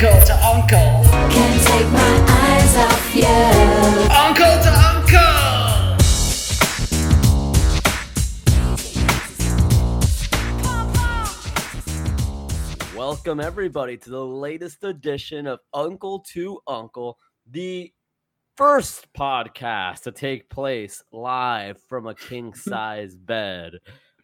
uncle 0.00 0.24
to 0.26 0.46
uncle. 0.46 1.02
Can't 1.28 1.60
take 1.66 1.90
my 1.90 2.24
eyes 2.28 2.76
off 2.76 3.16
you. 3.16 3.26
Uncle 4.14 4.62
to 4.62 4.70
uncle. 4.86 5.36
Welcome 12.96 13.40
everybody 13.40 13.96
to 13.96 14.10
the 14.10 14.24
latest 14.24 14.84
edition 14.84 15.48
of 15.48 15.58
Uncle 15.74 16.20
to 16.32 16.60
Uncle, 16.68 17.18
the 17.50 17.92
first 18.56 19.12
podcast 19.12 20.02
to 20.02 20.12
take 20.12 20.48
place 20.48 21.02
live 21.10 21.82
from 21.88 22.06
a 22.06 22.14
king 22.14 22.54
size 22.68 23.16
bed. 23.16 23.72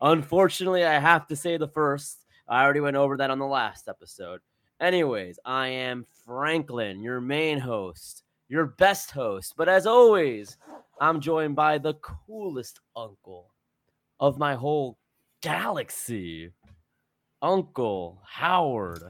Unfortunately, 0.00 0.84
I 0.84 1.00
have 1.00 1.26
to 1.26 1.34
say 1.34 1.56
the 1.56 1.66
first. 1.66 2.18
I 2.48 2.62
already 2.62 2.78
went 2.78 2.94
over 2.96 3.16
that 3.16 3.30
on 3.30 3.40
the 3.40 3.46
last 3.46 3.88
episode. 3.88 4.38
Anyways, 4.80 5.38
I 5.44 5.68
am 5.68 6.04
Franklin, 6.26 7.02
your 7.02 7.20
main 7.20 7.58
host, 7.58 8.24
your 8.48 8.66
best 8.66 9.12
host. 9.12 9.54
But 9.56 9.68
as 9.68 9.86
always, 9.86 10.56
I'm 11.00 11.20
joined 11.20 11.54
by 11.56 11.78
the 11.78 11.94
coolest 11.94 12.80
uncle 12.96 13.54
of 14.18 14.38
my 14.38 14.54
whole 14.54 14.98
galaxy, 15.42 16.50
Uncle 17.40 18.20
Howard. 18.26 19.02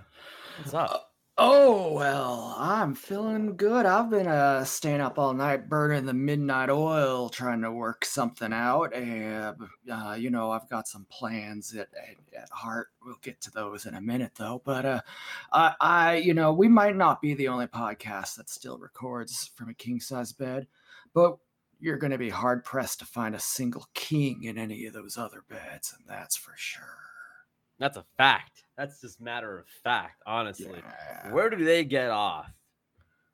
What's 0.59 0.75
up? 0.75 1.14
Oh 1.37 1.93
well, 1.93 2.55
I'm 2.59 2.95
feeling 2.95 3.57
good. 3.57 3.87
I've 3.87 4.09
been 4.11 4.29
uh 4.29 4.65
staying 4.65 5.01
up 5.01 5.19
all 5.19 5.35
night 5.35 5.69
burning 5.69 6.07
the 6.07 6.15
midnight 6.15 6.71
oil 6.71 7.29
trying 7.29 7.61
to 7.63 7.73
work 7.73 8.05
something 8.05 8.53
out. 8.53 8.95
And 8.95 9.57
uh, 9.91 10.17
you 10.19 10.31
know, 10.31 10.53
I've 10.53 10.69
got 10.71 10.87
some 10.87 11.07
plans 11.11 11.75
at, 11.75 11.89
at, 11.97 12.41
at 12.41 12.51
heart. 12.51 12.89
We'll 13.05 13.19
get 13.21 13.41
to 13.43 13.51
those 13.51 13.85
in 13.87 13.95
a 13.95 14.01
minute 14.01 14.33
though. 14.37 14.63
But 14.65 14.87
uh 14.87 15.01
I, 15.53 15.75
I 15.81 16.17
you 16.17 16.35
know, 16.35 16.53
we 16.53 16.69
might 16.69 16.95
not 16.97 17.21
be 17.21 17.35
the 17.35 17.49
only 17.49 17.67
podcast 17.67 18.37
that 18.37 18.49
still 18.49 18.79
records 18.79 19.51
from 19.57 19.69
a 19.71 19.75
king 19.75 19.99
size 20.01 20.33
bed, 20.33 20.69
but 21.15 21.39
you're 21.81 21.99
gonna 21.99 22.19
be 22.19 22.31
hard 22.31 22.63
pressed 22.65 23.01
to 23.01 23.07
find 23.07 23.35
a 23.35 23.41
single 23.41 23.87
king 23.95 24.45
in 24.45 24.57
any 24.57 24.87
of 24.87 24.93
those 24.95 25.19
other 25.19 25.43
beds, 25.49 25.93
and 25.99 26.07
that's 26.09 26.37
for 26.37 26.53
sure. 26.57 27.04
That's 27.79 27.97
a 27.97 28.05
fact. 28.17 28.65
That's 28.77 29.01
just 29.01 29.21
matter 29.21 29.59
of 29.59 29.67
fact, 29.83 30.23
honestly. 30.27 30.83
Yeah. 30.83 31.33
Where 31.33 31.51
do 31.51 31.65
they 31.65 31.85
get 31.85 32.11
off? 32.11 32.51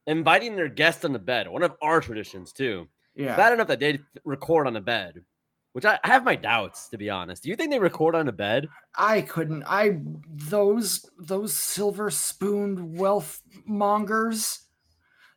Inviting 0.06 0.56
their 0.56 0.68
guest 0.68 1.04
on 1.04 1.12
the 1.12 1.18
bed, 1.18 1.48
one 1.48 1.62
of 1.62 1.76
our 1.82 2.00
traditions 2.00 2.52
too. 2.52 2.88
Yeah. 3.14 3.36
Bad 3.36 3.52
enough 3.52 3.68
that 3.68 3.80
they 3.80 4.00
record 4.24 4.66
on 4.66 4.72
the 4.72 4.80
bed, 4.80 5.24
which 5.72 5.84
I, 5.84 5.98
I 6.02 6.08
have 6.08 6.24
my 6.24 6.36
doubts 6.36 6.88
to 6.88 6.98
be 6.98 7.10
honest. 7.10 7.42
Do 7.42 7.50
you 7.50 7.56
think 7.56 7.70
they 7.70 7.78
record 7.78 8.14
on 8.14 8.26
the 8.26 8.32
bed? 8.32 8.68
I 8.96 9.22
couldn't. 9.22 9.64
I 9.66 10.00
those 10.28 11.08
those 11.18 11.54
silver 11.54 12.10
spooned 12.10 12.98
wealth 12.98 13.42
mongers. 13.66 14.60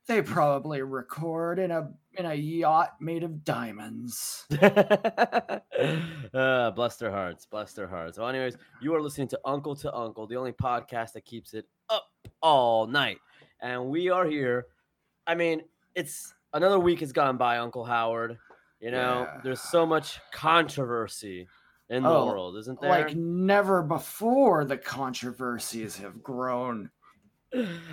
They 0.08 0.22
mm. 0.22 0.26
probably 0.26 0.82
record 0.82 1.60
in 1.60 1.72
a 1.72 1.92
in 2.16 2.26
a 2.26 2.34
yacht 2.34 2.94
made 3.00 3.24
of 3.24 3.44
diamonds. 3.44 4.46
uh, 6.34 6.72
bless 6.72 6.98
their 6.98 7.12
hearts, 7.12 7.46
bless 7.46 7.74
their 7.74 7.88
hearts. 7.88 8.18
Well, 8.18 8.30
anyways, 8.30 8.58
you 8.82 8.94
are 8.96 9.02
listening 9.02 9.28
to 9.30 9.40
Uncle 9.46 9.76
to 9.78 9.94
Uncle, 9.94 10.28
the 10.28 10.36
only 10.36 10.52
podcast 10.52 11.14
that 11.14 11.26
keeps 11.26 11.54
it 11.54 11.66
up 11.90 12.06
all 12.42 12.88
night, 12.88 13.18
and 13.62 13.86
we 13.86 14.10
are 14.10 14.26
here. 14.26 14.68
I 15.28 15.36
mean, 15.36 15.62
it's 15.96 16.34
another 16.54 16.80
week 16.80 17.00
has 17.00 17.12
gone 17.12 17.38
by, 17.38 17.58
Uncle 17.58 17.84
Howard. 17.86 18.38
You 18.80 18.92
know, 18.92 19.22
Yeah. 19.22 19.40
there's 19.44 19.62
so 19.62 19.86
much 19.86 20.20
controversy 20.34 21.48
in 21.90 22.04
the 22.04 22.10
Oh, 22.10 22.26
world, 22.28 22.58
isn't 22.58 22.82
there? 22.82 22.90
Like 22.90 23.16
never 23.16 23.82
before, 23.82 24.66
the 24.66 24.78
controversies 24.78 25.98
have 25.98 26.22
grown. 26.22 26.90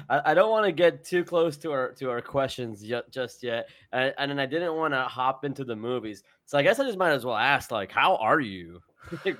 I, 0.09 0.21
I 0.27 0.35
don't 0.35 0.51
want 0.51 0.67
to 0.67 0.73
get 0.73 1.05
too 1.05 1.25
close 1.25 1.57
to 1.59 1.73
our 1.73 1.93
to 1.93 2.11
our 2.11 2.21
questions 2.21 2.85
yet, 2.85 3.11
just 3.11 3.43
yet, 3.43 3.69
and, 3.93 4.15
and 4.19 4.31
then 4.31 4.39
I 4.39 4.47
didn't 4.47 4.75
want 4.75 4.95
to 4.95 5.03
hop 5.03 5.45
into 5.45 5.65
the 5.65 5.77
movies, 5.77 6.23
so 6.47 6.59
I 6.59 6.63
guess 6.63 6.79
I 6.79 6.85
just 6.85 6.99
might 6.99 7.13
as 7.13 7.25
well 7.25 7.37
ask, 7.37 7.71
like, 7.71 7.93
how 7.93 8.17
are 8.17 8.41
you? 8.41 8.81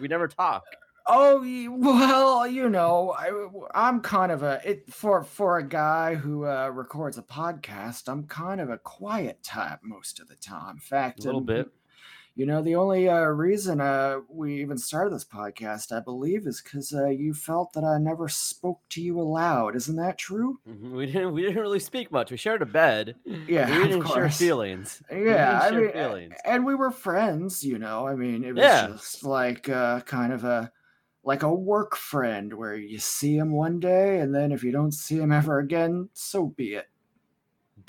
We 0.01 0.09
never 0.09 0.27
talk. 0.27 0.65
Oh 1.07 1.41
well, 1.71 2.47
you 2.47 2.69
know, 2.69 3.15
I, 3.19 3.31
I'm 3.75 4.01
kind 4.01 4.31
of 4.31 4.43
a 4.43 4.61
it 4.65 4.93
for 4.93 5.25
for 5.25 5.59
a 5.59 5.67
guy 5.67 6.15
who 6.15 6.47
uh, 6.47 6.71
records 6.73 7.19
a 7.19 7.23
podcast. 7.23 8.09
I'm 8.09 8.25
kind 8.25 8.61
of 8.61 8.71
a 8.71 8.79
quiet 8.79 9.43
type 9.43 9.81
most 9.83 10.21
of 10.21 10.29
the 10.29 10.37
time. 10.37 10.77
In 10.77 10.81
fact, 10.81 11.21
A 11.21 11.23
little 11.25 11.41
bit. 11.41 11.69
You 12.35 12.47
know, 12.47 12.63
the 12.63 12.77
only 12.77 13.09
uh, 13.09 13.21
reason 13.27 13.81
uh, 13.81 14.21
we 14.29 14.61
even 14.61 14.79
started 14.79 15.13
this 15.13 15.25
podcast, 15.25 15.93
I 15.95 16.01
believe, 16.01 16.47
is 16.47 16.63
because 16.63 16.95
uh, 16.95 17.07
you 17.09 17.35
felt 17.35 17.73
that 17.75 17.85
I 17.85 17.99
never 17.99 18.29
spoke 18.29 18.81
to 18.91 19.03
you 19.03 19.21
aloud. 19.21 19.77
Isn't 19.77 19.97
that 19.97 20.17
true? 20.19 20.61
Mhm, 20.69 20.93
We 20.93 21.07
didn't 21.07 21.33
we 21.33 21.43
didn't 21.43 21.61
really 21.61 21.81
speak 21.81 22.11
much. 22.13 22.31
We 22.31 22.37
shared 22.37 22.63
a 22.63 22.67
bed. 22.67 23.17
Yeah, 23.47 23.69
we 23.69 23.89
didn't 23.89 24.07
share 24.07 24.29
feelings. 24.29 25.03
We 25.11 25.17
Yeah, 25.25 25.61
I 25.61 25.71
mean, 25.73 25.91
feelings. 25.93 26.37
and 26.45 26.65
we 26.65 26.75
were 26.75 26.91
friends. 26.91 27.65
You 27.65 27.79
know, 27.79 28.07
I 28.07 28.15
mean, 28.15 28.45
it 28.45 28.55
was 28.55 28.63
Yeah. 28.63 28.87
just 28.89 29.25
like 29.25 29.69
uh, 29.69 30.01
kind 30.03 30.33
of 30.33 30.45
a 30.45 30.73
like 31.23 31.43
a 31.43 31.53
work 31.55 31.97
friend 31.97 32.55
where 32.55 32.75
you 32.77 32.99
see 32.99 33.37
him 33.37 33.53
one 33.53 33.81
day, 33.81 34.21
and 34.21 34.35
then 34.35 34.53
if 34.53 34.63
you 34.65 34.73
don't 34.73 34.93
see 34.93 35.19
him 35.19 35.33
ever 35.33 35.59
again, 35.59 36.11
so 36.13 36.47
be 36.49 36.75
it. 36.75 36.90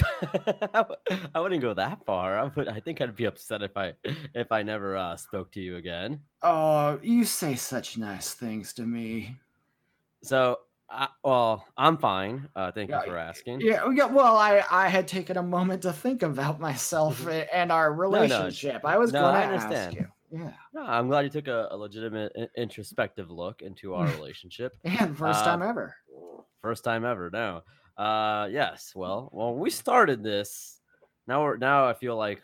I 1.35 1.39
wouldn't 1.39 1.61
go 1.61 1.73
that 1.73 2.05
far. 2.05 2.37
I 2.39 2.43
would. 2.45 2.67
I 2.67 2.79
think 2.79 3.01
I'd 3.01 3.15
be 3.15 3.25
upset 3.25 3.61
if 3.61 3.75
I 3.75 3.93
if 4.33 4.51
I 4.51 4.63
never 4.63 4.95
uh, 4.97 5.15
spoke 5.15 5.51
to 5.53 5.59
you 5.61 5.77
again. 5.77 6.21
Oh, 6.41 6.99
you 7.01 7.25
say 7.25 7.55
such 7.55 7.97
nice 7.97 8.33
things 8.33 8.73
to 8.73 8.83
me. 8.83 9.35
So, 10.23 10.59
I, 10.89 11.07
well, 11.23 11.65
I'm 11.77 11.97
fine. 11.97 12.47
Uh, 12.55 12.71
thank 12.71 12.89
Yeah, 12.89 13.03
you 13.03 13.11
for 13.11 13.17
asking. 13.17 13.61
Yeah, 13.61 13.89
yeah. 13.93 14.05
Well, 14.05 14.37
I 14.37 14.63
I 14.69 14.87
had 14.87 15.07
taken 15.07 15.37
a 15.37 15.43
moment 15.43 15.81
to 15.83 15.93
think 15.93 16.21
about 16.23 16.59
myself 16.59 17.27
and 17.53 17.71
our 17.71 17.89
no, 17.91 17.95
relationship. 17.95 18.85
I 18.85 18.97
was 18.97 19.11
no, 19.11 19.21
going 19.21 19.33
to 19.35 19.39
I 19.39 19.73
ask 19.73 19.95
you. 19.95 20.07
Yeah, 20.33 20.53
No, 20.73 20.83
I'm 20.83 21.09
glad 21.09 21.25
you 21.25 21.29
took 21.29 21.49
a, 21.49 21.67
a 21.71 21.75
legitimate 21.77 22.31
introspective 22.55 23.29
look 23.29 23.61
into 23.61 23.93
our 23.95 24.07
relationship. 24.15 24.77
and 24.85 25.17
first 25.17 25.41
Uh, 25.41 25.45
time 25.45 25.61
ever. 25.61 25.95
First 26.61 26.83
time 26.85 27.03
ever. 27.03 27.29
No. 27.31 27.63
Uh, 27.97 28.47
yes. 28.51 28.93
Well, 28.95 29.29
well, 29.31 29.53
we 29.53 29.69
started 29.69 30.23
this. 30.23 30.79
Now 31.27 31.43
we're 31.43 31.57
now 31.57 31.87
I 31.87 31.93
feel 31.93 32.15
like 32.17 32.41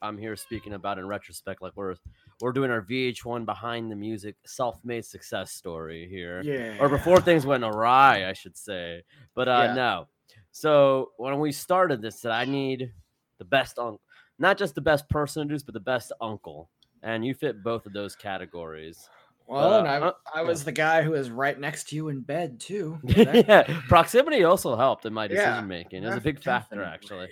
I'm 0.00 0.16
here 0.16 0.34
speaking 0.36 0.72
about 0.72 0.98
in 0.98 1.06
retrospect, 1.06 1.60
like 1.62 1.72
we're 1.76 1.94
we're 2.40 2.52
doing 2.52 2.70
our 2.70 2.82
VH1 2.82 3.44
behind 3.44 3.90
the 3.90 3.96
music 3.96 4.36
self-made 4.46 5.04
success 5.04 5.52
story 5.52 6.08
here, 6.08 6.40
Yeah. 6.42 6.76
or 6.80 6.88
before 6.88 7.20
things 7.20 7.44
went 7.46 7.64
awry, 7.64 8.28
I 8.28 8.32
should 8.32 8.56
say. 8.56 9.02
But 9.34 9.48
uh, 9.48 9.64
Yeah. 9.68 9.74
no. 9.74 10.08
So 10.52 11.12
when 11.18 11.38
we 11.38 11.52
started 11.52 12.00
this, 12.00 12.20
that 12.20 12.32
I 12.32 12.44
need 12.44 12.92
the 13.38 13.44
best 13.44 13.78
uncle, 13.78 14.00
not 14.38 14.56
just 14.56 14.74
the 14.74 14.80
best 14.80 15.08
person 15.08 15.40
to 15.40 15.42
introduce, 15.42 15.62
but 15.62 15.74
the 15.74 15.80
best 15.80 16.12
uncle, 16.20 16.70
and 17.02 17.24
you 17.24 17.34
fit 17.34 17.62
both 17.62 17.86
of 17.86 17.92
those 17.92 18.16
categories. 18.16 19.08
Well, 19.46 19.74
uh, 19.74 19.78
and 19.80 19.88
I, 19.88 19.96
uh, 19.98 20.12
I 20.34 20.42
was 20.42 20.64
the 20.64 20.72
guy 20.72 21.02
who 21.02 21.10
was 21.10 21.30
right 21.30 21.58
next 21.58 21.88
to 21.90 21.96
you 21.96 22.08
in 22.08 22.20
bed 22.22 22.60
too. 22.60 22.98
Yeah, 23.04 23.62
proximity 23.88 24.42
also 24.44 24.74
helped 24.76 25.04
in 25.04 25.12
my 25.12 25.26
decision 25.28 25.68
making. 25.68 26.02
It 26.02 26.06
was 26.06 26.16
a 26.16 26.20
big 26.20 26.42
factor, 26.42 26.82
actually. 26.82 27.28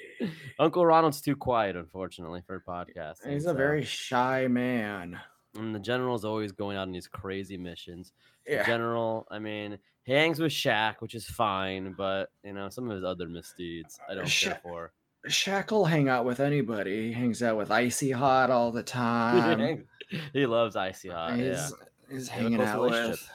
Uncle 0.59 0.85
Ronald's 0.85 1.21
too 1.21 1.37
quiet, 1.37 1.75
unfortunately, 1.77 2.43
for 2.47 2.63
podcasting. 2.67 3.33
He's 3.33 3.47
a 3.47 3.55
very 3.55 3.83
shy 3.85 4.47
man. 4.49 5.19
and 5.57 5.75
the 5.75 5.79
general's 5.81 6.25
always 6.25 6.53
going 6.53 6.77
out 6.77 6.83
on 6.83 6.93
these 6.93 7.09
crazy 7.09 7.57
missions. 7.57 8.13
The 8.47 8.63
general, 8.67 9.27
I 9.31 9.39
mean, 9.39 9.79
he 10.05 10.13
hangs 10.13 10.39
with 10.41 10.53
Shaq, 10.53 10.97
which 11.01 11.15
is 11.15 11.25
fine, 11.27 11.95
but 11.97 12.31
you 12.45 12.53
know, 12.53 12.69
some 12.69 12.91
of 12.91 12.97
his 12.97 13.05
other 13.05 13.29
misdeeds 13.29 13.99
I 14.11 14.15
don't 14.15 14.27
care 14.29 14.61
for. 14.63 14.93
Shaq 15.29 15.71
will 15.71 15.85
hang 15.85 16.09
out 16.09 16.25
with 16.25 16.41
anybody. 16.41 17.07
He 17.09 17.13
hangs 17.13 17.43
out 17.43 17.57
with 17.57 17.71
Icy 17.71 18.11
Hot 18.11 18.51
all 18.51 18.73
the 18.73 18.83
time. 19.03 19.87
he 20.33 20.47
loves 20.47 20.75
icy 20.77 21.09
hot. 21.09 21.39
Yeah, 21.39 21.45
he's 21.51 21.63
he's 21.69 21.75
A 22.13 22.31
hanging 22.31 22.61
out 22.61 22.83
relationship. 22.83 23.11
with 23.11 23.31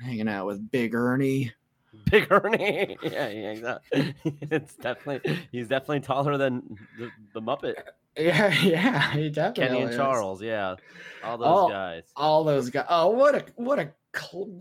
hanging 0.00 0.28
out 0.28 0.46
with 0.46 0.70
Big 0.70 0.94
Ernie. 0.94 1.52
Big 2.10 2.26
Ernie. 2.30 2.96
yeah, 3.02 3.28
he 3.28 3.42
hangs 3.42 3.64
out. 3.64 3.82
it's 3.92 4.74
definitely 4.76 5.38
he's 5.52 5.68
definitely 5.68 6.00
taller 6.00 6.36
than 6.38 6.76
the, 6.98 7.10
the 7.34 7.40
Muppet. 7.42 7.74
Yeah, 8.14 8.52
yeah, 8.60 9.12
he 9.14 9.30
definitely 9.30 9.68
Kenny 9.68 9.80
and 9.84 9.90
is. 9.92 9.96
Charles, 9.96 10.42
yeah, 10.42 10.76
all 11.24 11.38
those 11.38 11.48
Oh, 11.48 11.68
guys. 11.70 12.02
All 12.14 12.44
those 12.44 12.68
guys. 12.68 12.84
Oh, 12.90 13.08
what 13.08 13.34
a 13.34 13.44
what 13.56 13.78
a 13.78 13.88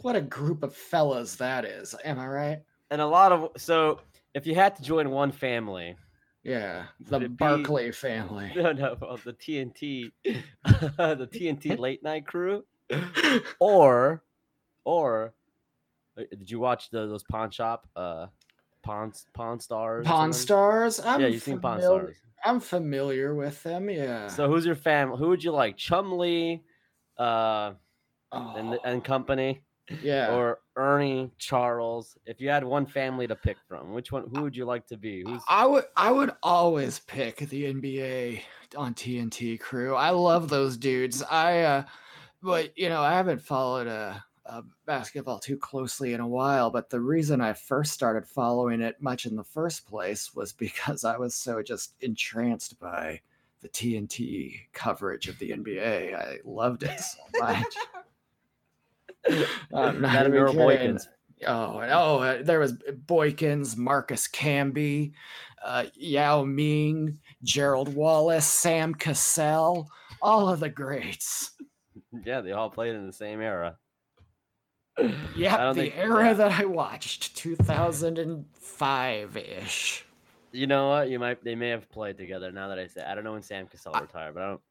what 0.02 0.16
a 0.16 0.22
group 0.22 0.64
of 0.64 0.74
fellas 0.74 1.36
that 1.36 1.66
is. 1.66 1.94
Am 2.06 2.18
I 2.18 2.28
right? 2.28 2.60
And 2.92 3.02
a 3.02 3.06
lot 3.06 3.34
of 3.34 3.50
so 3.58 4.00
if 4.34 4.48
you 4.48 4.56
had 4.56 4.78
to 4.78 4.82
join 4.82 5.10
one 5.10 5.34
family, 5.34 5.98
Yeah, 6.44 6.86
the 7.02 7.28
Barkley 7.28 7.88
be- 7.88 7.92
family. 7.92 8.54
no, 8.56 8.72
no, 8.72 8.96
well, 9.02 9.20
the 9.22 9.34
TNT, 9.34 10.14
the 10.24 11.30
TNT 11.34 11.78
late 11.78 12.02
night 12.04 12.26
crew, 12.26 12.64
or, 13.60 14.24
or, 14.86 15.34
uh, 16.18 16.24
did 16.30 16.50
you 16.50 16.60
watch 16.60 16.90
the, 16.90 17.08
those 17.08 17.24
pawn 17.24 17.52
shop, 17.52 17.88
uh, 17.96 18.28
pawn 18.84 19.14
pawn 19.34 19.60
stars? 19.60 20.06
Pawn? 20.06 20.34
Stars. 20.34 21.00
I'm 21.00 21.22
yeah, 21.22 21.28
you've 21.28 21.44
seen 21.44 21.60
pawn 21.60 21.82
stars. 21.82 22.18
I'm 22.44 22.60
familiar 22.60 23.36
with 23.36 23.62
them. 23.64 23.90
Yeah. 23.90 24.28
So 24.28 24.48
who's 24.48 24.66
your 24.66 24.76
family? 24.76 25.18
Who 25.18 25.30
would 25.30 25.44
you 25.44 25.52
like? 25.52 25.78
Chumlee, 25.78 26.62
uh, 27.18 27.74
and 28.32 28.74
Oh. 28.74 28.80
and 28.84 29.04
company. 29.04 29.62
Yeah. 30.02 30.34
or 30.34 30.60
Ernie, 30.78 31.32
Charles. 31.38 32.18
If 32.26 32.40
you 32.40 32.50
had 32.50 32.64
one 32.64 32.86
family 32.86 33.28
to 33.28 33.36
pick 33.36 33.58
from, 33.68 33.92
which 33.92 34.12
one? 34.12 34.30
Who 34.34 34.44
would 34.44 34.56
you 34.56 34.64
like 34.64 34.88
to 34.88 34.98
be? 34.98 35.22
Who's 35.26 35.42
I 35.50 35.66
would 35.66 35.84
I 35.98 36.12
would 36.12 36.32
always 36.42 37.00
pick 37.00 37.38
the 37.38 37.74
NBA 37.74 38.42
on 38.78 38.94
TNT 38.94 39.60
crew. 39.60 39.96
I 39.96 40.12
love 40.12 40.48
those 40.50 40.78
dudes. 40.78 41.22
I 41.24 41.60
uh 41.62 41.84
but 42.42 42.78
you 42.78 42.90
know, 42.90 43.02
I 43.02 43.14
haven't 43.14 43.42
followed 43.42 43.88
uh, 43.88 44.16
uh 44.46 44.62
basketball 44.86 45.40
too 45.40 45.58
closely 45.58 46.14
in 46.14 46.20
a 46.20 46.28
while, 46.28 46.70
but 46.70 46.90
the 46.90 47.00
reason 47.00 47.42
I 47.42 47.54
first 47.54 47.94
started 47.94 48.28
following 48.28 48.82
it 48.82 49.02
much 49.02 49.26
in 49.26 49.36
the 49.36 49.44
first 49.44 49.88
place 49.88 50.34
was 50.34 50.54
because 50.68 51.04
I 51.04 51.18
was 51.18 51.36
so 51.36 51.62
just 51.62 51.94
entranced 52.02 52.80
by 52.80 53.22
the 53.62 53.70
TNT 53.70 54.60
coverage 54.74 55.28
of 55.28 55.38
the 55.40 55.52
NBA. 55.52 56.16
I 56.16 56.38
loved 56.44 56.84
it 56.84 57.00
so 57.00 57.20
much. 57.40 57.66
I'm 59.74 60.02
not 60.02 60.26
even 60.26 60.46
Boykins. 60.48 61.08
Oh, 61.46 61.80
and- 61.80 61.92
oh, 61.92 62.20
uh, 62.20 62.44
there 62.44 62.60
was 62.60 62.74
Boykins, 62.74 63.78
Marcus 63.78 64.28
Camby, 64.28 65.14
uh, 65.64 65.86
Yao 65.94 66.44
Ming, 66.44 67.20
Gerald 67.44 67.94
Wallace, 67.94 68.48
Sam 68.48 68.94
Cassell, 68.94 69.90
all 70.22 70.50
of 70.50 70.60
the 70.60 70.70
greats. 70.70 71.52
Yeah, 72.26 72.42
they 72.42 72.52
all 72.52 72.70
played 72.70 72.96
in 72.96 73.08
the 73.08 73.14
same 73.14 73.42
era. 73.42 73.78
Yeah, 75.36 75.72
the 75.74 75.82
think- 75.82 75.98
era 75.98 76.26
yeah. 76.26 76.34
that 76.34 76.52
I 76.60 76.66
watched, 76.66 77.36
2005 77.38 79.38
ish. 79.38 80.06
You 80.52 80.68
know 80.68 80.90
what? 80.90 81.10
You 81.10 81.18
might 81.18 81.42
they 81.44 81.56
may 81.56 81.70
have 81.70 81.90
played 81.90 82.18
together. 82.18 82.52
Now 82.52 82.68
that 82.68 82.78
I 82.78 82.88
say, 82.88 83.04
I 83.04 83.16
don't 83.16 83.24
know 83.24 83.32
when 83.32 83.42
Sam 83.42 83.68
Cassell 83.68 83.94
retired, 83.94 84.34
but 84.34 84.44
I 84.44 84.48
don't. 84.50 84.62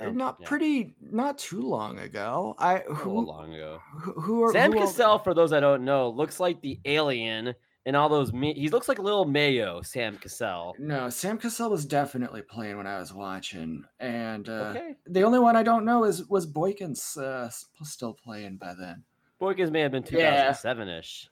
Oh, 0.00 0.10
not 0.10 0.38
yeah. 0.40 0.48
pretty, 0.48 0.94
not 1.00 1.38
too 1.38 1.60
long 1.60 1.98
ago. 2.00 2.56
I 2.58 2.78
who 2.78 3.20
long 3.20 3.54
ago. 3.54 3.80
who, 3.92 4.12
who 4.20 4.42
are 4.44 4.52
Sam 4.52 4.72
who 4.72 4.80
el- 4.80 4.86
Cassell, 4.86 5.18
for 5.18 5.34
those 5.34 5.50
that 5.50 5.60
don't 5.60 5.84
know, 5.84 6.08
looks 6.08 6.40
like 6.40 6.60
the 6.62 6.80
alien 6.84 7.54
in 7.86 7.94
all 7.94 8.08
those. 8.08 8.32
Me- 8.32 8.54
he 8.54 8.68
looks 8.68 8.88
like 8.88 8.98
a 8.98 9.02
little 9.02 9.24
Mayo. 9.24 9.82
Sam 9.82 10.16
Cassell. 10.18 10.74
No, 10.78 11.08
Sam 11.10 11.38
Cassell 11.38 11.70
was 11.70 11.84
definitely 11.84 12.42
playing 12.42 12.76
when 12.76 12.86
I 12.86 12.98
was 12.98 13.12
watching, 13.12 13.84
and 14.00 14.48
uh, 14.48 14.72
Okay. 14.74 14.94
the 15.06 15.22
only 15.22 15.38
one 15.38 15.56
I 15.56 15.62
don't 15.62 15.84
know 15.84 16.04
is 16.04 16.28
was 16.28 16.46
Boykins 16.46 17.16
uh, 17.18 17.48
still 17.82 18.14
playing 18.14 18.56
by 18.56 18.74
then. 18.78 19.02
Boykins 19.40 19.70
may 19.72 19.80
have 19.80 19.92
been 19.92 20.02
2007 20.04 20.88
ish. 20.88 21.28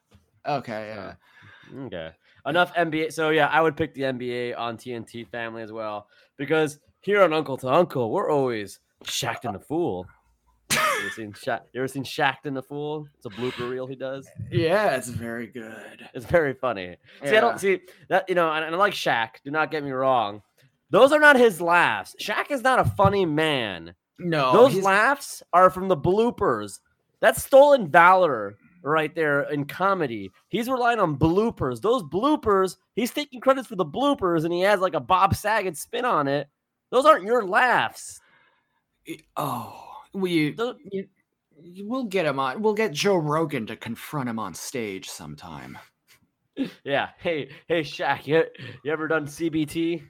Okay, 0.46 0.94
yeah. 0.94 1.14
Okay. 1.84 2.10
Enough 2.46 2.74
NBA. 2.74 3.12
So 3.12 3.30
yeah, 3.30 3.46
I 3.48 3.60
would 3.60 3.76
pick 3.76 3.94
the 3.94 4.02
NBA 4.02 4.58
on 4.58 4.76
TNT 4.76 5.28
family 5.28 5.62
as 5.62 5.70
well 5.70 6.08
because 6.36 6.78
here 7.02 7.22
on 7.22 7.32
Uncle 7.32 7.56
to 7.58 7.68
Uncle, 7.68 8.10
we're 8.10 8.30
always 8.30 8.80
Shaqtin' 9.04 9.52
the 9.52 9.60
Fool. 9.60 10.06
You 11.00 11.06
ever 11.06 11.14
seen 11.14 11.32
Sha- 11.32 11.60
You 11.72 11.80
ever 11.80 11.88
seen 11.88 12.04
Shaqtin' 12.04 12.54
the 12.54 12.62
Fool? 12.62 13.08
It's 13.16 13.26
a 13.26 13.30
blooper 13.30 13.70
reel 13.70 13.86
he 13.86 13.96
does. 13.96 14.28
Yeah, 14.50 14.96
it's 14.96 15.08
very 15.08 15.46
good. 15.46 16.08
It's 16.14 16.26
very 16.26 16.52
funny. 16.54 16.96
See, 17.22 17.28
I 17.30 17.32
Yeah. 17.32 17.40
don't 17.40 17.58
see 17.58 17.80
that. 18.08 18.28
You 18.28 18.34
know, 18.34 18.52
and, 18.52 18.64
and 18.64 18.74
I 18.74 18.78
like 18.78 18.92
Shaq. 18.94 19.36
Do 19.44 19.50
not 19.50 19.70
get 19.70 19.82
me 19.82 19.90
wrong. 19.92 20.42
Those 20.90 21.12
are 21.12 21.20
not 21.20 21.36
his 21.36 21.60
laughs. 21.60 22.14
Shaq 22.20 22.50
is 22.50 22.62
not 22.62 22.78
a 22.80 22.84
funny 22.84 23.24
man. 23.24 23.94
No, 24.18 24.52
Those 24.52 24.72
he's- 24.72 24.84
laughs 24.84 25.42
are 25.52 25.70
from 25.70 25.88
the 25.88 25.96
bloopers. 25.96 26.80
That's 27.20 27.42
stolen 27.42 27.88
valor 27.90 28.56
right 28.82 29.14
there 29.14 29.42
in 29.42 29.66
comedy. 29.66 30.30
He's 30.48 30.68
relying 30.68 30.98
on 31.00 31.16
bloopers. 31.18 31.80
Those 31.80 32.02
bloopers, 32.02 32.76
he's 32.94 33.10
taking 33.10 33.40
credits 33.40 33.68
for 33.68 33.76
the 33.76 33.84
bloopers 33.84 34.44
and 34.44 34.52
he 34.52 34.60
has 34.62 34.80
like 34.80 34.94
a 34.94 35.00
Bob 35.00 35.34
Saget 35.34 35.76
spin 35.76 36.04
on 36.04 36.28
it. 36.28 36.48
Those 36.90 37.04
aren't 37.06 37.24
your 37.24 37.44
laughs. 37.44 38.20
Oh, 39.36 39.86
we 40.12 40.56
you, 41.62 41.88
we'll 41.88 42.04
get 42.04 42.26
him 42.26 42.38
on. 42.38 42.62
We'll 42.62 42.74
get 42.74 42.92
Joe 42.92 43.16
Rogan 43.16 43.66
to 43.66 43.76
confront 43.76 44.28
him 44.28 44.38
on 44.38 44.54
stage 44.54 45.08
sometime. 45.08 45.78
yeah. 46.84 47.10
Hey, 47.18 47.50
hey, 47.68 47.82
Shaq, 47.82 48.26
you, 48.26 48.44
you 48.84 48.92
ever 48.92 49.08
done 49.08 49.26
CBT? 49.26 50.02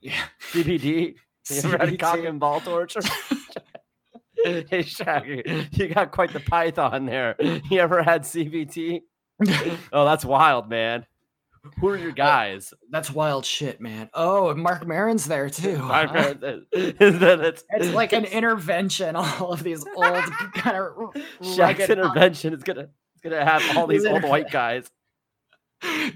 Yeah, 0.00 0.24
CBD? 0.52 1.14
You 1.50 1.58
ever 1.58 1.76
had 1.76 1.92
a 1.92 1.96
cock 1.98 2.20
and 2.20 2.40
ball 2.40 2.58
torture? 2.62 3.02
hey, 4.44 4.82
Shaq, 4.82 5.76
you 5.76 5.88
got 5.88 6.10
quite 6.10 6.32
the 6.32 6.40
python 6.40 7.04
there. 7.04 7.36
You 7.38 7.80
ever 7.80 8.02
had 8.02 8.22
CBT? 8.22 9.02
Oh, 9.92 10.06
that's 10.06 10.24
wild, 10.24 10.70
man. 10.70 11.04
Who 11.80 11.88
are 11.88 11.96
your 11.96 12.10
uh, 12.10 12.14
guys? 12.14 12.74
That's 12.90 13.10
wild 13.10 13.44
shit, 13.44 13.80
man. 13.80 14.10
Oh, 14.14 14.50
and 14.50 14.62
Marc 14.62 14.86
Maron's 14.86 15.24
there 15.26 15.48
too. 15.48 15.78
My 15.78 16.04
huh? 16.06 16.34
friend, 16.34 16.66
is 16.72 17.18
that 17.20 17.40
it's, 17.44 17.64
It's 17.70 17.94
like 17.94 18.12
an 18.12 18.24
intervention. 18.32 19.16
All 19.16 19.52
of 19.52 19.62
these 19.62 19.84
old 19.96 20.04
kind 20.54 20.76
of 20.76 20.92
Shaq's 21.42 21.88
intervention 21.88 22.52
is 22.54 22.62
gonna 22.62 22.88
it's 23.14 23.22
gonna 23.22 23.44
have 23.44 23.76
all 23.76 23.86
these 23.86 24.04
old 24.04 24.22
white 24.24 24.50
guys. 24.50 24.90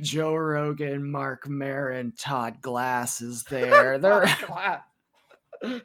Joe 0.01 0.35
Rogan, 0.35 1.11
Marc 1.11 1.47
Maron, 1.49 2.13
Todd 2.19 2.63
Glass 2.63 3.21
is 3.21 3.45
there. 3.45 3.99
They're, 3.99 4.27
they're 5.61 5.83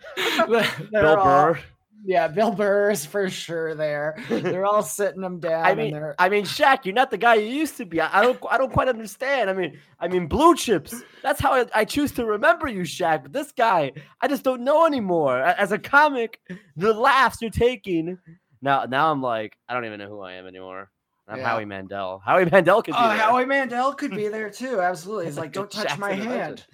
Bill 0.91 1.17
all- 1.17 1.53
Burr. 1.53 1.59
Yeah, 2.05 2.27
Bill 2.27 2.51
Burr 2.51 2.91
is 2.91 3.05
for 3.05 3.29
sure 3.29 3.75
there. 3.75 4.17
They're 4.29 4.65
all 4.65 4.83
sitting 4.83 5.21
them 5.21 5.39
down. 5.39 5.65
I 5.65 5.73
mean, 5.73 5.99
I 6.19 6.27
mean, 6.27 6.43
Shaq, 6.43 6.83
you're 6.83 6.93
not 6.93 7.11
the 7.11 7.17
guy 7.17 7.35
you 7.35 7.47
used 7.47 7.77
to 7.77 7.85
be. 7.85 8.01
I, 8.01 8.19
I 8.19 8.21
don't, 8.21 8.39
I 8.49 8.57
don't 8.57 8.73
quite 8.73 8.89
understand. 8.89 9.49
I 9.49 9.53
mean, 9.53 9.79
I 9.99 10.09
mean, 10.09 10.27
blue 10.27 10.55
chips. 10.55 11.01
That's 11.21 11.39
how 11.39 11.53
I, 11.53 11.65
I 11.73 11.85
choose 11.85 12.11
to 12.13 12.25
remember 12.25 12.67
you, 12.67 12.81
Shaq. 12.81 13.23
But 13.23 13.33
this 13.33 13.53
guy, 13.53 13.93
I 14.21 14.27
just 14.27 14.43
don't 14.43 14.63
know 14.63 14.85
anymore. 14.85 15.39
As 15.39 15.71
a 15.71 15.79
comic, 15.79 16.39
the 16.75 16.93
laughs 16.93 17.41
you're 17.41 17.51
taking. 17.51 18.17
Now, 18.61 18.83
now 18.83 19.11
I'm 19.11 19.21
like, 19.21 19.57
I 19.69 19.73
don't 19.73 19.85
even 19.85 19.99
know 19.99 20.09
who 20.09 20.21
I 20.21 20.33
am 20.33 20.45
anymore. 20.45 20.89
I'm 21.27 21.37
Yeah. 21.39 21.49
Howie 21.49 21.65
Mandel. 21.65 22.21
Howie 22.25 22.45
Mandel 22.45 22.81
could 22.81 22.93
be 22.93 22.97
oh, 22.99 23.07
there. 23.07 23.17
Howie 23.17 23.45
Mandel 23.45 23.93
could 23.93 24.11
be 24.11 24.27
there 24.29 24.49
too. 24.49 24.81
Absolutely. 24.81 25.25
He's 25.25 25.37
like, 25.37 25.53
don't 25.53 25.71
touch 25.71 25.97
my 25.97 26.13
hand. 26.13 26.65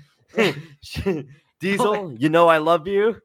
Diesel, 1.59 2.13
you 2.13 2.29
know 2.29 2.47
I 2.47 2.57
love 2.57 2.87
you, 2.87 3.17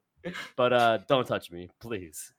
but 0.55 0.73
uh, 0.73 0.97
don't 1.07 1.27
touch 1.27 1.51
me, 1.51 1.69
please. 1.79 2.33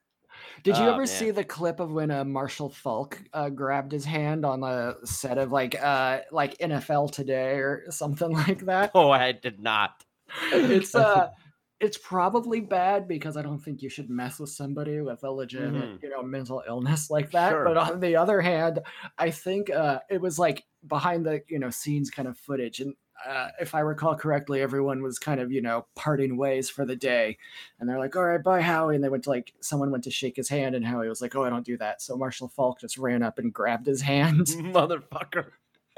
Did 0.63 0.77
you 0.77 0.83
Oh, 0.85 0.89
ever 0.89 0.97
man. 0.99 1.07
see 1.07 1.31
the 1.31 1.43
clip 1.43 1.79
of 1.79 1.91
when 1.91 2.11
uh, 2.11 2.23
Marshall 2.23 2.69
Faulk 2.69 3.19
uh, 3.33 3.49
grabbed 3.49 3.91
his 3.91 4.05
hand 4.05 4.45
on 4.45 4.59
the 4.59 4.97
set 5.03 5.37
of 5.39 5.51
like 5.51 5.81
uh 5.81 6.19
like 6.31 6.57
NFL 6.59 7.11
Today 7.11 7.55
or 7.55 7.85
something 7.89 8.31
like 8.47 8.59
that? 8.65 8.91
Oh, 8.93 9.09
I 9.09 9.31
did 9.31 9.59
not. 9.59 10.03
it's 10.51 10.93
uh 10.93 11.29
it's 11.79 11.97
probably 11.97 12.59
bad 12.59 13.07
because 13.07 13.35
I 13.37 13.41
don't 13.41 13.59
think 13.59 13.81
you 13.81 13.89
should 13.89 14.09
mess 14.11 14.39
with 14.39 14.49
somebody 14.51 14.99
with 15.01 15.23
a 15.23 15.31
legitimate, 15.31 16.01
you 16.03 16.09
know, 16.09 16.21
mental 16.23 16.63
illness 16.67 17.09
like 17.09 17.31
that. 17.31 17.51
Sure. 17.51 17.63
But 17.65 17.77
on 17.77 17.99
the 17.99 18.15
other 18.15 18.39
hand, 18.41 18.79
I 19.17 19.31
think 19.31 19.71
uh 19.71 19.99
it 20.09 20.21
was 20.21 20.37
like 20.37 20.65
behind 20.87 21.25
the, 21.25 21.41
you 21.47 21.57
know, 21.59 21.71
scenes 21.71 22.11
kind 22.11 22.27
of 22.27 22.37
footage 22.37 22.79
and 22.79 22.93
uh, 23.25 23.47
if 23.59 23.73
I 23.75 23.79
recall 23.79 24.15
correctly, 24.15 24.61
everyone 24.61 25.01
was 25.01 25.17
kind 25.19 25.39
of, 25.39 25.51
you 25.51 25.61
know, 25.61 25.85
parting 25.95 26.37
ways 26.37 26.69
for 26.69 26.85
the 26.85 26.95
day. 26.95 27.37
And 27.79 27.87
they're 27.89 27.99
like, 27.99 28.15
all 28.15 28.25
right, 28.25 28.43
bye, 28.43 28.61
Howie. 28.61 28.95
And 28.95 29.03
they 29.03 29.09
went 29.09 29.23
to 29.25 29.29
like, 29.29 29.53
someone 29.61 29.91
went 29.91 30.03
to 30.03 30.11
shake 30.11 30.35
his 30.35 30.49
hand, 30.49 30.75
and 30.75 30.85
Howie 30.85 31.09
was 31.09 31.21
like, 31.21 31.35
oh, 31.35 31.43
I 31.43 31.49
don't 31.49 31.65
do 31.65 31.77
that. 31.77 32.01
So 32.01 32.15
Marshall 32.17 32.49
Faulk 32.49 32.79
just 32.79 32.97
ran 32.97 33.23
up 33.23 33.39
and 33.39 33.53
grabbed 33.53 33.87
his 33.87 34.01
hand. 34.01 34.47
Motherfucker. 34.47 35.45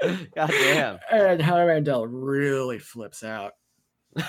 God 0.02 0.50
damn. 0.50 0.98
and 1.12 1.42
Howie 1.42 1.66
Mandel 1.66 2.06
really 2.06 2.78
flips 2.78 3.22
out. 3.22 3.54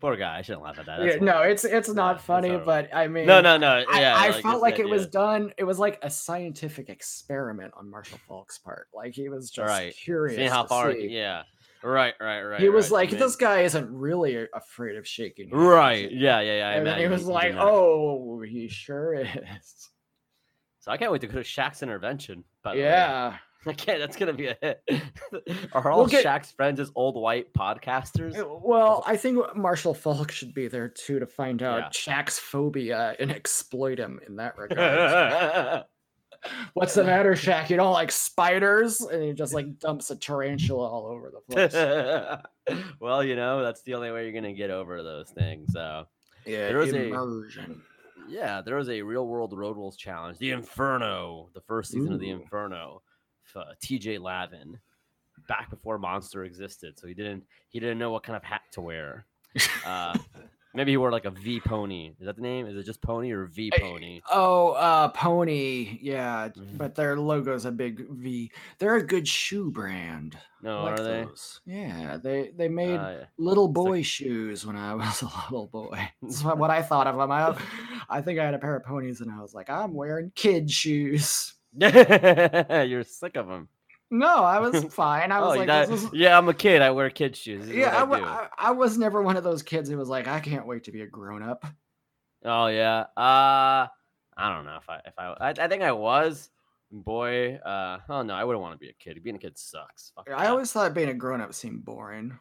Poor 0.00 0.16
guy. 0.16 0.38
I 0.38 0.42
shouldn't 0.42 0.64
laugh 0.64 0.78
at 0.78 0.86
that. 0.86 1.04
Yeah, 1.04 1.16
no, 1.20 1.42
it's 1.42 1.64
it's 1.64 1.88
not 1.88 2.14
that's 2.14 2.24
funny, 2.24 2.50
alright. 2.50 2.64
but 2.66 2.88
I 2.92 3.06
mean, 3.06 3.26
no, 3.26 3.40
no, 3.40 3.56
no. 3.56 3.84
I, 3.88 4.00
Yeah, 4.00 4.14
I 4.16 4.30
like 4.30 4.42
felt 4.42 4.62
like 4.62 4.76
the 4.76 4.82
it 4.82 4.88
was 4.88 5.06
done. 5.06 5.52
It 5.58 5.64
was 5.64 5.78
like 5.78 5.98
a 6.02 6.10
scientific 6.10 6.88
experiment 6.88 7.72
on 7.76 7.88
Marshall 7.88 8.18
Faulk's 8.26 8.58
part. 8.58 8.88
Like 8.92 9.14
he 9.14 9.28
was 9.28 9.50
just 9.50 9.68
Right. 9.68 9.94
curious. 9.94 10.36
Seeing 10.36 10.50
how 10.50 10.66
far. 10.66 10.92
see. 10.92 11.08
Yeah. 11.08 11.42
Right, 11.82 12.14
right, 12.20 12.42
right. 12.42 12.60
he 12.60 12.68
was 12.68 12.90
right. 12.90 12.96
I 12.96 13.00
like, 13.00 13.10
mean- 13.12 13.20
this 13.20 13.36
guy 13.36 13.60
isn't 13.62 13.90
really 13.90 14.46
afraid 14.54 14.96
of 14.96 15.06
shaking. 15.06 15.48
hands." 15.50 15.60
Right. 15.62 16.10
Yeah, 16.12 16.40
yeah, 16.40 16.58
yeah. 16.58 16.68
I 16.68 16.72
And 16.74 16.86
then 16.86 16.98
he 16.98 17.06
was 17.08 17.22
did 17.24 17.30
like, 17.32 17.54
oh, 17.58 18.40
he 18.42 18.68
sure 18.68 19.14
is. 19.14 19.88
So 20.80 20.90
I 20.90 20.96
can't 20.96 21.12
wait 21.12 21.20
to 21.22 21.26
go 21.26 21.34
to 21.34 21.40
Shaq's 21.40 21.82
intervention. 21.82 22.44
By 22.62 22.74
way. 22.74 22.80
Yeah. 22.80 23.36
I 23.66 23.74
can't. 23.74 23.98
That's 23.98 24.16
gonna 24.16 24.32
be 24.32 24.46
a 24.46 24.56
hit. 24.62 24.82
Are 25.74 25.90
all 25.90 25.98
We'll 25.98 26.06
get- 26.06 26.24
Shaq's 26.24 26.50
friends 26.52 26.80
as 26.80 26.90
old 26.94 27.14
white 27.16 27.52
podcasters? 27.52 28.38
Uh, 28.38 28.46
Well, 28.62 29.04
I 29.06 29.18
think 29.18 29.54
Marshall 29.54 29.92
Faulk 29.92 30.30
should 30.30 30.54
be 30.54 30.68
there 30.68 30.88
too 30.88 31.18
to 31.18 31.26
find 31.26 31.62
out 31.62 31.78
Yeah. 32.06 32.14
Shaq's 32.22 32.38
phobia 32.38 33.14
and 33.18 33.30
exploit 33.30 33.98
him 33.98 34.18
in 34.26 34.36
that 34.36 34.56
regard. 34.58 35.84
What's 36.74 36.94
the 36.94 37.04
matter, 37.04 37.32
Shaq? 37.32 37.68
You 37.70 37.76
don't 37.76 37.92
like 37.92 38.10
spiders? 38.10 39.00
And 39.00 39.22
he 39.22 39.32
just 39.32 39.52
like 39.54 39.78
dumps 39.78 40.10
a 40.10 40.16
tarantula 40.16 40.88
all 40.88 41.06
over 41.06 41.30
the 41.30 41.40
place. 41.54 41.74
well, 43.00 43.22
you 43.22 43.36
know, 43.36 43.62
that's 43.62 43.82
the 43.82 43.94
only 43.94 44.10
way 44.10 44.24
you're 44.24 44.32
gonna 44.32 44.52
get 44.54 44.70
over 44.70 45.02
those 45.02 45.30
things. 45.30 45.72
So 45.72 46.06
Yeah, 46.46 46.68
There 46.68 46.78
was 46.78 46.92
a- 46.92 47.10
yeah, 48.28 48.60
there 48.62 48.76
was 48.76 48.88
a 48.88 49.02
real 49.02 49.26
world 49.26 49.52
road 49.56 49.76
rules 49.76 49.96
challenge, 49.96 50.38
the 50.38 50.52
Inferno, 50.52 51.50
the 51.52 51.60
first 51.62 51.90
season 51.90 52.12
of 52.12 52.20
the 52.20 52.30
Inferno. 52.30 53.02
Uh, 53.56 53.64
TJ 53.84 54.20
Lavin, 54.20 54.78
back 55.48 55.68
before 55.70 55.98
Monster 55.98 56.44
existed, 56.44 56.96
so 56.98 57.08
he 57.08 57.14
didn't 57.14 57.42
he 57.68 57.80
didn't 57.80 57.98
know 57.98 58.10
what 58.12 58.22
kind 58.22 58.36
of 58.36 58.44
hat 58.44 58.62
to 58.72 58.80
wear. 58.80 59.26
Uh, 59.84 60.16
Maybe 60.72 60.92
he 60.92 60.96
wore 60.96 61.10
like 61.10 61.24
a 61.24 61.30
V 61.32 61.58
pony. 61.60 62.12
Is 62.20 62.26
that 62.26 62.36
the 62.36 62.42
name? 62.42 62.66
Is 62.66 62.76
it 62.76 62.84
just 62.84 63.00
pony 63.02 63.32
or 63.32 63.46
V 63.46 63.72
pony? 63.76 64.20
Oh, 64.30 64.70
uh, 64.70 65.08
Pony. 65.08 65.98
Yeah, 66.00 66.48
Mhm. 66.48 66.78
but 66.78 66.94
their 66.94 67.16
logo's 67.16 67.64
a 67.64 67.72
big 67.72 68.06
V. 68.08 68.52
They're 68.78 68.94
a 68.96 69.02
good 69.04 69.26
shoe 69.26 69.70
brand. 69.72 70.36
No, 70.62 70.84
like 70.84 71.00
are 71.00 71.02
they? 71.02 71.24
those. 71.24 71.60
Yeah, 71.66 72.18
they 72.18 72.52
they 72.56 72.68
made 72.68 72.98
Uh, 72.98 73.10
yeah. 73.20 73.24
little 73.36 73.66
like- 73.66 73.74
boy 73.74 74.02
shoes 74.02 74.64
when 74.64 74.76
I 74.76 74.94
was 74.94 75.22
a 75.22 75.26
little 75.50 75.66
boy. 75.66 76.08
That's 76.22 76.44
what, 76.44 76.56
what 76.58 76.70
I 76.70 76.82
thought 76.82 77.08
of 77.08 77.16
them. 77.16 77.32
I, 77.32 77.56
I 78.08 78.20
think 78.20 78.38
I 78.38 78.44
had 78.44 78.54
a 78.54 78.58
pair 78.58 78.76
of 78.76 78.84
ponies 78.84 79.20
and 79.22 79.30
I 79.30 79.40
was 79.40 79.52
like, 79.54 79.68
I'm 79.70 79.92
wearing 79.94 80.30
kid 80.36 80.70
shoes. 80.70 81.54
You're 81.80 83.04
sick 83.04 83.36
of 83.36 83.48
them. 83.48 83.68
No, 84.10 84.44
I 84.44 84.58
was 84.58 84.84
fine. 84.94 85.30
I 85.30 85.40
was 85.40 85.56
oh, 85.56 85.60
like, 85.60 85.90
is- 85.90 86.08
yeah, 86.12 86.36
I'm 86.36 86.48
a 86.48 86.54
kid. 86.54 86.82
I 86.82 86.90
wear 86.90 87.08
kid 87.10 87.36
shoes. 87.36 87.66
This 87.66 87.76
yeah, 87.76 87.96
I, 87.96 88.02
what 88.02 88.22
I. 88.22 88.48
I, 88.58 88.70
was 88.72 88.98
never 88.98 89.22
one 89.22 89.36
of 89.36 89.44
those 89.44 89.62
kids 89.62 89.88
who 89.88 89.96
was 89.96 90.08
like, 90.08 90.26
I 90.26 90.40
can't 90.40 90.66
wait 90.66 90.84
to 90.84 90.92
be 90.92 91.02
a 91.02 91.06
grown 91.06 91.42
up. 91.42 91.64
Oh 92.44 92.66
yeah. 92.66 93.00
Uh, 93.16 93.86
I 94.36 94.54
don't 94.54 94.64
know 94.64 94.78
if 94.80 94.88
I 94.88 95.00
if 95.04 95.18
I 95.18 95.26
I, 95.40 95.48
I 95.50 95.68
think 95.68 95.82
I 95.82 95.92
was. 95.92 96.50
Boy, 96.92 97.54
uh, 97.54 97.98
oh 98.08 98.22
no, 98.22 98.34
I 98.34 98.42
wouldn't 98.42 98.62
want 98.62 98.74
to 98.74 98.78
be 98.78 98.88
a 98.88 98.92
kid. 98.94 99.22
Being 99.22 99.36
a 99.36 99.38
kid 99.38 99.56
sucks. 99.56 100.10
Fuck 100.16 100.28
I 100.34 100.42
that. 100.42 100.50
always 100.50 100.72
thought 100.72 100.92
being 100.92 101.08
a 101.08 101.14
grown 101.14 101.40
up 101.40 101.54
seemed 101.54 101.84
boring. 101.84 102.36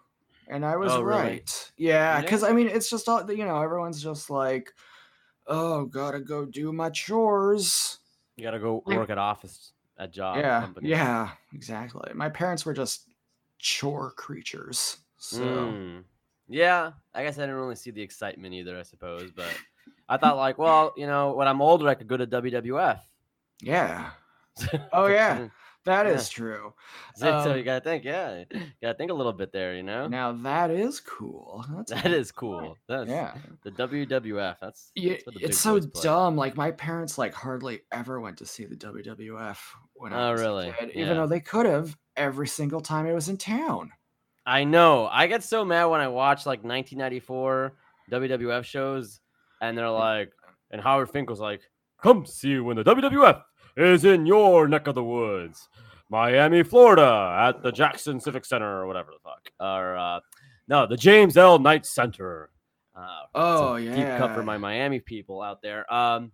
And 0.47 0.65
I 0.65 0.75
was 0.77 0.91
Oh, 0.91 1.03
right. 1.03 1.71
Yeah, 1.77 2.15
Yeah? 2.15 2.21
because 2.21 2.43
I 2.43 2.51
mean, 2.53 2.67
it's 2.67 2.89
just 2.89 3.07
all, 3.07 3.31
you 3.31 3.45
know, 3.45 3.61
everyone's 3.61 4.01
just 4.01 4.31
like, 4.31 4.73
oh, 5.45 5.85
gotta 5.85 6.19
go 6.19 6.45
do 6.45 6.73
my 6.73 6.89
chores. 6.89 7.99
you 8.37 8.43
gotta 8.43 8.57
go 8.57 8.81
work 8.87 9.11
at 9.11 9.19
office 9.19 9.73
at 9.99 10.11
job. 10.11 10.37
yeah, 10.37 10.61
company. 10.61 10.89
yeah, 10.89 11.29
exactly. 11.53 12.11
My 12.15 12.29
parents 12.29 12.65
were 12.65 12.73
just 12.73 13.09
chore 13.59 14.11
creatures. 14.11 14.97
So, 15.17 15.37
Mm. 15.43 16.03
Yeah, 16.47 16.93
I 17.13 17.23
guess 17.23 17.37
I 17.37 17.41
didn't 17.41 17.55
really 17.57 17.75
see 17.75 17.91
the 17.91 18.01
excitement 18.01 18.53
either. 18.55 18.79
I 18.79 18.83
suppose, 18.83 19.29
but 19.35 19.55
I 20.07 20.17
thought 20.17 20.37
like, 20.37 20.57
well, 20.57 20.93
you 20.97 21.05
know, 21.05 21.33
when 21.33 21.47
I'm 21.47 21.61
older, 21.61 21.87
I 21.87 21.93
could 21.93 22.07
go 22.07 22.17
to 22.17 22.25
WWF. 22.25 23.01
yeah, 23.61 24.11
Oh, 24.93 25.05
yeah. 25.07 25.47
that 25.85 26.05
Yeah. 26.07 26.13
is 26.13 26.29
true. 26.29 26.73
So, 27.15 27.25
so 27.43 27.51
Um, 27.51 27.57
you 27.57 27.63
gotta 27.63 27.81
think, 27.83 28.03
yeah, 28.05 28.45
you 28.51 28.61
gotta 28.81 28.97
think 28.97 29.11
a 29.11 29.13
little 29.13 29.33
bit 29.33 29.51
there, 29.51 29.75
you 29.75 29.83
know. 29.83 30.07
Now, 30.07 30.31
that 30.31 30.71
is 30.71 30.99
cool. 31.01 31.65
That's 31.75 31.91
That 31.91 32.11
is 32.11 32.31
cool. 32.31 32.77
That's 32.87 33.09
Yeah. 33.09 33.35
the 33.63 33.71
WWF. 33.71 34.57
That's, 34.59 34.91
Yeah, 34.95 35.17
that's 35.25 35.37
it's 35.41 35.59
so 35.59 35.79
play. 35.81 36.01
dumb. 36.01 36.35
Like 36.37 36.55
my 36.55 36.71
parents, 36.71 37.17
like 37.17 37.33
hardly 37.33 37.81
ever 37.91 38.19
went 38.21 38.37
to 38.37 38.45
see 38.45 38.65
the 38.65 38.75
WWF 38.77 39.57
when 39.99 40.13
I 40.13 40.29
Oh, 40.29 40.31
was 40.31 40.41
really? 40.41 40.69
a 40.69 40.73
kid, 40.73 40.91
Yeah. 40.95 41.01
even 41.03 41.17
though 41.17 41.27
they 41.27 41.39
could 41.39 41.65
have 41.65 41.95
every 42.15 42.47
single 42.47 42.81
time 42.81 43.05
it 43.05 43.13
was 43.13 43.29
in 43.29 43.37
town. 43.37 43.91
I 44.45 44.63
know. 44.63 45.07
I 45.07 45.27
get 45.27 45.43
so 45.43 45.63
mad 45.63 45.85
when 45.85 46.01
I 46.01 46.07
watch 46.07 46.45
like 46.45 46.63
1994 46.63 47.73
WWF 48.09 48.65
shows, 48.65 49.19
and 49.61 49.77
they're 49.77 49.89
like, 49.89 50.31
and 50.71 50.81
Howard 50.81 51.09
Finkel's 51.11 51.39
like, 51.39 51.61
"Come 52.01 52.25
see 52.25 52.59
when 52.59 52.75
the 52.77 52.83
WWF 52.83 53.43
is 53.77 54.05
in 54.05 54.25
your 54.25 54.67
neck 54.67 54.87
of 54.87 54.95
the 54.95 55.03
woods, 55.03 55.69
Miami, 56.09 56.63
Florida, 56.63 57.35
at 57.49 57.61
the 57.61 57.71
Jackson 57.71 58.19
Civic 58.19 58.45
Center 58.45 58.79
or 58.81 58.87
whatever 58.87 59.11
the 59.11 59.19
fuck, 59.19 59.49
or 59.59 59.95
uh, 59.97 60.19
no, 60.67 60.87
the 60.87 60.97
James 60.97 61.37
L. 61.37 61.59
Knight 61.59 61.85
Center." 61.85 62.49
Uh, 62.95 63.21
Oh, 63.35 63.77
deep 63.77 63.93
cut 63.93 64.33
for 64.33 64.39
yeah. 64.39 64.45
my 64.45 64.57
Miami 64.57 64.99
people 64.99 65.41
out 65.41 65.61
there. 65.61 65.91
Um, 65.93 66.31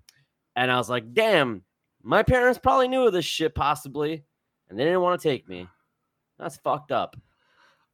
and 0.56 0.72
I 0.72 0.78
was 0.78 0.90
like, 0.90 1.14
"Damn, 1.14 1.64
my 2.06 2.24
parents 2.24 2.60
probably 2.62 2.88
knew 2.88 3.06
of 3.08 3.14
this 3.14 3.26
shit 3.26 3.56
possibly, 3.56 4.24
and 4.70 4.80
they 4.80 4.84
didn't 4.86 5.02
want 5.02 5.20
to 5.20 5.28
take 5.28 5.50
me. 5.50 5.68
That's 6.40 6.58
fucked 6.58 6.92
up." 6.92 7.16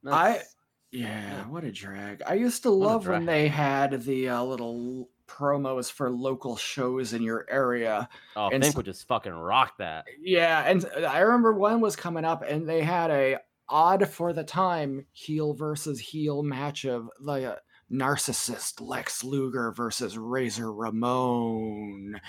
I- 0.05 0.29
That's- 0.33 0.55
Yeah, 0.91 1.47
what 1.47 1.63
a 1.63 1.71
drag. 1.71 2.21
I 2.27 2.33
used 2.33 2.63
to 2.63 2.69
love 2.69 3.07
when 3.07 3.25
they 3.25 3.47
had 3.47 4.03
the 4.03 4.27
uh, 4.29 4.43
little 4.43 5.09
promos 5.25 5.89
for 5.89 6.09
local 6.11 6.57
shows 6.57 7.13
in 7.13 7.21
your 7.21 7.45
area. 7.49 8.09
Oh, 8.35 8.49
And 8.49 8.61
Fink 8.61 8.73
so- 8.73 8.77
would 8.77 8.85
just 8.87 9.07
fucking 9.07 9.31
rock 9.31 9.77
that. 9.77 10.03
Yeah, 10.19 10.63
and 10.67 10.85
I 11.07 11.19
remember 11.19 11.53
one 11.53 11.79
was 11.79 11.95
coming 11.95 12.25
up, 12.25 12.41
and 12.43 12.67
they 12.67 12.81
had 12.81 13.09
a 13.09 13.37
odd 13.69 14.09
for 14.09 14.33
the 14.33 14.43
time 14.43 15.05
heel 15.13 15.53
versus 15.53 15.97
heel 15.97 16.43
match 16.43 16.83
of 16.83 17.09
the 17.23 17.53
uh, 17.53 17.55
narcissist 17.91 18.81
Lex 18.81 19.23
Luger 19.23 19.71
versus 19.71 20.17
Razor 20.17 20.71
Ramon, 20.71 22.19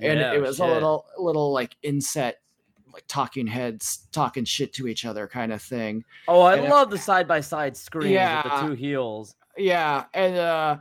and 0.00 0.20
Yeah, 0.20 0.34
it 0.34 0.42
was 0.42 0.58
a 0.58 0.66
little 0.66 1.06
little 1.18 1.52
like 1.52 1.76
inset 1.82 2.38
like 2.92 3.04
talking 3.08 3.46
heads 3.46 4.06
talking 4.12 4.44
shit 4.44 4.72
to 4.74 4.86
each 4.86 5.04
other 5.04 5.26
kind 5.26 5.52
of 5.52 5.62
thing. 5.62 6.04
Oh, 6.28 6.42
I 6.42 6.56
and 6.56 6.66
it- 6.66 6.70
love 6.70 6.90
the 6.90 6.98
side 6.98 7.26
by 7.26 7.40
side 7.40 7.76
screens 7.76 8.18
with 8.18 8.52
the 8.52 8.66
two 8.66 8.72
heels. 8.74 9.34
Yeah, 9.56 10.04
and 10.14 10.36
uh, 10.36 10.76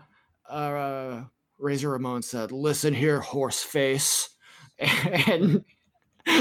uh 0.49 1.23
Razor 1.57 1.89
Ramon 1.91 2.21
said, 2.21 2.51
"Listen 2.51 2.93
here, 2.93 3.19
horse 3.19 3.61
face," 3.61 4.29
and 4.79 5.63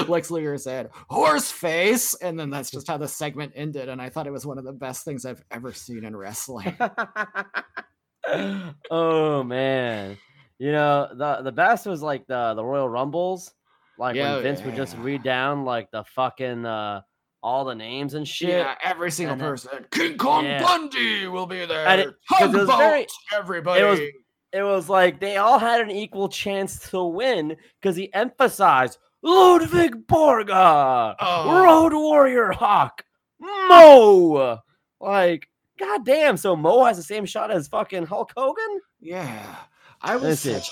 Lex 0.09 0.31
Luger 0.31 0.57
said, 0.59 0.91
"Horse 1.09 1.51
face," 1.51 2.15
and 2.15 2.39
then 2.39 2.51
that's 2.51 2.71
just 2.71 2.87
how 2.87 2.97
the 2.97 3.09
segment 3.09 3.53
ended. 3.55 3.89
And 3.89 4.01
I 4.01 4.09
thought 4.09 4.27
it 4.27 4.33
was 4.33 4.47
one 4.47 4.59
of 4.59 4.65
the 4.65 4.73
best 4.73 5.05
things 5.05 5.25
I've 5.25 5.45
ever 5.51 5.73
seen 5.73 6.05
in 6.05 6.17
wrestling. 6.17 6.77
oh 8.91 9.43
man, 9.43 10.17
you 10.59 10.73
know 10.73 11.09
the 11.15 11.43
the 11.43 11.53
best 11.53 11.87
was 11.87 12.03
like 12.03 12.27
the 12.27 12.55
the 12.55 12.65
Royal 12.65 12.89
Rumbles, 12.89 13.53
like 13.99 14.17
Yeah, 14.17 14.35
when 14.35 14.43
Vince 14.43 14.63
would 14.63 14.77
just 14.77 14.97
read 14.99 15.23
down 15.23 15.65
like 15.65 15.91
the 15.91 16.05
fucking 16.05 16.65
uh 16.67 17.03
all 17.43 17.65
the 17.65 17.75
names 17.75 18.15
and 18.15 18.29
shit. 18.29 18.51
Yeah, 18.51 18.75
every 18.85 19.11
single 19.11 19.33
And 19.33 19.41
then- 19.41 19.49
person. 19.49 19.87
King 19.91 20.19
Kong 20.19 20.45
Yeah. 20.45 20.63
Bundy 20.63 21.27
will 21.27 21.47
be 21.47 21.65
there. 21.65 21.87
And 21.89 22.01
it- 22.03 22.15
it 22.39 22.51
was 22.53 22.69
very- 22.69 23.07
everybody. 23.33 24.13
It 24.53 24.63
was 24.63 24.89
like 24.91 25.21
they 25.21 25.37
all 25.39 25.59
had 25.59 25.81
an 25.81 25.91
equal 25.91 26.29
chance 26.29 26.91
to 26.91 27.03
win 27.05 27.57
because 27.81 27.97
he 27.97 28.13
emphasized 28.13 28.99
Ludwig 29.23 30.07
Borga, 30.07 31.15
Oh. 31.19 31.65
Road 31.65 31.95
Warrior 31.95 32.51
Hawk, 32.53 33.05
Mo. 33.39 34.59
Like, 35.01 35.49
goddamn. 35.81 36.37
So 36.37 36.55
Mo 36.55 36.85
has 36.85 36.97
the 36.97 37.03
same 37.03 37.25
shot 37.27 37.51
as 37.51 37.67
fucking 37.69 38.07
Hulk 38.07 38.33
Hogan? 38.37 38.81
yeah, 39.01 39.57
I 40.03 40.17
was 40.17 40.41
such. 40.41 40.71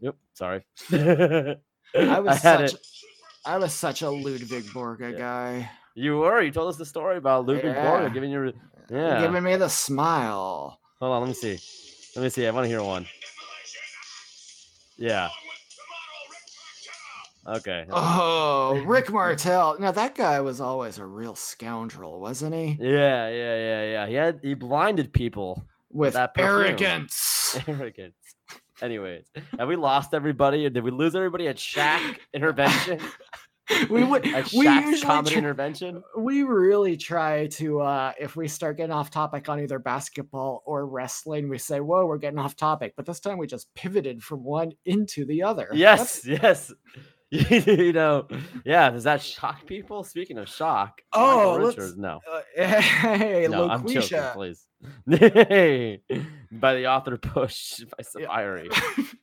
Yep. 0.00 0.16
Sorry. 0.34 0.64
I 0.92 2.20
was 2.20 2.38
had 2.42 2.70
such. 2.70 2.74
it. 2.74 2.80
I 3.44 3.58
was 3.58 3.72
such 3.74 4.02
a 4.02 4.10
Ludwig 4.10 4.64
Borga 4.64 5.12
Yeah. 5.12 5.18
guy. 5.18 5.70
You 5.94 6.18
were. 6.18 6.40
You 6.40 6.50
told 6.50 6.68
us 6.70 6.76
the 6.76 6.86
story 6.86 7.18
about 7.18 7.46
Ludwig 7.46 7.64
Yeah. 7.66 7.86
Borga 7.86 8.12
giving 8.14 8.30
you. 8.30 8.52
Yeah. 8.90 9.20
Giving 9.20 9.42
me 9.42 9.56
the 9.56 9.68
smile. 9.68 10.78
Hold 11.00 11.12
on. 11.12 11.20
Let 11.22 11.28
me 11.28 11.34
see. 11.34 11.58
Let 12.16 12.22
me 12.22 12.30
see. 12.30 12.46
I 12.46 12.50
want 12.50 12.64
to 12.64 12.68
hear 12.68 12.82
one. 12.82 13.06
Yeah. 14.96 15.28
Okay. 17.46 17.86
Oh, 17.90 18.82
Rick 18.86 19.10
Martel. 19.10 19.76
Now 19.78 19.90
that 19.90 20.14
guy 20.14 20.40
was 20.40 20.60
always 20.60 20.98
a 20.98 21.06
real 21.06 21.34
scoundrel, 21.34 22.20
wasn't 22.20 22.54
he? 22.54 22.76
Yeah, 22.80 23.28
yeah, 23.28 23.56
yeah, 23.56 23.84
yeah. 23.84 24.06
He 24.06 24.14
had 24.14 24.40
he 24.42 24.54
blinded 24.54 25.12
people. 25.12 25.64
With 25.90 26.14
that 26.14 26.32
perfume. 26.34 26.48
arrogance. 26.48 27.58
Arrogance. 27.68 28.14
Anyways, 28.80 29.26
have 29.58 29.68
we 29.68 29.76
lost 29.76 30.14
everybody? 30.14 30.64
Or 30.64 30.70
did 30.70 30.82
we 30.82 30.90
lose 30.90 31.14
everybody 31.14 31.48
at 31.48 31.56
Shaq 31.56 32.16
intervention? 32.32 32.98
we 33.90 34.02
would 34.02 34.24
we 34.24 34.30
Shaq's 34.32 34.54
usually 34.86 35.00
comedy 35.00 35.32
tr- 35.32 35.38
intervention? 35.38 36.02
we 36.16 36.44
really 36.44 36.96
try 36.96 37.46
to 37.48 37.80
uh 37.80 38.12
if 38.18 38.36
we 38.36 38.48
start 38.48 38.78
getting 38.78 38.92
off 38.92 39.10
topic 39.10 39.50
on 39.50 39.60
either 39.60 39.78
basketball 39.78 40.62
or 40.64 40.86
wrestling, 40.86 41.50
we 41.50 41.58
say, 41.58 41.80
Whoa, 41.80 42.06
we're 42.06 42.16
getting 42.16 42.38
off 42.38 42.56
topic. 42.56 42.94
But 42.96 43.04
this 43.04 43.20
time 43.20 43.36
we 43.36 43.46
just 43.46 43.72
pivoted 43.74 44.22
from 44.22 44.42
one 44.42 44.72
into 44.86 45.26
the 45.26 45.42
other. 45.42 45.68
Yes, 45.74 46.26
yes. 46.26 46.72
you 47.66 47.92
know, 47.94 48.28
yeah. 48.64 48.90
Does 48.90 49.04
that 49.04 49.22
shock 49.22 49.64
people? 49.66 50.04
Speaking 50.04 50.36
of 50.36 50.48
shock, 50.50 51.00
Oh, 51.14 51.56
Richards, 51.58 51.96
no, 51.96 52.20
Uh, 52.30 52.42
hey, 52.62 53.46
no, 53.50 53.70
I'm 53.70 53.86
joking, 53.88 54.02
Loquisha. 54.02 54.32
please. 54.34 54.66
Hey, 55.08 56.02
by 56.52 56.74
the 56.74 56.88
author 56.88 57.16
push 57.16 57.80
by 57.96 58.02
Safari. 58.02 58.68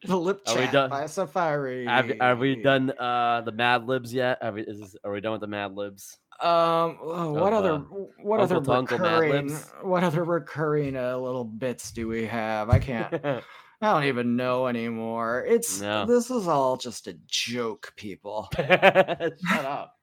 the 0.06 0.16
lip 0.18 0.42
Are 0.48 0.58
we 0.58 0.68
done- 0.68 0.90
by 0.90 1.06
Safari. 1.06 1.86
Have, 1.86 2.12
have 2.20 2.40
we 2.40 2.56
done 2.56 2.92
uh 2.98 3.42
the 3.42 3.52
Mad 3.52 3.86
Libs 3.86 4.12
yet? 4.12 4.40
Have 4.42 4.56
we, 4.56 4.62
is 4.64 4.96
are 5.04 5.12
we 5.12 5.22
done 5.22 5.34
with 5.34 5.42
the 5.42 5.48
Mad 5.48 5.76
Libs? 5.76 6.18
Um, 6.42 6.98
oh, 7.04 7.34
what 7.34 7.52
of, 7.54 7.60
other 7.66 7.74
uh, 7.74 7.80
what 8.24 8.40
other 8.40 8.56
Uncle 8.56 8.98
Mad 8.98 9.20
recurring 9.20 9.48
Libs? 9.50 9.72
what 9.82 10.04
other 10.04 10.24
recurring 10.24 10.96
uh, 10.96 11.16
little 11.18 11.44
bits 11.44 11.92
do 11.92 12.08
we 12.08 12.26
have? 12.26 12.70
I 12.72 12.80
can't. 12.80 13.44
I 13.82 13.94
don't 13.94 14.04
even 14.06 14.36
know 14.36 14.68
anymore. 14.68 15.46
It's 15.48 15.80
No. 15.80 16.06
this 16.06 16.30
is 16.30 16.48
all 16.48 16.76
just 16.78 17.08
a 17.08 17.14
joke, 17.28 17.94
people. 17.96 18.50
Shut 18.58 19.66
up. 19.66 19.96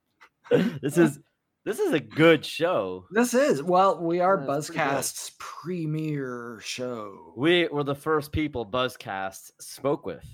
This 0.81 0.97
is 0.97 1.19
this 1.65 1.81
is 1.81 1.93
a 1.93 1.99
good 2.01 2.45
show. 2.45 3.07
This 3.11 3.35
is 3.35 3.61
well, 3.63 4.01
we 4.01 4.21
are 4.21 4.37
Yeah, 4.47 4.57
it's 4.57 4.69
pretty 4.71 4.79
good. 4.79 4.87
Buzzcast's 4.97 5.33
premiere 5.39 6.61
show. 6.63 7.35
We 7.37 7.67
were 7.67 7.83
the 7.83 7.95
first 7.97 8.31
people 8.33 8.65
Buzzcast 8.65 9.51
spoke 9.61 10.07
with. 10.07 10.25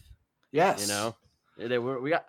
yes, 0.53 0.83
You 0.83 0.89
know, 0.93 1.17
they 1.57 1.79
were 1.79 2.01
we 2.01 2.11
got 2.11 2.27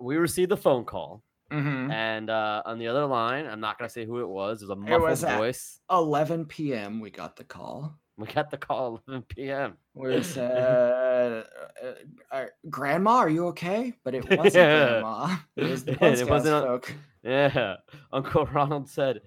we 0.00 0.16
received 0.16 0.50
the 0.50 0.56
phone 0.56 0.84
call, 0.86 1.22
Mhm. 1.52 1.92
and 1.92 2.30
uh, 2.30 2.62
on 2.64 2.78
the 2.78 2.88
other 2.88 3.04
line, 3.06 3.46
I'm 3.46 3.60
not 3.60 3.78
gonna 3.78 3.90
say 3.90 4.06
who 4.06 4.20
it 4.20 4.28
was. 4.28 4.62
It 4.62 4.64
was 4.64 4.70
a 4.70 4.76
muffled 4.76 5.02
was 5.02 5.22
voice. 5.22 5.80
11 5.90 6.46
p.m. 6.46 6.98
We 7.00 7.10
got 7.10 7.36
the 7.36 7.44
call. 7.44 7.94
We 8.18 8.26
got 8.28 8.50
the 8.50 8.56
call 8.56 9.02
11 9.06 9.24
p.m. 9.28 9.76
We 9.94 10.22
said, 10.34 11.44
uh, 11.82 12.34
uh, 12.34 12.44
"Grandma, 12.70 13.16
are 13.18 13.28
you 13.28 13.46
okay?" 13.48 13.92
But 14.04 14.14
it 14.14 14.28
wasn't 14.38 14.54
Yeah. 14.54 14.88
Grandma. 14.88 15.36
It 15.56 15.64
was 15.70 15.84
the 15.84 15.92
it 16.04 16.28
wasn't. 16.28 16.64
folk. 16.66 16.94
Yeah. 17.22 17.76
Uncle 18.12 18.46
Ronald 18.46 18.88
said, 18.88 19.20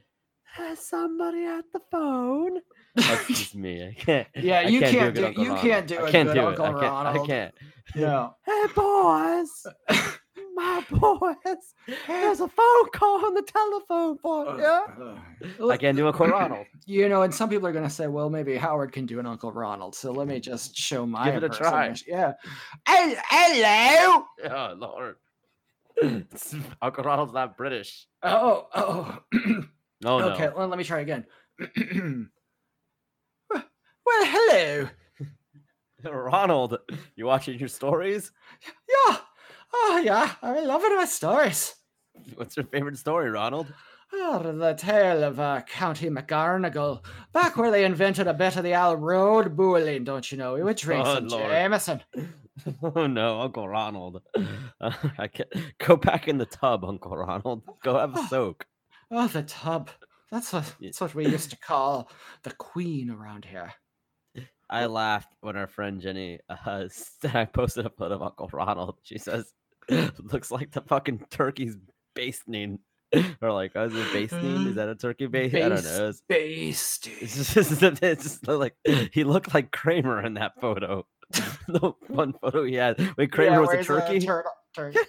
Has 0.43 0.79
somebody 0.79 1.46
at 1.46 1.65
the 1.72 1.81
phone? 1.91 2.60
That's 2.96 3.27
just 3.27 3.55
me. 3.55 3.88
I 3.88 3.93
can't. 3.93 4.27
Yeah, 4.36 4.62
you 4.62 4.79
can't 4.79 4.91
can't 4.98 5.15
do, 5.15 5.22
do- 5.22 5.27
Uncle 5.27 5.43
you 5.43 5.50
Ronald. 5.50 5.67
can't 5.67 5.88
do 5.88 5.96
it. 5.96 6.01
I 6.03 6.12
can't 6.12 6.34
do 6.34 6.46
Uncle 6.48 6.65
it. 6.65 6.69
I 6.69 6.79
can't, 6.81 7.08
I 7.24 7.25
can't. 7.27 7.55
Yeah. 7.96 8.29
Hey 8.46 8.65
boys, 8.75 9.67
my 10.60 10.84
boys, 10.92 11.74
there's 12.08 12.39
a 12.42 12.48
phone 12.48 12.89
call 12.94 13.25
on 13.25 13.34
the 13.34 13.42
telephone 13.42 14.18
for 14.18 14.46
oh, 14.50 15.18
you. 15.60 15.72
I 15.72 15.78
can't 15.78 15.96
do 15.96 16.08
Uncle 16.08 16.28
Ronald. 16.28 16.66
You 16.86 17.08
know, 17.08 17.22
and 17.22 17.32
some 17.32 17.50
people 17.50 17.68
are 17.68 17.72
going 17.72 17.84
to 17.84 17.89
say, 17.89 18.08
well, 18.08 18.32
maybe 18.32 18.58
Howard 18.58 18.92
can 18.92 19.06
do 19.06 19.20
an 19.20 19.28
Uncle 19.28 19.51
Ronald. 19.51 19.94
So 19.94 20.12
let 20.12 20.28
me 20.28 20.39
mm. 20.39 20.42
just 20.42 20.75
show 20.75 21.06
my 21.06 21.25
Give 21.25 21.36
it 21.36 21.44
a 21.44 21.50
try. 21.50 21.94
Yeah. 22.08 22.34
Hel- 22.86 23.16
Hello. 23.30 24.25
Oh 24.50 24.74
Lord, 24.75 25.16
Uncle 26.82 27.04
Ronald's 27.04 27.34
not 27.34 27.58
British. 27.58 28.08
Oh, 28.24 28.68
oh. 28.74 29.20
Oh 30.06 30.18
no. 30.18 30.30
okay, 30.30 30.50
well, 30.56 30.70
let 30.70 30.78
me 30.78 30.86
try 30.86 31.01
again. 31.01 31.25
well, 31.60 32.25
hello. 34.08 34.88
Ronald, 36.06 36.78
you 37.18 37.25
watching 37.25 37.60
your 37.60 37.68
stories? 37.68 38.32
Yeah. 38.88 39.18
Oh, 39.74 40.02
yeah. 40.04 40.34
I'm 40.42 40.66
loving 40.66 40.96
my 40.96 41.06
stories. 41.06 41.76
What's 42.36 42.58
your 42.58 42.66
favorite 42.66 42.98
story, 42.98 43.30
Ronald? 43.30 43.72
Oh, 44.12 44.40
the 44.42 44.74
tale 44.74 45.24
of 45.24 45.40
uh, 45.40 45.62
County 45.62 46.10
McGarnagle, 46.10 47.06
back 47.32 47.58
where 47.58 47.70
they 47.70 47.86
invented 47.86 48.28
a 48.28 48.34
bit 48.34 48.56
of 48.58 48.64
the 48.64 48.76
old 48.82 49.02
road 49.02 49.56
bullying, 49.56 50.04
don't 50.04 50.32
you 50.32 50.38
know? 50.38 50.56
We 50.56 50.64
would 50.64 50.78
drink 50.78 51.06
Oh, 51.06 51.16
some 51.16 51.28
Lord. 51.28 51.44
Jameson. 51.50 52.02
Oh 52.84 53.08
no, 53.08 53.40
Uncle 53.40 53.70
Ronald. 53.70 54.22
Uh, 54.82 54.92
I 55.18 55.28
can't 55.28 55.50
go 55.78 55.96
back 55.96 56.28
in 56.28 56.38
the 56.40 56.46
tub, 56.46 56.84
Uncle 56.84 57.16
Ronald. 57.16 57.62
Go 57.84 57.98
have 57.98 58.16
a 58.18 58.28
soak. 58.28 58.66
Oh, 59.12 59.28
the 59.28 59.44
tub. 59.44 59.90
That's 60.32 60.52
what, 60.52 60.76
that's 60.82 61.00
what 61.00 61.16
we 61.16 61.26
used 61.28 61.52
to 61.52 61.58
call 61.58 62.12
the 62.44 62.52
queen 62.52 63.10
around 63.12 63.46
here. 63.46 63.74
I 64.70 64.88
laughed 64.88 65.34
when 65.42 65.56
our 65.56 65.68
friend 65.68 66.02
Jenny 66.02 66.40
uh, 66.50 66.88
said 66.92 67.32
I 67.36 67.46
posted 67.46 67.86
a 67.86 67.90
photo 67.92 68.16
of 68.16 68.24
Uncle 68.24 68.50
Ronald. 68.52 68.98
She 69.04 69.18
says, 69.20 69.54
"Looks 70.31 70.51
like 70.51 70.72
the 70.72 70.81
fucking 70.81 71.25
turkey's 71.29 71.77
basting." 72.15 72.79
Or 73.41 73.51
like, 73.51 73.72
oh, 73.74 73.86
is 73.86 73.96
it 73.96 74.13
basting? 74.13 74.67
Is 74.67 74.75
that 74.75 74.88
a 74.88 74.93
turkey 74.93 75.25
base? 75.25 75.51
I 75.55 75.69
don't 75.69 75.84
know. 75.84 76.10
It's, 76.10 76.22
Basted. 76.29 77.13
it's 77.22 77.53
just, 77.55 77.81
it's 77.81 78.24
just 78.24 78.48
like 78.48 78.75
he 79.12 79.24
looked 79.24 79.51
like 79.51 79.72
Kramer 79.72 80.24
in 80.24 80.36
that 80.36 80.51
photo. 80.62 81.08
the 81.67 81.93
one 82.08 82.34
photo 82.34 82.63
he 82.65 82.75
had 82.75 83.00
when 83.17 83.27
Kramer 83.29 83.62
was 83.62 83.72
a 83.72 83.84
turkey. 83.84 84.19
turtle, 84.19 84.51
turkey. 84.75 85.00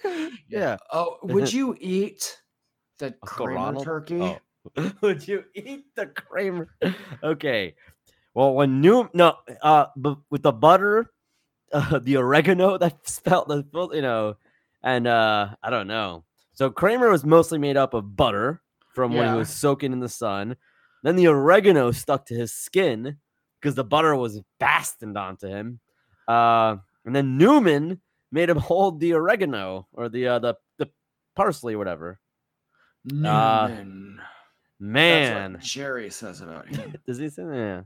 yeah. 0.49 0.77
Oh, 0.91 1.17
would 1.21 1.53
you 1.53 1.75
eat 1.79 2.41
the 2.97 3.07
Uncle 3.07 3.27
Kramer 3.45 3.53
Ronald? 3.53 3.85
turkey? 3.85 4.19
Oh. 4.19 4.39
Would 5.01 5.27
you 5.27 5.43
eat 5.53 5.85
the 5.95 6.07
Kramer? 6.07 6.69
Okay. 7.23 7.75
Well, 8.33 8.53
when 8.53 8.81
new 8.81 9.09
no, 9.13 9.37
uh, 9.61 9.87
with 10.29 10.43
the 10.43 10.51
butter, 10.51 11.11
uh, 11.73 11.99
the 11.99 12.17
oregano 12.17 12.77
that 12.77 13.07
spelled 13.07 13.49
the 13.49 13.65
you 13.93 14.01
know, 14.01 14.35
and 14.83 15.07
uh, 15.07 15.49
I 15.61 15.69
don't 15.69 15.87
know. 15.87 16.23
So 16.53 16.69
Kramer 16.69 17.09
was 17.09 17.25
mostly 17.25 17.57
made 17.57 17.77
up 17.77 17.93
of 17.93 18.15
butter 18.15 18.61
from 18.93 19.13
when 19.13 19.31
he 19.31 19.37
was 19.37 19.49
soaking 19.49 19.93
in 19.93 19.99
the 19.99 20.09
sun. 20.09 20.55
Then 21.03 21.15
the 21.15 21.27
oregano 21.27 21.91
stuck 21.91 22.25
to 22.27 22.35
his 22.35 22.53
skin 22.53 23.17
because 23.59 23.75
the 23.75 23.83
butter 23.83 24.15
was 24.15 24.41
fastened 24.59 25.17
onto 25.17 25.47
him. 25.47 25.79
Uh, 26.27 26.77
and 27.05 27.15
then 27.15 27.37
Newman 27.37 28.01
made 28.31 28.49
him 28.49 28.57
hold 28.59 28.99
the 28.99 29.13
oregano 29.13 29.87
or 29.93 30.09
the 30.09 30.27
uh, 30.27 30.39
the 30.39 30.55
the 30.77 30.89
parsley, 31.35 31.75
or 31.75 31.77
whatever. 31.77 32.19
Uh, 33.07 33.67
Newman. 33.67 34.17
That's 34.17 34.27
Man, 34.79 35.59
Jerry 35.61 36.09
says 36.09 36.41
about 36.41 36.67
him. 36.67 36.95
does 37.05 37.19
he 37.19 37.29
say 37.29 37.43
yeah? 37.43 37.81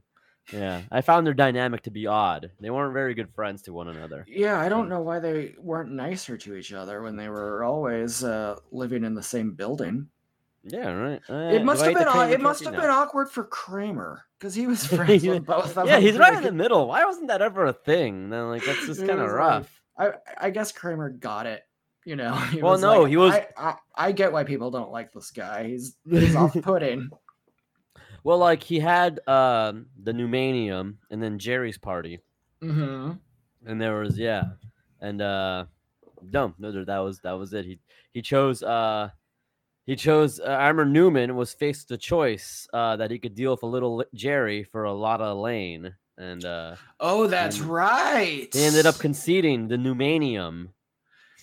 Yeah, 0.53 0.81
I 0.91 1.01
found 1.01 1.25
their 1.25 1.33
dynamic 1.33 1.81
to 1.83 1.91
be 1.91 2.05
odd. 2.07 2.51
They 2.59 2.69
weren't 2.69 2.93
very 2.93 3.13
good 3.15 3.29
friends 3.33 3.63
to 3.63 3.73
one 3.73 3.87
another. 3.87 4.25
Yeah, 4.27 4.59
I 4.59 4.69
don't 4.69 4.89
know 4.89 5.01
why 5.01 5.19
they 5.19 5.55
weren't 5.59 5.91
nicer 5.91 6.37
to 6.37 6.55
each 6.55 6.71
other 6.73 7.01
when 7.01 7.15
they 7.15 7.29
were 7.29 7.63
always 7.63 8.23
uh, 8.23 8.57
living 8.71 9.03
in 9.03 9.15
the 9.15 9.23
same 9.23 9.53
building. 9.53 10.07
Yeah, 10.63 10.91
right. 10.91 11.21
Uh, 11.29 11.53
It 11.55 11.63
must 11.63 11.83
have 11.83 11.93
been. 11.93 12.07
Kramer 12.07 12.31
It 12.33 12.41
must 12.41 12.63
have 12.63 12.73
been 12.75 12.89
awkward 12.89 13.29
for 13.29 13.43
Kramer 13.45 14.23
because 14.39 14.55
he 14.55 14.65
was 14.67 14.85
friends 14.95 15.25
with 15.25 15.45
both 15.45 15.77
of 15.77 15.87
Yeah, 15.87 15.93
them. 15.95 16.01
he's 16.03 16.17
right 16.17 16.33
in 16.35 16.43
the 16.43 16.51
middle. 16.51 16.87
Why 16.87 17.05
wasn't 17.05 17.27
that 17.27 17.41
ever 17.41 17.65
a 17.65 17.73
thing? 17.73 18.29
Then 18.29 18.49
like 18.49 18.65
that's 18.65 18.85
just 18.85 18.99
kind 18.99 19.11
of 19.11 19.19
was 19.19 19.31
like- 19.31 19.37
rough. 19.39 19.81
I 19.97 20.11
I 20.37 20.49
guess 20.49 20.71
Kramer 20.71 21.09
got 21.09 21.45
it. 21.45 21.63
You 22.03 22.15
know. 22.15 22.39
Well, 22.61 22.77
no, 22.77 23.01
like, 23.01 23.09
he 23.09 23.17
was- 23.17 23.33
I, 23.33 23.47
I, 23.57 23.75
I 23.95 24.11
get 24.11 24.31
why 24.31 24.43
people 24.43 24.69
don't 24.71 24.91
like 24.91 25.11
this 25.11 25.31
guy. 25.31 25.67
He's 25.67 25.95
he's 26.09 26.35
off-putting. 26.43 27.09
Well, 28.25 28.39
like 28.39 28.63
he 28.63 28.79
had 28.79 29.21
um 29.29 29.85
the 30.03 30.11
Numanium 30.11 30.97
and 31.11 31.21
then 31.21 31.37
Jerry's 31.39 31.77
party, 31.77 32.19
hmm 32.59 33.11
and 33.65 33.79
there 33.79 33.99
was 34.01 34.17
yeah, 34.17 34.53
and 34.99 35.21
uh, 35.21 35.65
no, 36.23 36.53
no, 36.57 36.83
that 36.83 36.97
was 36.99 37.19
that 37.21 37.33
was 37.33 37.53
it. 37.53 37.65
He 37.65 37.79
he 38.11 38.21
chose 38.21 38.63
uh. 38.63 39.11
He 39.85 39.95
chose. 39.95 40.39
Uh, 40.39 40.45
I 40.45 40.69
remember 40.69 40.85
Newman 40.85 41.35
was 41.35 41.53
faced 41.53 41.89
the 41.89 41.97
choice 41.97 42.67
uh, 42.73 42.95
that 42.95 43.11
he 43.11 43.19
could 43.19 43.35
deal 43.35 43.51
with 43.51 43.61
a 43.61 43.67
little 43.67 44.03
Jerry 44.15 44.63
for 44.63 44.85
a 44.85 44.91
lot 44.91 45.21
of 45.21 45.37
Lane, 45.37 45.93
and 46.17 46.43
uh, 46.43 46.75
Oh, 46.99 47.27
that's 47.27 47.59
And 47.59 47.69
right. 47.69 48.49
He 48.51 48.63
ended 48.63 48.87
up 48.87 48.97
conceding 48.97 49.67
the 49.67 49.77
Numanium. 49.77 50.69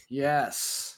Yes, 0.08 0.91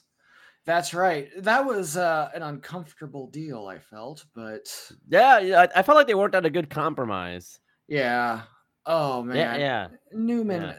that's 0.64 0.94
right. 0.94 1.28
That 1.38 1.64
was 1.64 1.96
uh, 1.96 2.30
an 2.34 2.42
uncomfortable 2.42 3.26
deal. 3.28 3.66
I 3.66 3.78
felt, 3.78 4.24
but 4.34 4.66
Yeah, 5.08 5.38
yeah, 5.40 5.66
I, 5.74 5.82
felt 5.82 5.96
like 5.96 6.06
they 6.06 6.14
worked 6.14 6.34
out 6.34 6.46
a 6.46 6.50
good 6.50 6.70
compromise. 6.70 7.60
yeah. 7.88 8.42
Oh 8.86 9.22
man. 9.22 9.36
Yeah, 9.36 9.56
yeah. 9.56 9.88
Newman, 10.12 10.74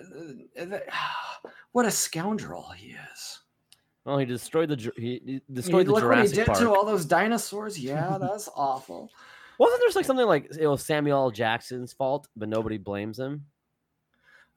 Yeah. 0.55 0.63
uh, 0.75 1.49
what 1.71 1.85
a 1.85 1.91
scoundrel 1.91 2.69
he 2.77 2.89
is. 3.13 3.39
Well, 4.05 4.19
he 4.19 4.25
destroyed 4.25 4.69
the 4.69 4.91
he, 4.95 5.21
he 5.25 5.41
destroyed 5.51 5.87
the 5.87 5.93
look 5.93 6.03
what 6.03 6.19
he 6.27 6.27
did 6.31 6.45
Park. 6.45 6.59
to 6.59 6.69
all 6.69 6.85
those 6.85 7.05
dinosaurs. 7.05 7.79
Yeah, 7.79 8.17
that's 8.21 8.47
awful. 8.55 9.09
Wasn't 9.57 9.81
there 9.81 9.89
like 9.95 10.05
something 10.05 10.27
like 10.27 10.55
it 10.59 10.67
was 10.67 10.85
Samuel 10.85 11.17
L. 11.17 11.31
Jackson's 11.31 11.93
fault, 11.93 12.27
but 12.35 12.49
nobody 12.49 12.77
blames 12.77 13.17
him? 13.17 13.45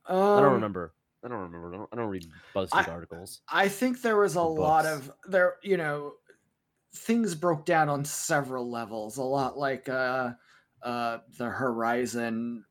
Um, 0.07 0.17
I 0.19 0.41
don't 0.41 0.55
remember. 0.55 0.93
I 1.25 1.29
don't 1.29 1.39
remember. 1.39 1.75
I 1.75 1.77
don't, 1.79 1.89
I 1.93 1.97
don't 1.97 2.09
read 2.09 2.27
BuzzFeed 2.55 2.69
I- 2.89 2.91
articles. 2.93 3.41
I 3.49 3.69
think 3.69 4.03
there 4.03 4.17
was 4.17 4.37
a 4.37 4.43
lot 4.43 4.87
of 4.87 5.11
there. 5.27 5.57
You 5.63 5.77
know, 5.77 6.15
things 6.95 7.35
broke 7.35 7.65
down 7.67 7.89
on 7.89 8.05
several 8.05 8.71
levels. 8.71 9.17
A 9.19 9.23
lot 9.23 9.59
like 9.59 9.89
uh, 9.89 10.33
uh, 10.83 11.19
the 11.39 11.47
Horizon 11.47 12.65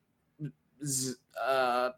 uh, 1.45 1.89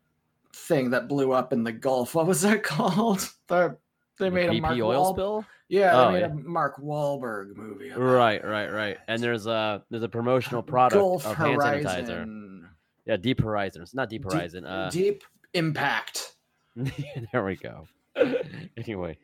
thing 0.53 0.89
that 0.91 1.07
blew 1.07 1.31
up 1.31 1.53
in 1.53 1.63
the 1.63 1.71
Gulf. 1.71 2.15
What 2.15 2.27
was 2.27 2.41
that 2.41 2.63
called? 2.63 3.29
The 3.47 3.77
they 4.17 4.25
The 4.25 4.31
made 4.31 4.49
a 4.49 4.53
BP 4.53 4.61
Mark 4.61 4.77
oil 4.79 4.87
Wahl- 5.01 5.13
spill. 5.13 5.45
Yeah, 5.69 5.91
they 5.91 5.97
Oh, 6.01 6.11
made 6.11 6.19
yeah. 6.21 6.25
a 6.25 6.33
Mark 6.33 6.77
Wahlberg 6.81 7.55
movie. 7.55 7.91
Right, 7.91 8.43
right, 8.43 8.71
right. 8.71 8.97
And 9.07 9.21
there's 9.21 9.45
a 9.45 9.83
there's 9.91 10.01
a 10.03 10.09
promotional 10.09 10.63
product 10.73 10.99
Gulf 10.99 11.25
of 11.27 11.35
hand 11.35 11.59
sanitizer. 11.61 12.61
Yeah, 13.05 13.17
Deep 13.17 13.39
Horizon. 13.41 13.81
It's 13.83 13.93
not 13.93 14.09
Deep 14.09 14.23
Deep- 14.23 14.31
Horizon. 14.33 14.65
uh, 14.65 14.89
Deep 14.91 15.23
Impact. 15.53 16.33
there 17.33 17.43
we 17.43 17.55
go. 17.55 17.87
Anyways, 18.77 19.17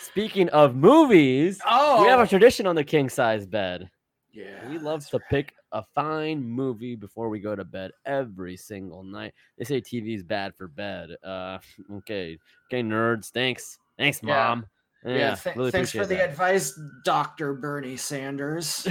speaking 0.00 0.48
of 0.50 0.74
movies, 0.76 1.60
Oh, 1.68 2.02
we 2.02 2.08
have 2.08 2.20
a 2.20 2.26
tradition 2.26 2.66
on 2.66 2.74
the 2.74 2.84
king 2.84 3.08
size 3.08 3.46
bed. 3.46 3.90
yeah. 4.32 4.68
we 4.68 4.78
love 4.78 5.06
to 5.10 5.16
right. 5.18 5.24
pick 5.30 5.54
a 5.72 5.82
fine 5.94 6.42
movie 6.42 6.94
before 6.96 7.28
we 7.28 7.40
go 7.40 7.54
to 7.54 7.64
bed 7.64 7.90
every 8.06 8.56
single 8.56 9.02
night. 9.02 9.34
They 9.58 9.64
say 9.64 9.80
TV 9.80 10.14
is 10.16 10.22
bad 10.22 10.54
for 10.54 10.68
bed. 10.68 11.10
Uh, 11.22 11.58
okay, 11.98 12.38
okay, 12.70 12.82
nerds. 12.82 13.30
Thanks, 13.30 13.78
thanks, 13.98 14.20
Yeah. 14.22 14.34
mom. 14.48 14.66
Yeah, 15.04 15.14
Yeah, 15.16 15.34
th- 15.36 15.56
really 15.56 15.70
thanks 15.70 15.90
for 15.92 15.98
the 15.98 16.02
appreciate 16.14 16.30
advice, 16.30 16.80
Doctor 17.04 17.54
Bernie 17.54 17.96
Sanders. 17.96 18.86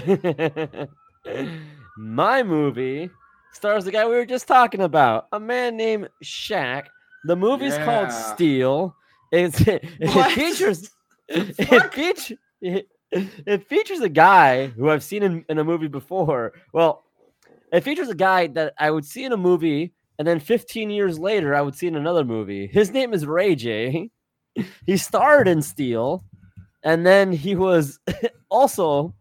My 1.98 2.44
movie 2.44 3.10
stars 3.54 3.86
the 3.86 3.92
guy 3.92 4.06
we 4.08 4.16
were 4.16 4.26
just 4.26 4.48
talking 4.48 4.82
about, 4.82 5.28
a 5.32 5.40
man 5.40 5.76
named 5.76 6.10
Shaq. 6.24 6.86
The 7.26 7.36
movie's 7.36 7.78
called 7.80 8.12
Steel. 8.12 8.96
It's, 9.32 9.60
it 9.68 9.84
What? 10.14 10.32
features 10.32 10.90
it, 11.28 11.94
feature, 11.94 12.36
it, 12.62 12.88
it 13.12 13.68
features 13.68 14.00
a 14.00 14.10
guy 14.10 14.68
who 14.68 14.90
I've 14.90 15.04
seen 15.04 15.24
in, 15.24 15.46
in 15.50 15.58
a 15.58 15.64
movie 15.64 15.88
before. 15.88 16.54
Well, 16.74 17.04
it 17.72 17.82
features 17.82 18.10
a 18.10 18.16
guy 18.16 18.48
that 18.48 18.74
I 18.80 18.92
would 18.92 19.06
see 19.06 19.26
in 19.26 19.34
a 19.34 19.38
movie, 19.38 19.94
and 20.20 20.28
then 20.28 20.40
15 20.40 20.90
years 20.90 21.20
later, 21.20 21.54
I 21.54 21.62
would 21.62 21.76
see 21.76 21.88
in 21.88 21.96
another 21.96 22.24
movie. 22.24 22.68
His 22.68 22.92
name 22.92 23.14
is 23.14 23.26
Ray 23.26 23.56
J. 23.56 24.10
He 24.88 24.98
starred 24.98 25.48
in 25.48 25.62
Steel, 25.62 26.24
and 26.84 27.06
then 27.06 27.32
he 27.32 27.56
was 27.56 28.00
also 28.50 29.14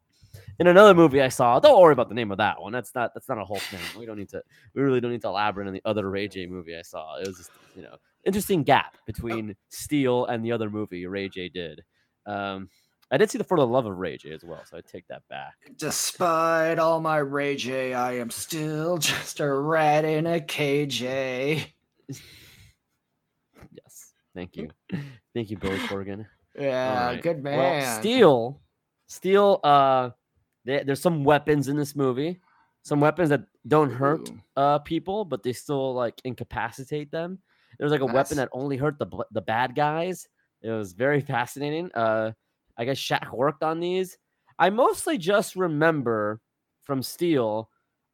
in 0.59 0.67
another 0.67 0.95
movie 0.95 1.21
I 1.21 1.29
saw. 1.29 1.61
Don't 1.61 1.81
worry 1.81 1.93
about 1.93 2.09
the 2.09 2.15
name 2.15 2.31
of 2.31 2.39
that 2.39 2.61
one. 2.61 2.73
That's 2.73 2.95
not 2.95 3.13
that's 3.15 3.29
not 3.29 3.39
a 3.39 3.45
whole 3.45 3.59
thing. 3.59 3.81
We 3.99 4.07
don't 4.07 4.19
need 4.19 4.31
to. 4.31 4.43
We 4.75 4.83
really 4.83 5.01
don't 5.01 5.13
need 5.13 5.23
to 5.23 5.29
elaborate 5.29 5.67
on 5.67 5.75
the 5.75 5.83
other 5.85 6.09
Ray 6.11 6.29
J 6.29 6.47
movie 6.47 6.77
I 6.77 6.83
saw. 6.83 7.17
It 7.17 7.27
was 7.27 7.39
just 7.39 7.51
you 7.75 7.83
know 7.83 7.97
interesting 8.25 8.63
gap 8.63 8.97
between 9.07 9.55
Steel 9.69 10.27
and 10.27 10.45
the 10.45 10.53
other 10.53 10.71
movie 10.71 11.07
Ray 11.07 11.29
J 11.29 11.49
did. 11.49 11.83
Um, 12.27 12.69
I 13.11 13.19
did 13.19 13.31
see 13.31 13.39
the 13.39 13.45
For 13.45 13.57
the 13.57 13.67
Love 13.67 13.87
of 13.87 13.97
Ray 13.97 14.17
J 14.17 14.33
as 14.33 14.45
well, 14.45 14.63
so 14.69 14.77
I 14.77 14.81
take 14.81 15.07
that 15.09 15.23
back. 15.29 15.55
Despite 15.77 16.79
all 16.79 17.01
my 17.01 17.19
Ray 17.19 17.55
J, 17.57 17.95
I 17.95 18.15
am 18.15 18.31
still 18.31 18.99
just 18.99 19.41
a 19.41 19.49
rat 19.49 20.05
in 20.05 20.27
a 20.27 20.41
KJ. 20.41 21.67
Yes, 23.73 24.13
thank 24.35 24.57
you, 24.57 24.71
thank 25.35 25.51
you, 25.51 25.57
Billy 25.59 25.79
Corgan. 25.79 26.27
Yeah, 26.59 26.91
Alright. 26.91 27.23
good 27.23 27.45
man. 27.45 27.59
Well, 27.59 28.01
Steel, 28.01 28.61
Steel. 29.09 29.61
Uh, 29.63 30.11
there- 30.67 30.85
there's 30.85 31.01
some 31.01 31.25
weapons 31.25 31.69
in 31.69 31.77
this 31.77 31.97
movie. 31.97 32.41
Some 32.83 33.01
weapons 33.01 33.31
that 33.31 33.45
don't 33.67 33.91
hurt 33.91 34.29
uh 34.57 34.79
people, 34.81 35.25
but 35.25 35.43
they 35.43 35.53
still 35.53 35.95
like 35.95 36.21
incapacitate 36.25 37.11
them. 37.11 37.39
There's 37.79 37.91
like 37.93 38.01
a 38.01 38.05
weapon 38.15 38.37
that 38.39 38.49
only 38.53 38.77
hurt 38.77 38.99
the 38.99 39.07
the 39.33 39.41
bad 39.41 39.75
guys. 39.75 40.29
It 40.63 40.71
was 40.71 40.93
very 40.93 41.21
fascinating. 41.35 41.91
Uh, 41.95 42.33
I 42.79 42.85
guess 42.85 42.99
Shaq 42.99 43.33
worked 43.33 43.63
on 43.63 43.81
these. 43.81 44.19
I 44.59 44.71
mostly 44.71 45.19
just 45.19 45.57
remember 45.57 46.41
from 46.83 47.03
Steel, 47.03 47.69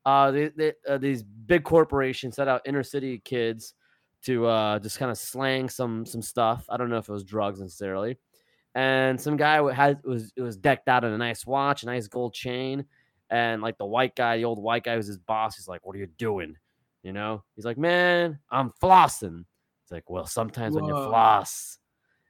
uh, 0.07 0.31
they, 0.31 0.49
they, 0.49 0.73
uh, 0.89 0.99
these 0.99 1.23
big 1.23 1.63
corporations 1.65 2.37
set 2.37 2.49
out 2.49 2.63
inner 2.67 2.83
city 2.83 3.19
kids 3.25 3.75
to 4.25 4.47
uh, 4.47 4.79
just 4.79 4.99
kind 4.99 5.11
of 5.11 5.19
slang 5.19 5.69
some 5.69 6.07
some 6.07 6.23
stuff. 6.23 6.65
I 6.71 6.77
don't 6.77 6.89
know 6.91 6.99
if 6.99 7.09
it 7.09 7.13
was 7.13 7.25
drugs 7.25 7.61
necessarily. 7.61 8.17
And 8.75 9.21
some 9.21 9.37
guy 9.37 9.73
had 9.73 10.01
was 10.05 10.33
it 10.37 10.41
was 10.43 10.57
decked 10.57 10.89
out 10.89 11.05
in 11.05 11.13
a 11.13 11.19
nice 11.19 11.45
watch, 11.47 11.83
a 11.83 11.87
nice 11.87 12.09
gold 12.09 12.33
chain, 12.35 12.85
and 13.29 13.61
like 13.61 13.77
the 13.79 13.85
white 13.87 14.17
guy, 14.17 14.39
the 14.39 14.45
old 14.47 14.63
white 14.63 14.85
guy 14.85 14.97
who's 14.97 15.07
his 15.07 15.19
boss, 15.19 15.57
he's 15.57 15.69
like, 15.69 15.85
"What 15.85 15.95
are 15.95 15.99
you 15.99 16.07
doing?" 16.19 16.57
You 17.03 17.13
know, 17.13 17.43
he's 17.55 17.65
like, 17.67 17.77
"Man, 17.77 18.39
I'm 18.51 18.73
flossing." 18.83 19.45
It's 19.85 19.93
like, 19.93 20.09
well, 20.09 20.25
sometimes 20.27 20.75
when 20.75 20.85
you 20.85 20.95
floss, 20.95 21.79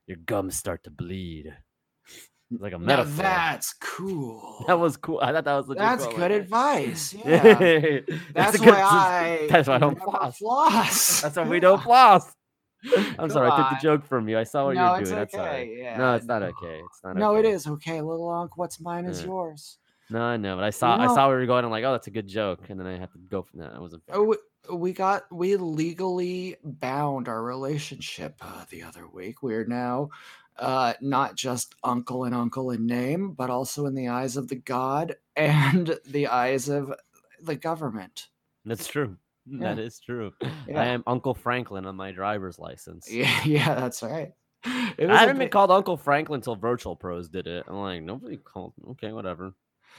your 0.06 0.16
gums 0.16 0.56
start 0.56 0.82
to 0.84 0.90
bleed. 0.90 1.54
It's 2.50 2.60
like 2.60 2.72
a 2.72 2.78
Now 2.78 3.04
that's 3.04 3.72
cool. 3.74 4.64
That 4.66 4.78
was 4.80 4.96
cool. 4.96 5.20
I 5.22 5.32
thought 5.32 5.44
that 5.44 5.54
was 5.66 5.76
That's 5.76 6.04
cool. 6.06 6.16
good 6.16 6.30
Like, 6.32 6.40
advice. 6.42 7.14
Yeah. 7.24 7.42
that's, 7.42 8.02
That's 8.34 8.54
a 8.56 8.58
good- 8.58 8.68
why 8.68 8.82
I. 8.82 9.46
That's 9.50 9.68
why 9.68 9.74
I 9.76 9.78
don't 9.78 9.98
floss. 9.98 10.38
floss. 10.38 11.20
That's 11.22 11.36
why 11.36 11.44
we 11.48 11.60
don't 11.60 11.82
floss. 11.82 12.30
I'm 12.96 13.14
Come 13.16 13.30
sorry, 13.30 13.50
I 13.50 13.56
took 13.56 13.78
the 13.78 13.82
joke 13.82 14.04
from 14.04 14.28
you. 14.28 14.38
I 14.38 14.44
saw 14.44 14.66
what 14.66 14.74
no, 14.74 14.84
you 14.86 14.90
were 14.92 15.00
it's 15.00 15.32
doing. 15.32 15.44
Right. 15.44 15.48
okay. 15.60 15.76
Yeah. 15.78 15.96
No, 15.98 16.14
it's 16.14 16.26
not 16.26 16.42
okay. 16.42 16.80
It's 16.84 17.00
not 17.04 17.16
No, 17.16 17.36
okay. 17.36 17.48
it 17.48 17.52
is 17.52 17.66
okay, 17.66 18.00
little 18.00 18.28
Unc. 18.28 18.56
What's 18.56 18.80
mine 18.80 19.04
is 19.06 19.20
Yeah. 19.20 19.26
yours. 19.28 19.78
No, 20.10 20.20
I 20.22 20.36
know, 20.36 20.56
but 20.56 20.64
I 20.64 20.70
saw 20.70 20.96
I 20.96 21.06
know- 21.06 21.14
saw 21.14 21.28
where 21.28 21.36
you 21.36 21.42
were 21.42 21.46
going. 21.46 21.64
I'm 21.64 21.70
like, 21.70 21.84
oh, 21.84 21.92
that's 21.92 22.06
a 22.08 22.10
good 22.10 22.26
joke, 22.28 22.68
and 22.68 22.78
then 22.78 22.86
I 22.86 22.98
had 22.98 23.10
to 23.12 23.18
go 23.18 23.42
from 23.42 23.60
that. 23.60 23.72
I 23.74 23.78
wasn't. 23.78 24.02
Oh, 24.12 24.24
we- 24.24 24.36
we 24.72 24.92
got 24.92 25.24
we 25.32 25.56
legally 25.56 26.56
bound 26.62 27.26
our 27.28 27.42
relationship 27.42 28.36
uh, 28.40 28.64
the 28.70 28.82
other 28.84 29.08
week. 29.08 29.42
We're 29.42 29.64
now 29.64 30.10
uh, 30.56 30.92
not 31.00 31.34
just 31.34 31.74
uncle 31.82 32.24
and 32.24 32.34
uncle 32.34 32.70
in 32.70 32.86
name, 32.86 33.32
but 33.32 33.50
also 33.50 33.86
in 33.86 33.94
the 33.96 34.08
eyes 34.08 34.36
of 34.36 34.46
the 34.48 34.54
god 34.56 35.16
and 35.36 35.98
the 36.06 36.28
eyes 36.28 36.68
of 36.68 36.92
the 37.40 37.56
government. 37.56 38.28
That's 38.64 38.86
true. 38.86 39.16
That 39.46 39.78
Yeah. 39.78 39.88
true. 40.00 40.32
I 40.42 40.86
am 40.86 41.02
Uncle 41.06 41.34
Franklin 41.34 41.86
on 41.86 41.96
my 41.96 42.12
driver's 42.12 42.58
license. 42.58 43.10
Yeah, 43.10 43.42
yeah, 43.44 43.74
that's 43.74 44.02
right. 44.02 44.32
It 44.96 45.10
I 45.10 45.18
haven't 45.18 45.38
been 45.38 45.48
called 45.48 45.72
Uncle 45.72 45.96
Franklin 45.96 46.38
until 46.38 46.54
Virtual 46.54 46.94
Pros 46.94 47.28
did 47.28 47.48
it. 47.48 47.64
I'm 47.66 47.76
like, 47.76 48.02
nobody 48.02 48.36
called. 48.36 48.74
Okay, 48.90 49.12
whatever. 49.12 49.54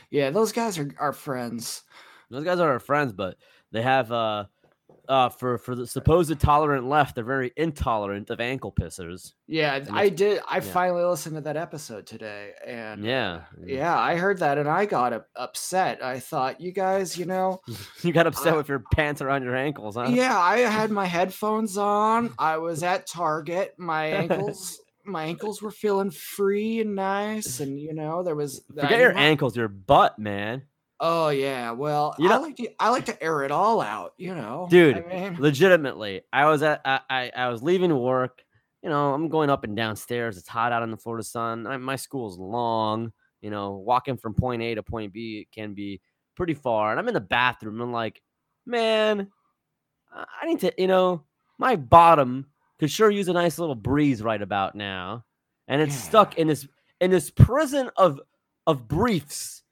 yeah, 0.10 0.30
those 0.30 0.52
guys 0.54 0.78
are 0.80 0.90
our 0.98 1.14
friends. 1.14 1.84
Those 2.30 2.46
guys 2.46 2.60
are 2.60 2.72
our 2.72 2.80
friends, 2.80 3.12
but 3.12 3.38
they 3.72 3.82
have 3.82 4.12
uh 4.12 4.46
uh 5.10 5.30
for 5.30 5.58
for 5.58 5.76
the 5.76 5.86
supposed 5.86 6.40
tolerant 6.40 6.88
left, 6.88 7.16
they're 7.16 7.24
very 7.24 7.52
intolerant 7.58 8.30
of 8.30 8.40
ankle 8.40 8.72
pissers. 8.72 9.34
Yeah, 9.48 9.84
I 9.92 10.10
did. 10.10 10.42
I 10.48 10.56
yeah. 10.56 10.62
finally 10.62 11.04
listened 11.04 11.36
to 11.36 11.42
that 11.42 11.58
episode 11.58 12.08
today, 12.08 12.52
and 12.66 13.04
Yeah. 13.04 13.42
yeah, 13.66 13.98
I 13.98 14.16
heard 14.16 14.40
that, 14.40 14.58
and 14.58 14.70
I 14.70 14.86
got 14.86 15.14
up- 15.14 15.28
upset. 15.36 16.04
I 16.04 16.20
thought, 16.20 16.62
you 16.62 16.72
guys, 16.72 17.18
you 17.18 17.26
know, 17.26 17.60
You 18.04 18.14
got 18.14 18.28
upset 18.28 18.54
I- 18.54 18.58
with 18.58 18.70
your 18.70 18.84
pants 18.94 19.22
around 19.22 19.44
your 19.44 19.56
ankles, 19.56 19.96
huh? 19.96 20.08
yeah, 20.10 20.38
I 20.40 20.60
had 20.60 20.90
my 21.02 21.06
headphones 21.06 21.78
on. 21.78 22.34
I 22.40 22.58
was 22.58 22.84
at 22.84 23.06
Target. 23.08 23.74
My 23.78 24.06
ankles, 24.06 24.80
my 25.06 25.26
ankles 25.26 25.62
were 25.62 25.72
feeling 25.72 26.12
free 26.12 26.80
and 26.80 26.96
nice, 26.96 27.60
and 27.60 27.80
you 27.80 27.94
know, 27.94 28.24
there 28.24 28.36
was 28.36 28.64
I 28.78 28.82
Forget 28.84 29.00
your 29.00 29.10
didn't 29.10 29.24
ankles, 29.24 29.58
your 29.58 29.68
butt, 29.68 30.18
man. 30.18 30.64
Oh 31.06 31.28
yeah, 31.30 31.72
well, 31.72 32.16
You 32.18 32.32
I 32.32 32.38
like 32.38 32.56
to 32.56 32.70
I 32.80 32.90
like 32.90 33.04
to 33.06 33.22
air 33.22 33.44
it 33.44 33.52
all 33.52 33.82
out. 33.82 34.14
You 34.18 34.34
know, 34.34 34.68
Dude, 34.70 34.98
I 34.98 35.02
mean, 35.02 35.36
Legitimately, 35.38 36.22
I 36.32 36.46
was 36.46 36.64
at 36.64 36.80
I, 36.86 37.02
I 37.10 37.32
I 37.36 37.50
was 37.50 37.62
leaving 37.62 37.94
work. 37.94 38.42
You 38.82 38.90
know, 38.90 39.14
I'm 39.14 39.28
going 39.28 39.50
up 39.50 39.66
and 39.66 39.76
downstairs. 39.76 40.38
It's 40.38 40.48
hot 40.48 40.72
out 40.72 40.82
in 40.82 40.92
the 40.92 40.98
Florida 40.98 41.26
sun. 41.26 41.68
I, 41.68 41.76
my 41.76 41.98
school's 41.98 42.40
long. 42.40 43.12
You 43.42 43.50
know, 43.50 43.72
walking 43.72 44.16
from 44.16 44.34
point 44.34 44.62
A 44.62 44.76
to 44.76 44.84
point 44.84 45.12
B 45.12 45.46
can 45.54 45.74
be 45.74 46.00
pretty 46.38 46.54
far. 46.54 46.92
And 46.92 47.00
I'm 47.00 47.08
in 47.10 47.14
the 47.14 47.20
bathroom. 47.20 47.76
And 47.76 47.84
I'm 47.84 47.92
like, 47.92 48.22
man, 48.66 49.28
I 50.14 50.26
I 50.42 50.46
need 50.46 50.62
to. 50.62 50.74
You 50.78 50.88
know, 50.88 51.24
my 51.58 51.76
bottom 51.76 52.46
could 52.80 52.90
sure 52.90 53.10
use 53.10 53.28
a 53.28 53.34
nice 53.34 53.60
little 53.60 53.76
breeze 53.76 54.22
right 54.22 54.42
about 54.42 54.74
now. 54.74 55.26
And 55.68 55.82
it's 55.82 55.96
stuck 55.96 56.38
in 56.38 56.48
this 56.48 56.66
in 57.02 57.12
this 57.12 57.30
prison 57.30 57.90
of 57.98 58.22
of 58.68 58.88
briefs, 58.88 59.63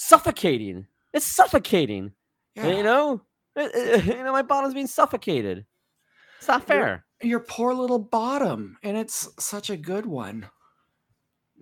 suffocating. 0.00 0.86
It's 1.12 1.26
suffocating. 1.26 2.12
yeah. 2.54 2.68
You 2.68 2.82
know, 2.82 3.22
It- 3.56 3.74
it- 3.74 4.04
you 4.16 4.22
know, 4.24 4.32
my 4.32 4.42
bottom's 4.42 4.74
being 4.74 4.86
suffocated. 4.86 5.66
It's 6.38 6.48
not 6.48 6.66
fair. 6.66 7.04
your 7.20 7.40
poor 7.40 7.74
little 7.74 7.98
bottom, 7.98 8.78
and 8.82 8.96
it's 8.96 9.28
such 9.44 9.68
a 9.70 9.76
good 9.76 10.06
one. 10.06 10.48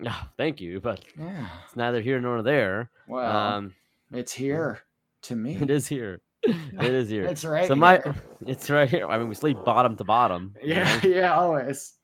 Ah, 0.07 0.31
thank 0.37 0.61
you, 0.61 0.81
but 0.81 1.05
Yeah. 1.18 1.48
it's 1.64 1.74
neither 1.74 2.01
here 2.01 2.20
nor 2.20 2.42
there. 2.42 2.90
Well, 3.09 3.37
Um, 3.37 3.74
it's 4.12 4.33
here 4.33 4.81
to 5.22 5.35
me. 5.35 5.57
it 5.61 5.70
is 5.70 5.88
here. 5.88 6.20
It 6.44 6.94
is 6.94 7.09
here. 7.09 7.24
It's 7.24 7.44
right 7.44 7.66
so 7.66 7.74
my, 7.74 7.94
here. 7.96 8.14
it's 8.46 8.70
right 8.70 8.88
here. 8.88 9.09
I 9.09 9.18
mean, 9.18 9.29
we 9.29 9.35
sleep 9.35 9.57
bottom 9.64 9.96
to 9.96 10.05
bottom. 10.05 10.55
you 10.62 10.74
Yeah, 10.74 11.01
know? 11.03 11.09
yeah, 11.09 11.35
always. 11.35 11.94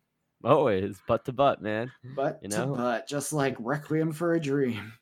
always 0.42 1.00
butt 1.06 1.24
to 1.26 1.32
butt, 1.32 1.62
man. 1.62 1.92
But 2.16 2.40
You 2.42 2.48
to 2.48 2.58
know? 2.66 2.74
butt, 2.74 3.06
just 3.06 3.32
like 3.32 3.54
Requiem 3.60 4.12
for 4.12 4.32
a 4.34 4.40
Dream. 4.40 4.94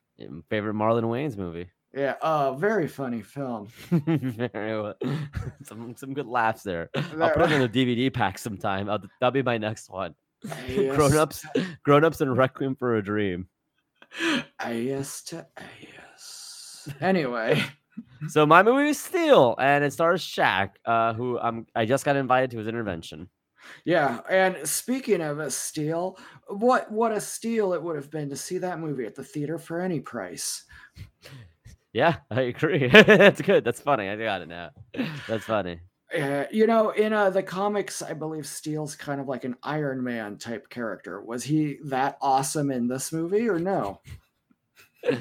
Favorite 0.49 0.75
Marlon 0.75 1.05
Wayans 1.05 1.37
movie. 1.37 1.71
Yeah, 1.95 2.15
uh, 2.23 2.55
very 2.55 2.89
funny 2.89 3.21
film. 3.21 3.69
Very 3.91 4.81
well. 4.81 4.95
some 5.63 5.95
some 5.95 6.15
good 6.15 6.27
laughs 6.27 6.63
there. 6.63 6.89
I'll 7.21 7.31
put 7.31 7.43
it 7.43 7.53
in 7.53 7.61
a 7.63 7.69
DVD 7.69 8.11
pack 8.13 8.39
sometime. 8.39 8.89
I'll, 8.89 8.99
that'll 9.21 9.31
be 9.33 9.43
my 9.43 9.59
next 9.59 9.91
one. 9.91 10.15
Yes. 10.67 10.97
Grown 10.97 11.15
ups, 11.17 11.45
grown 11.85 12.03
ups, 12.03 12.23
and 12.23 12.35
Requiem 12.37 12.77
for 12.77 12.97
a 12.97 13.05
Dream. 13.05 13.47
Yes 14.67 15.23
to 15.25 15.47
yes. 15.81 16.89
Anyway, 17.01 17.63
So 18.29 18.47
my 18.47 18.63
movie 18.63 18.89
is 18.89 18.99
Steel, 18.99 19.55
and 19.59 19.85
it 19.85 19.93
stars 19.93 20.25
Shaq, 20.25 20.71
uh, 20.87 21.13
who 21.13 21.39
I'm 21.39 21.67
I 21.75 21.85
just 21.85 22.05
got 22.07 22.17
invited 22.17 22.51
to 22.53 22.59
his 22.59 22.67
intervention. 22.67 23.29
Yeah. 23.85 24.21
And 24.29 24.67
speaking 24.69 25.21
of 25.21 25.39
a 25.39 25.51
steal, 25.51 26.19
what 26.49 26.91
what 26.91 27.13
a 27.13 27.21
steal 27.21 27.73
it 27.73 27.83
would 27.83 27.97
have 27.97 28.11
been 28.11 28.31
to 28.31 28.37
see 28.37 28.59
that 28.59 28.79
movie 28.79 29.07
at 29.07 29.15
the 29.15 29.25
theater 29.25 29.59
for 29.59 29.81
any 29.81 30.01
price. 30.01 30.65
Yeah, 31.93 32.17
I 32.31 32.43
agree. 32.43 32.89
That's 32.93 33.43
good. 33.43 33.65
That's 33.65 33.81
funny. 33.81 34.09
I 34.09 34.17
got 34.17 34.43
it 34.43 34.49
now. 34.49 34.71
That's 35.29 35.45
funny. 35.45 35.81
Uh, 36.17 36.45
you 36.51 36.67
know, 36.67 36.91
in 36.91 37.13
uh, 37.13 37.31
the 37.31 37.43
comics, 37.43 38.03
I 38.03 38.13
believe 38.13 38.47
Steel's 38.47 38.95
kind 38.95 39.21
of 39.21 39.29
like 39.29 39.45
an 39.45 39.57
Iron 39.63 40.03
Man 40.03 40.37
type 40.37 40.69
character. 40.69 41.23
Was 41.23 41.45
he 41.45 41.79
that 41.85 42.19
awesome 42.21 42.71
in 42.71 42.87
this 42.89 43.13
movie, 43.13 43.49
or 43.49 43.59
no? 43.59 44.01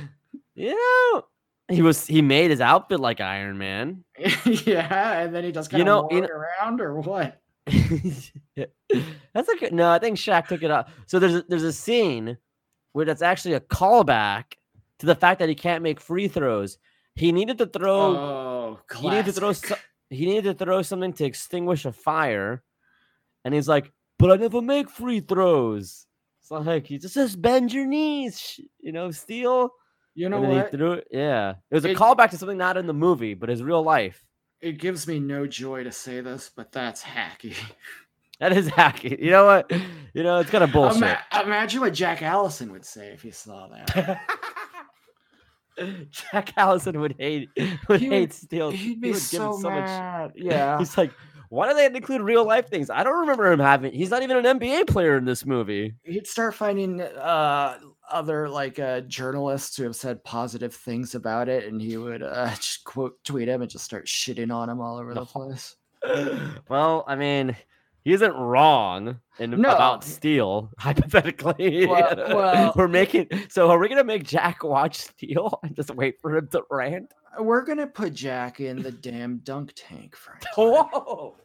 You 0.53 0.75
know, 0.75 1.23
he 1.69 1.81
was 1.81 2.05
he 2.05 2.21
made 2.21 2.51
his 2.51 2.61
outfit 2.61 2.99
like 2.99 3.21
Iron 3.21 3.57
Man. 3.57 4.03
yeah, 4.45 5.21
and 5.21 5.33
then 5.33 5.43
he 5.43 5.51
just 5.51 5.71
kind 5.71 5.79
You 5.79 5.83
of 5.91 6.11
know, 6.11 6.15
you 6.15 6.21
walk 6.21 6.29
around, 6.29 6.81
or 6.81 6.99
what? 6.99 7.40
that's 7.67 9.49
a 9.49 9.57
good. 9.59 9.73
No, 9.73 9.89
I 9.89 9.99
think 9.99 10.17
Shaq 10.17 10.47
took 10.47 10.63
it 10.63 10.71
up. 10.71 10.89
So 11.05 11.19
there's 11.19 11.35
a, 11.35 11.41
there's 11.47 11.63
a 11.63 11.73
scene 11.73 12.37
where 12.93 13.05
that's 13.05 13.21
actually 13.21 13.53
a 13.53 13.59
callback 13.59 14.53
to 14.99 15.05
the 15.05 15.15
fact 15.15 15.39
that 15.39 15.49
he 15.49 15.55
can't 15.55 15.83
make 15.83 15.99
free 15.99 16.27
throws. 16.27 16.77
He 17.15 17.31
needed 17.31 17.57
to 17.59 17.65
throw. 17.67 18.15
Oh, 18.17 18.79
he 18.99 19.09
needed 19.09 19.25
to 19.25 19.31
throw. 19.33 19.53
He 20.09 20.25
needed 20.25 20.57
to 20.57 20.65
throw 20.65 20.81
something 20.81 21.13
to 21.13 21.25
extinguish 21.25 21.85
a 21.85 21.91
fire, 21.91 22.63
and 23.45 23.53
he's 23.53 23.67
like, 23.67 23.91
"But 24.17 24.31
I 24.31 24.35
never 24.37 24.61
make 24.61 24.89
free 24.89 25.19
throws." 25.19 26.07
It's 26.41 26.51
like 26.51 26.87
he 26.87 26.97
just 26.97 27.13
says, 27.13 27.35
"Bend 27.35 27.71
your 27.71 27.85
knees," 27.85 28.59
you 28.79 28.91
know, 28.91 29.11
steal. 29.11 29.69
You 30.15 30.27
know 30.29 30.43
and 30.43 30.53
what? 30.53 30.71
he 30.71 30.77
threw 30.77 30.93
it. 30.93 31.07
Yeah, 31.11 31.51
it 31.69 31.75
was 31.75 31.85
a 31.85 31.91
It- 31.91 31.97
callback 31.97 32.31
to 32.31 32.37
something 32.37 32.57
not 32.57 32.75
in 32.77 32.87
the 32.87 32.93
movie, 32.93 33.33
but 33.33 33.49
his 33.49 33.63
real 33.63 33.83
life. 33.83 34.25
It 34.61 34.77
gives 34.79 35.07
me 35.07 35.19
no 35.19 35.47
joy 35.47 35.83
to 35.83 35.91
say 35.91 36.21
this, 36.21 36.49
but 36.55 36.71
that's 36.71 37.03
hacky. 37.03 37.55
That 38.39 38.53
is 38.57 38.69
hacky. 38.69 39.21
You 39.21 39.29
know 39.29 39.45
what? 39.45 39.71
You 40.15 40.23
know, 40.23 40.39
it's 40.39 40.49
kind 40.49 40.63
of 40.63 40.71
bullshit. 40.71 40.97
Ima- 40.97 41.19
imagine 41.43 41.79
what 41.79 41.93
Jack 41.93 42.23
Allison 42.23 42.71
would 42.71 42.83
say 42.83 43.09
if 43.09 43.21
he 43.21 43.29
saw 43.29 43.67
that. 43.67 44.19
Jack 46.09 46.53
Allison 46.57 46.99
would 46.99 47.15
hate 47.17 47.49
would 47.87 48.01
He 48.01 48.09
would- 48.09 48.13
hate 48.17 48.33
Steel. 48.33 48.71
He'd 48.71 48.77
He 48.77 48.95
be 48.95 49.07
would 49.09 49.13
give 49.13 49.21
so, 49.21 49.53
him 49.55 49.61
so 49.61 49.69
much. 49.69 49.85
mad. 49.85 50.31
Yeah. 50.35 50.77
He's 50.79 50.97
like, 50.97 51.11
why 51.49 51.67
do 51.69 51.75
they 51.75 51.85
include 51.85 52.21
real 52.21 52.45
life 52.45 52.67
things? 52.67 52.89
I 52.89 53.03
don't 53.03 53.19
remember 53.21 53.51
him 53.51 53.59
having. 53.59 53.93
He's 53.93 54.09
not 54.09 54.23
even 54.23 54.43
an 54.45 54.59
NBA 54.59 54.87
player 54.87 55.17
in 55.17 55.25
this 55.25 55.45
movie. 55.45 55.93
he'd 56.03 56.25
start 56.27 56.55
finding 56.55 57.01
uh 57.01 57.77
other 58.11 58.47
like 58.49 58.79
uh 58.79 59.01
journalists 59.01 59.75
who 59.77 59.83
have 59.83 59.95
said 59.95 60.23
positive 60.23 60.73
things 60.73 61.15
about 61.15 61.49
it 61.49 61.65
and 61.67 61.81
he 61.81 61.97
would 61.97 62.21
uh 62.23 62.49
just 62.55 62.83
quote 62.83 63.23
tweet 63.23 63.47
him 63.47 63.61
and 63.61 63.69
just 63.71 63.85
start 63.85 64.05
shitting 64.05 64.53
on 64.53 64.69
him 64.69 64.79
all 64.81 64.97
over 64.97 65.13
the 65.13 65.25
place 65.25 65.75
well, 66.67 67.03
I 67.07 67.15
mean, 67.15 67.55
he 68.03 68.13
isn't 68.13 68.33
wrong 68.33 69.19
in 69.37 69.51
No. 69.51 69.69
about 69.75 70.03
Steel. 70.03 70.71
Hypothetically, 70.79 71.85
Well- 71.85 72.15
well- 72.17 72.73
we're 72.75 72.87
making. 72.87 73.27
So, 73.49 73.69
are 73.69 73.77
we 73.77 73.87
gonna 73.87 74.03
make 74.03 74.23
Jack 74.23 74.63
watch 74.63 74.97
Steel 74.97 75.59
and 75.61 75.75
just 75.75 75.91
wait 75.93 76.19
for 76.19 76.35
him 76.35 76.47
to 76.47 76.63
rant? 76.71 77.11
we're 77.39 77.61
gonna 77.63 77.85
put 77.87 78.13
jack 78.13 78.59
in 78.59 78.81
the 78.81 78.91
damn 78.91 79.37
dunk 79.37 79.71
tank 79.75 80.15
Frank. 80.15 80.43
Whoa! 80.57 81.35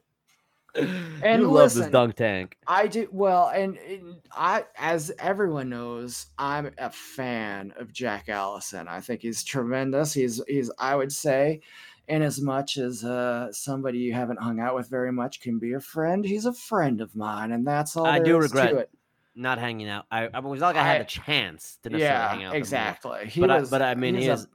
And 1.23 1.43
you 1.43 1.51
love 1.51 1.65
this 1.65 1.77
listen, 1.77 1.93
dunk 1.93 2.15
tank. 2.17 2.57
I 2.67 2.87
do 2.87 3.09
well, 3.11 3.49
and, 3.49 3.77
and 3.79 4.17
I, 4.33 4.65
as 4.77 5.11
everyone 5.19 5.71
knows, 5.71 6.27
I'm 6.39 6.71
a 6.79 6.91
fan 6.91 7.73
of 7.79 7.93
Jack 7.93 8.29
Allison. 8.29 8.87
I 8.87 9.01
think 9.01 9.23
he's 9.23 9.43
tremendous. 9.43 10.13
He's 10.13 10.43
he's 10.47 10.71
I 10.79 10.95
would 10.95 11.11
say, 11.13 11.61
in 12.09 12.23
as 12.23 12.41
much 12.41 12.77
as 12.77 13.03
uh, 13.03 13.51
somebody 13.53 13.99
you 13.99 14.13
haven't 14.13 14.41
hung 14.41 14.61
out 14.61 14.75
with 14.75 14.89
very 14.89 15.11
much 15.11 15.41
can 15.41 15.59
be 15.59 15.73
a 15.73 15.81
friend, 15.81 16.25
he's 16.25 16.45
a 16.47 16.53
friend 16.53 17.01
of 17.01 17.17
mine, 17.17 17.53
and 17.53 17.67
that's 17.67 17.97
all. 17.97 18.07
I 18.07 18.19
do 18.19 18.39
regret. 18.39 18.91
Not 19.35 19.59
hanging 19.59 19.89
out. 19.89 20.07
I, 20.11 20.29
I 20.33 20.39
was 20.41 20.61
like 20.61 20.77
I 20.77 20.83
had 20.85 20.97
I- 20.97 20.99
the 21.01 21.05
chance 21.05 21.79
to 21.83 21.91
necessarily 21.91 22.21
hang 22.29 22.29
out. 22.29 22.31
Yeah, 22.31 22.37
with 22.37 22.43
him 22.45 22.49
more. 22.49 22.57
exactly. 22.57 23.27
He 23.29 23.41
But 23.41 23.51
I- 23.51 23.61
but 23.63 23.83
I 23.83 23.95
mean, 23.95 24.15
he's 24.15 24.25
he 24.25 24.31
a- 24.31 24.35
is- 24.35 24.49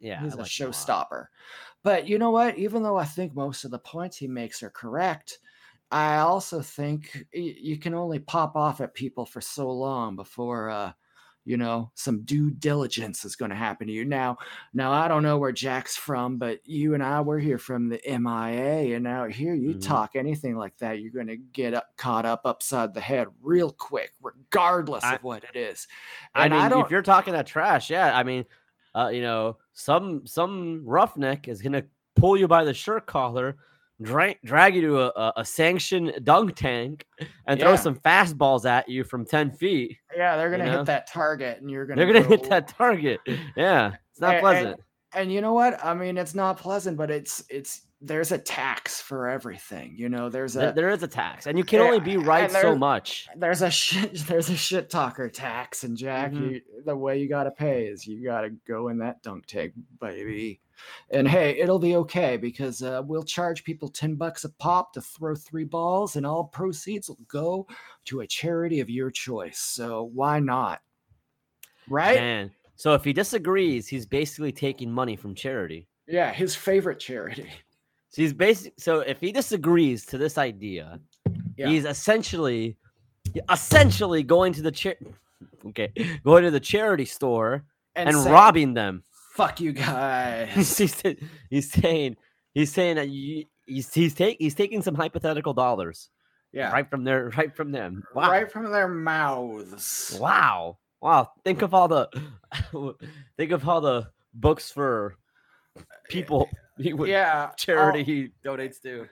Yeah, 0.00 0.20
he's 0.22 0.32
I 0.32 0.36
a 0.36 0.38
like 0.40 0.46
showstopper. 0.48 1.26
But 1.82 2.08
you 2.08 2.18
know 2.18 2.30
what? 2.30 2.56
Even 2.56 2.82
though 2.82 2.96
I 2.96 3.04
think 3.04 3.34
most 3.34 3.64
of 3.64 3.70
the 3.70 3.78
points 3.78 4.16
he 4.16 4.26
makes 4.28 4.62
are 4.62 4.70
correct, 4.70 5.38
I 5.94 6.18
also 6.18 6.60
think 6.60 7.24
you 7.32 7.78
can 7.78 7.94
only 7.94 8.18
pop 8.18 8.56
off 8.56 8.80
at 8.80 8.94
people 8.94 9.24
for 9.24 9.40
so 9.40 9.70
long 9.70 10.16
before, 10.16 10.68
uh, 10.68 10.92
you 11.44 11.56
know, 11.56 11.92
some 11.94 12.22
due 12.24 12.50
diligence 12.50 13.24
is 13.24 13.36
going 13.36 13.50
to 13.50 13.54
happen 13.56 13.86
to 13.86 13.92
you. 13.92 14.04
Now, 14.04 14.38
now 14.72 14.90
I 14.90 15.06
don't 15.06 15.22
know 15.22 15.38
where 15.38 15.52
Jack's 15.52 15.94
from, 15.96 16.36
but 16.36 16.58
you 16.66 16.94
and 16.94 17.02
I 17.02 17.20
we're 17.20 17.38
here 17.38 17.58
from 17.58 17.88
the 17.88 18.00
MIA, 18.10 18.96
and 18.96 19.06
out 19.06 19.30
here 19.30 19.54
you 19.54 19.74
Mhm. 19.74 19.86
talk 19.86 20.16
anything 20.16 20.56
like 20.56 20.76
that, 20.78 21.00
you're 21.00 21.12
going 21.12 21.28
to 21.28 21.36
get 21.36 21.74
up, 21.74 21.96
caught 21.96 22.26
up 22.26 22.40
upside 22.44 22.92
the 22.92 23.00
head 23.00 23.28
real 23.40 23.70
quick, 23.70 24.12
regardless 24.20 25.04
I- 25.04 25.14
of 25.14 25.22
what 25.22 25.44
it 25.44 25.54
is. 25.54 25.86
I 26.34 26.46
And 26.46 26.54
mean, 26.54 26.70
don't. 26.70 26.84
if 26.86 26.90
you're 26.90 27.02
talking 27.02 27.34
that 27.34 27.46
trash, 27.46 27.88
yeah. 27.88 28.18
I 28.18 28.24
mean, 28.24 28.46
uh, 28.96 29.10
you 29.12 29.22
know, 29.22 29.58
some 29.74 30.26
some 30.26 30.82
roughneck 30.84 31.46
is 31.46 31.62
gonna 31.62 31.84
pull 32.16 32.36
you 32.36 32.48
by 32.48 32.64
the 32.64 32.74
shirt 32.74 33.06
collar, 33.06 33.58
drag 34.02 34.38
drag 34.44 34.74
you 34.74 34.80
to 34.82 35.00
a, 35.02 35.32
a, 35.36 35.44
sanctioned 35.44 36.12
dunk 36.24 36.54
tank, 36.56 37.06
and 37.46 37.60
throw 37.60 37.70
Yeah. 37.70 37.76
some 37.76 37.96
fastballs 37.96 38.68
at 38.68 38.88
you 38.88 39.04
from 39.04 39.24
ten 39.24 39.50
feet. 39.50 39.96
yeah, 40.16 40.36
they're 40.36 40.50
going 40.50 40.60
to 40.60 40.66
know? 40.66 40.78
hit 40.78 40.86
that 40.86 41.06
target, 41.06 41.60
and 41.60 41.70
you're 41.70 41.86
going 41.86 41.98
to. 41.98 42.04
They're 42.04 42.12
gonna 42.12 42.26
hit 42.26 42.48
that 42.50 42.68
target. 42.68 43.20
Yeah, 43.56 43.92
it's 44.10 44.20
not 44.20 44.34
And- 44.36 44.40
pleasant. 44.42 44.66
and 44.74 44.82
you 45.22 45.40
know 45.40 45.52
what? 45.52 45.84
I 45.84 45.94
mean 45.94 46.16
it's 46.16 46.34
not 46.34 46.58
pleasant 46.58 46.96
but 46.96 47.10
it's 47.10 47.44
it's 47.48 47.82
there's 48.00 48.32
a 48.32 48.38
tax 48.38 49.00
for 49.00 49.28
everything 49.28 49.94
you 49.96 50.08
know? 50.08 50.28
There's 50.28 50.54
There- 50.54 50.70
a 50.70 50.72
there 50.72 50.90
is 50.90 51.02
a 51.02 51.08
tax, 51.08 51.46
and 51.46 51.56
you 51.56 51.64
can 51.64 51.80
Yeah, 51.80 51.86
only 51.86 52.00
be 52.00 52.16
right 52.18 52.44
and 52.44 52.52
so 52.52 52.76
much. 52.76 53.28
there's 53.36 53.62
a 53.62 53.70
shit 53.70 54.14
there's 54.28 54.50
a 54.50 54.56
shit 54.56 54.90
talker 54.90 55.28
tax 55.30 55.84
and 55.84 55.96
jack 55.96 56.32
Mhm. 56.32 56.50
you, 56.52 56.60
the 56.84 56.96
way 56.96 57.18
you 57.18 57.28
gotta 57.28 57.50
pay 57.50 57.86
is 57.86 58.06
you 58.06 58.22
gotta 58.24 58.50
go 58.66 58.88
in 58.88 58.98
that 58.98 59.22
dunk 59.22 59.46
tank 59.46 59.72
baby. 60.00 60.60
And 61.10 61.26
hey 61.28 61.50
it'll 61.58 61.78
be 61.78 61.96
okay 61.96 62.36
because 62.36 62.82
uh, 62.82 63.00
we'll 63.06 63.22
charge 63.22 63.62
people 63.64 63.88
10 63.88 64.16
bucks 64.16 64.44
a 64.44 64.50
pop 64.54 64.92
to 64.94 65.00
throw 65.00 65.34
three 65.36 65.64
balls 65.64 66.16
and 66.16 66.26
all 66.26 66.44
proceeds 66.44 67.08
will 67.08 67.20
go 67.28 67.66
to 68.06 68.20
a 68.20 68.26
charity 68.26 68.80
of 68.80 68.90
your 68.90 69.10
choice. 69.10 69.58
So 69.60 70.10
why 70.12 70.40
not? 70.40 70.82
Right? 71.88 72.16
Man, 72.16 72.50
so 72.76 72.94
if 72.94 73.04
he 73.04 73.12
disagrees, 73.12 73.86
he's 73.88 74.06
basically 74.06 74.52
taking 74.52 74.90
money 74.90 75.16
from 75.16 75.34
charity. 75.34 75.86
yeah 76.06 76.32
his 76.32 76.54
favorite 76.56 76.98
charity 76.98 77.48
So 78.10 78.22
he's 78.22 78.32
basic. 78.32 78.74
So 78.78 79.00
if 79.00 79.18
he 79.20 79.32
disagrees 79.32 80.06
to 80.06 80.18
this 80.18 80.38
idea, 80.38 81.00
Yeah. 81.56 81.66
he's 81.66 81.84
essentially, 81.84 82.76
essentially 83.50 84.22
going 84.22 84.52
to 84.52 84.62
the 84.62 84.70
chair. 84.70 84.94
Okay, 85.66 85.92
going 86.24 86.44
to 86.44 86.52
the 86.52 86.60
charity 86.60 87.06
store 87.06 87.64
and, 87.96 88.14
say, 88.16 88.30
robbing 88.30 88.74
them. 88.74 89.02
fuck 89.34 89.60
you 89.60 89.72
guys 89.72 90.48
he's, 90.78 91.02
he's 91.50 91.70
saying 91.72 92.16
he's 92.54 92.70
saying 92.72 92.96
that 92.96 93.08
you, 93.08 93.44
he's 93.66 93.92
he's, 93.92 94.14
take, 94.14 94.36
he's 94.38 94.54
taking 94.54 94.80
some 94.82 94.94
hypothetical 94.94 95.52
dollars 95.54 96.08
yeah 96.52 96.70
right 96.70 96.88
from 96.88 97.02
there, 97.02 97.30
right 97.36 97.56
from 97.56 97.72
them. 97.72 98.04
Wow, 98.14 98.30
right 98.30 98.50
from 98.50 98.70
their 98.70 98.86
mouths. 98.86 100.16
wow, 100.20 100.78
wow. 101.04 101.30
Think 101.44 101.62
of 101.62 101.74
all 101.74 101.86
the, 101.86 102.08
think 103.36 103.52
of 103.52 103.68
all 103.68 103.80
the 103.80 104.08
books 104.34 104.72
for 104.72 105.16
people. 106.08 106.48
He 106.76 106.92
would, 106.92 107.08
Yeah, 107.08 107.52
charity 107.56 108.00
oh, 108.00 108.04
he 108.04 108.30
donates 108.44 108.82
to. 108.82 109.06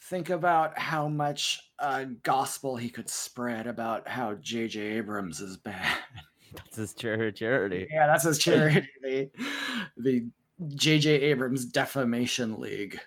think 0.00 0.30
about 0.30 0.78
how 0.78 1.08
much 1.08 1.60
uh, 1.78 2.06
gospel 2.22 2.74
he 2.74 2.88
could 2.88 3.06
spread 3.06 3.66
about 3.66 4.08
how 4.08 4.32
J.J. 4.36 4.80
Abrams 4.80 5.42
is 5.42 5.58
bad. 5.58 5.94
That's 6.54 6.76
his 6.76 6.94
charity. 6.94 7.36
Charity. 7.38 7.86
Yeah, 7.92 8.06
that's 8.06 8.24
his 8.24 8.38
charity, 8.38 8.88
the 9.02 9.30
the 9.98 10.26
J.J. 10.74 11.10
Abrams 11.10 11.66
Defamation 11.66 12.58
League. 12.58 12.98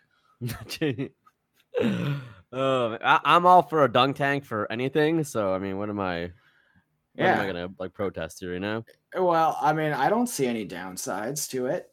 oh, 1.81 2.97
I, 3.03 3.19
I'm 3.25 3.47
all 3.47 3.63
for 3.63 3.83
a 3.85 3.91
dunk 3.91 4.17
tank 4.17 4.45
for 4.45 4.71
anything. 4.71 5.23
So 5.23 5.51
I 5.51 5.57
mean, 5.57 5.79
what 5.79 5.89
am 5.89 5.99
I? 5.99 6.31
What 7.15 7.25
am 7.27 7.39
I 7.39 7.45
Yeah. 7.45 7.51
gonna 7.53 7.73
like 7.79 7.93
protest 7.93 8.39
here? 8.39 8.53
You 8.53 8.59
know, 8.59 8.83
Well, 9.17 9.57
I 9.61 9.73
mean, 9.73 9.93
I 9.93 10.09
don't 10.09 10.27
see 10.27 10.45
any 10.47 10.67
downsides 10.67 11.49
to 11.51 11.67
it. 11.67 11.89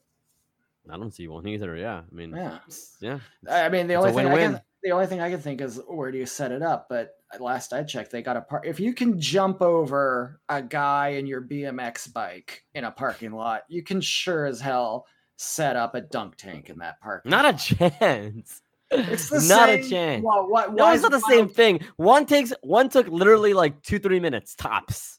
I 0.91 0.97
don't 0.97 1.13
see 1.13 1.29
one 1.29 1.47
either. 1.47 1.77
Yeah, 1.77 2.03
I 2.11 2.15
mean, 2.15 2.31
Yeah. 2.35 2.59
yeah. 3.01 3.21
I 3.49 3.69
mean, 3.69 3.87
the 3.87 3.95
It's 3.95 4.01
only 4.05 4.13
thing 4.13 4.27
I 4.27 4.37
can 4.39 4.61
the 4.83 4.91
only 4.91 5.07
thing 5.07 5.21
I 5.21 5.31
can 5.31 5.41
think 5.41 5.61
is 5.61 5.81
where 5.87 6.11
do 6.11 6.19
you 6.19 6.27
set 6.27 6.51
it 6.51 6.61
up? 6.61 6.89
But 6.89 7.15
uh, 7.33 7.41
last 7.41 7.73
I 7.73 7.85
checked, 7.85 8.11
they 8.11 8.21
got 8.21 8.37
a 8.37 8.41
part. 8.41 8.67
If 8.67 8.81
you 8.81 8.93
can 8.93 9.21
jump 9.21 9.63
over 9.63 10.41
a 10.49 10.61
guy 10.61 11.11
in 11.11 11.27
your 11.29 11.41
BMX 11.41 12.13
bike 12.13 12.65
in 12.75 12.83
a 12.83 12.91
parking 12.91 13.31
lot, 13.31 13.63
you 13.69 13.85
can 13.85 14.01
sure 14.01 14.45
as 14.45 14.61
hell 14.61 15.07
set 15.37 15.77
up 15.77 15.95
a 15.95 16.01
dunk 16.01 16.35
tank 16.37 16.69
in 16.69 16.79
that 16.79 17.01
park. 17.01 17.25
Not 17.25 17.45
lot. 17.45 17.55
a 17.55 17.75
chance. 17.77 18.61
It's 18.93 19.29
the 19.29 19.37
not 19.49 19.69
same, 19.69 19.81
a 19.81 19.89
chance. 19.89 20.25
Well? 20.25 20.73
No, 20.73 20.93
it's 20.93 21.03
not 21.03 21.13
the 21.13 21.21
same 21.21 21.49
thing. 21.49 21.81
One 21.97 22.27
takes 22.27 22.53
one 22.63 22.89
took 22.89 23.09
literally 23.09 23.55
like 23.55 23.83
two 23.83 23.99
three 23.99 24.21
minutes 24.21 24.55
tops. 24.55 25.19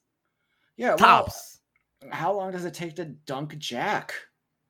Yeah, 0.77 0.89
well, 0.89 0.97
Tops. 0.97 1.59
how 2.09 2.33
long 2.33 2.51
does 2.51 2.65
it 2.65 2.73
take 2.73 2.95
to 2.95 3.05
dunk 3.05 3.57
Jack? 3.57 4.13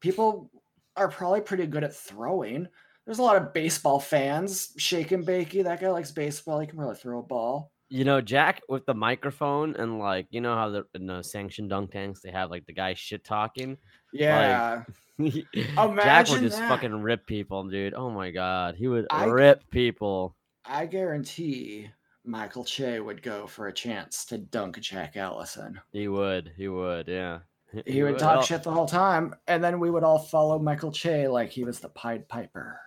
People 0.02 0.52
are 0.96 1.08
probably 1.08 1.42
pretty 1.42 1.66
good 1.66 1.84
at 1.84 1.96
throwing. 1.96 2.68
There's 3.06 3.20
a 3.20 3.24
lot 3.24 3.38
of 3.38 3.54
baseball 3.54 4.00
fans. 4.00 4.74
Shake 4.78 5.12
and 5.12 5.26
Bakey, 5.26 5.64
that 5.64 5.82
guy 5.82 5.90
likes 5.90 6.12
baseball. 6.12 6.60
He 6.60 6.68
can 6.68 6.78
probably 6.78 6.96
throw 6.96 7.20
a 7.20 7.24
ball. 7.24 7.72
You 7.90 8.06
know, 8.06 8.22
Jack 8.22 8.62
with 8.70 8.86
the 8.86 8.94
microphone 8.94 9.76
and 9.76 10.00
like 10.00 10.28
you 10.30 10.42
know 10.42 10.56
how 10.56 10.70
the 10.70 10.86
in 10.94 11.06
the 11.06 11.22
sanctioned 11.22 11.70
dunk 11.70 11.92
tanks 11.92 12.22
they 12.22 12.32
have 12.32 12.50
like 12.50 12.66
the 12.66 12.74
guy 12.74 12.94
shit 12.96 13.24
talking. 13.24 13.78
Yeah. 14.12 14.84
Jack 15.56 16.30
would 16.30 16.42
just 16.42 16.58
that. 16.58 16.70
fucking 16.70 17.02
rip 17.02 17.26
people, 17.28 17.64
dude. 17.66 17.94
Oh 17.94 18.10
my 18.10 18.32
god, 18.32 18.76
he 18.76 18.88
would 18.88 19.06
I- 19.10 19.26
rip 19.26 19.70
people. 19.70 20.36
I 20.66 20.86
guarantee 20.86 21.90
Michael 22.26 22.64
Che 22.64 23.00
would 23.00 23.22
go 23.22 23.48
for 23.48 23.68
a 23.68 23.74
chance 23.74 24.26
to 24.26 24.38
dunk 24.38 24.80
Jack 24.80 25.18
Allison. 25.18 25.80
He 25.92 26.08
would. 26.08 26.54
He 26.56 26.70
would. 26.70 27.08
Yeah. 27.08 27.40
He 27.86 28.04
would 28.04 28.20
talk 28.20 28.38
Well, 28.38 28.44
shit 28.44 28.64
the 28.64 28.72
whole 28.72 28.88
time, 28.88 29.36
and 29.48 29.64
then 29.64 29.80
we 29.80 29.90
would 29.90 30.04
all 30.04 30.20
follow 30.20 30.60
Michael 30.60 30.92
Che 30.92 31.28
like 31.28 31.50
he 31.50 31.64
was 31.64 31.80
the 31.80 31.90
Pied 31.90 32.28
Piper. 32.30 32.80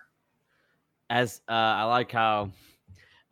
As 1.09 1.41
uh, 1.47 1.53
I 1.53 1.83
like 1.83 2.11
how 2.11 2.51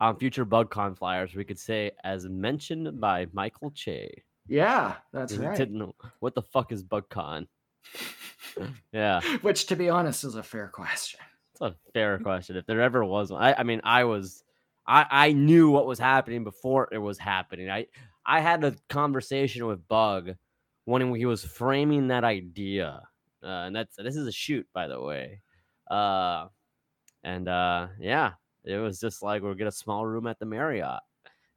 on 0.00 0.16
future 0.18 0.44
BugCon 0.46 0.96
flyers 0.96 1.34
we 1.34 1.44
could 1.44 1.58
say, 1.58 1.92
as 2.04 2.28
mentioned 2.28 3.00
by 3.00 3.26
Michael 3.32 3.70
Che. 3.70 4.22
Yeah, 4.46 4.96
that's 5.12 5.34
right. 5.36 5.56
Didn't 5.56 5.78
know 5.78 5.94
what 6.20 6.34
the 6.34 6.42
fuck 6.42 6.72
is 6.72 6.84
BugCon. 6.84 7.46
yeah, 8.92 9.20
Which, 9.42 9.66
to 9.66 9.76
be 9.76 9.88
honest, 9.88 10.24
is 10.24 10.34
a 10.34 10.42
fair 10.42 10.68
question. 10.68 11.20
it's 11.52 11.60
a 11.60 11.74
fair 11.92 12.18
question. 12.18 12.56
If 12.56 12.66
there 12.66 12.80
ever 12.80 13.04
was 13.04 13.30
one, 13.30 13.42
I, 13.42 13.54
I 13.58 13.62
mean, 13.62 13.80
I 13.84 14.04
was, 14.04 14.42
I, 14.86 15.06
I 15.10 15.32
knew 15.32 15.70
what 15.70 15.86
was 15.86 15.98
happening 15.98 16.44
before 16.44 16.88
it 16.92 16.98
was 16.98 17.18
happening. 17.18 17.70
I, 17.70 17.86
I 18.24 18.40
had 18.40 18.64
a 18.64 18.74
conversation 18.88 19.66
with 19.66 19.86
Bug 19.88 20.34
when 20.84 21.14
he 21.14 21.26
was 21.26 21.44
framing 21.44 22.08
that 22.08 22.24
idea, 22.24 23.02
uh, 23.42 23.46
and 23.46 23.76
that's 23.76 23.96
this 23.96 24.16
is 24.16 24.26
a 24.26 24.32
shoot, 24.32 24.66
by 24.72 24.88
the 24.88 25.00
way. 25.00 25.42
Uh, 25.90 26.46
and 27.22 27.48
uh, 27.48 27.88
yeah, 28.00 28.32
it 28.64 28.76
was 28.76 28.98
just 29.00 29.22
like 29.22 29.42
we'll 29.42 29.54
get 29.54 29.66
a 29.66 29.72
small 29.72 30.06
room 30.06 30.26
at 30.26 30.38
the 30.38 30.46
Marriott, 30.46 31.00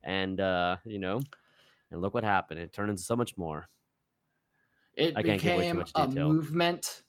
and 0.04 0.40
uh, 0.40 0.78
you 0.86 1.00
know, 1.00 1.22
and 1.92 2.02
look 2.02 2.14
what 2.14 2.24
happened. 2.24 2.60
It 2.60 2.74
turned 2.74 2.90
into 2.90 3.04
so 3.04 3.16
much 3.16 3.38
more. 3.38 3.68
It 5.00 5.14
I 5.16 5.24
can't 5.24 5.42
give 5.42 5.58
way 5.58 5.72
too 5.72 5.84
became 5.84 6.18
a 6.18 6.22
movement 6.26 7.04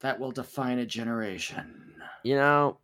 that 0.00 0.18
will 0.18 0.32
define 0.32 0.78
a 0.78 0.86
generation. 0.86 1.94
You 2.24 2.36
know, 2.36 2.78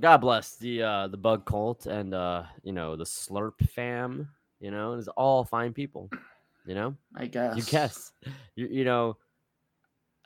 God 0.00 0.18
bless 0.18 0.56
the 0.56 0.82
uh 0.82 1.08
the 1.08 1.16
bug 1.16 1.44
cult 1.46 1.86
and 1.86 2.14
uh 2.14 2.44
you 2.62 2.72
know 2.72 2.96
the 2.96 3.04
slurp 3.04 3.54
fam. 3.70 4.28
You 4.60 4.70
know, 4.70 4.94
it's 4.94 5.08
all 5.08 5.44
fine 5.44 5.72
people. 5.72 6.10
You 6.66 6.74
know, 6.74 6.96
I 7.14 7.26
guess. 7.26 7.56
you 7.56 7.62
guess. 7.62 8.12
You, 8.56 8.66
you 8.66 8.84
know, 8.84 9.16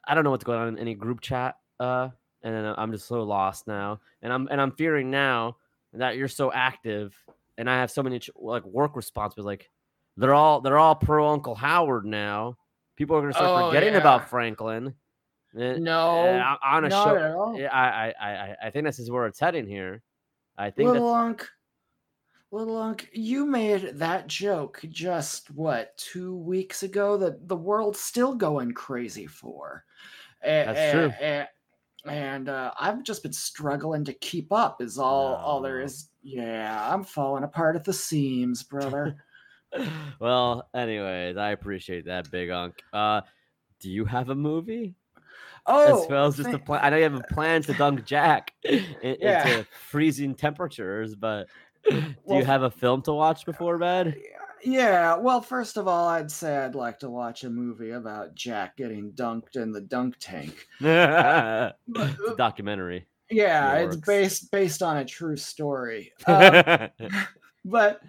I 0.06 0.14
don't 0.14 0.24
know 0.24 0.30
what's 0.30 0.44
going 0.44 0.58
on 0.58 0.68
in 0.68 0.78
any 0.78 0.94
group 0.94 1.20
chat. 1.20 1.56
Uh, 1.78 2.10
and 2.42 2.74
I'm 2.78 2.92
just 2.92 3.06
so 3.06 3.22
lost 3.22 3.66
now, 3.66 4.00
and 4.22 4.32
I'm 4.32 4.48
and 4.50 4.60
I'm 4.60 4.72
fearing 4.72 5.10
now 5.10 5.56
that 5.92 6.16
you're 6.16 6.28
so 6.28 6.52
active, 6.52 7.14
and 7.58 7.68
I 7.68 7.76
have 7.76 7.90
so 7.90 8.02
many 8.02 8.18
ch- 8.18 8.30
like 8.34 8.64
work 8.64 8.96
responsibilities. 8.96 9.46
Like 9.46 9.70
they're 10.16 10.34
all 10.34 10.60
they're 10.60 10.78
all 10.78 10.94
pro 10.94 11.28
Uncle 11.28 11.54
Howard 11.54 12.06
now. 12.06 12.56
People 13.00 13.16
are 13.16 13.22
gonna 13.22 13.32
start 13.32 13.62
Oh, 13.62 13.68
forgetting 13.70 13.94
yeah. 13.94 14.00
about 14.00 14.28
Franklin. 14.28 14.94
And- 15.54 15.82
No, 15.82 16.22
and 16.26 16.42
I- 16.42 16.58
on 16.62 16.84
a 16.84 16.88
not 16.90 17.04
show, 17.08 17.16
at 17.16 17.30
all. 17.34 17.56
Eh, 17.58 17.66
I, 17.66 17.88
I, 17.88 18.14
I, 18.20 18.30
I- 18.30 18.56
I 18.64 18.70
think 18.70 18.84
this 18.84 18.98
is 18.98 19.10
where 19.10 19.24
it's 19.24 19.40
heading 19.40 19.66
here. 19.66 20.02
I 20.58 20.68
think 20.68 20.90
Little 20.90 21.08
Unc, 21.08 21.48
Little 22.50 22.76
Unc, 22.76 23.08
you 23.14 23.46
made 23.46 23.92
that 23.94 24.26
joke 24.26 24.82
just 24.90 25.50
what 25.50 25.96
two 25.96 26.36
weeks 26.36 26.82
ago 26.82 27.16
that 27.16 27.48
the 27.48 27.56
world's 27.56 28.00
still 28.00 28.34
going 28.34 28.72
crazy 28.72 29.26
for. 29.26 29.82
That's 30.44 30.78
a- 30.78 30.92
true. 30.92 31.12
a- 31.22 31.48
and 32.04 32.50
uh, 32.50 32.72
I've 32.78 33.02
just 33.02 33.22
been 33.22 33.32
struggling 33.32 34.04
to 34.04 34.12
keep 34.12 34.52
up. 34.52 34.82
Is 34.82 34.98
all 34.98 35.36
all 35.36 35.62
there 35.62 35.78
No. 35.78 35.84
is. 35.86 36.10
Yeah, 36.22 36.92
I'm 36.92 37.02
falling 37.04 37.44
apart 37.44 37.76
at 37.76 37.84
the 37.84 37.94
seams, 37.94 38.62
brother. 38.62 39.16
well, 40.20 40.68
anyways, 40.74 41.36
I 41.36 41.50
appreciate 41.50 42.06
that, 42.06 42.30
Big 42.30 42.50
Unk. 42.50 42.74
Uh, 42.92 43.22
do 43.80 43.90
you 43.90 44.04
have 44.04 44.28
a 44.30 44.34
movie? 44.34 44.94
oh, 45.66 46.02
as 46.04 46.08
well 46.08 46.26
as 46.26 46.36
just 46.36 46.50
a 46.50 46.58
plan. 46.58 46.80
I 46.82 46.90
know 46.90 46.96
you 46.96 47.02
have 47.04 47.14
a 47.14 47.34
plan 47.34 47.62
to 47.62 47.74
dunk 47.74 48.04
Jack 48.04 48.52
in, 48.64 48.84
Yeah. 49.02 49.46
into 49.48 49.66
freezing 49.88 50.34
temperatures, 50.34 51.14
but 51.14 51.48
do 51.88 52.14
you 52.28 52.44
have 52.44 52.62
a 52.62 52.70
film 52.70 53.02
to 53.02 53.12
watch 53.12 53.44
before 53.46 53.78
bed? 53.78 54.16
Yeah, 54.62 55.16
well, 55.16 55.40
first 55.40 55.78
of 55.78 55.88
all, 55.88 56.06
I'd 56.06 56.30
say 56.30 56.58
I'd 56.58 56.74
like 56.74 56.98
to 56.98 57.08
watch 57.08 57.44
a 57.44 57.50
movie 57.50 57.92
about 57.92 58.34
Jack 58.34 58.76
getting 58.76 59.12
dunked 59.12 59.56
in 59.56 59.72
the 59.72 59.80
dunk 59.80 60.16
tank. 60.20 60.66
it's 60.80 60.86
a 60.86 62.34
documentary. 62.36 63.06
Yeah, 63.30 63.74
it's 63.76 63.96
based 63.96 64.50
based 64.50 64.82
on 64.82 64.98
a 64.98 65.04
true 65.04 65.36
story. 65.36 66.12
Um, 66.26 66.90
but 67.64 68.00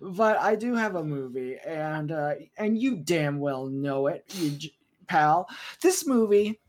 but 0.00 0.38
I 0.38 0.54
do 0.54 0.74
have 0.74 0.96
a 0.96 1.04
movie, 1.04 1.56
and 1.66 2.12
uh, 2.12 2.34
and 2.56 2.78
you 2.78 2.96
damn 2.96 3.38
well 3.38 3.66
know 3.66 4.06
it, 4.06 4.24
you 4.34 4.50
j- 4.50 4.74
pal. 5.06 5.48
This 5.82 6.06
movie, 6.06 6.60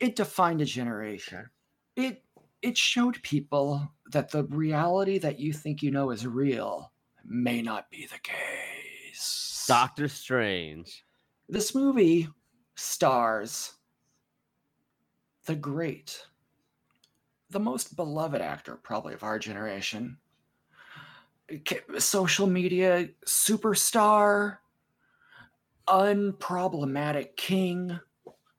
it 0.00 0.16
defined 0.16 0.60
a 0.60 0.64
generation. 0.64 1.48
It 1.96 2.22
it 2.62 2.76
showed 2.76 3.22
people 3.22 3.92
that 4.10 4.30
the 4.30 4.44
reality 4.44 5.18
that 5.18 5.38
you 5.38 5.52
think 5.52 5.82
you 5.82 5.90
know 5.90 6.10
is 6.10 6.26
real 6.26 6.92
may 7.24 7.62
not 7.62 7.90
be 7.90 8.06
the 8.06 8.18
case. 8.18 9.64
Doctor 9.68 10.08
Strange. 10.08 11.04
This 11.48 11.74
movie 11.74 12.28
stars 12.74 13.74
the 15.46 15.54
great, 15.54 16.26
the 17.50 17.60
most 17.60 17.96
beloved 17.96 18.40
actor, 18.40 18.76
probably 18.76 19.14
of 19.14 19.22
our 19.22 19.38
generation, 19.38 20.16
social 21.98 22.46
media 22.46 23.08
superstar, 23.26 24.58
unproblematic 25.88 27.36
king. 27.36 27.98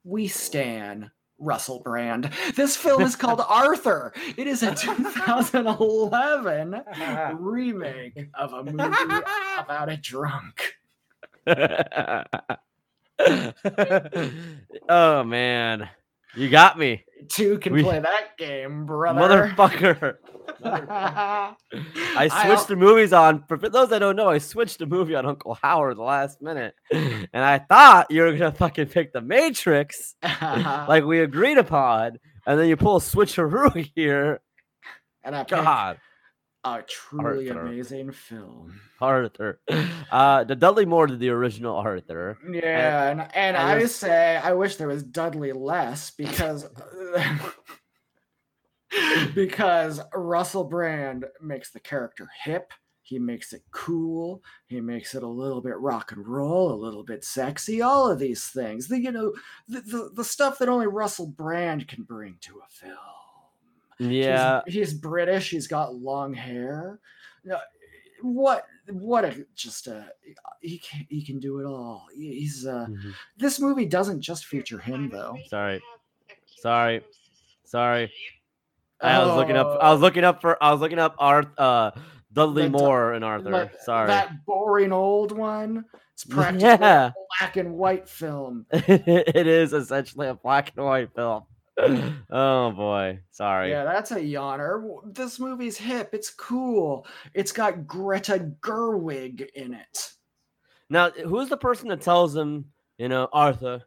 We 0.04 0.28
stan 0.28 1.12
Russell 1.39 1.80
Brand. 1.80 2.30
This 2.56 2.78
film 2.78 3.02
is 3.02 3.15
called 3.15 3.41
Arthur. 3.48 4.13
It 4.38 4.45
is 4.48 4.63
a 4.63 4.74
2011 4.74 6.82
remake 7.39 8.30
of 8.34 8.54
a 8.54 8.63
movie 8.63 9.24
about 9.58 9.89
a 9.89 9.98
drunk. 9.98 10.76
oh 14.89 15.24
man, 15.24 15.89
you 16.36 16.50
got 16.50 16.78
me, 16.78 17.04
Two 17.30 17.58
can 17.60 17.74
We- 17.74 17.84
play 17.84 18.00
that 18.00 18.38
game, 18.38 18.86
brother. 18.86 19.54
motherfucker. 19.58 20.17
I 20.63 22.28
switched 22.45 22.67
the 22.67 22.76
movies 22.76 23.13
on. 23.13 23.43
For, 23.48 23.58
for 23.58 23.69
those 23.69 23.89
that 23.89 24.00
don't 24.00 24.15
know, 24.15 24.30
I 24.30 24.38
switched 24.38 24.80
the 24.80 24.86
movie 24.86 25.15
on 25.15 25.26
Uncle 25.26 25.58
Howard 25.62 25.98
the 25.98 26.04
last 26.04 26.41
minute, 26.41 26.76
and 26.91 27.28
I 27.34 27.60
thought 27.60 28.12
you 28.12 28.21
were 28.21 28.32
gonna 28.34 28.52
fucking 28.52 28.88
pick 28.88 29.12
The 29.13 29.21
Matrix, 29.21 30.15
like 30.41 31.04
we 31.04 31.21
agreed 31.21 31.58
upon, 31.58 32.19
and 32.45 32.60
then 32.60 32.67
you 32.69 32.78
pull 32.78 32.98
a 32.98 33.00
switcheroo 33.00 33.89
here. 33.95 34.41
and 35.24 35.36
I 35.36 35.39
picked 35.39 35.50
God, 35.52 35.98
a 36.65 36.82
truly 36.88 37.49
Arthur. 37.49 37.62
amazing 37.67 38.12
film. 38.12 38.80
Arthur. 39.01 39.60
Uh, 40.12 40.43
the 40.43 40.56
Dudley 40.56 40.86
Moore 40.86 41.08
did 41.08 41.19
the 41.19 41.30
original 41.30 41.75
Arthur. 41.75 42.38
Yeah, 42.51 43.10
and, 43.12 43.28
and 43.36 43.56
I 43.56 43.75
I, 43.75 43.80
just- 43.80 43.97
say 43.97 44.38
I 44.38 44.54
wish 44.54 44.75
there 44.78 44.88
was 44.88 45.04
Dudley 45.04 45.51
less 45.54 46.12
because 46.12 46.67
because 49.36 49.99
Russell 50.13 50.63
Brand 50.63 51.25
makes 51.41 51.71
the 51.71 51.80
character 51.80 52.28
hip. 52.43 52.71
He 53.01 53.19
makes 53.19 53.54
it 53.54 53.62
cool. 53.69 54.41
He 54.65 54.82
makes 54.82 55.13
it 55.13 55.21
a 55.21 55.28
little 55.28 55.62
bit 55.62 55.78
rock 55.78 56.12
and 56.12 56.28
roll, 56.28 56.71
a 56.73 56.84
little 56.84 57.04
bit 57.04 57.23
sexy. 57.23 57.80
All 57.82 58.10
of 58.10 58.17
these 58.17 58.45
things, 58.47 58.88
the 58.88 58.99
you 58.99 59.12
know, 59.12 59.34
the 59.67 59.82
the, 59.82 60.10
the 60.15 60.23
stuff 60.23 60.58
that 60.58 60.69
only 60.69 60.88
Russell 60.88 61.28
Brand 61.28 61.88
can 61.88 62.04
bring 62.04 62.38
to 62.41 62.60
a 62.60 62.67
film. 62.71 62.97
He's- 63.97 64.12
Yeah, 64.12 64.62
he's, 64.67 64.93
British. 64.93 65.49
He's 65.51 65.67
got 65.67 65.95
long 65.95 66.34
hair. 66.34 66.99
No, 67.43 67.58
what 68.21 68.65
what 68.89 69.25
a 69.25 69.45
just 69.55 69.88
a 69.88 70.05
he 70.62 70.77
can 70.79 71.05
he 71.10 71.23
can 71.25 71.39
do 71.39 71.60
it 71.60 71.65
all. 71.65 72.08
He's 72.13 72.65
uh 72.65 72.88
Mhm. 72.89 73.13
this 73.38 73.60
movie 73.60 73.86
doesn't 73.86 74.21
just 74.21 74.45
feature 74.45 74.79
him 74.79 75.10
though. 75.10 75.38
Sorry. 75.47 75.81
Sorry. 76.58 77.03
Sorry. 77.63 78.12
I 79.01 79.19
was 79.23 79.36
looking 79.36 79.58
up. 79.58 79.77
I 79.81 79.91
was 79.91 80.01
looking 80.01 80.23
up 80.23 80.41
for. 80.41 80.62
I 80.63 80.71
was 80.71 80.81
looking 80.81 80.99
up 80.99 81.15
Arth. 81.19 81.47
Uh, 81.58 81.91
Dudley 82.34 82.63
The 82.63 82.69
Moore 82.69 83.13
and 83.13 83.23
Arthur. 83.23 83.71
Sorry. 83.81 84.08
That 84.08 84.45
boring 84.45 84.91
old 84.91 85.31
one. 85.31 85.86
It's 86.13 86.23
practically 86.29 86.67
Yeah. 86.69 87.08
a 87.08 87.13
black 87.39 87.58
and 87.58 87.73
white 87.75 88.10
film. 88.10 88.65
it 88.71 89.47
is 89.47 89.73
essentially 89.73 90.27
a 90.27 90.34
black 90.34 90.71
and 90.75 90.86
white 90.86 91.13
film. 91.15 91.43
oh 92.29 92.71
boy. 92.71 93.19
Sorry. 93.31 93.69
Yeah, 93.69 93.83
that's 93.83 94.11
a 94.11 94.19
yawner. 94.19 95.13
This 95.13 95.39
movie's 95.39 95.77
hip. 95.77 96.09
It's 96.13 96.29
cool. 96.29 97.05
It's 97.33 97.51
got 97.51 97.85
Greta 97.85 98.51
Gerwig 98.61 99.49
in 99.55 99.73
it. 99.73 100.11
Now, 100.89 101.09
who's 101.09 101.49
the 101.49 101.57
person 101.57 101.89
that 101.89 102.01
tells 102.01 102.35
him, 102.35 102.65
you 102.97 103.09
know, 103.09 103.27
Arthur, 103.33 103.81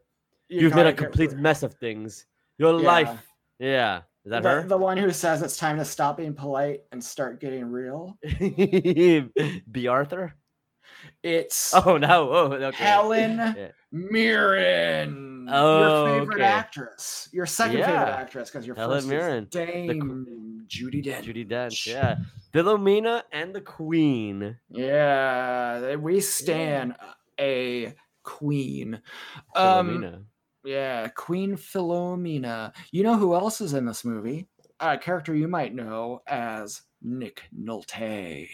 You 0.49 0.63
you've 0.63 0.75
made 0.75 0.87
a 0.87 0.93
complete 0.93 1.33
mess 1.33 1.63
of 1.63 1.75
things. 1.75 2.27
Your 2.59 2.81
Yeah. 2.81 2.87
life. 2.87 3.27
Yeah. 3.59 4.03
Is 4.25 4.31
that 4.33 4.43
the, 4.43 4.49
her? 4.51 4.63
the 4.65 4.77
one 4.77 4.99
who 4.99 5.11
says 5.11 5.41
it's 5.41 5.57
time 5.57 5.79
to 5.79 5.85
stop 5.85 6.17
being 6.19 6.35
polite 6.35 6.81
and 6.93 7.03
start 7.03 7.41
getting 7.41 7.65
real. 7.71 8.19
Be 9.73 9.89
Arthur? 9.89 10.35
It's 11.23 11.73
Oh 11.75 11.97
no. 11.97 12.31
Oh, 12.31 12.53
okay. 12.53 12.85
Helen 12.85 13.39
Yeah. 13.57 13.69
Mirren, 13.93 15.38
Oh, 15.51 15.81
your 15.81 16.21
favorite 16.21 16.35
okay. 16.37 16.45
actress, 16.45 17.29
your 17.33 17.47
second 17.47 17.85
favorite 17.85 17.95
actress, 17.95 18.51
because 18.51 18.67
your 18.67 18.77
Helen 18.77 18.99
first 18.99 19.09
Mirren, 19.09 19.45
is 19.45 19.51
Dame 19.51 20.67
Judi 20.69 21.05
Dench. 21.05 21.25
Judi 21.25 21.49
Dench. 21.49 21.87
Yeah. 21.87 22.17
Philomena 22.53 23.23
and 23.33 23.55
the 23.55 23.61
Queen. 23.61 24.57
Yeah, 24.71 25.97
we 25.97 26.21
stand 26.21 26.95
a 27.39 27.95
queen. 28.23 29.01
Um, 29.55 29.89
Philomena. 29.89 30.23
yeah, 30.65 31.09
Queen 31.09 31.57
Philomena. 31.57 32.75
You 32.91 33.03
know 33.03 33.17
who 33.17 33.35
else 33.35 33.61
is 33.61 33.75
in 33.75 33.87
this 33.87 34.05
movie? 34.05 34.47
A 34.81 34.97
character 34.97 35.35
you 35.35 35.49
might 35.49 35.75
know 35.75 36.23
as 36.27 36.83
Nick 37.03 37.43
Nolte. 37.57 38.49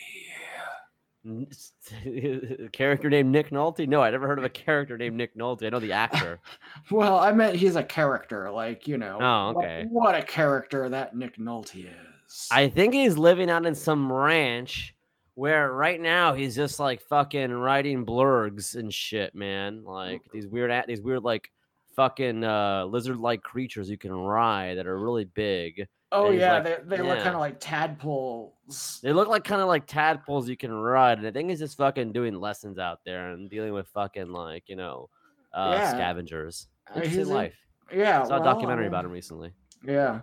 Character 2.73 3.09
named 3.11 3.31
Nick 3.33 3.51
Nolte? 3.51 3.89
No, 3.89 4.03
I 4.03 4.11
never 4.11 4.27
heard 4.27 4.39
of 4.39 4.45
a 4.45 4.51
character 4.51 4.99
named 4.99 5.17
Nick 5.17 5.37
Nolte. 5.37 5.67
I 5.67 5.71
know 5.71 5.81
the 5.81 5.93
actor. 5.93 6.41
Well, 6.91 7.19
I 7.19 7.33
meant 7.33 7.57
he's 7.57 7.77
a 7.77 7.83
character, 7.83 8.51
like 8.51 8.87
you 8.87 8.99
know. 8.99 9.19
Oh, 9.21 9.53
what- 9.53 9.65
okay. 9.65 9.87
What, 9.89 10.15
a 10.15 10.23
character 10.23 10.89
that 10.91 11.17
Nick 11.17 11.39
Nolte 11.39 11.87
is. 11.87 12.49
I 12.51 12.69
think 12.69 12.95
he's 12.95 13.17
living 13.17 13.49
out 13.51 13.65
in 13.65 13.75
some 13.75 14.13
ranch 14.13 14.95
where 15.35 15.73
right 15.73 16.01
now 16.01 16.35
he's 16.35 16.55
just 16.55 16.79
like 16.79 17.01
fucking 17.01 17.51
writing 17.53 18.05
blurgs 18.05 18.77
and 18.77 18.93
shit, 18.93 19.35
man. 19.35 19.83
Like 19.85 20.21
these 20.33 20.47
weird, 20.47 20.71
these 20.87 21.01
weird 21.01 21.23
like 21.23 21.51
fucking 21.97 22.45
uh, 22.45 22.85
lizard-like 22.87 23.43
creatures 23.43 23.89
you 23.89 23.97
can 23.99 24.13
ride 24.13 24.77
that 24.79 24.87
are 24.87 24.99
really 24.99 25.25
big. 25.25 25.87
Oh 26.15 26.31
yeah, 26.31 26.55
like- 26.55 26.65
they, 26.89 26.97
they 26.97 27.03
look 27.03 27.19
kind 27.19 27.35
of 27.35 27.41
like 27.41 27.57
tadpoles. 27.61 29.01
They 29.03 29.13
look 29.13 29.29
like 29.29 29.45
kind 29.45 29.61
of 29.61 29.69
like 29.69 29.87
tadpoles 29.87 30.49
you 30.49 30.57
can 30.57 30.73
ride, 30.73 31.19
and 31.19 31.27
I 31.27 31.31
think 31.31 31.51
he's 31.51 31.59
just 31.59 31.77
fucking 31.77 32.13
doing 32.13 32.35
lessons 32.41 32.79
out 32.79 33.01
there 33.05 33.31
and 33.33 33.51
dealing 33.51 33.73
with 33.73 33.89
fucking 33.89 34.29
like 34.33 34.69
you 34.69 34.77
know 34.77 35.09
uh, 35.53 35.75
Yeah. 35.79 35.91
scavengers. 35.91 36.69
Uh, 36.89 36.95
Interesting 36.97 37.19
he's 37.21 37.29
in- 37.29 37.35
life. 37.35 37.55
Yeah, 37.93 38.23
I 38.23 38.25
saw 38.25 38.37
a 38.37 38.41
well, 38.41 38.49
I 38.49 38.53
documentary 38.53 38.87
about 38.87 39.05
him 39.05 39.11
recently. 39.11 39.53
Yeah, 39.85 40.21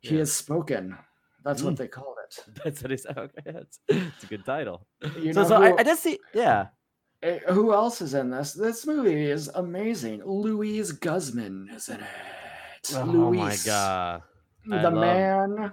he 0.00 0.14
Yeah. 0.14 0.20
has 0.20 0.32
spoken. 0.32 0.96
That's 1.44 1.62
what 1.62 1.74
Mm. 1.74 1.78
they 1.78 1.88
called 1.88 2.16
it. 2.24 2.44
That's 2.64 2.82
what 2.82 2.90
he 2.90 2.96
said. 2.96 3.16
Okay, 3.16 3.52
that's 3.52 3.78
it's 3.88 4.24
a 4.24 4.26
good 4.26 4.44
title. 4.44 4.84
You 5.20 5.32
so 5.32 5.42
know 5.42 5.48
so 5.48 5.56
who, 5.58 5.62
I, 5.62 5.76
I 5.78 5.82
did 5.84 5.96
see. 5.98 6.18
Yeah. 6.34 6.66
eh, 7.22 7.38
who 7.50 7.72
else 7.72 8.00
is 8.02 8.14
in 8.14 8.30
this? 8.30 8.52
This 8.52 8.84
movie 8.84 9.30
is 9.30 9.46
amazing. 9.54 10.24
Luis 10.24 10.90
Guzman 10.90 11.68
is 11.72 11.88
in 11.88 12.00
it. 12.00 12.94
Oh 12.96 13.32
my 13.32 13.56
god. 13.64 14.22
I 14.72 14.82
the 14.82 14.90
man 14.90 15.72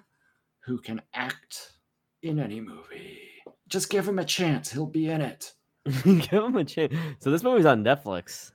who 0.66 0.78
can 0.80 1.02
act 1.14 1.74
in 2.22 2.40
any 2.40 2.62
movie. 2.62 3.20
Just 3.68 3.90
give 3.90 4.08
him 4.08 4.20
a 4.20 4.26
chance; 4.26 4.72
he'll 4.72 4.86
be 4.86 5.10
in 5.10 5.22
it. 5.22 5.54
Give 6.06 6.32
him 6.32 6.56
a 6.56 6.64
chance. 6.64 6.94
So 7.20 7.30
this 7.32 7.44
movie's 7.44 7.66
on 7.66 7.84
Netflix. 7.84 8.52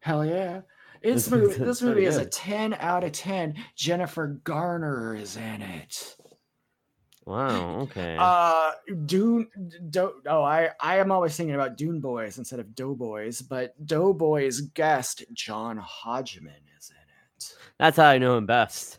Hell 0.00 0.24
yeah. 0.24 0.62
This 1.02 1.26
This- 1.26 1.30
movie, 1.30 1.58
this 1.58 1.82
movie 1.82 2.04
is 2.06 2.16
a 2.16 2.24
10 2.24 2.74
out 2.74 3.04
of 3.04 3.12
10. 3.12 3.54
Jennifer 3.76 4.40
Garner 4.44 5.14
is 5.14 5.36
in 5.36 5.62
it. 5.62 6.16
Wow. 7.24 7.80
Okay. 7.82 8.16
Uh, 8.18 8.72
Dune. 9.06 9.48
Do, 9.90 10.14
oh, 10.26 10.42
I 10.42 10.70
I 10.80 10.96
am 10.98 11.12
always 11.12 11.36
thinking 11.36 11.54
about 11.54 11.76
Dune 11.76 12.00
Boys 12.00 12.38
instead 12.38 12.58
of 12.58 12.74
Doughboys, 12.74 13.40
but 13.42 13.74
Doughboys 13.86 14.60
guest 14.60 15.22
John 15.32 15.76
Hodgman 15.76 16.52
is 16.76 16.90
in 16.90 16.96
it. 16.96 17.54
That's 17.78 17.96
how 17.96 18.06
I 18.06 18.18
know 18.18 18.36
him 18.36 18.46
best. 18.46 18.98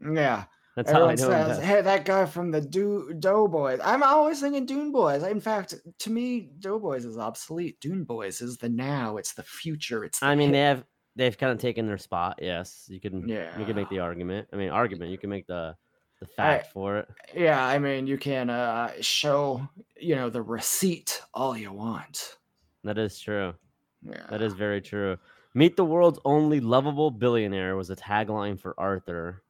Yeah, 0.00 0.44
That's 0.76 0.90
how 0.90 1.04
I 1.06 1.10
know 1.10 1.16
says, 1.16 1.58
best. 1.58 1.62
"Hey, 1.62 1.80
that 1.82 2.04
guy 2.04 2.26
from 2.26 2.50
the 2.50 2.60
Do 2.60 3.12
Doughboys." 3.18 3.80
I'm 3.82 4.02
always 4.02 4.40
thinking 4.40 4.66
Dune 4.66 4.92
Boys. 4.92 5.22
In 5.22 5.40
fact, 5.40 5.74
to 5.98 6.10
me, 6.10 6.50
Doughboys 6.58 7.04
is 7.04 7.18
obsolete. 7.18 7.80
Dune 7.80 8.04
Boys 8.04 8.40
is 8.40 8.56
the 8.56 8.68
now. 8.68 9.16
It's 9.16 9.34
the 9.34 9.42
future. 9.42 10.04
It's 10.04 10.20
the 10.20 10.26
I 10.26 10.34
mean, 10.34 10.48
hit- 10.48 10.52
they 10.52 10.60
have 10.62 10.84
they've 11.16 11.36
kind 11.36 11.52
of 11.52 11.58
taken 11.58 11.86
their 11.86 11.98
spot. 11.98 12.38
Yes, 12.40 12.86
you 12.88 13.00
can. 13.00 13.28
yeah. 13.28 13.58
You 13.58 13.64
can 13.64 13.76
make 13.76 13.88
the 13.90 13.98
argument. 13.98 14.48
I 14.52 14.56
mean, 14.56 14.70
argument. 14.70 15.10
You 15.10 15.18
can 15.18 15.30
make 15.30 15.46
the 15.46 15.76
the 16.20 16.26
fact 16.26 16.72
for 16.72 16.98
it. 16.98 17.08
Yeah, 17.34 17.64
I 17.64 17.78
mean, 17.78 18.06
you 18.06 18.18
can 18.18 18.50
uh, 18.50 18.92
show, 19.00 19.66
you 19.98 20.16
know, 20.16 20.28
the 20.28 20.42
receipt 20.42 21.22
all 21.32 21.56
you 21.56 21.72
want. 21.72 22.36
That 22.84 22.98
is 22.98 23.18
true. 23.18 23.54
Yeah. 24.02 24.26
That 24.30 24.42
is 24.42 24.52
very 24.52 24.80
true. 24.80 25.16
Meet 25.54 25.76
the 25.76 25.84
world's 25.84 26.18
only 26.24 26.60
lovable 26.60 27.10
billionaire 27.10 27.74
was 27.74 27.90
a 27.90 27.96
tagline 27.96 28.58
for 28.60 28.74
Arthur. 28.78 29.42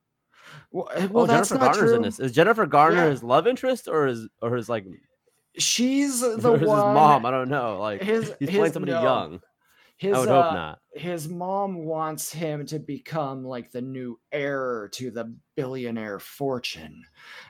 Well, 0.72 0.88
uh, 0.94 1.09
well 1.11 1.24
oh, 1.24 1.26
that's 1.26 1.48
Jennifer 1.48 1.64
Garner's 1.64 1.78
true. 1.90 1.94
in 1.96 2.03
this. 2.03 2.20
Is 2.20 2.32
Jennifer 2.32 2.66
Garner 2.66 3.05
Yeah. 3.05 3.11
his 3.11 3.22
love 3.22 3.46
interest 3.46 3.88
or 3.88 4.07
his 4.07 4.28
or 4.40 4.57
his 4.57 4.68
like 4.68 4.86
She's 5.59 6.20
the 6.20 6.51
or 6.53 6.59
his 6.59 6.68
mom? 6.68 7.26
I 7.26 7.30
don't 7.30 7.48
know. 7.48 7.78
Like 7.80 8.03
his, 8.03 8.32
he's 8.38 8.48
his, 8.48 8.59
playing 8.59 8.72
somebody 8.72 8.92
no, 8.92 9.03
young. 9.03 9.40
His, 9.96 10.16
I 10.16 10.20
would 10.20 10.28
uh, 10.28 10.42
hope 10.42 10.55
not. 10.55 10.78
His 10.94 11.28
mom 11.28 11.84
wants 11.84 12.32
him 12.32 12.64
to 12.66 12.78
become 12.78 13.44
like 13.44 13.70
the 13.70 13.82
new 13.82 14.18
heir 14.32 14.88
to 14.92 15.11
the 15.11 15.34
billionaire 15.57 16.18
fortune, 16.18 17.05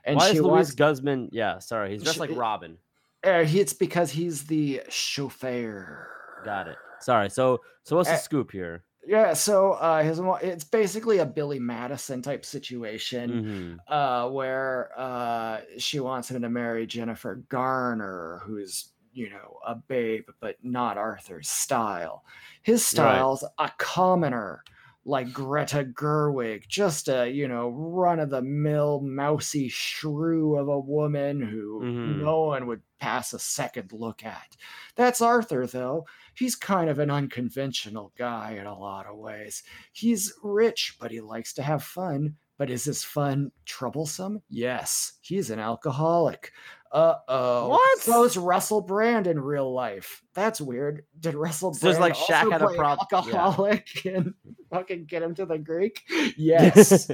and 0.05 0.17
Why 0.17 0.31
is 0.31 0.41
Luis 0.41 0.45
wants. 0.51 0.71
Guzman? 0.73 1.29
Yeah, 1.31 1.61
sorry, 1.61 1.93
he's 1.93 2.03
dressed 2.03 2.19
like 2.19 2.35
Robin. 2.35 2.77
Uh, 3.23 3.45
he- 3.45 3.61
it's 3.61 3.73
because 3.75 4.11
he's 4.11 4.45
the 4.45 4.81
chauffeur. 4.89 6.09
Got 6.45 6.69
it. 6.69 6.77
Sorry. 7.01 7.31
So 7.31 7.61
so 7.85 7.97
what's 7.97 8.09
the 8.09 8.15
Eh, 8.17 8.19
scoop 8.19 8.51
here? 8.51 8.83
Yeah, 9.07 9.33
so 9.33 9.73
uh, 9.73 10.03
his 10.03 10.21
it's 10.43 10.65
basically 10.65 11.19
a 11.19 11.27
Billy 11.27 11.59
Madison 11.59 12.21
type 12.23 12.45
situation. 12.45 13.31
Mhm. 13.31 13.79
uh, 13.89 14.29
where 14.31 14.91
uh, 14.97 15.61
she 15.79 16.01
wants 16.01 16.31
him 16.31 16.43
to 16.43 16.51
marry 16.51 16.87
Jennifer 16.87 17.37
Garner, 17.49 18.43
who's 18.45 18.93
you 19.13 19.31
know 19.31 19.59
a 19.67 19.75
babe, 19.75 20.29
but 20.41 20.57
not 20.63 20.99
Arthur's 20.99 21.49
style. 21.49 22.25
His 22.63 22.85
style's 22.85 23.43
a 23.59 23.71
commoner, 23.79 24.63
like 25.07 25.33
Greta 25.33 25.83
Gerwig, 25.85 26.69
just 26.69 27.09
a 27.09 27.29
you 27.29 27.49
know 27.49 27.71
run 27.71 28.21
of 28.21 28.29
the 28.31 28.43
mill 28.43 29.01
mousy 29.01 29.69
shrew 29.71 30.57
of 30.57 30.69
a 30.69 30.79
woman 30.79 31.41
who 31.41 31.81
Mhm. 31.81 32.23
no 32.23 32.43
one 32.43 32.67
would 32.67 32.83
pass 32.99 33.33
a 33.33 33.39
second 33.39 33.93
look 33.93 34.25
at. 34.27 34.57
That's 34.95 35.23
Arthur, 35.23 35.67
though. 35.67 36.07
He's 36.41 36.57
kind 36.57 36.89
of 36.89 36.99
an 37.01 37.11
unconventional 37.11 38.15
guy 38.17 38.57
in 38.59 38.65
a 38.65 38.79
lot 38.79 39.05
of 39.05 39.19
ways. 39.19 39.63
He's 39.93 40.33
rich, 40.43 40.97
but 40.99 41.11
he 41.11 41.21
likes 41.21 41.53
to 41.53 41.63
have 41.63 41.83
fun. 41.85 42.37
But 42.57 42.71
is 42.71 42.85
his 42.85 43.05
fun 43.05 43.53
troublesome? 43.67 44.41
Yes, 44.49 45.13
he's 45.21 45.51
an 45.51 45.59
alcoholic. 45.59 46.53
Uh 46.93 47.17
oh. 47.29 47.69
What? 47.69 47.99
So 47.99 48.25
is 48.25 48.39
Russell 48.39 48.81
Brand 48.81 49.27
in 49.27 49.39
real 49.39 49.71
life. 49.71 50.23
That's 50.33 50.63
weird. 50.63 51.05
Did 51.21 51.35
Russell 51.35 51.75
So 51.75 51.89
Brand 51.89 52.01
like 52.01 52.15
Shaq 52.15 52.51
had 52.51 52.63
a 52.63 52.67
play 52.69 52.75
an 52.75 52.81
prob- 52.81 52.99
yeah. 53.13 53.19
alcoholic 53.19 54.05
and 54.07 54.33
fucking 54.71 55.05
get 55.05 55.23
him 55.23 55.35
to 55.35 55.45
the 55.45 55.59
Greek? 55.59 56.03
Yes. 56.39 57.07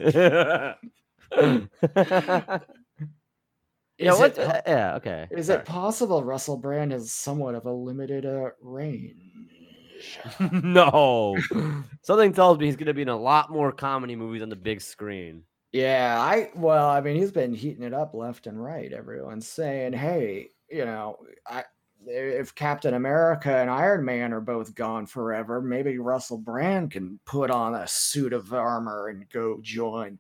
yeah. 3.99 4.12
What? 4.12 4.38
it 4.38 4.38
uh, 4.38 4.61
yeah. 4.66 4.94
Okay. 4.97 5.28
Is 5.30 5.47
sorry. 5.47 5.61
it 5.61 5.66
possible 5.66 6.24
Russell 6.24 6.57
Brand 6.57 6.92
has 6.92 7.12
somewhat 7.12 7.55
of 7.55 7.66
a 7.66 7.72
limited 7.72 8.26
uh, 8.26 8.51
range? 8.61 9.16
no. 10.62 11.36
Something 12.03 12.32
tells 12.32 12.59
me 12.59 12.66
he's 12.66 12.76
going 12.76 12.86
to 12.86 12.94
be 12.94 13.03
in 13.03 13.09
a 13.09 13.16
lot 13.16 13.51
more 13.51 13.72
comedy 13.72 14.16
movies 14.16 14.42
on 14.42 14.49
the 14.49 14.57
big 14.57 14.80
screen. 14.80 15.42
Yeah, 15.72 16.16
I 16.18 16.51
well, 16.55 16.88
I 16.88 17.01
mean, 17.01 17.16
he's 17.16 17.32
been 17.32 17.55
heating 17.55 17.82
it 17.82 17.92
up 17.92 18.14
left 18.14 18.47
and 18.47 18.62
right. 18.62 18.92
Everyone's 18.92 19.49
saying, 19.49 19.92
"Hey, 19.92 20.49
you 20.70 20.84
know, 20.84 21.18
I 21.47 21.64
if 22.07 22.55
Captain 22.55 22.94
America 22.94 23.55
and 23.55 23.68
Iron 23.68 24.05
Man 24.05 24.32
are 24.32 24.40
both 24.40 24.74
gone 24.74 25.07
forever, 25.07 25.61
maybe 25.61 25.99
Russell 25.99 26.38
Brand 26.38 26.92
can 26.92 27.18
put 27.26 27.51
on 27.51 27.74
a 27.74 27.86
suit 27.86 28.32
of 28.32 28.53
armor 28.53 29.09
and 29.09 29.28
go 29.30 29.59
join 29.61 30.18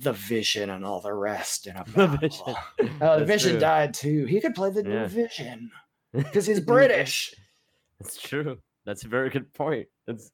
the 0.00 0.12
Vision 0.12 0.70
and 0.70 0.84
all 0.84 1.00
the 1.00 1.12
rest 1.12 1.66
in 1.66 1.76
a 1.76 1.84
The. 1.84 2.06
Vision. 2.08 2.54
Oh, 3.00 3.18
the 3.20 3.24
Vision 3.24 3.52
true. 3.52 3.60
died 3.60 3.94
too. 3.94 4.24
He 4.26 4.40
could 4.40 4.54
play 4.54 4.70
the 4.70 4.82
Yeah. 4.82 5.02
new 5.02 5.06
Vision 5.06 5.70
because 6.12 6.46
he's 6.46 6.60
British. 6.60 7.34
That's 8.00 8.20
true. 8.20 8.58
That's 8.86 9.04
a 9.04 9.08
very 9.08 9.30
good 9.30 9.52
point. 9.52 9.88
That's 10.06 10.30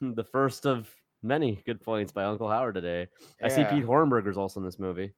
the 0.00 0.24
first 0.24 0.66
of 0.66 0.88
many 1.22 1.62
good 1.66 1.80
points 1.80 2.12
by 2.12 2.24
Uncle 2.24 2.48
Howard 2.48 2.74
today. 2.74 3.08
I 3.42 3.48
see 3.48 3.62
Yeah. 3.62 3.70
Pete 3.70 3.84
Hornberger's 3.86 4.36
also 4.36 4.60
in 4.60 4.66
this 4.66 4.78
movie. 4.78 5.12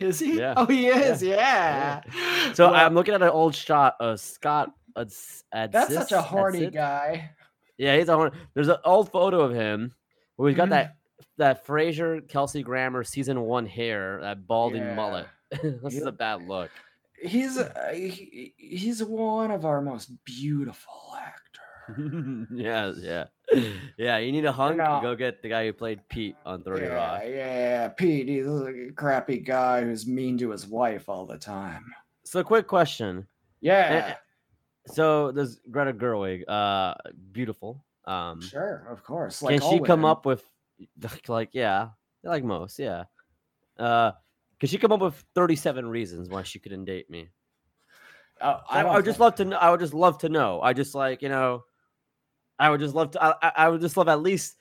is 0.00 0.18
he? 0.18 0.38
Yeah. 0.38 0.54
Oh, 0.56 0.66
he 0.66 0.88
is. 0.88 1.22
Yeah. 1.22 2.00
Yeah. 2.14 2.52
So 2.54 2.66
Well, 2.70 2.74
I'm 2.74 2.94
looking 2.94 3.14
at 3.14 3.22
an 3.22 3.28
old 3.28 3.54
shot 3.54 3.94
of 4.00 4.20
Scott. 4.20 4.72
Adz- 4.96 5.42
that's 5.52 5.94
such 5.94 6.12
a 6.12 6.16
Adsis- 6.16 6.24
horny 6.24 6.60
Adsit? 6.66 6.74
guy. 6.74 7.30
Yeah, 7.78 7.96
he's 7.96 8.08
a 8.08 8.14
horny. 8.16 8.36
There's 8.54 8.68
an 8.68 8.76
old 8.84 9.10
photo 9.10 9.40
of 9.40 9.54
him 9.54 9.94
where 10.36 10.48
he's 10.50 10.56
got 10.56 10.66
Mhm. 10.68 10.70
that 10.72 10.96
that 11.38 11.66
Frasier 11.66 12.26
Kelsey 12.28 12.62
Grammer 12.62 13.04
season 13.04 13.40
one 13.42 13.66
hair, 13.66 14.18
that 14.20 14.46
balding 14.46 14.94
mullet. 14.94 15.26
this 15.62 15.94
is 15.94 16.06
a 16.06 16.12
bad 16.12 16.46
look. 16.48 16.70
He's 17.20 17.56
uh, 17.58 17.92
he, 17.94 18.54
he's 18.56 19.02
one 19.04 19.50
of 19.50 19.64
our 19.64 19.80
most 19.80 20.10
beautiful 20.24 21.16
actors. 21.16 21.38
yeah, 22.52 22.92
yeah, 22.96 23.24
yeah. 23.96 24.18
You 24.18 24.32
need 24.32 24.44
a 24.44 24.52
hunk. 24.52 24.78
No. 24.78 25.00
Go 25.02 25.14
get 25.14 25.42
the 25.42 25.48
guy 25.48 25.66
who 25.66 25.72
played 25.72 26.00
Pete 26.08 26.36
on 26.46 26.62
Thirty 26.62 26.86
Yeah, 26.86 26.94
Rock. 26.94 27.22
yeah, 27.26 27.88
Pete. 27.88 28.28
He's 28.28 28.46
a 28.46 28.90
crappy 28.94 29.38
guy 29.38 29.82
who's 29.82 30.06
mean 30.06 30.38
to 30.38 30.50
his 30.50 30.66
wife 30.66 31.08
all 31.08 31.26
the 31.26 31.38
time. 31.38 31.84
So, 32.24 32.42
quick 32.42 32.66
question. 32.66 33.26
Yeah, 33.60 34.14
So, 34.86 35.32
there's 35.32 35.60
Greta 35.70 35.92
Gerwig. 35.92 36.44
Uh, 36.48 36.94
beautiful. 37.32 37.84
Um, 38.04 38.40
sure, 38.40 38.86
of 38.90 39.04
course. 39.04 39.40
can 39.40 39.60
she 39.60 39.78
come 39.80 40.04
up 40.04 40.26
with 40.26 40.44
like, 41.02 41.28
like 41.28 41.50
yeah, 41.52 41.90
like 42.22 42.44
most, 42.44 42.78
yeah. 42.78 43.04
Uh, 43.78 44.12
can 44.60 44.68
she 44.68 44.78
come 44.78 44.92
up 44.92 45.00
with 45.00 45.24
37 45.34 45.86
reasons 45.86 46.28
why 46.28 46.42
she 46.42 46.58
couldn't 46.58 46.84
date 46.84 47.10
me? 47.10 47.30
Uh, 48.40 48.60
I, 48.68 48.82
I 48.82 48.96
would 48.96 49.04
just 49.04 49.20
love 49.20 49.36
to 49.36 49.44
know. 49.44 49.56
I 49.56 49.70
would 49.70 49.80
just 49.80 49.94
love 49.94 50.18
to 50.18 50.28
know. 50.28 50.60
I 50.60 50.72
just 50.72 50.94
like 50.94 51.22
you 51.22 51.28
know, 51.28 51.64
I 52.58 52.70
would 52.70 52.80
just 52.80 52.94
love 52.94 53.12
to. 53.12 53.22
I, 53.24 53.52
I- 53.56 53.68
would 53.68 53.80
just 53.80 53.96
love 53.96 54.08
at 54.08 54.20
least 54.22 54.56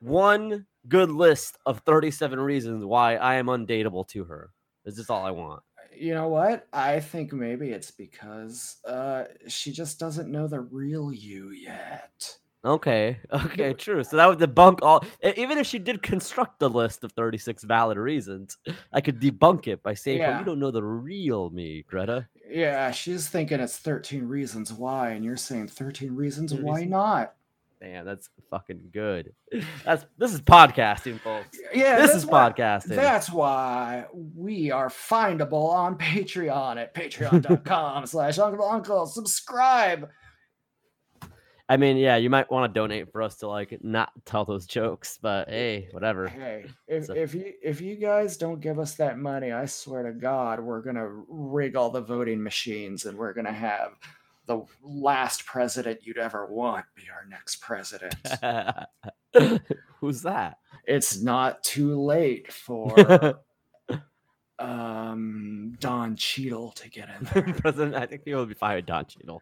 one 0.00 0.66
good 0.88 1.10
list 1.10 1.58
of 1.66 1.80
thirty-seven 1.80 2.40
reasons 2.40 2.84
why 2.84 3.16
I 3.16 3.36
am 3.36 3.46
undateable 3.46 4.06
to 4.08 4.24
her. 4.24 4.52
Is 4.84 4.96
just 4.96 5.10
all 5.10 5.24
I 5.24 5.30
want. 5.30 5.62
You 5.94 6.14
know 6.14 6.28
what? 6.28 6.68
I 6.72 7.00
think 7.00 7.32
maybe 7.32 7.70
it's 7.70 7.90
because 7.90 8.78
uh, 8.84 9.24
she 9.46 9.72
just 9.72 10.00
doesn't 10.00 10.30
know 10.30 10.46
the 10.48 10.60
real 10.60 11.12
you 11.12 11.50
yet. 11.50 12.38
Okay. 12.64 13.18
Okay. 13.32 13.72
True. 13.72 14.04
So 14.04 14.16
that 14.16 14.28
would 14.28 14.38
debunk 14.38 14.78
all. 14.82 15.04
Even 15.36 15.58
if 15.58 15.66
she 15.66 15.78
did 15.78 16.02
construct 16.02 16.58
the 16.60 16.70
list 16.70 17.02
of 17.04 17.12
thirty-six 17.12 17.64
valid 17.64 17.96
reasons, 17.98 18.56
I 18.92 19.00
could 19.00 19.20
debunk 19.20 19.66
it 19.68 19.82
by 19.82 19.94
saying, 19.94 20.20
"Well, 20.20 20.38
you 20.38 20.44
don't 20.44 20.58
know 20.60 20.70
the 20.70 20.82
real 20.82 21.50
me, 21.50 21.84
Greta." 21.88 22.28
Yeah, 22.48 22.90
she's 22.90 23.28
thinking 23.28 23.60
it's 23.60 23.78
13 23.78 24.28
reasons 24.28 24.72
why, 24.72 25.10
and 25.10 25.24
you're 25.24 25.38
saying 25.38 25.68
13 25.68 26.14
reasons 26.14 26.52
why 26.52 26.84
not. 26.84 27.34
Damn, 27.80 28.04
that's 28.04 28.28
fucking 28.50 28.90
good. 28.92 29.32
That's 29.84 30.04
this 30.18 30.32
is 30.32 30.40
podcasting, 30.42 31.18
folks. 31.18 31.58
Yeah, 31.74 31.96
this 31.96 32.12
that's 32.12 32.24
is 32.24 32.26
why- 32.26 32.52
podcasting. 32.52 32.88
That's 32.94 33.28
why 33.30 34.04
we 34.36 34.70
are 34.70 34.88
findable 34.88 35.70
on 35.70 35.96
Patreon 35.98 36.76
at 36.76 36.94
patreon.com 36.94 38.06
slash 38.06 38.38
Uncle 38.38 38.64
Uncle. 38.68 39.06
Subscribe. 39.06 40.08
I 41.72 41.76
mean, 41.78 41.96
yeah, 41.96 42.16
you 42.16 42.28
might 42.28 42.50
want 42.50 42.72
to 42.72 42.78
donate 42.78 43.10
for 43.10 43.22
us 43.22 43.36
to 43.38 43.48
like 43.48 43.78
not 43.82 44.12
tell 44.26 44.44
those 44.44 44.66
jokes, 44.66 45.18
but 45.22 45.48
hey, 45.48 45.88
whatever. 45.92 46.28
Hey, 46.28 46.66
if, 46.86 47.06
So- 47.06 47.14
if 47.14 47.34
you 47.34 47.52
if 47.62 47.80
you 47.80 47.96
guys 47.96 48.36
don't 48.36 48.60
give 48.60 48.78
us 48.78 48.94
that 48.96 49.18
money, 49.18 49.52
I 49.52 49.64
swear 49.64 50.02
to 50.02 50.12
God, 50.12 50.60
we're 50.60 50.82
gonna 50.82 51.08
rig 51.28 51.74
all 51.74 51.88
the 51.88 52.02
voting 52.02 52.42
machines, 52.42 53.06
and 53.06 53.16
we're 53.16 53.32
gonna 53.32 53.52
have 53.52 53.92
the 54.44 54.66
last 54.82 55.46
president 55.46 56.00
you'd 56.02 56.18
ever 56.18 56.44
want 56.46 56.84
be 56.94 57.04
our 57.10 57.24
next 57.26 57.56
president. 57.62 58.16
Who's 60.00 60.22
that? 60.22 60.58
it's 60.86 61.22
not 61.22 61.62
too 61.62 61.98
late 62.02 62.52
for 62.52 63.38
um 64.58 65.74
Don 65.78 66.16
Cheadle 66.16 66.72
to 66.72 66.90
get 66.90 67.08
in 67.08 67.28
there. 67.32 67.54
President, 67.54 67.94
I 67.94 68.04
think 68.06 68.24
people 68.24 68.40
would 68.40 68.48
be 68.48 68.54
fine 68.54 68.76
with 68.76 68.86
Don 68.86 69.06
Cheadle. 69.06 69.40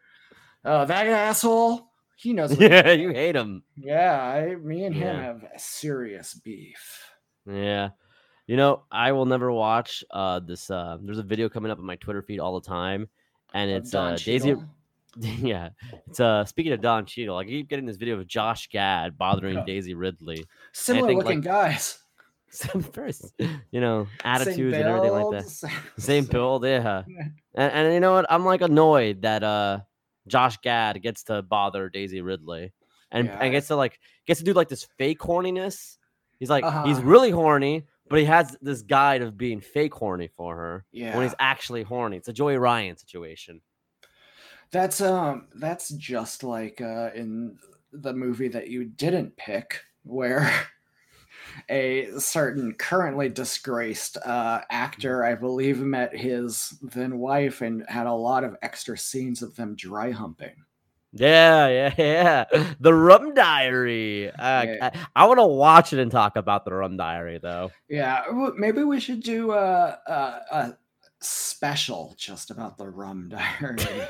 Oh, 0.64 0.84
that 0.84 1.06
asshole. 1.08 1.89
He 2.20 2.32
knows. 2.34 2.58
Yeah, 2.58 2.90
you 2.92 3.10
hate 3.10 3.34
him. 3.34 3.62
yeah, 3.76 4.20
I, 4.22 4.54
me 4.56 4.84
and 4.84 4.94
him 4.94 5.02
Yeah. 5.16 5.22
have 5.22 5.42
serious 5.56 6.34
beef. 6.34 7.10
Yeah. 7.50 7.90
You 8.46 8.56
know, 8.56 8.82
I 8.90 9.12
will 9.12 9.26
never 9.26 9.50
watch 9.50 10.04
uh 10.10 10.40
this 10.40 10.70
uh 10.70 10.98
there's 11.00 11.18
a 11.18 11.22
video 11.22 11.48
coming 11.48 11.70
up 11.72 11.78
on 11.78 11.84
my 11.86 11.96
Twitter 11.96 12.20
feed 12.20 12.40
all 12.40 12.60
the 12.60 12.66
time 12.66 13.08
and 13.54 13.70
it's 13.70 13.90
Don 13.90 14.14
uh 14.14 14.16
Daisy 14.16 14.56
yeah. 15.18 15.70
It's 16.08 16.20
uh 16.20 16.44
speaking 16.44 16.72
of 16.72 16.80
Don 16.80 17.06
Cheadle, 17.06 17.36
I 17.38 17.44
keep 17.44 17.68
getting 17.68 17.86
this 17.86 17.96
video 17.96 18.18
of 18.18 18.26
Josh 18.26 18.68
Gad 18.68 19.16
bothering 19.16 19.54
Yeah. 19.56 19.64
Daisy 19.64 19.94
Ridley. 19.94 20.44
Similar 20.72 21.08
think, 21.08 21.22
looking 21.24 21.38
like, 21.42 21.44
guys. 21.44 21.98
Some 22.50 22.82
first, 22.82 23.32
you 23.70 23.80
know, 23.80 24.08
attitudes 24.24 24.74
and 24.74 24.84
everything 24.84 25.12
like 25.12 25.44
that. 25.44 25.70
same- 25.98 26.24
build, 26.30 26.64
yeah. 26.64 27.04
Yeah. 27.06 27.22
And, 27.54 27.72
and 27.72 27.94
you 27.94 28.00
know 28.00 28.12
what? 28.14 28.26
I'm 28.28 28.44
like 28.44 28.60
annoyed 28.60 29.22
that 29.22 29.42
uh 29.44 29.80
Josh 30.26 30.58
Gad 30.58 31.00
gets 31.02 31.24
to 31.24 31.42
bother 31.42 31.88
Daisy 31.88 32.20
Ridley 32.20 32.72
and, 33.10 33.26
Yeah, 33.28 33.38
and 33.40 33.52
gets 33.52 33.68
to 33.68 33.76
like 33.76 33.98
gets 34.26 34.40
to 34.40 34.44
do 34.44 34.52
like 34.52 34.68
this 34.68 34.86
fake 34.98 35.18
horniness. 35.20 35.96
He's 36.38 36.50
like 36.50 36.64
he's 36.84 36.98
Uh-huh. 36.98 37.06
really 37.06 37.30
horny, 37.30 37.86
but 38.08 38.18
he 38.18 38.24
has 38.24 38.56
this 38.60 38.82
guide 38.82 39.22
of 39.22 39.36
being 39.36 39.60
fake 39.60 39.94
horny 39.94 40.28
for 40.28 40.56
her 40.56 40.84
Yeah. 40.92 41.14
when 41.16 41.24
he's 41.24 41.34
actually 41.38 41.82
horny. 41.82 42.16
It's 42.16 42.28
a 42.28 42.32
Joey 42.32 42.56
Ryan 42.56 42.96
situation. 42.96 43.60
That's 44.70 45.00
um 45.00 45.48
that's 45.56 45.88
just 45.90 46.44
like 46.44 46.80
uh 46.80 47.10
in 47.14 47.58
the 47.92 48.12
movie 48.12 48.48
that 48.48 48.68
you 48.68 48.84
didn't 48.84 49.36
pick 49.36 49.80
where 50.04 50.48
a 51.68 52.08
certain 52.18 52.74
currently 52.74 53.28
disgraced 53.28 54.16
uh 54.18 54.60
actor 54.70 55.24
I 55.24 55.34
believe 55.34 55.80
met 55.80 56.16
his 56.16 56.78
then 56.82 57.18
wife 57.18 57.60
and 57.60 57.84
had 57.88 58.06
a 58.06 58.12
lot 58.12 58.44
of 58.44 58.56
extra 58.62 58.96
scenes 58.98 59.42
of 59.42 59.56
them 59.56 59.74
dry 59.76 60.10
humping. 60.10 60.64
Yeah, 61.12 61.66
yeah, 61.68 61.94
yeah. 61.98 62.44
The 62.78 62.94
Rum 62.94 63.34
Diary. 63.34 64.30
Uh, 64.30 64.62
Yeah. 64.64 64.90
I, 64.94 65.24
I 65.24 65.26
want 65.26 65.38
to 65.40 65.46
watch 65.46 65.92
it 65.92 65.98
and 65.98 66.10
talk 66.10 66.36
about 66.36 66.64
the 66.64 66.72
Rum 66.72 66.96
Diary 66.96 67.38
though. 67.42 67.72
Yeah, 67.88 68.24
maybe 68.56 68.84
we 68.84 69.00
should 69.00 69.22
do 69.22 69.50
a 69.52 69.98
a, 70.06 70.12
a 70.52 70.76
special 71.20 72.14
just 72.16 72.50
about 72.50 72.78
the 72.78 72.88
rum 72.88 73.28
diary. 73.28 74.08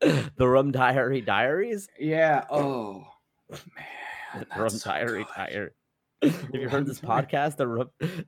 the 0.00 0.48
Rum 0.48 0.72
Diary 0.72 1.20
Diaries. 1.20 1.88
yeah, 1.98 2.44
oh 2.50 3.06
man. 3.50 4.46
Rum 4.56 4.78
that's 4.78 4.80
so 4.82 4.90
Diary. 4.90 5.26
Diary. 5.36 5.70
Have 6.22 6.54
you 6.54 6.68
heard 6.68 6.86
this 6.86 7.00
podcast? 7.00 7.60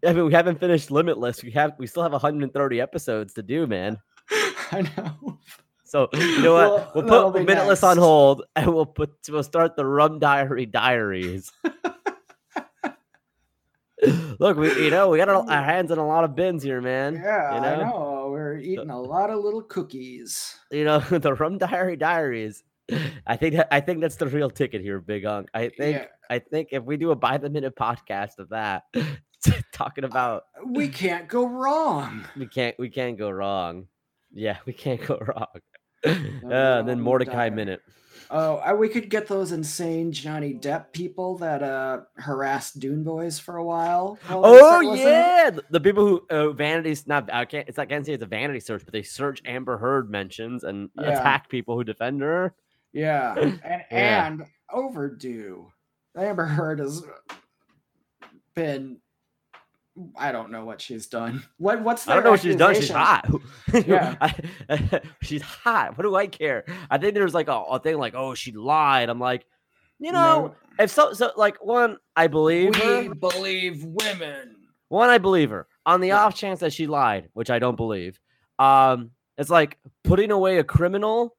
I 0.07 0.13
mean, 0.13 0.25
we 0.25 0.33
haven't 0.33 0.59
finished 0.61 0.91
Limitless. 0.91 1.43
We 1.43 1.51
have. 1.53 1.73
We 1.79 1.87
still 1.87 2.03
have 2.03 2.13
130 2.13 2.81
episodes 2.81 3.35
to 3.35 3.43
do, 3.43 3.67
man. 3.67 3.99
I 4.73 4.89
know. 4.97 5.39
So 5.85 6.09
you 6.15 6.41
know 6.41 6.55
what? 6.55 6.95
Well, 6.95 7.33
put 7.33 7.41
Limitless 7.41 7.83
on 7.83 7.99
hold, 7.99 8.45
and 8.57 8.73
we'll 8.73 8.87
put. 8.87 9.11
We'll 9.29 9.43
start 9.43 9.77
the 9.77 9.85
Rum 9.85 10.19
Diary 10.19 10.65
Diaries. 10.65 11.53
Look, 14.41 14.57
we 14.57 14.73
you 14.85 14.91
know 14.91 15.11
we 15.11 15.19
got 15.19 15.29
our 15.29 15.49
our 15.49 15.63
hands 15.63 15.91
in 15.91 15.99
a 15.99 16.07
lot 16.07 16.25
of 16.25 16.35
bins 16.35 16.63
here, 16.63 16.81
man. 16.81 17.15
Yeah, 17.15 17.55
you 17.55 17.61
I 17.61 17.77
know? 17.77 17.85
know. 17.85 18.29
We're 18.31 18.57
eating 18.57 18.91
a 18.91 19.01
lot 19.01 19.31
of 19.31 19.45
little 19.45 19.63
cookies. 19.63 20.59
you 20.71 20.85
know 20.85 20.99
the 21.11 21.35
rum 21.35 21.59
diary 21.59 21.97
diaries 21.97 22.65
i 23.27 23.37
think 23.37 23.55
that, 23.57 23.69
i 23.71 23.81
think 23.81 24.01
that's 24.01 24.17
the 24.17 24.27
real 24.27 24.51
ticket 24.51 24.81
here 24.81 25.01
big 25.01 25.25
unk 25.25 25.49
i 25.55 25.69
think 25.69 25.97
Yeah. 25.97 26.07
i 26.31 26.39
think 26.39 26.69
if 26.73 26.83
we 26.85 26.97
do 26.97 27.11
a 27.11 27.17
by 27.17 27.39
the 27.39 27.51
minute 27.51 27.75
podcast 27.77 28.39
of 28.39 28.49
that 28.51 28.85
talking 29.73 30.05
about 30.05 30.45
We 30.65 30.89
can't 30.89 31.29
go 31.29 31.47
wrong. 31.47 32.25
we 32.37 32.47
can't 32.47 32.77
we 32.79 32.89
can't 32.91 33.19
go 33.19 33.31
wrong 33.31 33.87
yeah 34.33 34.59
we 34.67 34.73
can't 34.73 35.05
go 35.05 35.19
wrong 35.19 35.47
uh, 36.05 36.79
and 36.79 36.89
then 36.89 37.01
mordecai 37.01 37.33
Diary. 37.49 37.51
minute 37.51 37.81
Oh, 38.35 38.57
I, 38.57 38.73
we 38.73 38.89
could 38.89 39.11
get 39.11 39.27
those 39.27 39.53
insane 39.53 40.11
Johnny 40.11 40.55
Depp 40.55 40.93
people 40.93 41.37
that 41.39 41.63
uh 41.63 42.01
harassed 42.17 42.79
Dune 42.81 43.05
Boys 43.05 43.39
for 43.39 43.57
a 43.57 43.65
while. 43.65 44.19
oh 44.31 44.81
yeah 44.81 45.51
the, 45.51 45.63
the 45.71 45.81
people 45.81 46.07
who 46.07 46.27
uh, 46.31 46.51
vanities 46.53 47.07
not 47.07 47.29
i 47.33 47.45
can't 47.45 47.69
it's 47.69 47.77
not 47.77 47.91
can't 47.91 48.07
say 48.07 48.13
it's 48.15 48.23
a 48.23 48.27
vanity 48.27 48.61
search 48.61 48.85
but 48.85 48.93
they 48.93 49.03
search 49.03 49.43
amber 49.45 49.77
heard 49.77 50.11
mentions 50.11 50.65
and 50.65 50.89
Yeah. 50.99 51.11
attack 51.11 51.51
people 51.51 51.77
who 51.77 51.85
defend 51.85 52.23
her 52.23 52.55
Yeah, 52.93 53.35
and 53.39 53.61
Yeah. 53.91 54.27
and 54.27 54.47
overdue. 54.71 55.69
Amber 56.17 56.45
Heard 56.47 56.79
has 56.81 57.03
been. 58.55 58.99
I 60.17 60.33
don't 60.33 60.51
know 60.51 60.65
what 60.65 60.81
she's 60.81 61.07
done. 61.07 61.43
What 61.59 61.83
what's 61.83 62.09
I 62.09 62.15
don't 62.15 62.25
know 62.25 62.31
what 62.31 62.41
she's 62.41 62.57
done. 62.57 62.75
She's 62.75 62.89
hot. 62.91 63.29
Yeah. 63.87 64.17
I- 64.71 65.01
she's 65.23 65.43
hot. 65.43 65.97
What 65.99 66.03
do 66.05 66.15
I 66.17 66.27
care? 66.27 66.65
I 66.91 66.97
think 66.99 67.13
there's 67.15 67.35
like 67.35 67.49
a, 67.49 67.53
a 67.59 67.79
thing 67.79 67.99
like, 67.99 68.15
oh, 68.15 68.35
she 68.35 68.53
lied. 68.53 69.11
I'm 69.11 69.21
like, 69.21 69.45
you 69.99 70.11
know, 70.13 70.55
if 70.79 70.91
so, 70.91 71.13
so 71.13 71.31
like 71.37 71.63
one, 71.65 71.99
I 72.17 72.27
believe 72.27 72.75
we 72.75 72.81
her. 73.09 73.15
believe 73.15 73.85
women. 73.85 74.57
One, 74.89 75.11
I 75.11 75.19
believe 75.19 75.51
her. 75.51 75.67
On 75.85 76.01
the 76.01 76.09
Yeah. 76.09 76.25
off 76.25 76.35
chance 76.35 76.61
that 76.61 76.73
she 76.73 76.87
lied, 76.87 77.29
which 77.35 77.51
I 77.51 77.59
don't 77.59 77.77
believe, 77.77 78.19
um, 78.59 79.11
it's 79.37 79.51
like 79.51 79.79
putting 80.05 80.31
away 80.31 80.59
a 80.59 80.65
criminal 80.65 81.37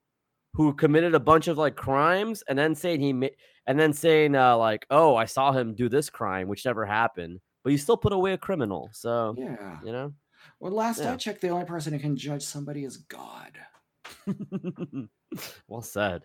who 0.54 0.74
committed 0.74 1.16
a 1.16 1.20
bunch 1.20 1.48
of 1.48 1.58
like 1.58 1.76
crimes 1.76 2.44
and 2.48 2.58
then 2.58 2.76
saying 2.76 3.02
he 3.02 3.14
ma- 3.14 3.28
and 3.68 3.80
then 3.80 3.94
saying 3.94 4.36
uh, 4.36 4.56
like, 4.58 4.86
oh, 4.90 5.16
I 5.16 5.26
saw 5.26 5.52
him 5.52 5.74
do 5.74 5.90
this 5.90 6.10
crime, 6.10 6.48
which 6.48 6.66
never 6.66 6.86
happened, 6.86 7.40
but 7.64 7.72
you 7.72 7.78
still 7.78 7.98
put 7.98 8.14
away 8.14 8.34
a 8.34 8.38
criminal. 8.38 8.90
So 8.94 9.36
Yeah. 9.38 9.80
you 9.84 9.92
know. 9.92 10.14
Well, 10.60 10.72
last 10.74 11.00
Yeah. 11.02 11.14
I 11.14 11.16
checked, 11.16 11.42
the 11.42 11.50
only 11.50 11.66
person 11.66 11.94
who 11.94 12.00
can 12.00 12.16
judge 12.18 12.44
somebody 12.44 12.84
is 12.84 12.98
God. 12.98 13.52
well 15.68 15.82
said. 15.82 16.24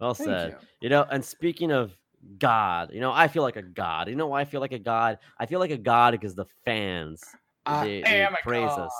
Well 0.00 0.14
Thank 0.14 0.28
said. 0.28 0.50
you. 0.50 0.56
You 0.82 0.88
know, 0.90 1.04
and 1.10 1.24
speaking 1.24 1.72
of 1.72 1.96
God, 2.38 2.90
you 2.92 3.00
know, 3.00 3.12
I 3.12 3.28
feel 3.28 3.42
like 3.42 3.56
a 3.56 3.62
god. 3.62 4.08
You 4.08 4.16
know 4.16 4.26
why 4.26 4.40
I 4.40 4.44
feel 4.44 4.60
like 4.60 4.72
a 4.72 4.78
god? 4.78 5.18
I 5.38 5.46
feel 5.46 5.60
like 5.60 5.70
a 5.70 5.78
god 5.78 6.12
because 6.12 6.34
the 6.34 6.46
fans. 6.64 7.22
I 7.64 7.84
they- 7.86 8.02
they 8.02 8.22
a 8.22 8.30
praise 8.42 8.68
god. 8.68 8.80
us. 8.86 8.92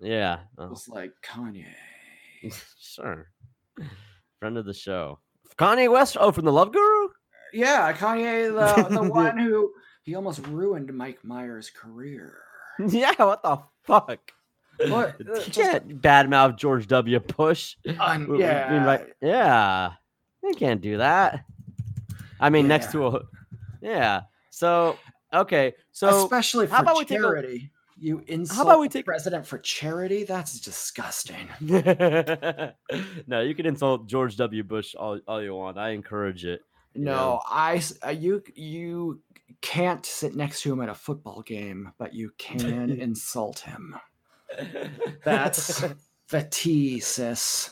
Yeah. 0.00 0.40
oh, 0.58 0.68
Just 0.70 0.88
like 0.88 1.12
Kanye. 1.24 1.66
sure. 2.80 3.30
Friend 4.38 4.58
of 4.58 4.64
the 4.64 4.74
show. 4.74 5.18
Kanye 5.58 5.90
West. 5.90 6.16
Oh, 6.18 6.32
from 6.32 6.44
the 6.44 6.52
Love 6.52 6.72
Guru. 6.72 7.08
Yeah, 7.52 7.92
Kanye, 7.92 8.48
the, 8.52 8.88
the 8.88 9.02
one 9.10 9.38
who 9.38 9.72
he 10.02 10.14
almost 10.14 10.46
ruined 10.46 10.92
Mike 10.94 11.24
Myers' 11.24 11.70
career. 11.70 12.38
yeah. 12.88 13.12
What 13.18 13.42
the 13.42 13.58
fuck? 13.84 14.32
What? 14.88 15.16
You 15.20 15.32
Uh, 15.32 15.36
just- 15.44 15.52
can't 15.52 16.00
badmouth 16.02 16.56
George 16.56 16.86
W. 16.88 17.20
Bush. 17.20 17.76
W- 17.84 18.02
I 18.02 18.18
mean, 18.18 18.40
yeah, 18.40 18.84
right- 18.84 19.06
yeah. 19.20 19.92
You 20.42 20.54
can't 20.54 20.80
do 20.80 20.96
that. 20.96 21.44
I 22.40 22.50
mean, 22.50 22.66
next 22.66 22.90
to 22.92 23.06
a. 23.06 23.20
Yeah. 23.80 24.22
So 24.50 24.98
okay. 25.32 25.74
So 25.92 26.24
especially 26.24 26.66
for 26.66 26.74
how 26.74 26.82
about 26.82 26.96
we 26.96 27.04
take 27.04 27.20
You 28.02 28.24
insult 28.26 28.80
we 28.80 28.88
the 28.88 28.94
take- 28.94 29.04
president 29.04 29.46
for 29.46 29.58
charity? 29.58 30.24
That's 30.24 30.58
disgusting. 30.58 31.48
no, 33.28 33.40
you 33.40 33.54
can 33.54 33.64
insult 33.64 34.08
George 34.08 34.36
W. 34.38 34.64
Bush 34.64 34.96
all, 34.96 35.20
all 35.28 35.40
you 35.40 35.54
want. 35.54 35.78
I 35.78 35.90
encourage 35.90 36.44
it. 36.44 36.62
No, 36.96 37.12
know. 37.12 37.40
I 37.46 37.80
uh, 38.04 38.10
you 38.10 38.42
you 38.56 39.22
can't 39.60 40.04
sit 40.04 40.34
next 40.34 40.62
to 40.62 40.72
him 40.72 40.80
at 40.80 40.88
a 40.88 40.94
football 40.94 41.42
game, 41.42 41.92
but 41.96 42.12
you 42.12 42.32
can 42.38 42.90
insult 43.00 43.60
him. 43.60 43.94
That's 45.24 45.84
the 46.28 46.42
T, 46.50 46.98
sis. 46.98 47.70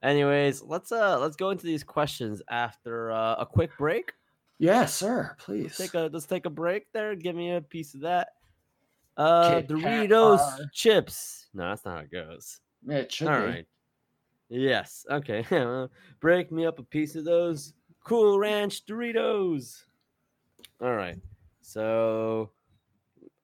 Anyways, 0.00 0.62
let's 0.62 0.92
uh 0.92 1.18
let's 1.18 1.34
go 1.34 1.50
into 1.50 1.66
these 1.66 1.82
questions 1.82 2.40
after 2.48 3.10
uh, 3.10 3.34
a 3.40 3.46
quick 3.46 3.76
break. 3.78 4.12
Yes, 4.60 4.94
sir. 4.94 5.34
Please. 5.40 5.64
let's 5.64 5.78
Take 5.78 5.94
a 5.94 6.08
let's 6.12 6.26
take 6.26 6.46
a 6.46 6.50
break 6.50 6.86
there. 6.92 7.16
Give 7.16 7.34
me 7.34 7.56
a 7.56 7.60
piece 7.60 7.94
of 7.94 8.02
that. 8.02 8.28
Uh 9.16 9.54
Kit 9.60 9.68
Doritos 9.68 10.58
chips. 10.72 11.46
No, 11.54 11.68
that's 11.68 11.84
not 11.84 11.96
how 11.98 12.00
it 12.04 12.10
goes. 12.10 12.60
it 12.88 13.12
should 13.12 13.28
All 13.28 13.40
be. 13.40 13.46
right. 13.46 13.66
Yes. 14.48 15.06
Okay. 15.10 15.44
Break 16.20 16.50
me 16.52 16.66
up 16.66 16.78
a 16.78 16.82
piece 16.82 17.14
of 17.16 17.24
those 17.24 17.72
Cool 18.04 18.38
Ranch 18.38 18.84
Doritos. 18.86 19.84
All 20.82 20.94
right. 20.94 21.16
So 21.62 22.50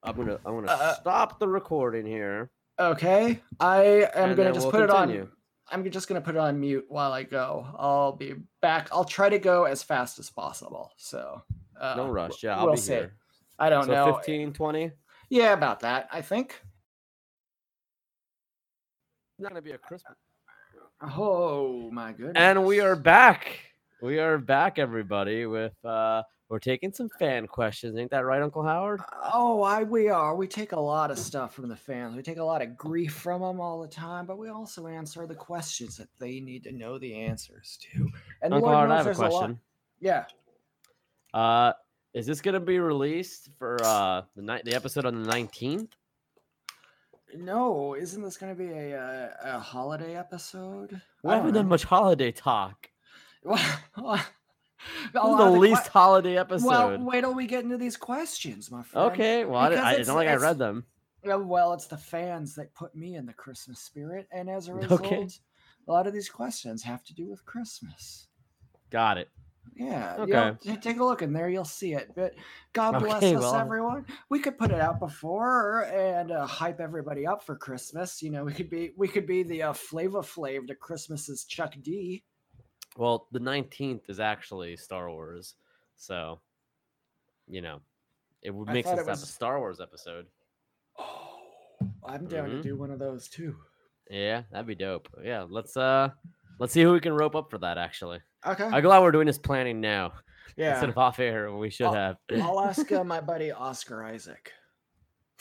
I'm 0.02 0.16
gonna 0.16 0.38
I'm 0.44 0.54
gonna 0.54 0.70
Uh, 0.72 0.94
stop 0.94 1.38
the 1.38 1.48
recording 1.48 2.04
here. 2.06 2.50
Okay, 2.78 3.40
I 3.60 4.08
am 4.14 4.34
gonna 4.34 4.52
just 4.52 4.64
we'll 4.66 4.72
put 4.72 4.88
continue. 4.90 5.22
it 5.22 5.22
on. 5.22 5.32
I'm 5.84 5.90
just 5.90 6.08
gonna 6.08 6.20
put 6.20 6.34
it 6.34 6.38
on 6.38 6.58
mute 6.58 6.86
while 6.88 7.12
I 7.12 7.22
go. 7.22 7.66
I'll 7.78 8.12
be 8.12 8.34
back. 8.60 8.88
I'll 8.90 9.04
try 9.04 9.28
to 9.28 9.38
go 9.38 9.64
as 9.64 9.82
fast 9.82 10.18
as 10.18 10.30
possible. 10.30 10.90
So 10.96 11.42
uh, 11.80 11.94
no 11.96 12.08
rush. 12.08 12.42
Yeah, 12.42 12.56
I'll 12.58 12.64
we'll 12.66 12.74
be 12.74 12.80
see. 12.80 12.94
here. 12.94 13.14
I 13.58 13.68
don't 13.70 13.84
So 13.84 13.92
know. 13.92 14.14
15, 14.16 14.52
20. 14.54 14.90
Yeah, 15.30 15.52
about 15.52 15.80
that. 15.80 16.08
I 16.12 16.20
think. 16.22 16.60
Not 19.38 19.50
gonna 19.50 19.62
be 19.62 19.70
a 19.72 19.78
Christmas. 19.78 20.16
Oh 21.00 21.90
my 21.90 22.12
goodness. 22.12 22.34
And 22.36 22.64
we 22.66 22.80
are 22.80 22.96
back. 22.96 23.58
We 24.02 24.18
are 24.18 24.36
back, 24.38 24.78
everybody. 24.78 25.46
With 25.46 25.72
uh, 25.84 26.22
we're 26.48 26.58
taking 26.58 26.92
some 26.92 27.08
fan 27.18 27.46
questions. 27.46 27.96
Ain't 27.96 28.10
that 28.10 28.24
right, 28.26 28.42
Uncle 28.42 28.62
Howard? 28.62 29.00
Oh, 29.32 29.62
I 29.62 29.84
we 29.84 30.08
are. 30.08 30.34
We 30.34 30.46
take 30.46 30.72
a 30.72 30.80
lot 30.80 31.10
of 31.10 31.18
stuff 31.18 31.54
from 31.54 31.68
the 31.68 31.76
fans. 31.76 32.16
We 32.16 32.22
take 32.22 32.38
a 32.38 32.44
lot 32.44 32.60
of 32.60 32.76
grief 32.76 33.14
from 33.14 33.40
them 33.40 33.60
all 33.60 33.80
the 33.80 33.88
time, 33.88 34.26
but 34.26 34.36
we 34.36 34.48
also 34.48 34.88
answer 34.88 35.26
the 35.26 35.34
questions 35.34 35.96
that 35.96 36.08
they 36.18 36.40
need 36.40 36.64
to 36.64 36.72
know 36.72 36.98
the 36.98 37.14
answers 37.14 37.78
to. 37.92 38.10
And 38.42 38.52
Uncle 38.52 38.68
Lord 38.70 38.88
Howard, 38.88 38.90
I 38.90 38.96
knows 38.96 38.98
have 38.98 39.04
a 39.04 39.04
there's 39.04 39.18
lot- 39.20 39.30
question. 39.38 39.60
Yeah. 40.00 40.24
Uh, 41.32 41.72
is 42.14 42.26
this 42.26 42.40
gonna 42.40 42.60
be 42.60 42.78
released 42.78 43.50
for 43.58 43.76
uh 43.82 44.22
the 44.36 44.42
night 44.42 44.64
the 44.64 44.74
episode 44.74 45.06
on 45.06 45.22
the 45.22 45.28
nineteenth? 45.28 45.94
No, 47.36 47.94
isn't 47.94 48.22
this 48.22 48.36
going 48.36 48.52
to 48.56 48.58
be 48.60 48.70
a, 48.72 49.00
uh, 49.00 49.28
a 49.56 49.60
holiday 49.60 50.16
episode? 50.16 51.00
We 51.22 51.30
haven't 51.30 51.54
done 51.54 51.68
much 51.68 51.84
holiday 51.84 52.32
talk. 52.32 52.90
Well, 55.14 55.36
the 55.36 55.44
que- 55.52 55.58
least 55.60 55.88
holiday 55.88 56.38
episode. 56.38 56.66
Well, 56.66 56.98
wait 57.04 57.20
till 57.20 57.34
we 57.34 57.46
get 57.46 57.64
into 57.64 57.76
these 57.76 57.96
questions, 57.98 58.70
my 58.70 58.82
friend. 58.82 59.12
okay, 59.12 59.44
well, 59.44 59.60
I, 59.60 59.68
because 59.68 59.84
I, 59.84 59.90
it's 59.90 59.94
it's- 60.00 60.08
not 60.08 60.16
like 60.16 60.28
I 60.28 60.36
read 60.36 60.58
them. 60.58 60.86
Well, 61.22 61.74
it's 61.74 61.86
the 61.86 61.98
fans 61.98 62.54
that 62.54 62.74
put 62.74 62.94
me 62.94 63.14
in 63.16 63.26
the 63.26 63.34
Christmas 63.34 63.78
spirit, 63.78 64.26
and 64.32 64.48
as 64.48 64.68
a 64.68 64.74
result, 64.80 65.02
Okay. 65.02 65.28
a 65.86 65.92
lot 65.92 66.06
of 66.06 66.14
these 66.14 66.30
questions 66.30 66.82
have 66.82 67.04
to 67.04 67.14
do 67.14 67.28
with 67.28 67.44
Christmas. 67.44 68.26
Got 68.90 69.18
it. 69.18 69.28
Yeah, 69.74 70.16
Okay. 70.18 70.36
okay. 70.36 70.58
t- 70.74 70.76
take 70.76 70.98
a 70.98 71.04
look 71.04 71.22
in 71.22 71.32
there, 71.32 71.48
you'll 71.48 71.64
see 71.64 71.94
it. 71.94 72.10
But 72.14 72.34
God 72.72 72.98
bless 72.98 73.22
us, 73.22 73.34
well- 73.40 73.54
everyone. 73.54 74.04
We 74.28 74.40
could 74.40 74.58
put 74.58 74.70
it 74.70 74.80
out 74.80 74.98
before 75.00 75.82
and 75.84 76.32
uh, 76.32 76.46
hype 76.46 76.80
everybody 76.80 77.26
up 77.26 77.42
for 77.42 77.56
Christmas. 77.56 78.22
You 78.22 78.30
know, 78.30 78.44
we 78.44 78.52
could 78.52 78.68
be 78.68 78.92
we 78.96 79.08
could 79.08 79.26
be 79.26 79.42
the 79.42 79.62
uh, 79.62 79.72
Flava 79.72 80.18
Flav 80.20 80.66
to 80.68 80.74
Christmas's 80.74 81.44
Chuck 81.44 81.74
D. 81.82 82.22
Well, 82.96 83.28
the 83.32 83.40
nineteenth 83.40 84.02
is 84.10 84.20
actually 84.20 84.76
Star 84.76 85.08
Wars, 85.10 85.54
so 85.96 86.40
you 87.48 87.62
know 87.62 87.80
it 88.42 88.50
would 88.54 88.68
make 88.68 88.84
sense 88.86 89.00
to 89.02 89.06
have 89.08 89.14
a 89.22 89.26
Star 89.26 89.58
Wars 89.60 89.80
episode. 89.80 90.26
Oh, 90.98 91.38
I'm 92.04 92.26
down 92.26 92.48
Mhm. 92.50 92.56
to 92.56 92.62
do 92.62 92.76
one 92.76 92.90
of 92.90 92.98
those 92.98 93.28
too. 93.28 93.56
Yeah, 94.10 94.42
that'd 94.50 94.66
be 94.66 94.74
dope. 94.74 95.08
Yeah, 95.22 95.46
let's 95.48 95.76
uh 95.76 96.10
let's 96.60 96.72
see 96.72 96.82
who 96.82 96.92
we 96.92 97.00
can 97.00 97.12
rope 97.12 97.34
up 97.34 97.50
for 97.50 97.58
that. 97.58 97.76
Actually, 97.78 98.20
Okay. 98.46 98.64
I'm 98.64 98.82
glad 98.82 99.00
we're 99.02 99.10
doing 99.10 99.26
this 99.26 99.38
planning 99.38 99.80
now 99.80 100.12
yeah. 100.56 100.72
instead 100.72 100.90
of 100.90 100.96
off 100.98 101.18
air. 101.18 101.52
We 101.52 101.70
should 101.70 101.86
I'll- 101.86 101.94
have. 101.94 102.16
I'll 102.40 102.60
ask 102.68 102.90
uh, 102.92 103.02
my 103.02 103.20
buddy 103.20 103.50
Oscar 103.50 104.04
Isaac. 104.04 104.52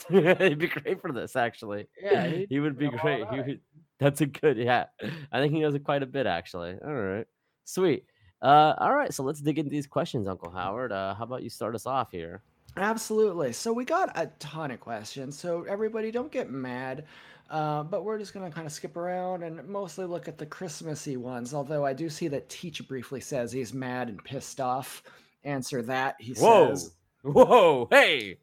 He'd 0.08 0.58
be 0.58 0.66
great 0.68 1.00
for 1.00 1.12
this, 1.12 1.36
actually. 1.36 1.86
Yeah, 2.02 2.26
he'd 2.26 2.48
be 2.48 2.88
great. 2.88 3.26
He 3.30 3.36
would, 3.40 3.60
that's 3.98 4.22
a 4.22 4.26
good, 4.26 4.56
yeah. 4.56 4.86
I 5.30 5.40
think 5.40 5.52
he 5.52 5.60
knows 5.60 5.74
it 5.74 5.84
quite 5.84 6.02
a 6.02 6.06
bit, 6.06 6.26
actually. 6.26 6.74
All 6.82 6.94
right, 6.94 7.26
sweet. 7.66 8.06
Uh, 8.40 8.72
all 8.78 8.94
right, 8.94 9.12
so 9.12 9.22
let's 9.22 9.42
dig 9.42 9.58
into 9.58 9.70
these 9.70 9.86
questions, 9.86 10.26
Uncle 10.26 10.50
Howard. 10.50 10.90
Uh, 10.90 11.14
how 11.14 11.24
about 11.24 11.42
you 11.42 11.50
start 11.50 11.74
us 11.74 11.84
off 11.84 12.10
here? 12.10 12.42
Absolutely. 12.78 13.52
So 13.52 13.72
we 13.74 13.84
got 13.84 14.10
a 14.18 14.28
ton 14.38 14.70
of 14.70 14.80
questions. 14.80 15.38
So 15.38 15.64
everybody, 15.68 16.10
don't 16.10 16.32
get 16.32 16.50
mad. 16.50 17.04
Uh, 17.50 17.82
but 17.82 18.04
we're 18.04 18.16
just 18.18 18.32
going 18.32 18.48
to 18.48 18.54
kind 18.54 18.66
of 18.66 18.72
skip 18.72 18.96
around 18.96 19.42
and 19.42 19.66
mostly 19.68 20.04
look 20.06 20.28
at 20.28 20.38
the 20.38 20.46
Christmassy 20.46 21.16
ones. 21.16 21.52
Although 21.52 21.84
I 21.84 21.92
do 21.92 22.08
see 22.08 22.28
that 22.28 22.48
Teach 22.48 22.86
briefly 22.86 23.20
says 23.20 23.50
he's 23.50 23.74
mad 23.74 24.08
and 24.08 24.22
pissed 24.22 24.60
off. 24.60 25.02
Answer 25.42 25.82
that. 25.82 26.14
He 26.20 26.32
Whoa, 26.34 26.68
says. 26.74 26.92
whoa, 27.22 27.88
hey, 27.90 28.38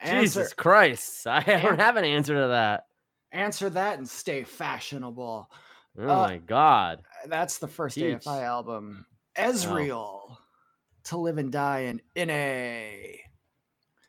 Answer, 0.00 0.20
Jesus 0.22 0.52
Christ! 0.54 1.26
I 1.26 1.42
don't 1.42 1.78
have 1.78 1.96
an 1.96 2.04
answer 2.04 2.34
to 2.40 2.48
that. 2.48 2.86
answer 3.32 3.68
that 3.70 3.98
and 3.98 4.08
stay 4.08 4.42
fashionable. 4.44 5.50
Oh 5.98 6.02
Uh, 6.02 6.06
my 6.06 6.36
God! 6.38 7.02
That's 7.26 7.58
the 7.58 7.68
first 7.68 7.94
Teach. 7.96 8.18
AFI 8.24 8.42
album. 8.42 9.04
Ezreal. 9.36 10.36
To 11.04 11.18
live 11.18 11.38
and 11.38 11.52
die 11.52 11.80
in 12.16 12.26
NA. 12.26 13.16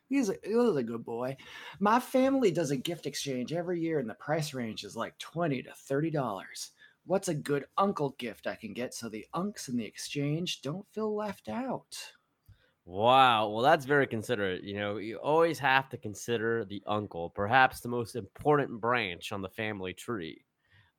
He's 0.10 0.30
a, 0.30 0.36
he 0.44 0.56
was 0.56 0.76
a 0.78 0.84
good 0.84 1.04
boy. 1.04 1.38
My 1.80 2.00
family 2.00 2.52
does 2.52 2.72
a 2.72 2.78
gift 2.78 3.06
exchange 3.06 3.52
every 3.54 3.80
year, 3.80 4.00
and 4.00 4.10
the 4.10 4.16
price 4.16 4.54
range 4.54 4.84
is 4.84 4.96
like 4.96 5.18
twenty 5.18 5.62
to 5.64 5.74
thirty 5.74 6.10
dollars. 6.10 6.72
What's 7.06 7.30
a 7.30 7.34
good 7.34 7.66
uncle 7.78 8.12
gift 8.18 8.48
I 8.48 8.56
can 8.56 8.74
get 8.74 8.94
so 8.94 9.08
the 9.10 9.26
unks 9.34 9.70
in 9.70 9.78
the 9.78 9.86
exchange 9.86 10.62
don't 10.62 10.88
feel 10.92 11.16
left 11.16 11.48
out? 11.48 11.98
Wow. 12.86 13.50
Well, 13.50 13.64
that's 13.64 13.86
very 13.86 14.08
considerate. 14.08 14.64
You 14.64 14.76
know, 14.76 14.98
you 14.98 15.18
always 15.18 15.60
have 15.60 15.90
to 15.90 15.98
consider 15.98 16.64
the 16.64 16.82
uncle, 16.88 17.30
perhaps 17.30 17.82
the 17.82 17.90
most 17.90 18.16
important 18.16 18.80
branch 18.80 19.32
on 19.32 19.42
the 19.42 19.50
family 19.50 19.94
tree. 19.94 20.46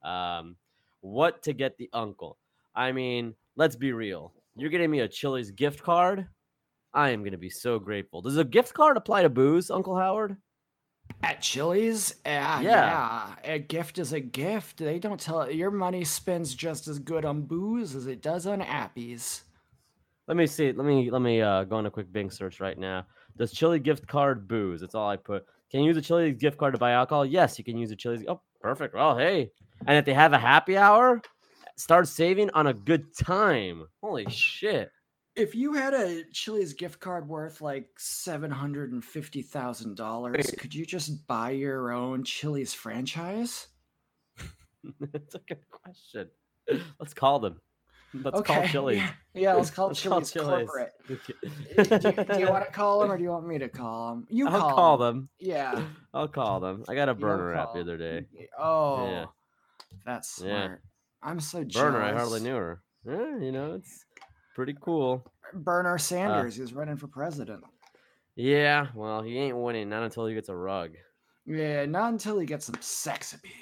Um, 0.03 0.57
what 1.01 1.43
to 1.45 1.55
get 1.55 1.79
the 1.79 1.89
uncle? 1.93 2.39
I 2.75 2.93
mean, 2.93 3.35
let's 3.57 3.77
be 3.77 3.93
real. 3.93 4.35
You're 4.55 4.71
getting 4.71 4.91
me 4.91 5.01
a 5.01 5.09
Chili's 5.09 5.51
gift 5.51 5.83
card. 5.83 6.27
I 6.99 7.11
am 7.11 7.21
going 7.21 7.31
to 7.31 7.39
be 7.39 7.49
so 7.49 7.79
grateful. 7.79 8.23
Does 8.23 8.39
a 8.39 8.45
gift 8.45 8.75
card 8.75 8.97
apply 8.97 9.23
to 9.23 9.29
booze, 9.29 9.71
Uncle 9.71 9.97
Howard? 9.97 10.37
At 11.23 11.41
Chili's, 11.41 12.17
yeah, 12.27 12.61
Yeah. 12.61 12.71
yeah, 13.45 13.55
a 13.55 13.59
gift 13.61 13.99
is 13.99 14.13
a 14.13 14.19
gift. 14.19 14.79
They 14.79 14.99
don't 14.99 15.21
tell 15.21 15.49
your 15.49 15.71
money 15.71 16.03
spends 16.05 16.57
just 16.57 16.89
as 16.89 16.99
good 16.99 17.25
on 17.25 17.43
booze 17.43 17.95
as 17.95 18.09
it 18.09 18.21
does 18.21 18.49
on 18.49 18.61
appies. 18.61 19.43
Let 20.27 20.37
me 20.37 20.49
see. 20.49 20.73
Let 20.73 20.87
me 20.87 21.09
let 21.11 21.23
me 21.23 21.41
uh, 21.41 21.63
go 21.65 21.77
on 21.77 21.87
a 21.87 21.91
quick 21.91 22.13
Bing 22.13 22.31
search 22.31 22.59
right 22.61 22.77
now. 22.77 23.07
Does 23.37 23.53
Chili 23.53 23.79
gift 23.79 24.09
card 24.09 24.49
booze? 24.49 24.81
That's 24.81 24.97
all 24.97 25.09
I 25.09 25.17
put. 25.17 25.47
Can 25.71 25.81
you 25.81 25.87
use 25.87 25.97
a 25.97 26.03
Chili's 26.03 26.37
gift 26.37 26.59
card 26.59 26.75
to 26.75 26.79
buy 26.81 26.91
alcohol? 26.91 27.25
Yes, 27.25 27.59
you 27.59 27.65
can 27.65 27.79
use 27.79 27.93
a 27.93 27.97
Chili's. 27.97 28.25
Oh, 28.27 28.41
perfect. 28.61 28.95
Well, 28.95 29.17
hey, 29.17 29.53
and 29.87 29.97
if 29.97 30.05
they 30.05 30.15
have 30.15 30.33
a 30.33 30.39
happy 30.39 30.77
hour, 30.77 31.23
start 31.77 32.09
saving 32.09 32.51
on 32.51 32.67
a 32.67 32.75
good 32.75 33.17
time. 33.17 33.87
Holy 34.03 34.29
shit! 34.29 34.91
If 35.39 35.55
you 35.55 35.73
had 35.73 35.95
a 35.95 36.25
Chili's 36.33 36.73
gift 36.73 36.99
card 36.99 37.29
worth 37.29 37.61
like 37.61 37.89
seven 37.97 38.51
hundred 38.51 38.91
and 38.93 39.05
fifty 39.05 39.41
thousand 39.41 39.97
dollars, 39.97 40.51
could 40.59 40.75
you 40.75 40.85
just 40.85 41.27
buy 41.29 41.51
your 41.51 41.93
own 41.93 42.25
Chili's 42.25 42.75
franchise? 42.75 43.69
That's 45.01 45.37
a 45.37 45.39
good 45.39 45.65
question. 45.71 46.29
Let's 46.99 47.15
call 47.15 47.39
them. 47.39 47.61
Let's 48.15 48.41
call 48.41 48.67
Chili's. 48.67 48.99
Yeah, 48.99 49.11
yeah, 49.35 49.55
let's 49.55 49.71
call 49.71 49.87
Let's 49.89 50.03
call 50.03 50.21
Chili's 50.23 50.33
Chili's. 50.33 50.69
corporate. 50.69 50.93
do, 51.09 52.09
you, 52.09 52.25
do 52.35 52.41
you 52.41 52.49
want 52.51 52.65
to 52.65 52.73
call 52.73 53.01
them 53.01 53.11
or 53.13 53.17
do 53.17 53.23
you 53.23 53.31
want 53.31 53.47
me 53.47 53.59
to 53.59 53.69
call 53.69 54.11
them? 54.11 54.27
You 54.31 54.49
I'll 54.49 54.61
call, 54.61 54.75
call 54.75 54.95
'em. 54.95 55.15
them. 55.15 55.29
Yeah. 55.39 55.83
I'll 56.13 56.29
call 56.29 56.59
them. 56.61 56.85
I 56.89 56.95
got 56.97 57.09
a 57.09 57.15
burner 57.15 57.55
app 57.55 57.75
the 57.75 57.81
other 57.81 57.97
day. 57.97 58.27
Oh, 58.59 59.31
that's 60.05 60.43
Yeah. 60.43 60.65
smart. 60.65 60.83
I'm 61.23 61.39
so 61.41 61.63
jealous. 61.65 61.93
Burner, 61.93 62.03
I 62.03 62.13
hardly 62.13 62.41
knew 62.41 62.55
her. 62.57 62.83
Yeah, 63.05 63.39
you 63.39 63.53
know, 63.53 63.75
it's 63.75 64.05
pretty 64.59 64.77
cool. 64.81 65.25
Burner 65.55 65.95
uh, 65.95 65.99
Sanders, 65.99 66.57
he 66.57 66.63
was 66.63 66.75
running 66.75 66.97
for 66.97 67.07
president. 67.07 67.63
Yeah, 68.35 68.89
well, 68.93 69.23
he 69.23 69.39
ain't 69.39 69.57
winning 69.57 69.89
not 69.89 70.03
until 70.03 70.27
he 70.27 70.35
gets 70.35 70.49
a 70.49 70.57
rug. 70.57 70.97
Yeah, 71.47 71.87
not 71.87 72.11
until 72.13 72.41
he 72.41 72.45
gets 72.45 72.67
some 72.67 72.75
sex 72.81 73.35
appeal. 73.35 73.53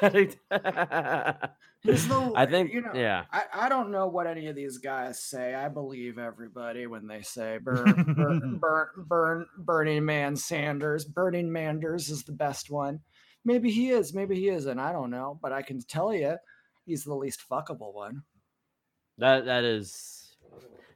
I 0.00 1.36
He's 1.82 2.08
the- 2.08 2.46
think, 2.50 2.72
you 2.72 2.80
know, 2.80 2.92
yeah. 2.94 3.24
I, 3.30 3.42
I 3.52 3.68
don't 3.68 3.90
know 3.90 4.06
what 4.06 4.26
any 4.26 4.46
of 4.46 4.56
these 4.56 4.78
guys 4.78 5.22
say. 5.22 5.54
I 5.54 5.68
believe 5.68 6.16
everybody 6.18 6.86
when 6.86 7.06
they 7.06 7.20
say 7.20 7.58
burn, 7.58 8.14
burn, 8.16 8.56
burn, 8.60 8.88
burn, 8.96 9.46
Burning 9.58 10.06
Man 10.06 10.34
Sanders. 10.34 11.04
Burning 11.04 11.52
Manders 11.52 12.08
is 12.08 12.24
the 12.24 12.32
best 12.32 12.70
one. 12.70 13.00
Maybe 13.44 13.70
he 13.70 13.90
is, 13.90 14.14
maybe 14.14 14.34
he 14.36 14.48
isn't. 14.48 14.78
I 14.78 14.92
don't 14.92 15.10
know, 15.10 15.38
but 15.42 15.52
I 15.52 15.60
can 15.60 15.78
tell 15.82 16.14
you, 16.14 16.36
he's 16.86 17.04
the 17.04 17.14
least 17.14 17.42
fuckable 17.46 17.92
one. 17.92 18.22
That 19.18 19.44
that 19.46 19.64
is, 19.64 20.36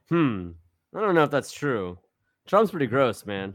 hmm. 0.09 0.51
I 0.95 1.01
don't 1.01 1.15
know 1.15 1.23
if 1.23 1.31
that's 1.31 1.51
true. 1.51 1.97
Trump's 2.45 2.71
pretty 2.71 2.87
gross, 2.87 3.25
man. 3.25 3.53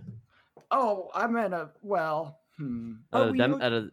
Oh, 0.71 1.11
I 1.15 1.27
meant 1.27 1.55
a 1.55 1.71
well. 1.83 2.41
Hmm. 2.57 2.95
Oh, 3.13 3.33
you 3.33 3.37
them, 3.37 3.61
of, 3.61 3.91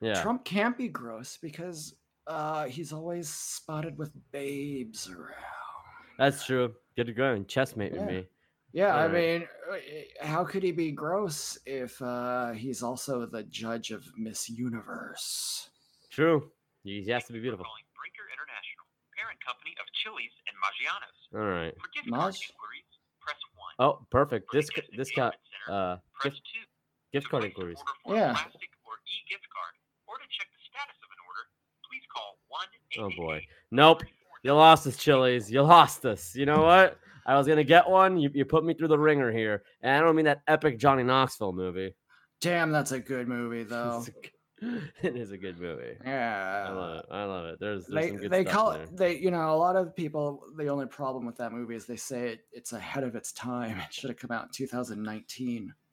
yeah. 0.00 0.20
Trump 0.22 0.44
can't 0.44 0.76
be 0.76 0.88
gross 0.88 1.38
because 1.40 1.94
uh, 2.26 2.64
he's 2.64 2.92
always 2.92 3.28
spotted 3.28 3.98
with 3.98 4.10
babes 4.32 5.08
around. 5.08 5.34
That's 6.18 6.44
true. 6.44 6.74
Good 6.96 7.06
to 7.06 7.12
go 7.12 7.32
and 7.32 7.46
chessmate 7.46 7.94
Yeah. 7.94 8.00
with 8.00 8.08
me. 8.08 8.26
Yeah, 8.72 8.94
I 8.94 9.06
Alright. 9.06 9.40
mean, 9.40 9.48
uh, 9.70 9.74
eh, 9.74 10.04
how 10.20 10.44
could 10.44 10.62
he 10.62 10.70
be 10.70 10.92
gross 10.92 11.58
if 11.66 12.00
uh, 12.00 12.52
he's 12.52 12.82
also 12.84 13.26
the 13.26 13.42
judge 13.44 13.90
of 13.90 14.04
Miss 14.16 14.48
Universe? 14.48 15.70
True. 16.08 16.50
He, 16.84 17.02
he 17.02 17.10
has 17.10 17.24
to 17.24 17.32
be 17.32 17.40
beautiful. 17.40 17.66
Company 19.44 19.72
of 19.80 19.86
Chili's 20.02 20.32
and 20.48 20.54
Maggiano's. 20.60 21.18
All 21.34 21.48
right. 21.48 21.74
For 21.80 21.88
gift 21.92 22.08
card 22.10 22.34
inquiries, 22.36 22.88
press 23.20 23.40
1. 23.56 23.80
Oh, 23.82 24.04
perfect. 24.10 24.50
For 24.50 24.56
This 24.56 24.70
this 24.96 25.10
got 25.12 25.36
Center, 25.66 25.68
uh 25.72 25.96
press 26.16 26.34
gift 26.34 26.46
2. 26.52 27.18
gift 27.18 27.26
To 27.26 27.30
card 27.30 27.44
inquiries. 27.44 27.78
Order 27.80 27.96
for 28.04 28.14
Yeah. 28.14 28.32
plastic 28.36 28.70
or 28.86 28.98
e-gift 29.06 29.46
card, 29.50 29.74
or 30.06 30.16
to 30.18 30.26
check 30.30 30.48
the 30.52 30.62
status 30.68 30.98
of 31.00 31.10
an 31.10 31.20
order, 31.26 31.44
please 31.88 32.04
call 32.12 32.38
Oh 32.98 33.10
boy. 33.16 33.46
Nope. 33.70 34.02
You 34.42 34.54
lost 34.54 34.86
us, 34.86 34.96
Chili's. 34.96 35.50
You 35.50 35.62
lost 35.62 36.04
us. 36.04 36.34
You 36.34 36.46
know 36.46 36.62
what? 36.62 36.98
I 37.26 37.36
was 37.36 37.46
gonna 37.46 37.62
get 37.64 37.88
one. 37.88 38.18
You, 38.18 38.30
you 38.34 38.44
put 38.44 38.64
me 38.64 38.74
through 38.74 38.88
the 38.88 38.98
ringer 38.98 39.30
here, 39.30 39.62
and 39.82 39.94
I 39.96 40.00
don't 40.00 40.16
mean 40.16 40.24
that 40.24 40.42
epic 40.48 40.78
Johnny 40.78 41.02
Knoxville 41.02 41.52
movie. 41.52 41.94
Damn, 42.40 42.72
that's 42.72 42.92
a 42.92 42.98
good 42.98 43.28
movie 43.28 43.62
though. 43.62 44.04
It's 44.60 44.72
a 44.74 44.78
g- 44.78 45.08
it 45.08 45.16
is 45.16 45.30
a 45.32 45.38
good 45.38 45.58
movie. 45.60 45.96
Yeah. 46.04 46.66
I 46.68 46.72
love 46.72 46.96
it. 46.98 47.06
I 47.10 47.24
love 47.24 47.44
it. 47.46 47.60
There's, 47.60 47.86
there's 47.86 48.04
they 48.04 48.08
some 48.08 48.16
good 48.18 48.30
they 48.30 48.42
stuff 48.42 48.54
call 48.54 48.70
it 48.72 48.96
they 48.96 49.16
you 49.18 49.30
know 49.30 49.54
a 49.54 49.56
lot 49.56 49.76
of 49.76 49.94
people 49.96 50.42
the 50.56 50.68
only 50.68 50.86
problem 50.86 51.24
with 51.26 51.36
that 51.38 51.52
movie 51.52 51.74
is 51.76 51.86
they 51.86 51.96
say 51.96 52.28
it, 52.30 52.40
it's 52.52 52.72
ahead 52.72 53.04
of 53.04 53.14
its 53.14 53.32
time 53.32 53.78
it 53.78 53.92
should 53.92 54.10
have 54.10 54.18
come 54.18 54.30
out 54.32 54.44
in 54.44 54.50
2019. 54.52 55.72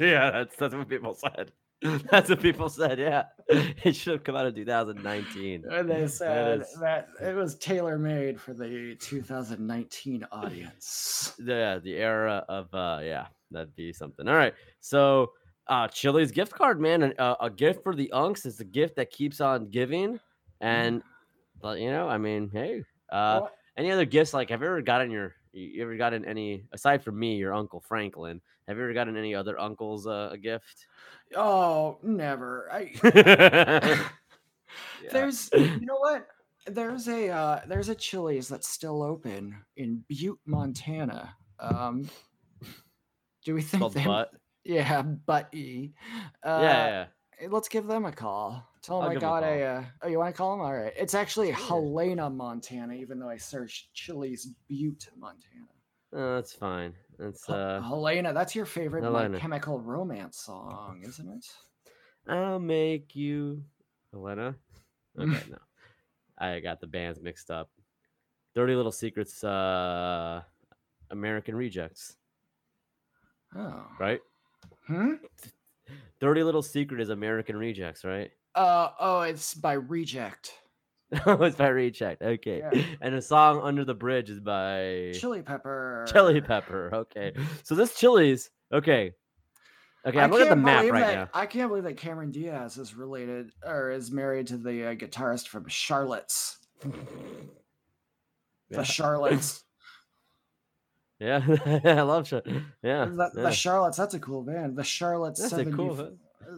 Yeah, 0.00 0.30
that's 0.30 0.54
that's 0.56 0.74
what 0.74 0.88
people 0.88 1.14
said. 1.14 1.50
That's 2.10 2.28
what 2.28 2.42
people 2.42 2.68
said. 2.68 2.98
Yeah, 2.98 3.22
it 3.48 3.94
should 3.94 4.14
have 4.14 4.24
come 4.24 4.34
out 4.34 4.46
in 4.46 4.54
2019. 4.54 5.64
and 5.70 5.88
they 5.88 6.08
said 6.08 6.62
is- 6.62 6.74
that 6.80 7.08
it 7.22 7.34
was 7.36 7.54
tailor 7.54 7.96
made 7.98 8.40
for 8.40 8.52
the 8.52 8.96
2019 9.00 10.26
audience 10.32 11.34
Yeah, 11.38 11.78
the 11.78 11.94
era 11.94 12.44
of 12.48 12.74
uh, 12.74 12.98
yeah, 13.02 13.26
that'd 13.52 13.74
be 13.76 13.92
something. 13.92 14.26
All 14.28 14.34
right, 14.34 14.54
so 14.80 15.30
uh, 15.68 15.88
Chili's 15.88 16.30
gift 16.30 16.52
card, 16.52 16.80
man, 16.80 17.02
an- 17.02 17.14
uh, 17.18 17.36
a 17.40 17.50
gift 17.50 17.82
for 17.82 17.94
the 17.94 18.10
unks 18.14 18.46
is 18.46 18.60
a 18.60 18.64
gift 18.64 18.96
that 18.96 19.10
keeps 19.10 19.40
on 19.40 19.68
giving, 19.70 20.18
and 20.60 21.02
uh, 21.64 21.72
you 21.72 21.90
know, 21.90 22.08
I 22.08 22.18
mean, 22.18 22.50
hey, 22.52 22.84
uh, 23.10 23.40
What? 23.40 23.54
any 23.76 23.90
other 23.90 24.04
gifts? 24.04 24.32
Like, 24.34 24.50
have 24.50 24.60
you 24.60 24.66
ever 24.66 24.82
gotten 24.82 25.10
your, 25.10 25.34
you 25.52 25.82
ever 25.82 25.96
gotten 25.96 26.24
any 26.24 26.64
aside 26.72 27.02
from 27.02 27.18
me, 27.18 27.36
your 27.36 27.52
uncle 27.54 27.80
Franklin? 27.80 28.40
Have 28.66 28.76
you 28.76 28.82
ever 28.84 28.92
gotten 28.92 29.16
any 29.16 29.34
other 29.34 29.58
uncles 29.58 30.06
uh, 30.06 30.30
a 30.32 30.38
gift? 30.38 30.86
oh 31.36 31.98
never 32.02 32.70
i 32.72 32.90
Yeah. 35.02 35.10
there's 35.12 35.50
you 35.52 35.84
know 35.86 35.98
what 35.98 36.26
there's 36.66 37.06
a 37.08 37.28
uh, 37.28 37.60
there's 37.66 37.90
a 37.90 37.94
chili's 37.94 38.48
that's 38.48 38.68
still 38.68 39.02
open 39.02 39.54
in 39.76 40.02
butte 40.08 40.38
montana 40.46 41.34
um 41.60 42.08
do 43.44 43.54
we 43.54 43.60
think 43.62 43.92
butt. 44.04 44.30
Yeah 44.68 45.02
but 45.02 45.52
e 45.52 45.92
uh, 46.44 46.60
yeah, 46.62 46.86
yeah. 47.40 47.48
Let's 47.48 47.68
give 47.68 47.86
them 47.86 48.04
a 48.04 48.10
call. 48.12 48.64
Tell 48.82 48.98
them 49.00 49.04
I'll 49.04 49.10
I 49.10 49.12
'em 49.12 49.18
a 49.18 49.20
got 49.20 49.42
a. 49.44 49.62
Uh, 49.62 49.84
oh, 50.02 50.08
you 50.08 50.18
want 50.18 50.34
to 50.34 50.36
call 50.36 50.56
them? 50.56 50.60
All 50.66 50.74
right. 50.74 50.92
It's 50.96 51.14
actually 51.14 51.52
Helena, 51.52 52.28
Montana, 52.28 52.94
even 52.94 53.20
though 53.20 53.28
I 53.28 53.36
searched 53.36 53.94
Chili's 53.94 54.48
Butte, 54.68 55.08
Montana. 55.16 55.66
Oh, 56.12 56.34
that's 56.34 56.52
fine. 56.52 56.94
That's 57.16 57.48
uh, 57.48 57.80
Helena, 57.86 58.32
that's 58.32 58.56
your 58.56 58.66
favorite 58.66 59.02
My 59.02 59.08
Helena. 59.22 59.38
Chemical 59.38 59.78
Romance 59.80 60.38
song, 60.40 61.02
isn't 61.06 61.28
it? 61.28 61.46
I'll 62.28 62.58
make 62.58 63.14
you, 63.14 63.62
Helena. 64.12 64.56
Okay, 65.18 65.42
no, 65.50 65.58
I 66.38 66.58
got 66.60 66.80
the 66.80 66.86
bands 66.88 67.20
mixed 67.20 67.50
up. 67.52 67.70
Dirty 68.54 68.74
Little 68.74 68.90
Secrets, 68.92 69.44
uh, 69.44 70.42
American 71.10 71.54
Rejects, 71.54 72.16
Oh. 73.56 73.84
right? 74.00 74.20
Hmm. 74.88 75.14
Dirty 76.20 76.42
Little 76.42 76.62
Secret 76.62 77.00
is 77.00 77.10
American 77.10 77.56
Rejects, 77.56 78.04
right? 78.04 78.30
Uh 78.54 78.88
oh, 78.98 79.20
it's 79.20 79.54
by 79.54 79.74
Reject. 79.74 80.52
Oh, 81.24 81.42
it's 81.42 81.56
by 81.56 81.68
Reject. 81.68 82.20
Okay, 82.20 82.58
Yeah. 82.58 82.82
and 83.00 83.14
the 83.14 83.22
song 83.22 83.60
Under 83.62 83.82
the 83.84 83.94
Bridge 83.94 84.28
is 84.28 84.40
by 84.40 85.12
Chili 85.14 85.40
Pepper. 85.40 86.04
Chili 86.12 86.40
Pepper. 86.42 86.90
Okay, 86.92 87.32
so 87.62 87.74
this 87.74 87.94
Chili's. 87.98 88.50
Okay, 88.72 89.12
okay. 90.06 90.18
I'm 90.20 90.30
looking 90.30 90.48
at 90.48 90.50
the 90.50 90.56
map 90.56 90.84
right 90.90 91.00
that, 91.00 91.14
now. 91.14 91.28
I 91.32 91.46
can't 91.46 91.68
believe 91.70 91.84
that 91.84 91.96
Cameron 91.96 92.30
Diaz 92.30 92.76
is 92.76 92.94
related 92.94 93.52
or 93.64 93.90
is 93.90 94.10
married 94.10 94.48
to 94.48 94.58
the 94.58 94.88
uh, 94.90 94.94
guitarist 94.94 95.48
from 95.48 95.66
Charlotte's. 95.68 96.58
The 98.70 98.82
Charlottes. 98.84 99.62
Yeah, 101.20 101.42
I 101.84 102.02
love 102.02 102.28
shit. 102.28 102.46
Yeah, 102.82 103.06
the, 103.06 103.30
yeah. 103.34 103.42
the 103.42 103.48
Charlottes. 103.50 103.96
That's 103.96 104.14
a 104.14 104.20
cool 104.20 104.42
band. 104.42 104.76
The 104.76 104.82
Charlottes. 104.82 105.38
That's 105.38 105.52
a 105.52 105.56
70, 105.56 105.76
cool. 105.76 106.00
uh, 106.00 106.50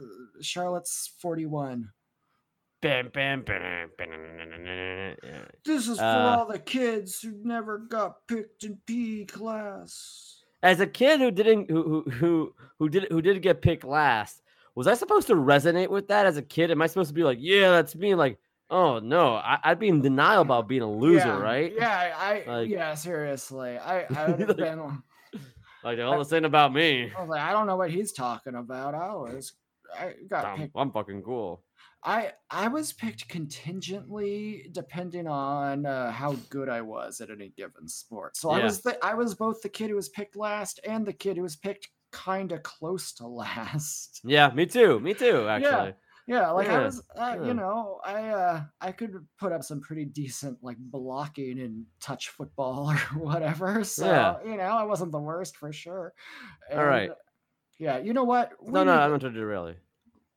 Charlotte's 0.43 1.13
41. 1.21 1.91
Bam, 2.83 3.11
bam, 3.13 3.43
bam, 3.43 3.91
bam, 3.99 5.17
yeah. 5.23 5.45
This 5.65 5.87
is 5.89 5.99
for 5.99 6.05
Uh, 6.05 6.37
all 6.37 6.47
the 6.47 6.59
kids 6.59 7.21
who 7.21 7.33
never 7.45 7.79
got 7.79 8.27
picked 8.27 8.65
in 8.65 8.79
PE 8.87 9.27
class. 9.27 10.43
As 10.63 10.81
a 10.81 10.87
kid 10.87 11.21
who 11.21 11.31
didn't, 11.31 11.71
who 11.71 11.83
who 12.03 12.11
who 12.11 12.55
who 12.79 12.89
did 12.89 13.07
who 13.11 13.23
did 13.23 13.41
get 13.43 13.63
picked 13.63 13.85
last, 13.85 14.43
was 14.75 14.87
I 14.87 14.95
supposed 14.95 15.27
to 15.29 15.35
resonate 15.35 15.89
with 15.89 16.09
that 16.09 16.27
as 16.27 16.37
a 16.37 16.43
kid? 16.43 16.71
Am 16.71 16.81
I 16.83 16.87
supposed 16.87 17.09
to 17.09 17.15
be 17.15 17.25
like, 17.25 17.39
yeah, 17.41 17.71
that's 17.71 17.95
me? 17.95 18.15
Like, 18.15 18.39
oh 18.71 18.99
no, 19.01 19.35
I, 19.35 19.59
I'd 19.65 19.79
be 19.79 19.89
in 19.89 20.01
denial 20.01 20.43
about 20.43 20.69
being 20.69 20.83
a 20.83 20.91
loser, 20.91 21.27
yeah, 21.27 21.39
right? 21.41 21.73
Yeah, 21.77 22.15
I 22.19 22.45
Like- 22.47 22.69
yeah, 22.69 22.95
seriously. 22.95 23.79
I 23.79 24.05
I 24.15 24.27
would 24.31 24.41
have 24.41 24.49
Like- 24.49 24.57
been 24.57 25.03
Like 25.85 25.99
all 26.01 26.19
this 26.19 26.33
ain't 26.33 26.45
about 26.47 26.73
me. 26.73 27.11
I 27.17 27.21
was 27.21 27.29
like, 27.31 27.41
I 27.43 27.53
don't 27.53 27.67
know 27.67 27.77
what 27.77 27.91
he's 27.91 28.13
talking 28.13 28.55
about. 28.55 28.95
I 28.95 29.15
was 29.15 29.53
I 29.99 30.15
got 30.29 30.45
I'm, 30.45 30.59
picked. 30.59 30.73
I'm 30.77 30.93
fucking 30.93 31.23
cool. 31.23 31.63
I 32.05 32.33
I 32.51 32.69
was 32.69 32.93
picked 32.93 33.29
contingently 33.29 34.69
depending 34.73 35.27
on 35.27 35.87
uh, 35.87 36.11
how 36.13 36.33
good 36.49 36.69
I 36.69 36.81
was 36.81 37.21
at 37.21 37.31
any 37.31 37.53
given 37.57 37.89
sport. 37.89 38.37
So 38.37 38.51
I 38.51 38.63
was 38.65 38.81
the, 38.83 39.03
I 39.05 39.15
was 39.15 39.35
both 39.35 39.63
the 39.63 39.69
kid 39.69 39.91
who 39.91 39.97
was 39.97 40.09
picked 40.09 40.37
last 40.37 40.81
and 40.85 41.05
the 41.07 41.13
kid 41.13 41.37
who 41.37 41.43
was 41.43 41.57
picked 41.57 41.89
kind 42.13 42.53
of 42.53 42.63
close 42.63 43.13
to 43.15 43.27
last. 43.43 44.21
Yeah, 44.25 44.51
me 44.51 44.67
too. 44.67 45.01
Me 45.01 45.15
too. 45.15 45.49
Actually, 45.49 45.71
Yeah, 45.89 45.93
like 46.53 46.69
I 46.69 46.79
was, 46.85 47.01
uh, 47.17 47.37
yeah. 47.41 47.45
you 47.47 47.55
know, 47.55 48.01
I 48.05 48.29
uh, 48.29 48.63
I 48.81 48.93
could 48.93 49.27
put 49.39 49.53
up 49.53 49.63
some 49.63 49.81
pretty 49.81 50.05
decent 50.05 50.59
like 50.63 50.77
blocking 50.79 51.59
in 51.59 51.85
touch 52.01 52.29
football 52.29 52.91
or 53.15 53.19
whatever. 53.19 53.83
So 53.85 54.07
Yeah. 54.07 54.37
you 54.45 54.57
know, 54.57 54.65
I 54.65 54.85
wasn't 54.85 55.13
the 55.13 55.19
worst 55.19 55.57
for 55.57 55.73
sure. 55.73 56.13
All 56.73 56.85
right. 56.85 57.11
Yeah, 57.79 57.99
you 57.99 58.13
know 58.13 58.25
what? 58.25 58.53
We 58.63 58.73
no, 58.73 58.85
no, 58.85 58.93
I'm 58.93 59.11
not 59.11 59.21
trying 59.21 59.33
to 59.33 59.41
do 59.41 59.45
really. 59.47 59.75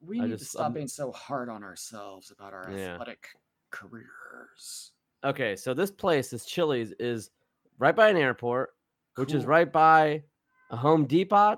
we 0.02 0.20
I 0.20 0.26
need 0.28 0.40
to 0.40 0.46
stop 0.46 0.64
I'm- 0.64 0.74
being 0.74 0.88
so 0.88 1.12
hard 1.12 1.50
on 1.50 1.64
ourselves 1.64 2.32
about 2.32 2.54
our 2.54 2.72
Yeah. 2.72 2.94
athletic 2.96 3.28
careers. 3.72 4.92
Okay, 5.24 5.56
so 5.56 5.74
this 5.74 5.92
place, 5.92 6.30
this 6.30 6.46
Chili's, 6.46 6.92
is 7.00 7.30
right 7.80 7.96
by 7.96 8.10
an 8.10 8.18
airport, 8.18 8.72
which 9.16 9.34
is 9.34 9.46
right 9.46 9.72
by 9.72 10.24
a 10.70 10.76
Home 10.76 11.06
Depot, 11.06 11.58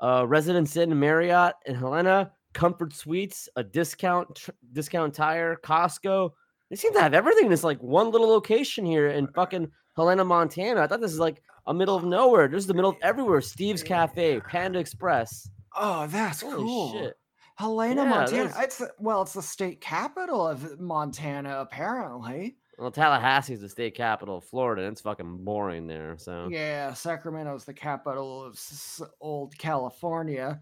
a 0.00 0.26
Residence 0.26 0.76
Inn 0.76 0.98
Marriott 0.98 1.54
in 1.66 1.74
Helena, 1.74 2.32
Comfort 2.56 2.92
Suites, 2.94 3.48
a 3.56 3.62
discount 3.62 4.34
tr- 4.34 4.50
discount 4.72 5.14
tire, 5.14 5.56
Costco. 5.62 6.30
They 6.70 6.76
seem 6.76 6.92
to 6.94 7.00
have 7.02 7.12
everything 7.14 7.44
in 7.44 7.50
this 7.50 7.62
like 7.62 7.80
one 7.82 8.10
little 8.10 8.28
location 8.28 8.84
here 8.86 9.08
in 9.08 9.26
fucking 9.28 9.70
Helena, 9.94 10.24
Montana. 10.24 10.80
I 10.82 10.86
thought 10.86 11.00
this 11.02 11.12
is 11.12 11.18
like 11.20 11.42
a 11.66 11.74
middle 11.74 11.94
of 11.94 12.04
nowhere. 12.04 12.48
This 12.48 12.60
is 12.62 12.66
the 12.66 12.74
middle 12.74 12.90
of 12.90 12.96
everywhere. 13.02 13.40
Steve's 13.42 13.82
Cafe, 13.82 14.40
Panda 14.40 14.78
Express. 14.78 15.48
Oh, 15.76 16.06
that's 16.06 16.40
Holy 16.40 16.56
cool. 16.56 16.92
shit. 16.92 17.14
Helena, 17.56 18.02
Yeah, 18.04 18.08
Montana. 18.08 18.54
It's 18.58 18.82
well, 18.98 19.22
it's 19.22 19.34
the 19.34 19.42
state 19.42 19.80
capital 19.80 20.46
of 20.48 20.80
Montana, 20.80 21.58
apparently. 21.60 22.56
Well, 22.78 22.90
Tallahassee 22.90 23.54
is 23.54 23.60
the 23.62 23.68
state 23.68 23.94
capital 23.94 24.38
of 24.38 24.44
Florida. 24.44 24.82
And 24.82 24.92
it's 24.92 25.00
fucking 25.00 25.44
boring 25.44 25.86
there. 25.86 26.16
So 26.18 26.48
Yeah, 26.50 26.92
Sacramento's 26.94 27.64
the 27.64 27.72
capital 27.74 28.42
of 28.44 28.54
s- 28.54 29.00
old 29.20 29.56
California, 29.56 30.60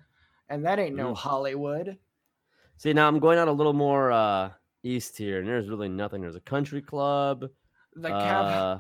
and 0.49 0.65
that 0.67 0.79
ain't 0.79 0.97
no 0.97 1.13
Mm. 1.13 1.17
Hollywood. 1.17 1.99
See, 2.77 2.93
now 2.93 3.07
I'm 3.09 3.19
going 3.21 3.39
out 3.39 3.49
a 3.49 3.53
little 3.53 3.73
more 3.73 4.13
uh 4.13 4.51
east 4.83 5.17
here, 5.17 5.39
and 5.39 5.49
there's 5.49 5.69
really 5.69 5.89
nothing. 5.89 6.21
There's 6.21 6.37
a 6.37 6.41
country 6.41 6.83
club. 6.83 7.47
The 7.95 8.09
cap- 8.09 8.45
Uh, 8.45 8.79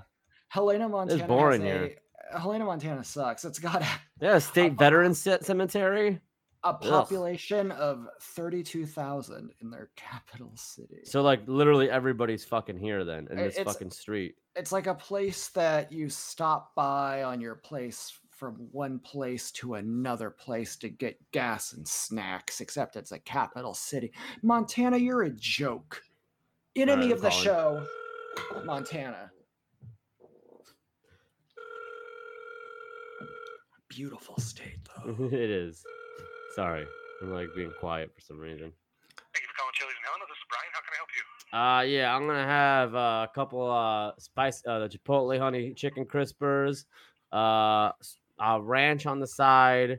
Helena, 0.49 0.89
Montana. 0.89 1.27
boring 1.27 1.63
has 1.63 1.71
here. 1.71 1.97
Helena, 2.33 2.65
Montana 2.65 3.05
sucks. 3.05 3.45
It's 3.45 3.59
got 3.59 3.83
a, 3.83 3.87
yeah, 4.21 4.39
state 4.39 4.75
veteran 4.75 5.15
ce- 5.15 5.41
cemetery. 5.43 6.21
a 6.67 6.73
population 6.73 7.71
of 7.73 8.07
thirty-two 8.23 8.87
thousand 8.87 9.53
in 9.61 9.71
their 9.71 9.91
capital 9.97 10.51
city. 10.57 11.01
So 11.05 11.21
like 11.23 11.43
literally 11.47 11.91
everybody's 11.91 12.45
fucking 12.45 12.79
here 12.79 13.05
then 13.05 13.29
in 13.31 13.37
this 13.37 13.57
it's- 13.59 13.67
fucking 13.73 13.91
street. 13.91 14.37
it's 14.57 14.73
like 14.73 14.87
a 14.87 14.95
place 14.95 15.49
that 15.51 15.93
you 15.93 16.09
stop 16.09 16.75
by 16.75 17.23
on 17.23 17.41
your 17.41 17.55
place 17.55 18.19
from 18.37 18.69
one 18.73 18.99
place 18.99 19.51
to 19.53 19.75
another 19.75 20.31
place 20.31 20.77
to 20.77 20.89
get 20.89 21.19
gas 21.33 21.73
and 21.73 21.87
snacks, 21.87 22.61
except 22.61 22.97
it's 22.97 23.13
a 23.13 23.19
capital 23.21 23.75
city. 23.75 24.13
Montana, 24.43 24.97
you're 24.97 25.23
a 25.23 25.31
joke. 25.31 26.03
Enemy 26.77 27.07
I'm 27.07 27.13
of 27.13 27.23
the 27.23 27.29
calling. 27.31 27.45
show, 27.45 27.87
Montana. 28.65 29.31
Beautiful 33.89 34.37
state, 34.39 34.79
though. 35.05 35.25
it 35.33 35.51
is. 35.51 35.85
Sorry, 36.57 36.85
I'm 37.23 37.33
like 37.33 37.49
being 37.55 37.73
quiet 37.81 38.11
for 38.15 38.21
some 38.21 38.39
reason. 38.39 38.73
Thank 39.33 39.43
you 39.43 39.49
for 39.49 39.59
calling 39.59 39.73
Chili's 39.75 39.95
in 39.99 40.05
Helena. 40.05 40.25
This 40.29 40.37
is 40.37 40.45
Brian. 40.49 40.71
How 40.73 40.81
can 40.81 40.93
I 40.93 40.97
help 40.97 41.09
you? 41.15 41.23
Uh 41.57 41.83
yeah, 42.03 42.15
I'm 42.17 42.27
gonna 42.27 42.45
have 42.45 42.95
uh, 42.95 43.27
a 43.31 43.35
couple 43.35 43.71
uh 43.71 44.13
spice 44.19 44.63
uh 44.67 44.81
the 44.81 44.89
chipotle 44.89 45.39
honey 45.39 45.73
chicken 45.75 46.05
crispers, 46.05 46.85
uh, 47.33 47.93
s- 48.01 48.19
uh 48.43 48.61
ranch 48.61 49.07
on 49.07 49.21
the 49.21 49.27
side. 49.27 49.99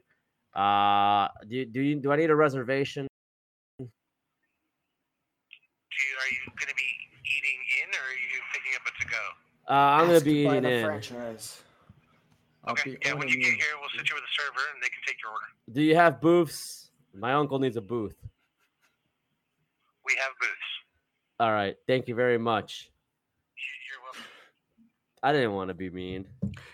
Uh, 0.56 1.28
do 1.48 1.66
do 1.66 1.82
you 1.82 1.96
do 1.96 2.12
I 2.12 2.16
need 2.16 2.30
a 2.30 2.36
reservation? 2.36 3.08
Do 3.80 3.86
you, 6.04 6.16
are 6.20 6.28
you 6.28 6.40
going 6.60 6.68
to 6.68 6.76
be 6.76 6.90
eating 7.24 7.60
in 7.84 7.90
or 7.96 8.04
are 8.04 8.20
you 8.20 8.40
picking 8.54 8.74
up 8.76 8.84
a 8.86 8.92
to 9.02 9.08
go? 9.08 9.24
Uh, 9.70 9.74
I'm 9.74 10.08
gonna 10.08 10.22
be 10.22 10.44
eating 10.46 10.62
the 10.62 10.70
in. 10.70 10.86
franchise. 10.86 11.64
I'll 12.66 12.74
Okay. 12.74 12.92
be 12.92 12.98
Yeah, 13.06 13.14
when 13.14 13.28
you 13.28 13.36
owning 13.36 13.40
get 13.40 13.54
here, 13.54 13.78
we'll 13.80 13.90
sit 13.96 14.10
you 14.10 14.16
with 14.16 14.24
a 14.24 14.34
server 14.36 14.62
and 14.74 14.84
they 14.84 14.90
can 14.90 15.00
take 15.08 15.22
your 15.22 15.32
order. 15.32 15.46
Do 15.72 15.82
you 15.82 15.96
have 15.96 16.20
booths? 16.20 16.92
My 17.14 17.34
uncle 17.34 17.60
needs 17.60 17.78
a 17.78 17.82
booth. 17.82 18.16
We 20.06 20.16
have 20.20 20.32
booths. 20.40 20.52
All 21.40 21.52
right. 21.52 21.76
Thank 21.88 22.08
you 22.08 22.16
very 22.16 22.38
much. 22.38 22.92
You- 25.34 25.34
You're 25.34 25.34
welcome. 25.34 25.34
I 25.34 25.34
didn't 25.34 25.54
want 25.54 25.68
to 25.70 25.74
be 25.74 25.90
mean. 25.90 26.26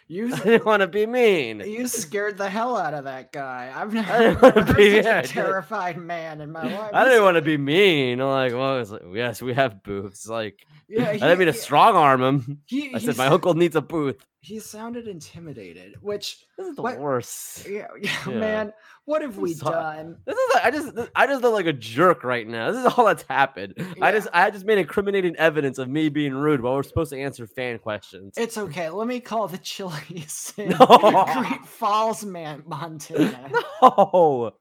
You 0.07 0.33
I 0.35 0.39
didn't 0.39 0.65
want 0.65 0.81
to 0.81 0.87
be 0.87 1.05
mean. 1.05 1.59
you 1.61 1.87
scared 1.87 2.37
the 2.37 2.49
hell 2.49 2.77
out 2.77 2.93
of 2.93 3.05
that 3.05 3.31
guy. 3.31 3.71
I've 3.73 3.93
never 3.93 4.17
didn't 4.17 4.41
wanna 4.41 4.73
be- 4.75 4.95
such 4.97 5.05
yeah, 5.05 5.15
I 5.15 5.19
a 5.19 5.27
terrified 5.27 5.97
man 5.97 6.41
in 6.41 6.51
my 6.51 6.63
life. 6.77 6.91
I 6.93 7.05
didn't 7.05 7.23
want 7.23 7.35
to 7.35 7.41
be 7.41 7.57
mean. 7.57 8.19
I'm 8.19 8.27
like, 8.29 8.53
well, 8.53 8.79
it's 8.79 8.91
like, 8.91 9.01
yes, 9.13 9.41
we 9.41 9.53
have 9.53 9.81
booths. 9.83 10.27
Like, 10.27 10.65
Yeah, 10.87 11.09
I 11.09 11.13
didn't 11.17 11.39
mean 11.39 11.47
to 11.47 11.53
strong 11.53 11.95
arm 11.95 12.21
him. 12.21 12.59
He, 12.67 12.93
I 12.93 12.99
said 12.99 13.17
my 13.17 13.27
uncle 13.27 13.53
needs 13.53 13.75
a 13.75 13.81
booth. 13.81 14.23
He 14.43 14.59
sounded 14.59 15.07
intimidated, 15.07 15.97
which 16.01 16.45
This 16.57 16.67
is 16.69 16.75
the 16.75 16.81
What- 16.81 16.99
worst. 16.99 17.67
yeah, 17.69 17.85
yeah, 18.01 18.11
Yeah. 18.27 18.33
man. 18.39 18.73
What 19.05 19.21
have 19.21 19.35
I'm 19.35 19.41
we 19.41 19.53
sorry. 19.53 19.75
done? 19.75 20.17
This 20.25 20.35
is 20.35 20.55
I 20.63 20.71
just 20.71 20.93
I 21.15 21.27
just 21.27 21.43
look 21.43 21.53
like 21.53 21.67
a 21.67 21.73
jerk 21.73 22.23
right 22.23 22.47
now. 22.47 22.71
This 22.71 22.83
is 22.85 22.93
all 22.97 23.05
that's 23.05 23.23
happened. 23.29 23.75
I 24.01 24.11
just 24.11 24.27
I 24.33 24.49
just 24.49 24.65
made 24.65 24.79
incriminating 24.79 25.35
evidence 25.35 25.77
of 25.77 25.89
me 25.89 26.09
being 26.09 26.33
rude 26.33 26.61
while 26.61 26.73
we're 26.75 26.83
supposed 26.83 27.11
to 27.11 27.19
answer 27.19 27.45
fan 27.45 27.77
questions. 27.79 28.33
It's 28.35 28.57
okay. 28.57 28.89
Let 28.89 29.07
me 29.07 29.19
call 29.19 29.47
the 29.47 29.57
Chili's 29.69 30.53
in 30.57 30.69
No. 30.69 31.25
Great 31.37 31.65
Falls, 31.67 32.25
man, 32.25 32.63
Montana. 32.65 33.49
no. 33.81 34.53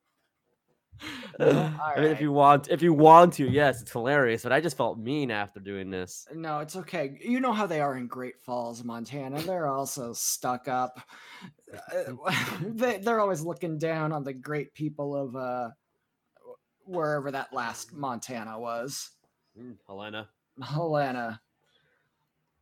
All 1.41 1.47
I 1.47 2.01
mean, 2.01 2.11
if 2.11 2.21
you 2.21 2.33
want, 2.33 2.69
if 2.69 2.83
you 2.83 2.93
want 2.93 3.35
to, 3.35 3.49
yes, 3.49 3.81
it's 3.81 3.93
hilarious. 3.93 4.43
But 4.43 4.53
I 4.53 4.61
just 4.61 4.77
felt 4.77 4.99
mean 4.99 5.31
after 5.31 5.61
doing 5.61 5.91
this. 5.91 6.27
No, 6.35 6.59
it's 6.59 6.77
okay. 6.77 7.19
You 7.21 7.41
know 7.41 7.53
how 7.53 7.67
they 7.67 7.81
are 7.81 7.97
in 7.97 8.07
Great 8.07 8.41
Falls, 8.43 8.85
Montana. 8.85 9.41
They're 9.41 9.69
also 9.69 10.13
stuck 10.13 10.69
up. 10.69 11.01
Uh, 11.73 12.33
they, 12.63 12.99
they're 12.99 13.21
always 13.21 13.43
looking 13.43 13.79
down 13.79 14.13
on 14.13 14.25
the 14.25 14.33
great 14.33 14.75
people 14.75 15.17
of 15.17 15.37
uh, 15.37 15.71
wherever 16.85 17.31
that 17.31 17.53
last 17.53 17.93
Montana 17.95 18.59
was. 18.59 19.11
Mm, 19.59 19.77
Helena, 19.87 20.29
Helena. 20.63 21.41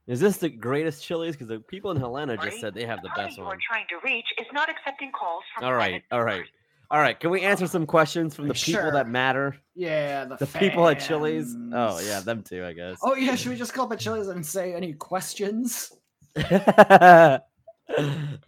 is 0.07 0.21
this 0.21 0.37
the 0.39 0.49
greatest 0.49 1.05
Chili's? 1.05 1.35
Because 1.35 1.49
the 1.49 1.61
people 1.61 1.91
in 1.91 1.97
Helena 1.97 2.37
just 2.37 2.61
said 2.61 2.75
they 2.75 2.87
have 2.87 3.03
the 3.03 3.09
party 3.09 3.25
best 3.25 3.39
you 3.39 3.45
one. 3.45 3.57
are 3.57 3.61
trying 3.67 3.87
to 3.89 3.97
reach 4.05 4.27
is 4.39 4.47
not 4.53 4.69
accepting 4.71 5.11
calls 5.13 5.43
from 5.55 5.65
All 5.65 5.75
right, 5.75 6.03
private 6.03 6.05
all 6.13 6.23
right, 6.25 6.37
numbers. 6.37 6.51
All 6.91 7.01
right. 7.01 7.19
Can 7.19 7.31
we 7.31 7.43
answer 7.43 7.67
some 7.67 7.87
questions 7.87 8.35
from 8.35 8.49
the 8.49 8.55
people 8.55 8.93
that 8.93 9.09
matter? 9.09 9.57
Yeah, 9.75 10.25
the, 10.25 10.37
The 10.37 10.47
people 10.47 10.89
at 10.89 11.01
Chili's. 11.01 11.55
Oh 11.73 12.01
yeah, 12.01 12.21
them 12.21 12.43
too, 12.43 12.65
I 12.65 12.73
guess. 12.73 12.99
Oh 13.03 13.15
yeah, 13.15 13.35
should 13.35 13.51
we 13.51 13.57
just 13.57 13.75
call 13.75 13.87
up 13.87 13.93
at 13.93 13.99
Chili's 13.99 14.29
and 14.29 14.45
say 14.45 14.75
any 14.75 14.95
questions? 14.95 15.93
okay, 16.37 17.41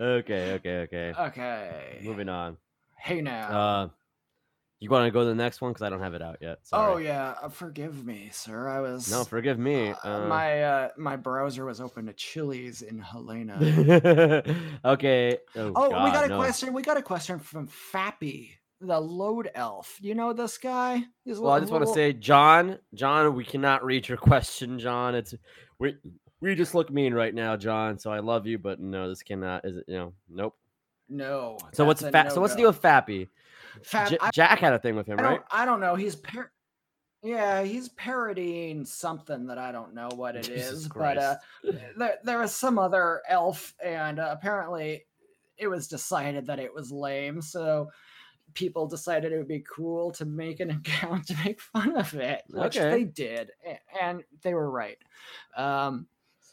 okay, 0.00 0.52
okay. 0.60 1.12
Okay. 1.18 2.00
Moving 2.02 2.28
on. 2.28 2.56
Hey 2.96 3.20
now. 3.20 3.58
Uh, 3.58 3.88
you 4.80 4.88
want 4.90 5.06
to 5.06 5.10
go 5.10 5.20
to 5.20 5.26
the 5.26 5.34
next 5.34 5.60
one 5.60 5.72
because 5.72 5.82
I 5.82 5.90
don't 5.90 6.00
have 6.00 6.14
it 6.14 6.22
out 6.22 6.38
yet. 6.40 6.58
oh 6.72 6.96
yeah, 6.96 7.34
uh, 7.42 7.48
forgive 7.50 8.04
me, 8.06 8.30
sir. 8.32 8.66
I 8.68 8.80
was 8.80 9.10
No, 9.10 9.24
forgive 9.24 9.58
me. 9.58 9.90
uh, 9.90 9.94
Uh, 10.02 10.26
my 10.26 10.62
uh, 10.62 10.88
my 10.96 11.16
browser 11.16 11.64
was 11.66 11.80
open 11.80 12.06
to 12.06 12.12
Chili's 12.14 12.82
in 12.82 12.98
Helena. 12.98 13.58
okay. 14.84 15.38
Oh, 15.56 15.72
oh, 15.76 15.88
we 16.04 16.10
got 16.10 16.24
a 16.24 16.28
no. 16.28 16.38
question. 16.38 16.72
We 16.72 16.82
got 16.82 16.96
a 16.96 17.02
question 17.02 17.38
from 17.38 17.68
Fappy, 17.68 18.50
the 18.80 18.98
load 19.00 19.50
elf. 19.54 19.98
You 20.00 20.14
know 20.14 20.32
this 20.32 20.58
guy? 20.58 21.02
He's 21.24 21.38
Well, 21.38 21.50
I 21.52 21.54
little- 21.58 21.60
just 21.60 21.72
want 21.72 21.86
to 21.86 21.92
say, 21.94 22.12
John, 22.12 22.78
John, 22.94 23.34
we 23.34 23.44
cannot 23.44 23.84
read 23.84 24.08
your 24.08 24.18
question, 24.30 24.78
John. 24.78 25.14
It's 25.14 25.34
we 25.78 25.96
we 26.40 26.54
just 26.54 26.74
look 26.74 26.90
mean 26.90 27.12
right 27.12 27.34
now, 27.34 27.56
John. 27.56 27.98
So 27.98 28.10
I 28.10 28.20
love 28.20 28.46
you, 28.46 28.58
but 28.58 28.80
no, 28.80 29.08
this 29.08 29.22
cannot. 29.22 29.64
Is 29.66 29.76
it? 29.76 29.84
You 29.88 29.94
know, 29.96 30.12
nope. 30.28 30.56
no. 31.08 31.58
So 31.72 31.84
what's 31.84 32.00
fa- 32.00 32.30
so 32.30 32.40
what's 32.40 32.54
the 32.54 32.58
deal 32.60 32.70
with 32.70 32.80
Fappy? 32.80 33.28
J- 33.92 34.18
Jack 34.32 34.58
had 34.58 34.72
a 34.72 34.78
thing 34.78 34.96
with 34.96 35.06
him, 35.06 35.18
I 35.18 35.22
right? 35.22 35.40
I 35.50 35.64
don't 35.64 35.80
know. 35.80 35.94
He's 35.94 36.16
par- 36.16 36.52
yeah, 37.22 37.62
he's 37.62 37.90
parodying 37.90 38.84
something 38.84 39.46
that 39.48 39.58
I 39.58 39.72
don't 39.72 39.94
know 39.94 40.08
what 40.14 40.36
it 40.36 40.48
is, 40.48 40.84
Jesus 40.84 40.88
but 40.88 41.18
uh, 41.18 41.36
there, 41.96 42.18
there 42.24 42.38
was 42.38 42.54
some 42.54 42.78
other 42.78 43.20
elf, 43.28 43.74
and 43.84 44.18
uh, 44.18 44.28
apparently 44.30 45.04
it 45.58 45.68
was 45.68 45.86
decided 45.86 46.46
that 46.46 46.58
it 46.58 46.72
was 46.72 46.90
lame. 46.90 47.42
So 47.42 47.90
people 48.54 48.86
decided 48.86 49.32
it 49.32 49.38
would 49.38 49.46
be 49.48 49.64
cool 49.68 50.10
to 50.12 50.24
make 50.24 50.60
an 50.60 50.70
account 50.70 51.26
to 51.26 51.36
make 51.44 51.60
fun 51.60 51.96
of 51.96 52.14
it, 52.14 52.42
which 52.48 52.78
Okay. 52.78 52.90
they 52.90 53.04
did, 53.04 53.50
and 54.00 54.22
they 54.42 54.54
were 54.54 54.70
right. 54.70 54.98
Um, 55.56 56.06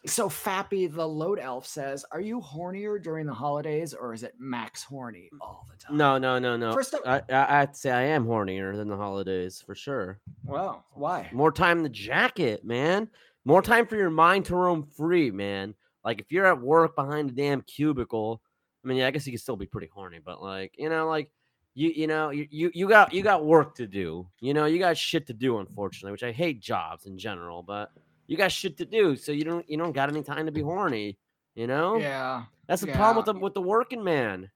so 0.09 0.29
Fappy 0.29 0.91
the 0.91 1.07
load 1.07 1.39
elf 1.39 1.65
says, 1.67 2.05
"Are 2.11 2.21
you 2.21 2.41
hornier 2.41 3.01
during 3.01 3.25
the 3.25 3.33
holidays, 3.33 3.93
or 3.93 4.13
is 4.13 4.23
it 4.23 4.33
max 4.39 4.83
horny 4.83 5.29
all 5.41 5.67
the 5.69 5.77
time?" 5.77 5.97
No, 5.97 6.17
no, 6.17 6.39
no, 6.39 6.57
no. 6.57 6.73
First 6.73 6.93
of- 6.93 7.01
I, 7.05 7.17
I, 7.29 7.55
I 7.55 7.59
have 7.59 7.71
to 7.73 7.77
say 7.77 7.91
I 7.91 8.03
am 8.03 8.25
hornier 8.25 8.75
than 8.75 8.87
the 8.87 8.97
holidays 8.97 9.61
for 9.65 9.75
sure. 9.75 10.19
Well, 10.45 10.85
why? 10.93 11.29
More 11.33 11.51
time 11.51 11.77
in 11.77 11.83
the 11.83 11.89
jacket, 11.89 12.63
man. 12.65 13.09
More 13.45 13.61
time 13.61 13.87
for 13.87 13.95
your 13.95 14.09
mind 14.09 14.45
to 14.45 14.55
roam 14.55 14.83
free, 14.83 15.31
man. 15.31 15.73
Like 16.03 16.19
if 16.19 16.31
you're 16.31 16.45
at 16.45 16.61
work 16.61 16.95
behind 16.95 17.29
a 17.29 17.33
damn 17.33 17.61
cubicle, 17.61 18.41
I 18.83 18.87
mean, 18.87 18.97
yeah, 18.97 19.07
I 19.07 19.11
guess 19.11 19.25
you 19.25 19.31
can 19.33 19.39
still 19.39 19.55
be 19.57 19.65
pretty 19.65 19.89
horny, 19.93 20.19
but 20.23 20.41
like, 20.41 20.73
you 20.77 20.89
know, 20.89 21.07
like 21.07 21.31
you, 21.73 21.89
you 21.89 22.07
know, 22.07 22.29
you, 22.29 22.47
you, 22.49 22.71
you 22.73 22.89
got, 22.89 23.13
you 23.13 23.21
got 23.21 23.45
work 23.45 23.75
to 23.75 23.85
do. 23.87 24.27
You 24.39 24.53
know, 24.53 24.65
you 24.65 24.79
got 24.79 24.97
shit 24.97 25.27
to 25.27 25.33
do, 25.33 25.59
unfortunately, 25.59 26.11
which 26.11 26.23
I 26.23 26.31
hate 26.31 26.59
jobs 26.61 27.05
in 27.05 27.17
general, 27.17 27.61
but 27.61 27.91
you 28.27 28.37
got 28.37 28.51
shit 28.51 28.77
to 28.77 28.85
do, 28.85 29.15
so 29.15 29.31
you 29.31 29.43
don't, 29.43 29.67
you 29.69 29.77
don't 29.77 29.93
got 29.93 30.09
any 30.09 30.21
time 30.23 30.45
to 30.45 30.51
be 30.51 30.61
horny. 30.61 31.17
You 31.55 31.65
know, 31.67 31.97
Yeah. 31.97 32.43
that's 32.67 32.81
the 32.81 32.91
problem 32.91 33.17
with 33.17 33.25
the 33.25 33.33
with 33.39 33.53
the 33.55 33.61
working 33.61 34.03
man 34.03 34.49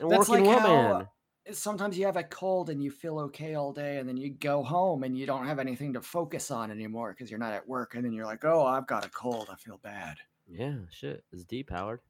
and 0.00 0.10
That's 0.10 0.28
working 0.28 0.44
like 0.46 0.64
woman. 0.64 1.06
how 1.06 1.08
sometimes 1.52 1.96
you 1.96 2.04
have 2.06 2.16
a 2.16 2.24
cold 2.24 2.70
and 2.70 2.82
you 2.82 2.90
feel 2.90 3.18
okay 3.20 3.54
all 3.54 3.72
day, 3.72 3.98
and 3.98 4.08
then 4.08 4.16
you 4.16 4.30
go 4.30 4.62
home 4.64 5.04
and 5.04 5.16
you 5.16 5.24
don't 5.26 5.46
have 5.46 5.58
anything 5.60 5.92
to 5.92 6.00
focus 6.00 6.50
on 6.50 6.70
anymore 6.72 7.12
because 7.12 7.30
you're 7.30 7.38
not 7.38 7.52
at 7.52 7.68
work, 7.68 7.94
and 7.94 8.04
then 8.04 8.12
you're 8.12 8.26
like, 8.26 8.44
"Oh, 8.44 8.64
I've 8.66 8.86
got 8.88 9.04
a 9.04 9.08
cold. 9.10 9.48
I 9.52 9.56
feel 9.56 9.78
bad." 9.84 10.16
Yeah, 10.48 10.74
shit, 10.90 11.22
it's 11.32 11.44
deep, 11.44 11.70
Howard. 11.70 12.00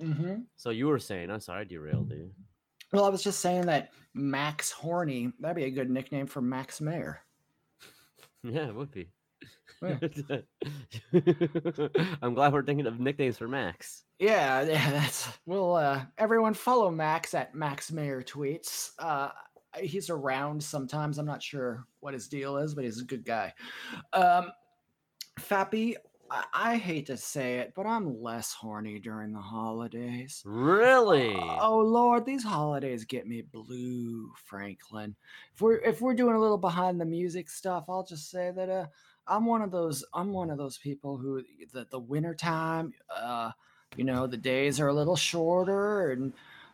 Mm-hmm. 0.00 0.42
So 0.56 0.70
you 0.70 0.86
were 0.86 0.98
saying, 0.98 1.30
I'm 1.30 1.40
sorry, 1.40 1.62
I 1.62 1.64
derailed 1.64 2.10
you. 2.10 2.30
Well, 2.92 3.04
I 3.04 3.08
was 3.08 3.22
just 3.22 3.40
saying 3.40 3.66
that 3.66 3.90
Max 4.14 4.70
Horny 4.70 5.32
that'd 5.40 5.56
be 5.56 5.64
a 5.64 5.70
good 5.70 5.90
nickname 5.90 6.26
for 6.26 6.40
Max 6.42 6.80
Mayer. 6.80 7.20
Yeah, 8.44 8.68
it 8.68 8.74
would 8.74 8.90
be. 8.92 9.08
Yeah. 9.82 9.98
I'm 12.22 12.34
glad 12.34 12.52
we're 12.52 12.64
thinking 12.64 12.86
of 12.86 12.98
nicknames 12.98 13.38
for 13.38 13.48
Max. 13.48 14.04
Yeah, 14.18 14.62
yeah, 14.68 14.90
that's 14.90 15.28
well. 15.46 15.76
Uh, 15.76 16.02
everyone 16.18 16.54
follow 16.54 16.90
Max 16.90 17.34
at 17.34 17.54
Max 17.54 17.92
Mayer 17.92 18.22
tweets. 18.22 18.90
Uh, 18.98 19.30
he's 19.80 20.10
around 20.10 20.62
sometimes. 20.62 21.18
I'm 21.18 21.26
not 21.26 21.42
sure 21.42 21.86
what 22.00 22.14
his 22.14 22.28
deal 22.28 22.56
is, 22.56 22.74
but 22.74 22.84
he's 22.84 23.00
a 23.00 23.04
good 23.04 23.24
guy. 23.24 23.52
Um, 24.12 24.50
Fappy, 25.38 25.94
I, 26.30 26.44
I 26.52 26.76
hate 26.76 27.06
to 27.06 27.16
say 27.16 27.58
it, 27.58 27.72
but 27.76 27.86
I'm 27.86 28.20
less 28.20 28.52
horny 28.52 28.98
during 28.98 29.32
the 29.32 29.40
holidays. 29.40 30.42
Really? 30.44 31.36
Oh 31.36 31.78
Lord, 31.78 32.26
these 32.26 32.42
holidays 32.42 33.04
get 33.04 33.26
me 33.26 33.42
blue, 33.42 34.32
Franklin. 34.44 35.14
If 35.54 35.60
we're 35.60 35.76
if 35.78 36.00
we're 36.00 36.14
doing 36.14 36.34
a 36.34 36.40
little 36.40 36.58
behind 36.58 37.00
the 37.00 37.06
music 37.06 37.48
stuff, 37.48 37.84
I'll 37.88 38.04
just 38.04 38.30
say 38.30 38.50
that 38.54 38.68
uh 38.68 38.86
I'm 39.28 39.46
one 39.46 39.62
of 39.62 39.70
those 39.70 40.04
I'm 40.14 40.32
one 40.32 40.50
of 40.50 40.58
those 40.58 40.78
people 40.78 41.16
who 41.18 41.42
the 41.72 41.86
the 41.90 41.98
winter 41.98 42.34
time, 42.34 42.92
uh, 43.14 43.52
you 43.96 44.04
know, 44.04 44.26
the 44.26 44.36
days 44.36 44.80
are 44.80 44.88
a 44.88 44.94
little 44.94 45.16
shorter 45.16 46.10
and 46.10 46.32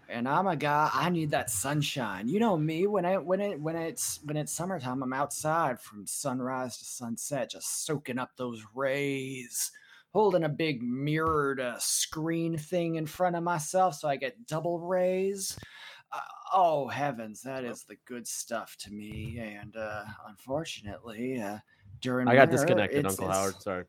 and 0.08 0.28
I'm 0.28 0.46
a 0.46 0.56
guy 0.56 0.90
I 0.92 1.08
need 1.10 1.30
that 1.30 1.50
sunshine. 1.50 2.28
You 2.28 2.40
know 2.40 2.56
me 2.56 2.86
when 2.86 3.04
I 3.04 3.18
when 3.18 3.40
it 3.40 3.60
when 3.60 3.76
it's 3.76 4.20
when 4.24 4.36
it's 4.36 4.52
summertime, 4.52 5.02
I'm 5.02 5.12
outside 5.12 5.80
from 5.80 6.06
sunrise 6.06 6.78
to 6.78 6.84
sunset, 6.84 7.50
just 7.50 7.84
soaking 7.84 8.18
up 8.18 8.36
those 8.36 8.64
rays 8.74 9.72
holding 10.14 10.44
a 10.44 10.48
big 10.48 10.80
mirrored 10.80 11.60
uh, 11.60 11.76
screen 11.78 12.56
thing 12.56 12.94
in 12.94 13.04
front 13.04 13.34
of 13.34 13.42
myself 13.42 13.96
so 13.96 14.08
I 14.08 14.14
get 14.16 14.46
double 14.46 14.78
rays. 14.78 15.58
Uh, 16.12 16.20
oh 16.52 16.86
heavens, 16.86 17.42
that 17.42 17.64
is 17.64 17.82
the 17.82 17.96
good 18.06 18.26
stuff 18.26 18.76
to 18.78 18.92
me. 18.92 19.38
And 19.40 19.76
uh, 19.76 20.04
unfortunately, 20.28 21.40
uh, 21.40 21.58
during 22.00 22.28
I 22.28 22.34
got 22.34 22.50
disconnected, 22.50 22.98
it's- 23.00 23.12
Uncle 23.12 23.26
it's- 23.26 23.38
Howard. 23.38 23.62
Sorry. 23.62 23.84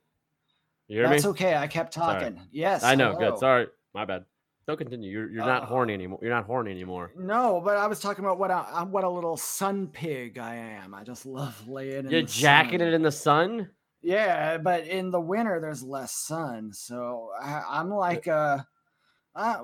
You 0.87 0.99
hear 0.99 1.09
That's 1.09 1.23
me? 1.23 1.29
okay. 1.31 1.55
I 1.55 1.67
kept 1.67 1.93
Sorry. 1.95 2.19
talking. 2.21 2.41
Yes, 2.51 2.83
I 2.83 2.93
know. 2.95 3.13
hello. 3.13 3.31
Good. 3.31 3.39
Sorry. 3.39 3.67
My 3.93 4.05
bad. 4.05 4.25
Don't 4.67 4.77
continue. 4.77 5.11
You're 5.11 5.29
you're 5.31 5.45
not 5.45 5.63
Uh, 5.63 5.65
horny 5.67 5.93
anymore. 5.93 6.19
You're 6.21 6.31
not 6.33 6.45
horny 6.45 6.71
anymore. 6.71 7.11
No, 7.15 7.61
but 7.63 7.77
I 7.77 7.85
was 7.87 7.99
talking 7.99 8.25
about 8.25 8.39
what 8.39 8.49
a 8.51 8.57
uh, 8.57 8.85
what 8.85 9.03
a 9.03 9.09
little 9.09 9.37
sun 9.37 9.87
pig 9.87 10.37
I 10.39 10.55
am. 10.55 10.93
I 10.95 11.03
just 11.03 11.25
love 11.25 11.67
laying 11.67 12.05
in 12.05 12.09
You're 12.11 12.21
the 12.21 12.27
jacketed 12.27 12.87
sun. 12.87 12.93
in 12.93 13.01
the 13.03 13.11
sun. 13.11 13.69
Yeah, 14.01 14.57
but 14.57 14.85
in 14.87 15.09
the 15.11 15.19
winter 15.19 15.59
there's 15.59 15.81
less 15.83 16.11
sun, 16.13 16.71
so 16.73 17.31
I, 17.41 17.63
I'm 17.67 17.89
like, 17.91 18.27
uh, 18.27 18.59
uh, 19.35 19.57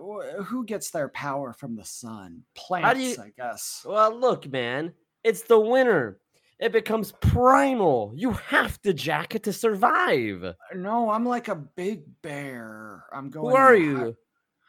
who 0.43 0.65
gets 0.65 0.89
their 0.91 1.09
power 1.09 1.53
from 1.53 1.75
the 1.75 1.85
sun? 1.85 2.43
Plants, 2.55 2.99
you- 3.17 3.23
I 3.23 3.31
guess. 3.37 3.83
Well, 3.87 4.15
look, 4.15 4.47
man. 4.47 4.93
It's 5.23 5.41
the 5.43 5.59
winter. 5.59 6.19
It 6.61 6.71
becomes 6.71 7.11
primal. 7.21 8.13
You 8.15 8.31
have 8.33 8.79
to 8.83 8.93
jack 8.93 9.33
it 9.33 9.41
to 9.43 9.53
survive. 9.53 10.53
No, 10.75 11.09
I'm 11.09 11.25
like 11.25 11.47
a 11.47 11.55
big 11.55 12.03
bear. 12.21 13.03
I'm 13.11 13.31
going. 13.31 13.49
Who 13.49 13.55
are 13.55 13.69
hi- 13.75 13.81
you? 13.81 14.15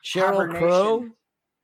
Sheryl 0.03 0.57
Crow? 0.59 1.07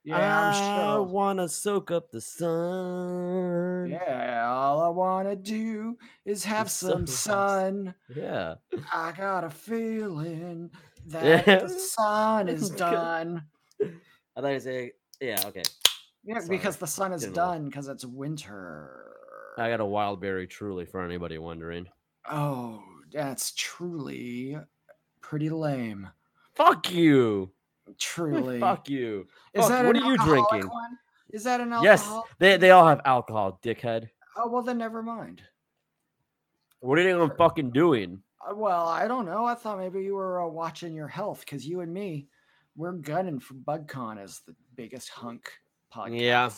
Yeah, 0.04 0.52
I 0.94 0.98
wanna 0.98 1.48
soak 1.48 1.90
up 1.90 2.10
the 2.10 2.20
sun. 2.20 3.88
Yeah, 3.90 4.46
all 4.48 4.80
I 4.82 4.88
wanna 4.88 5.34
do 5.34 5.96
is 6.26 6.44
have 6.44 6.70
some 6.70 7.06
sun. 7.06 7.94
sun. 7.94 7.94
Yeah. 8.14 8.54
I 8.92 9.12
got 9.12 9.44
a 9.44 9.50
feeling 9.50 10.70
that 11.06 11.46
Yeah. 11.46 11.58
the 11.60 11.68
sun 11.70 12.48
is 12.50 12.70
done. 12.70 13.44
I 13.82 14.40
thought 14.40 14.48
you 14.52 14.60
say, 14.60 14.92
yeah, 15.20 15.42
okay. 15.46 15.62
Yeah, 16.24 16.40
Sorry, 16.40 16.48
because 16.56 16.76
the 16.76 16.86
sun 16.86 17.12
is 17.12 17.22
didn't 17.22 17.34
done 17.36 17.64
because 17.66 17.88
it's 17.88 18.04
winter. 18.04 19.04
I 19.58 19.70
got 19.70 19.80
a 19.80 19.84
wild 19.84 20.20
berry 20.20 20.46
truly 20.46 20.84
for 20.84 21.04
anybody 21.04 21.38
wondering. 21.38 21.86
Oh, 22.30 22.82
that's 23.12 23.52
truly 23.52 24.56
pretty 25.20 25.50
lame. 25.50 26.08
Fuck 26.54 26.90
you. 26.92 27.50
Truly. 27.98 28.60
Fuck 28.60 28.88
you. 28.88 29.26
Is 29.54 29.62
Fuck, 29.62 29.70
that 29.70 29.84
what 29.86 29.96
are 29.96 30.04
you 30.04 30.16
drinking? 30.18 30.68
One? 30.68 30.98
Is 31.30 31.44
that 31.44 31.60
an 31.60 31.72
alcohol? 31.72 31.84
Yes, 31.84 32.08
they, 32.38 32.56
they 32.56 32.70
all 32.70 32.86
have 32.86 33.00
alcohol, 33.04 33.58
dickhead. 33.62 34.08
Oh 34.36 34.48
well, 34.48 34.62
then 34.62 34.78
never 34.78 35.02
mind. 35.02 35.42
What 36.80 36.98
are 36.98 37.02
you 37.02 37.16
even 37.16 37.36
fucking 37.36 37.70
doing? 37.70 38.22
Uh, 38.48 38.54
Well, 38.54 38.86
I 38.86 39.08
don't 39.08 39.26
know. 39.26 39.44
I 39.44 39.54
thought 39.54 39.78
maybe 39.78 40.02
you 40.02 40.14
were 40.14 40.42
uh, 40.42 40.46
watching 40.46 40.94
your 40.94 41.08
health 41.08 41.40
because 41.40 41.66
you 41.66 41.80
and 41.80 41.92
me, 41.92 42.28
we're 42.76 42.92
gunning 42.92 43.40
for 43.40 43.54
BugCon 43.54 44.22
as 44.22 44.40
the 44.46 44.54
biggest 44.76 45.08
hunk 45.08 45.50
podcast. 45.92 46.20
Yeah. 46.20 46.50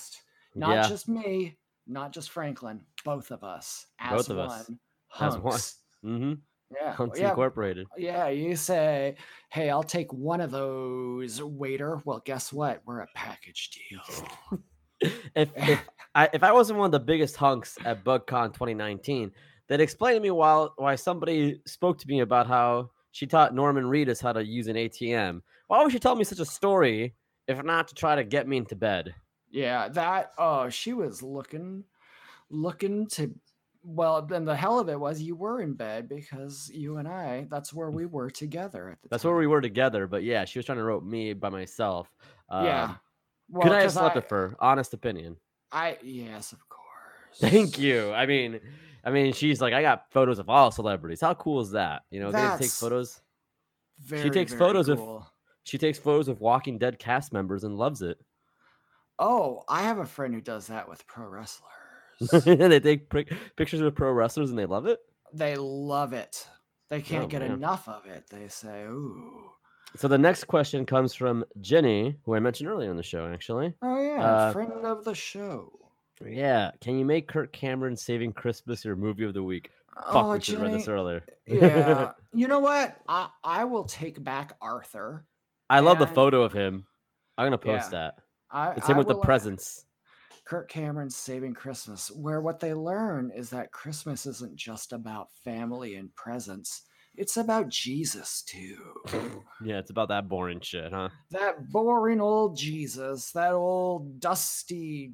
Not 0.55 0.71
yeah. 0.71 0.89
just 0.89 1.09
me, 1.09 1.57
not 1.87 2.13
just 2.13 2.31
Franklin, 2.31 2.81
both 3.05 3.31
of 3.31 3.45
us. 3.45 3.87
As 3.99 4.17
Both 4.17 4.31
of 4.31 4.39
us. 4.39 4.69
one, 4.69 4.79
As 5.21 5.39
one. 5.39 5.53
hunks. 5.53 5.77
Mm-hmm. 6.03 6.33
Yeah. 6.75 6.93
Hunks 6.95 7.21
yeah. 7.21 7.29
Incorporated. 7.29 7.87
Yeah, 7.99 8.29
you 8.29 8.57
say, 8.57 9.17
hey, 9.51 9.69
I'll 9.69 9.83
take 9.83 10.11
one 10.15 10.41
of 10.41 10.51
those, 10.51 11.43
waiter. 11.43 12.01
Well, 12.07 12.23
guess 12.25 12.55
what? 12.55 12.81
We're 12.87 13.01
a 13.01 13.09
package 13.15 13.69
deal. 13.91 14.61
if 15.35 15.51
if 15.57 15.81
I 16.15 16.29
if 16.33 16.43
I 16.43 16.53
wasn't 16.53 16.79
one 16.79 16.87
of 16.87 16.93
the 16.93 17.01
biggest 17.01 17.37
hunks 17.37 17.77
at 17.85 18.05
BugCon 18.05 18.55
2019, 18.55 19.31
then 19.69 19.81
explain 19.81 20.15
to 20.15 20.21
me 20.21 20.31
why 20.31 20.69
why 20.77 20.95
somebody 20.95 21.61
spoke 21.67 21.99
to 21.99 22.09
me 22.09 22.21
about 22.21 22.47
how 22.47 22.91
she 23.13 23.27
taught 23.27 23.55
Norman 23.55 23.85
Reedus 23.85 24.23
how 24.23 24.33
to 24.33 24.45
use 24.45 24.69
an 24.69 24.77
ATM. 24.77 25.41
Why 25.67 25.83
would 25.83 25.93
she 25.93 25.99
tell 25.99 26.17
me 26.17 26.25
such 26.25 26.41
a 26.41 26.45
story 26.45 27.15
if 27.49 27.63
not 27.63 27.89
to 27.89 27.95
try 27.95 28.15
to 28.15 28.25
get 28.25 28.49
me 28.49 28.57
into 28.57 28.77
bed? 28.77 29.15
Yeah, 29.51 29.89
that 29.89 30.33
oh, 30.39 30.69
she 30.69 30.93
was 30.93 31.23
looking 31.23 31.85
looking 32.51 33.07
to 33.09 33.35
well, 33.83 34.21
then 34.23 34.45
the 34.45 34.55
hell 34.55 34.79
of 34.79 34.89
it 34.89 34.99
was 35.01 35.23
you 35.23 35.35
were 35.35 35.63
in 35.63 35.73
bed 35.73 36.09
because 36.09 36.71
you 36.73 36.99
and 36.99 37.09
I, 37.09 37.47
that's 37.51 37.73
where 37.73 37.91
we 37.91 38.05
were 38.05 38.31
together 38.31 38.91
at 38.91 39.01
the 39.03 39.09
That's 39.09 39.23
time. 39.23 39.31
where 39.31 39.39
we 39.39 39.47
were 39.47 39.63
together, 39.63 40.07
but 40.07 40.23
yeah, 40.23 40.45
she 40.45 40.59
was 40.59 40.67
trying 40.67 40.79
to 40.79 40.85
rope 40.85 41.03
me 41.03 41.33
by 41.33 41.49
myself. 41.49 42.13
yeah. 42.51 42.85
Um, 42.85 42.99
Well, 43.49 43.63
could 43.63 43.73
I 43.73 43.83
have 43.83 43.93
slept 43.93 44.17
I, 44.17 44.19
with 44.19 44.31
her? 44.31 44.55
Honest 44.61 44.93
opinion. 44.93 45.37
I 45.73 45.97
yes, 46.03 46.53
of 46.53 46.59
course. 46.69 46.81
Thank 47.39 47.79
you. 47.79 48.13
I 48.13 48.27
mean, 48.27 48.61
I 49.05 49.11
mean, 49.11 49.33
she's 49.33 49.61
like, 49.61 49.73
I 49.73 49.83
got 49.83 50.11
photos 50.11 50.39
of 50.39 50.51
all 50.51 50.71
celebrities. 50.71 51.21
How 51.21 51.35
cool 51.35 51.61
is 51.61 51.71
that? 51.71 52.03
You 52.11 52.21
know, 52.21 52.31
they 52.33 52.57
take 52.59 52.71
photos. 52.71 53.21
Very, 54.01 54.31
takes 54.31 54.53
very 54.53 54.59
photos 54.59 54.89
of- 54.89 55.25
She 55.65 55.79
takes 55.79 55.99
photos 55.99 56.29
of 56.29 56.41
Walking 56.41 56.79
Dead 56.79 56.99
cast 56.99 57.33
members 57.33 57.65
and 57.65 57.77
loves 57.77 58.03
it. 58.03 58.19
Oh, 59.21 59.63
I 59.69 59.83
have 59.83 59.99
a 59.99 60.07
friend 60.07 60.35
who 60.35 60.41
does 60.41 60.67
that 60.69 60.89
with 60.89 61.07
pro 61.07 61.27
wrestlers. 61.29 61.71
they 62.45 62.81
take 62.81 63.09
pic- 63.11 63.33
pictures 63.57 63.81
of 63.81 63.95
pro 63.95 64.11
wrestlers 64.13 64.51
and 64.51 64.59
they 64.59 64.67
love 64.67 64.87
it. 64.87 64.99
they 65.33 65.57
love 65.57 66.13
it. 66.13 66.47
They 66.89 67.01
can't 67.03 67.25
Oh, 67.25 67.29
get 67.29 67.43
man. 67.43 67.53
enough 67.53 67.87
of 67.89 68.07
it. 68.07 68.25
They 68.31 68.49
say, 68.49 68.83
"Ooh, 68.85 69.51
So 69.97 70.09
the 70.09 70.19
next 70.19 70.45
question 70.45 70.85
comes 70.87 71.15
from 71.15 71.45
Jenny, 71.61 72.17
who 72.25 72.35
I 72.35 72.41
mentioned 72.41 72.69
earlier 72.69 72.91
in 72.91 72.97
the 72.97 73.03
show, 73.03 73.27
actually. 73.33 73.75
oh 73.83 74.03
yeah, 74.03 74.25
Uh, 74.25 74.53
friend 74.53 74.73
of 74.85 75.05
the 75.05 75.15
show." 75.15 75.71
Yeah, 76.25 76.73
can 76.81 76.99
you 76.99 77.05
make 77.05 77.29
Kirk 77.29 77.53
Cameron 77.53 77.97
Saving 77.97 78.33
Christmas 78.33 78.85
your 78.85 78.97
movie 78.97 79.25
of 79.25 79.33
the 79.35 79.43
week? 79.43 79.71
Fuck, 79.95 80.25
oh, 80.27 80.33
we 80.33 80.41
should 80.41 80.55
have 80.55 80.63
read 80.63 80.73
this 80.73 80.89
earlier. 80.89 81.23
yeah. 81.47 82.13
You 82.33 82.47
know 82.49 82.61
what? 82.61 82.97
I 83.09 83.29
I 83.45 83.65
will 83.65 83.85
take 83.85 84.23
back 84.23 84.57
Arthur. 84.61 85.25
I 85.69 85.81
love 85.81 85.99
the 85.99 86.07
photo 86.07 86.43
of 86.43 86.53
him. 86.53 86.87
I'm 87.39 87.47
gonna 87.47 87.59
post 87.59 87.93
Yeah. 87.93 87.99
that. 87.99 88.15
I, 88.53 88.73
It's 88.73 88.89
him 88.89 88.97
I 88.97 88.99
with 88.99 89.09
the 89.09 89.19
presents. 89.19 89.85
Kirk 90.45 90.69
Cameron's 90.69 91.17
Saving 91.17 91.55
Christmas, 91.55 92.11
where 92.11 92.41
what 92.41 92.59
they 92.59 92.75
learn 92.75 93.31
is 93.35 93.51
that 93.51 93.73
Christmas 93.73 94.27
isn't 94.27 94.57
just 94.57 94.93
about 94.93 95.29
family 95.45 95.95
and 95.95 96.15
presents. 96.17 96.83
It's 97.17 97.37
about 97.37 97.69
Jesus 97.69 98.43
too. 98.43 98.77
Yeah, 99.63 99.79
it's 99.79 99.91
about 99.91 100.09
that 100.09 100.29
boring 100.29 100.61
shit, 100.61 100.93
huh? 100.93 101.11
that 101.33 101.71
boring 101.71 102.21
old 102.21 102.57
Jesus, 102.57 103.31
that 103.33 103.53
old 103.53 104.21
dusty 104.21 105.13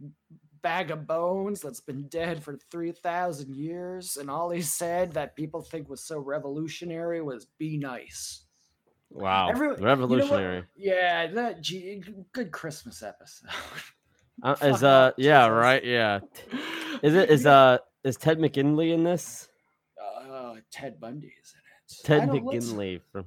bag 0.62 0.90
of 0.90 1.06
bones 1.06 1.60
that's 1.60 1.80
been 1.80 2.08
dead 2.08 2.42
for 2.42 2.58
3,000 2.70 3.54
years. 3.54 4.16
And 4.16 4.30
all 4.30 4.50
he 4.50 4.62
said 4.62 5.12
that 5.12 5.36
people 5.36 5.62
think 5.62 5.88
was 5.88 6.04
so 6.04 6.18
revolutionary 6.18 7.22
was 7.22 7.46
be 7.58 7.76
nice. 7.76 8.45
Wow, 9.10 9.50
Every- 9.50 9.68
you 9.68 9.76
know 9.76 9.82
revolutionary. 9.84 10.64
Yeah, 10.76 11.26
that 11.28 11.60
G- 11.60 12.02
good 12.32 12.50
Christmas 12.50 13.02
episode. 13.02 13.50
Uh, 14.42 14.54
is 14.60 14.82
uh, 14.82 15.12
yeah, 15.16 15.46
right, 15.46 15.82
yeah. 15.82 16.20
Is 17.02 17.14
it 17.14 17.30
is 17.30 17.46
uh 17.46 17.78
is 18.04 18.18
Ted 18.18 18.38
McGinley 18.38 18.92
in 18.92 19.02
this? 19.02 19.48
Uh, 19.98 20.56
Ted 20.70 21.00
Bundy 21.00 21.28
is 21.42 21.54
in 21.54 21.60
it. 21.60 22.04
Ted 22.04 22.44
let's- 22.44 23.00
from 23.10 23.24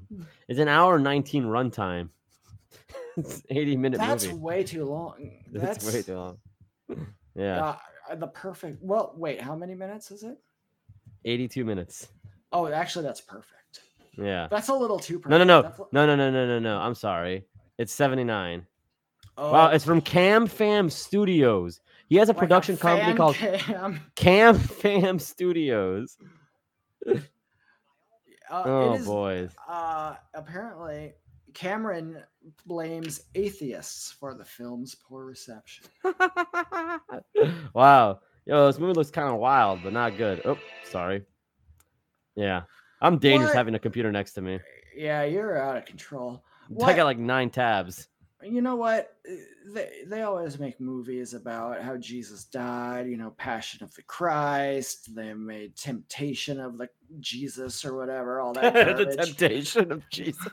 it's 0.48 0.60
an 0.60 0.68
hour 0.68 0.96
and 0.96 1.04
19 1.04 1.46
runtime. 1.46 2.10
it's 3.18 3.42
80 3.50 3.78
minute 3.78 3.98
That's 3.98 4.26
movie. 4.28 4.38
way 4.38 4.64
too 4.64 4.86
long. 4.86 5.32
That's 5.52 5.84
That's 5.84 5.96
way 5.96 6.02
too 6.04 6.16
long. 6.16 6.38
Yeah, 7.36 7.76
uh, 8.10 8.16
the 8.16 8.28
perfect. 8.28 8.78
Well, 8.84 9.14
wait, 9.18 9.42
how 9.42 9.56
many 9.56 9.74
minutes 9.74 10.12
is 10.12 10.22
it? 10.22 10.38
82 11.26 11.66
minutes. 11.66 12.08
Oh, 12.52 12.68
actually, 12.68 13.06
that's 13.06 13.22
perfect. 13.22 13.59
Yeah. 14.22 14.48
That's 14.50 14.70
a 14.70 14.74
little 14.74 15.00
too 15.00 15.20
perfect. 15.20 15.30
No, 15.32 15.38
no, 15.38 15.44
no, 15.44 15.62
That's 15.62 15.80
no, 15.92 16.06
no, 16.06 16.16
no, 16.16 16.32
no, 16.32 16.48
no, 16.48 16.60
no. 16.60 16.78
I'm 16.78 16.96
sorry. 16.96 17.46
It's 17.78 17.94
79. 17.94 18.66
Oh, 19.38 19.52
Wow, 19.54 19.68
it's 19.70 19.86
from 19.86 20.02
Cam 20.02 20.48
Fam 20.48 20.90
Studios. 20.90 21.80
He 22.10 22.18
has 22.18 22.28
a 22.28 22.32
like 22.32 22.38
a 22.38 22.40
production 22.40 22.78
company 22.78 23.16
called 23.16 23.36
cam. 23.36 24.02
Cam 24.16 24.58
Fam 24.58 25.20
Studios. 25.20 26.18
Uh, 28.52 28.64
Oh 28.66 28.94
is, 28.96 29.06
boys. 29.06 29.52
Uh, 29.68 30.16
apparently, 30.34 31.14
Cameron 31.54 32.24
blames 32.66 33.22
atheists 33.36 34.12
for 34.12 34.34
the 34.34 34.44
film's 34.44 34.96
poor 34.96 35.26
reception. 35.26 35.86
wow. 37.74 38.20
Yo, 38.46 38.66
this 38.66 38.80
movie 38.80 38.94
looks 38.94 39.12
kind 39.12 39.32
of 39.32 39.40
wild, 39.40 39.84
but 39.84 39.94
not 39.94 40.18
good. 40.18 40.42
Oh, 40.46 40.58
sorry. 40.84 41.24
Yeah. 42.36 42.64
I'm 43.02 43.18
dangerous 43.18 43.50
What? 43.50 43.56
having 43.58 43.76
a 43.76 43.80
computer 43.80 44.12
next 44.12 44.34
to 44.34 44.42
me. 44.42 44.60
Yeah, 44.96 45.24
you're 45.24 45.58
out 45.58 45.78
of 45.78 45.86
control. 45.86 46.44
I 46.84 46.94
got 46.94 47.06
like 47.06 47.18
nine 47.18 47.50
tabs. 47.50 48.08
you 48.44 48.62
know 48.62 48.76
what? 48.76 49.16
They 49.74 49.90
they 50.06 50.22
always 50.24 50.60
make 50.60 50.80
movies 50.80 51.34
about 51.34 51.82
how 51.82 51.98
Jesus 51.98 52.44
died. 52.46 53.08
You 53.08 53.18
know, 53.18 53.32
Passion 53.32 53.84
of 53.84 53.94
the 53.96 54.04
Christ. 54.04 55.16
They 55.16 55.34
made 55.34 55.76
Temptation 55.76 56.60
of 56.60 56.78
the 56.78 56.90
Jesus 57.20 57.84
or 57.86 57.96
whatever. 57.96 58.40
All 58.40 58.54
that. 58.54 58.74
the 58.98 59.16
temptation 59.16 59.92
of 59.92 60.08
Jesus. 60.12 60.48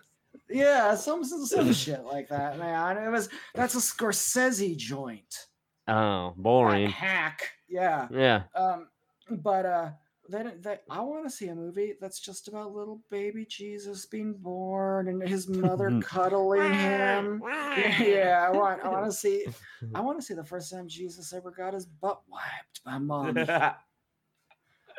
Yeah, 0.48 0.94
some 0.94 1.24
some, 1.24 1.72
shit 1.84 2.04
like 2.04 2.28
that, 2.28 2.58
man. 2.58 2.96
It 2.98 3.10
was 3.10 3.28
that's 3.54 3.74
a 3.74 3.78
Scorsese 3.78 4.76
joint. 4.76 5.46
Oh, 5.88 6.28
That 6.36 6.42
boring. 6.42 6.90
hack. 6.90 7.50
Yeah. 7.68 8.08
Yeah. 8.12 8.42
Um, 8.54 8.88
but 9.30 9.66
uh, 9.66 9.90
then 10.28 10.58
they, 10.60 10.78
I 10.90 11.00
want 11.00 11.24
to 11.24 11.30
see 11.30 11.48
a 11.48 11.54
movie 11.54 11.94
that's 12.00 12.20
just 12.20 12.48
about 12.48 12.74
little 12.74 13.00
baby 13.10 13.46
Jesus 13.48 14.06
being 14.06 14.34
born 14.34 15.08
and 15.08 15.22
his 15.26 15.48
mother 15.48 16.00
cuddling 16.04 16.72
him. 16.72 17.42
Yeah, 17.44 18.02
yeah, 18.02 18.46
I 18.46 18.50
want 18.50 18.82
I 18.84 18.88
want 18.88 19.06
to 19.06 19.12
see 19.12 19.46
I 19.94 20.00
want 20.02 20.18
to 20.18 20.24
see 20.24 20.34
the 20.34 20.44
first 20.44 20.70
time 20.72 20.88
Jesus 20.88 21.32
ever 21.32 21.50
got 21.50 21.74
his 21.74 21.86
butt 21.86 22.22
wiped 22.28 22.84
by 22.84 22.98
mom. 22.98 23.36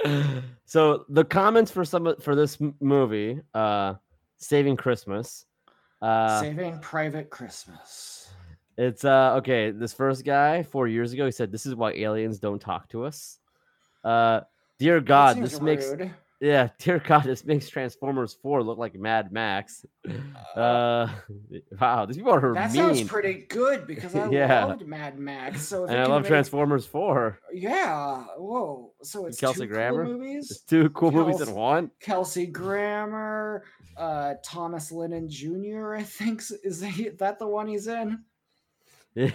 so 0.65 1.05
the 1.09 1.25
comments 1.25 1.71
for 1.71 1.83
some 1.85 2.07
of- 2.07 2.21
for 2.23 2.35
this 2.35 2.57
movie, 2.79 3.41
uh, 3.53 3.95
Saving 4.37 4.77
Christmas. 4.77 5.45
Uh, 6.01 6.41
Saving 6.41 6.79
Private 6.79 7.29
Christmas. 7.29 8.29
It's 8.77 9.03
uh 9.03 9.33
okay. 9.37 9.71
This 9.71 9.93
first 9.93 10.23
guy 10.23 10.61
four 10.61 10.87
years 10.87 11.11
ago, 11.13 11.25
he 11.25 11.31
said, 11.31 11.51
"This 11.51 11.65
is 11.65 11.73
why 11.73 11.93
aliens 11.93 12.37
don't 12.39 12.61
talk 12.61 12.87
to 12.89 13.05
us." 13.05 13.39
Uh, 14.03 14.41
dear 14.79 15.01
God, 15.01 15.37
this 15.41 15.59
makes. 15.61 15.91
Yeah, 16.39 16.69
dear 16.77 16.99
God, 16.99 17.23
this 17.23 17.43
makes 17.45 17.67
Transformers 17.67 18.37
4 18.43 18.61
look 18.61 18.77
like 18.77 18.93
Mad 18.93 19.31
Max. 19.31 19.83
Uh, 20.55 21.07
wow, 21.81 22.05
these 22.05 22.17
people 22.17 22.31
are 22.31 22.53
That 22.53 22.71
mean. 22.71 22.95
sounds 22.95 23.03
pretty 23.05 23.45
good 23.49 23.87
because 23.87 24.13
I 24.13 24.29
Yeah. 24.31 24.65
loved 24.65 24.85
Mad 24.85 25.17
Max. 25.17 25.63
So 25.67 25.85
if 25.85 25.89
and 25.89 25.99
I 25.99 26.05
love 26.05 26.21
make- 26.21 26.29
Transformers 26.29 26.85
4. 26.85 27.39
Yeah. 27.53 28.23
Whoa. 28.37 28.91
So 29.01 29.25
it's 29.25 29.39
Kelsey 29.39 29.61
two 29.61 29.67
Grammer? 29.67 30.05
cool 30.05 30.13
It's 30.13 30.19
movies. 30.21 30.63
two 30.69 30.89
cool 30.91 31.11
movies 31.11 31.41
in 31.41 31.55
one. 31.55 31.89
Kelsey 31.99 32.45
Grammer, 32.45 33.63
uh, 33.97 34.35
Thomas 34.43 34.91
Lennon 34.91 35.27
Jr. 35.27 35.95
I 35.95 36.03
think 36.03 36.43
is 36.63 36.83
he, 36.83 37.09
that 37.09 37.39
the 37.39 37.47
one 37.47 37.67
he's 37.67 37.87
in? 37.87 38.19
I 39.17 39.25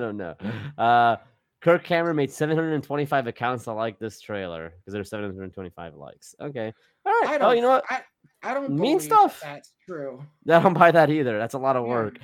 don't 0.00 0.16
know. 0.16 0.34
Uh, 0.78 1.16
Kirk 1.62 1.84
Cameron 1.84 2.16
made 2.16 2.30
725 2.32 3.26
accounts 3.28 3.64
to 3.64 3.72
like 3.72 3.98
this 3.98 4.20
trailer 4.20 4.70
because 4.78 4.92
there's 4.92 5.08
725 5.08 5.94
likes. 5.94 6.34
Okay. 6.40 6.72
All 7.06 7.12
right. 7.22 7.40
I 7.40 7.44
Oh, 7.46 7.52
you 7.52 7.62
know 7.62 7.68
what? 7.68 7.84
I, 7.88 8.00
I 8.42 8.52
don't 8.54 8.70
Mean 8.76 8.98
stuff. 8.98 9.40
That's 9.42 9.72
true. 9.88 10.24
I 10.50 10.58
don't 10.60 10.74
buy 10.74 10.90
that 10.90 11.08
either. 11.10 11.38
That's 11.38 11.54
a 11.54 11.58
lot 11.58 11.76
of 11.76 11.84
Yeah. 11.86 11.92
work. 11.92 12.18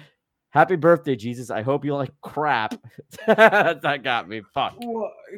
Happy 0.50 0.76
birthday, 0.76 1.14
Jesus. 1.14 1.50
I 1.50 1.62
hope 1.62 1.84
you 1.84 1.94
like 1.94 2.10
crap. 2.22 2.74
that 3.26 4.00
got 4.02 4.28
me. 4.28 4.42
Fuck. 4.54 4.76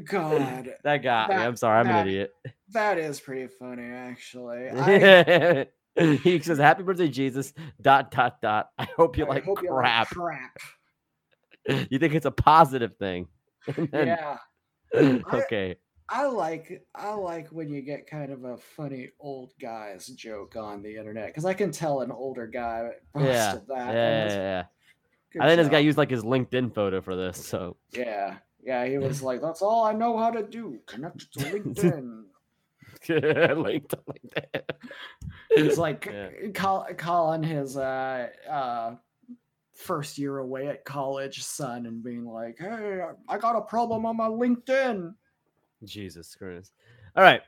God, 0.05 0.71
That 0.85 0.99
got 1.03 1.29
me. 1.29 1.35
I'm 1.35 1.57
sorry. 1.57 1.81
I'm 1.81 1.87
that- 1.89 2.03
an 2.03 2.09
idiot. 2.09 2.33
that 2.71 2.97
is 2.97 3.21
pretty 3.21 3.49
funny, 3.49 3.83
actually. 3.91 4.69
I, 4.73 5.67
he 6.23 6.39
says, 6.39 6.59
"Happy 6.59 6.85
birthday, 6.85 7.09
Jesus." 7.09 7.53
Dot 7.83 8.13
dot 8.13 8.41
dot. 8.41 8.69
I 8.79 8.85
hope 8.97 9.19
you 9.19 9.27
I 9.27 9.29
like 9.31 9.45
hope 9.45 9.61
you 9.63 9.69
crap. 9.71 10.09
crap. 10.11 10.57
you 11.91 11.99
think 11.99 12.15
it's 12.15 12.27
a 12.27 12.31
positive 12.31 12.97
thing? 12.97 13.27
Yeah. 13.93 14.39
okay. 15.33 15.77
I 16.09 16.27
like 16.27 16.85
I 16.95 17.15
like 17.15 17.49
when 17.51 17.71
you 17.71 17.83
get 17.83 18.09
kind 18.09 18.33
of 18.33 18.45
a 18.45 18.57
funny 18.57 19.11
old 19.21 19.53
guys 19.61 20.07
joke 20.09 20.57
on 20.57 20.83
the 20.83 20.97
internet 20.97 21.29
because 21.29 21.45
I 21.45 21.55
can 21.55 21.71
tell 21.71 22.01
an 22.01 22.11
older 22.11 22.49
guy 22.49 22.91
Yeah. 23.17 23.53
posted 23.53 23.69
Yeah, 23.69 23.75
that. 23.77 23.95
yeah, 23.95 24.27
yeah. 24.27 24.65
good 25.33 25.43
I 25.43 25.47
think 25.47 25.59
this 25.59 25.69
guy 25.69 25.79
used 25.79 25.99
like 25.99 26.11
his 26.11 26.25
LinkedIn 26.25 26.75
photo 26.75 27.01
for 27.01 27.15
this. 27.15 27.45
So 27.47 27.77
Yeah, 27.93 28.39
yeah, 28.63 28.85
he 28.87 28.99
was 28.99 29.23
like, 29.23 29.41
"That's 29.41 29.63
all 29.63 29.85
I 29.85 29.93
know 29.93 30.19
how 30.19 30.31
to 30.31 30.43
do. 30.43 30.81
Connect 30.87 31.33
to 31.35 31.39
LinkedIn." 31.39 32.25
linked 33.09 33.91
to 33.91 33.99
LinkedIn. 33.99 34.63
He's 35.55 35.79
like 35.79 36.07
Yeah. 36.07 36.49
call, 36.55 36.87
calling 36.97 37.43
his 37.43 37.77
uh, 37.77 38.29
uh, 38.49 38.97
first 39.81 40.19
year 40.19 40.39
away 40.39 40.69
at 40.69 40.85
college 40.85 41.43
son 41.43 41.87
and 41.87 42.03
being 42.03 42.25
like, 42.25 42.59
"Hey, 42.59 43.03
I 43.29 43.39
got 43.39 43.57
a 43.57 43.63
problem 43.63 44.07
on 44.07 44.17
my 44.17 44.29
LinkedIn." 44.29 45.15
Jesus 45.85 46.35
Christ. 46.35 46.73
All 47.17 47.23
right. 47.23 47.43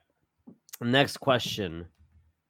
Next 0.81 1.19
question. 1.19 1.87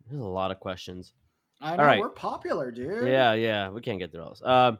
There's 0.08 0.22
a 0.22 0.26
lot 0.26 0.50
of 0.50 0.60
questions. 0.60 1.12
I 1.60 1.76
know 1.76 1.84
right. 1.84 2.00
we're 2.00 2.08
popular, 2.08 2.70
dude. 2.70 3.06
Yeah, 3.06 3.34
yeah. 3.34 3.68
We 3.68 3.80
can't 3.80 3.98
get 3.98 4.10
through 4.10 4.22
all 4.22 4.30
this. 4.30 4.42
Um, 4.42 4.78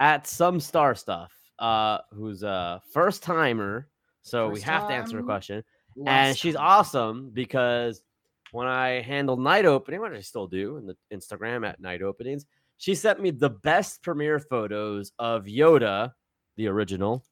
at 0.00 0.26
some 0.26 0.60
star 0.60 0.94
stuff, 0.94 1.32
uh, 1.58 1.98
who's 2.12 2.42
a 2.42 2.80
first 2.92 3.22
timer. 3.22 3.88
So 4.22 4.48
we 4.48 4.56
First 4.56 4.64
have 4.64 4.88
to 4.88 4.94
answer 4.94 5.18
a 5.20 5.22
question. 5.22 5.62
and 6.04 6.36
she's 6.36 6.54
time. 6.54 6.64
awesome 6.66 7.30
because 7.32 8.02
when 8.50 8.66
I 8.66 9.00
handled 9.00 9.40
night 9.40 9.66
opening, 9.66 10.00
what 10.00 10.12
I 10.12 10.20
still 10.20 10.46
do 10.48 10.78
in 10.78 10.86
the 10.86 10.96
Instagram 11.12 11.66
at 11.66 11.80
night 11.80 12.02
openings, 12.02 12.44
she 12.78 12.94
sent 12.94 13.20
me 13.20 13.30
the 13.30 13.50
best 13.50 14.02
premiere 14.02 14.38
photos 14.38 15.12
of 15.18 15.44
Yoda, 15.44 16.12
the 16.56 16.68
original, 16.68 17.24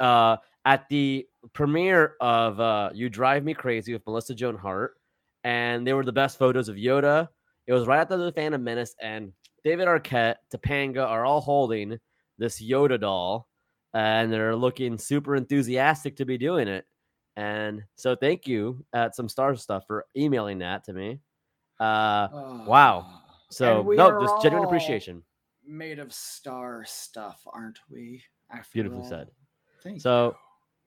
uh, 0.00 0.36
at 0.64 0.88
the 0.88 1.26
premiere 1.52 2.14
of 2.20 2.60
uh, 2.60 2.90
"You 2.94 3.08
Drive 3.08 3.44
Me 3.44 3.54
Crazy" 3.54 3.92
with 3.92 4.06
Melissa 4.06 4.34
Joan 4.34 4.56
Hart, 4.56 4.94
and 5.44 5.86
they 5.86 5.92
were 5.92 6.04
the 6.04 6.12
best 6.12 6.38
photos 6.38 6.68
of 6.68 6.76
Yoda. 6.76 7.28
It 7.66 7.72
was 7.72 7.86
right 7.86 8.00
after 8.00 8.16
the 8.16 8.32
Phantom 8.32 8.62
Menace, 8.62 8.94
and 9.00 9.32
David 9.64 9.88
Arquette, 9.88 10.36
Topanga 10.52 11.06
are 11.06 11.24
all 11.24 11.40
holding 11.40 11.98
this 12.38 12.62
Yoda 12.62 13.00
doll, 13.00 13.48
and 13.94 14.32
they're 14.32 14.56
looking 14.56 14.98
super 14.98 15.36
enthusiastic 15.36 16.16
to 16.16 16.24
be 16.24 16.38
doing 16.38 16.68
it. 16.68 16.84
And 17.36 17.82
so, 17.96 18.14
thank 18.14 18.46
you 18.46 18.84
at 18.92 19.16
some 19.16 19.28
star 19.28 19.56
stuff 19.56 19.84
for 19.86 20.06
emailing 20.16 20.58
that 20.58 20.84
to 20.84 20.92
me. 20.92 21.20
Uh, 21.80 22.28
wow. 22.66 23.21
So 23.52 23.82
no, 23.82 24.18
just 24.20 24.40
genuine 24.42 24.64
appreciation. 24.64 25.22
made 25.64 25.98
of 25.98 26.12
star 26.12 26.84
stuff, 26.86 27.42
aren't 27.46 27.78
we? 27.90 28.22
after 28.50 28.70
Beautifully 28.74 29.02
all? 29.02 29.08
said. 29.08 29.30
Thank 29.82 30.00
So, 30.00 30.36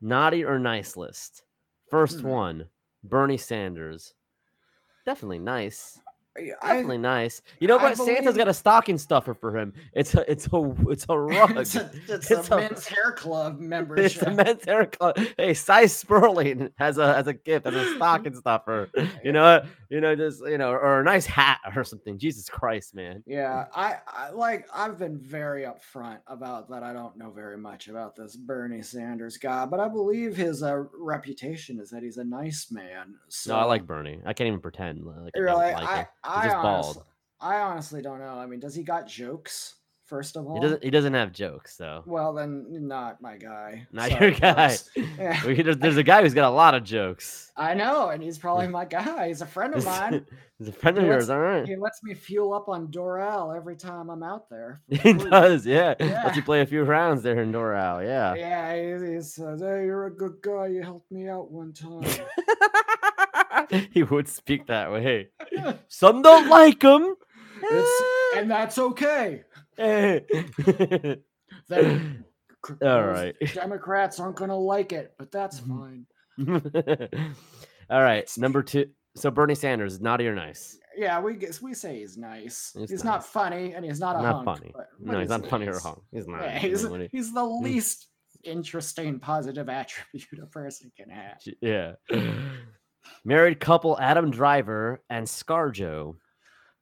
naughty 0.02 0.44
or 0.44 0.60
nice 0.60 0.96
list. 0.98 1.44
First 1.90 2.22
Hmm. 2.22 2.28
one, 2.30 2.70
Bernie 3.04 3.38
Sanders. 3.38 4.14
Definitely 5.06 5.40
nice. 5.40 6.00
You. 6.38 6.56
I, 6.62 6.74
Definitely 6.76 6.98
nice. 6.98 7.42
You 7.60 7.68
know 7.68 7.78
what? 7.78 7.98
Santa's 7.98 8.36
got 8.36 8.48
a 8.48 8.54
stocking 8.54 8.98
stuffer 8.98 9.34
for 9.34 9.58
him. 9.58 9.74
It's 9.94 10.14
a 10.16 10.30
it's 10.30 10.48
a 10.52 10.76
it's 10.90 11.06
a 11.10 11.18
rug. 11.20 11.58
it's 11.58 11.76
a, 11.76 11.90
it's 12.10 12.30
It's 12.30 12.50
a 12.50 12.54
a- 12.56 12.58
men's 12.58 12.86
hair 12.88 13.12
club 13.14 13.60
membership. 13.60 14.06
It's 14.06 14.22
a 14.22 14.32
men's 14.32 14.66
hair 14.66 14.86
club. 14.86 15.18
Hey, 15.38 15.54
Sy 15.54 15.86
Sperling 15.86 16.72
has 16.78 16.98
a 16.98 17.14
has 17.16 17.28
a 17.28 17.34
gift, 17.34 17.66
has 17.66 17.76
a 17.76 17.96
stocking 17.96 18.36
stuffer. 18.36 18.90
You 19.24 19.32
know, 19.32 19.64
you 19.90 20.02
know, 20.02 20.16
just 20.16 20.42
you 20.46 20.58
know, 20.58 20.72
or 20.72 21.00
a 21.00 21.04
nice 21.04 21.26
hat 21.26 21.60
or 21.76 21.84
something. 21.84 22.18
Jesus 22.18 22.50
Christ, 22.50 22.94
man. 22.96 23.24
Yeah, 23.26 23.66
I, 23.74 23.96
I 24.08 24.30
like 24.32 24.68
I've 24.74 24.98
been 25.00 25.18
very 25.18 25.64
upfront 25.64 26.20
about 26.28 26.70
that. 26.70 26.84
I 26.84 26.92
don't 26.94 27.16
know 27.18 27.32
very 27.32 27.58
much 27.58 27.88
about 27.88 28.16
this 28.16 28.36
Bernie 28.36 28.82
Sanders 28.82 29.38
guy, 29.38 29.66
but 29.66 29.80
I 29.80 29.88
believe 29.88 30.36
his 30.36 30.64
uh, 30.64 30.84
reputation 30.98 31.80
is 31.80 31.90
that 31.92 32.04
he's 32.04 32.18
a 32.18 32.24
nice 32.24 32.68
man. 32.72 33.16
So 33.30 33.54
No, 33.54 33.60
I 33.62 33.64
like 33.64 33.86
Bernie. 33.88 34.20
I 34.26 34.34
can't 34.34 34.48
even 34.48 34.60
pretend 34.60 35.04
like 35.06 35.32
I 35.36 35.40
Really, 35.40 35.72
don't 35.72 35.84
like 35.84 35.90
I. 35.90 36.08
I, 36.28 36.46
just 36.48 36.56
bald. 36.62 36.86
honestly, 36.86 37.04
I 37.42 37.56
honestly 37.62 38.02
don't 38.02 38.20
know. 38.20 38.38
I 38.38 38.46
mean, 38.46 38.60
does 38.60 38.76
he 38.76 38.84
got 38.84 39.08
jokes? 39.08 39.76
First 40.06 40.36
of 40.38 40.46
all, 40.46 40.54
He 40.54 40.60
doesn't. 40.62 40.84
He 40.84 40.92
doesn't 40.92 41.16
have 41.16 41.32
jokes 41.32 41.78
though. 41.78 42.04
Well, 42.06 42.32
then 42.34 42.68
not 42.88 43.24
my 43.24 43.38
guy. 43.38 43.88
Not 43.92 44.12
Sorry, 44.12 44.30
your 44.30 44.40
guy. 44.40 44.78
Yeah. 45.18 45.42
There's, 45.44 45.78
there's 45.78 45.98
a 45.98 46.04
guy 46.04 46.22
who's 46.22 46.36
got 46.36 46.48
a 46.48 46.54
lot 46.54 46.76
of 46.76 46.84
jokes. 46.84 47.52
I 47.58 47.74
know, 47.74 48.10
and 48.10 48.22
he's 48.22 48.38
probably 48.38 48.68
my 48.68 48.86
guy. 48.86 49.30
He's 49.30 49.42
a 49.42 49.48
friend 49.48 49.74
of 49.74 49.84
mine. 49.94 50.24
He's 50.60 50.68
a 50.68 50.72
friend 50.72 51.00
of 51.00 51.06
He 51.06 51.10
yours, 51.10 51.30
lets- 51.30 51.36
all 51.36 51.40
right. 51.40 51.68
He 51.68 51.76
lets 51.76 52.04
me 52.04 52.14
fuel 52.14 52.54
up 52.54 52.70
on 52.70 52.90
Doral 52.90 53.58
every 53.58 53.76
time 53.78 54.12
I'm 54.12 54.22
out 54.22 54.48
there. 54.48 54.80
He 54.90 55.14
does, 55.14 55.66
yeah. 55.66 55.96
Yeah. 56.00 56.24
Lets 56.24 56.36
you 56.38 56.44
play 56.44 56.62
a 56.62 56.68
few 56.68 56.84
rounds 56.84 57.24
there 57.24 57.42
in 57.42 57.52
Doral, 57.52 58.06
yeah. 58.06 58.36
Yeah, 58.36 58.76
he, 59.08 59.16
he 59.16 59.22
says, 59.22 59.60
"Hey, 59.60 59.86
you're 59.86 60.06
a 60.06 60.16
good 60.16 60.36
guy. 60.44 60.68
You 60.68 60.84
helped 60.84 61.12
me 61.12 61.28
out 61.30 61.50
one 61.52 61.74
time." 61.74 62.04
he 63.92 64.04
would 64.04 64.28
speak 64.28 64.68
that 64.68 64.92
way. 64.92 65.30
Some 65.88 66.22
don't 66.22 66.50
like 66.50 66.82
him. 66.82 67.16
It's, 67.62 68.36
eh. 68.36 68.40
and 68.40 68.52
that's 68.52 68.78
okay. 68.78 69.44
Eh. 69.78 70.20
Then 71.68 72.26
cr- 72.62 72.74
All 72.86 73.04
right. 73.04 73.36
Democrats 73.54 74.20
aren't 74.20 74.36
gonna 74.36 74.58
like 74.58 74.92
it, 74.94 75.14
but 75.18 75.32
that's 75.32 75.62
mm-hmm. 75.62 76.58
fine. 76.58 77.36
All 77.90 78.02
right, 78.02 78.30
number 78.38 78.64
two. 78.64 78.88
So 79.16 79.32
Bernie 79.32 79.56
Sanders, 79.56 80.02
naughty 80.02 80.28
or 80.28 80.36
nice? 80.36 80.78
Yeah, 80.98 81.20
we 81.22 81.36
guess 81.36 81.62
we 81.62 81.74
say 81.74 82.00
he's 82.00 82.18
nice. 82.18 82.72
He's 82.78 82.90
He's, 82.90 83.04
nice. 83.04 83.06
not 83.06 83.26
funny, 83.26 83.74
and 83.74 83.86
he's 83.86 84.00
not 84.00 84.18
a 84.18 84.22
Not 84.22 84.34
hunk, 84.34 84.46
funny. 84.46 84.72
but- 84.76 84.88
No, 85.00 85.14
but 85.14 85.20
he's 85.22 85.30
not 85.30 85.48
funny 85.48 85.68
or 85.68 85.74
nice. 85.74 85.84
hung. 85.84 86.02
He's 86.12 86.28
not. 86.28 86.42
Yeah, 86.42 86.60
he's, 86.60 86.82
he's 87.12 87.34
the 87.34 87.42
Mm. 87.42 87.64
least 87.64 88.08
interesting 88.44 89.20
positive 89.20 89.70
attribute 89.70 90.44
a 90.44 90.46
person 90.48 90.92
can 90.98 91.10
have. 91.10 91.38
Yeah. 91.62 91.94
Married 93.24 93.60
couple 93.60 94.00
Adam 94.00 94.32
Driver 94.32 95.02
and 95.10 95.26
ScarJo. 95.26 96.16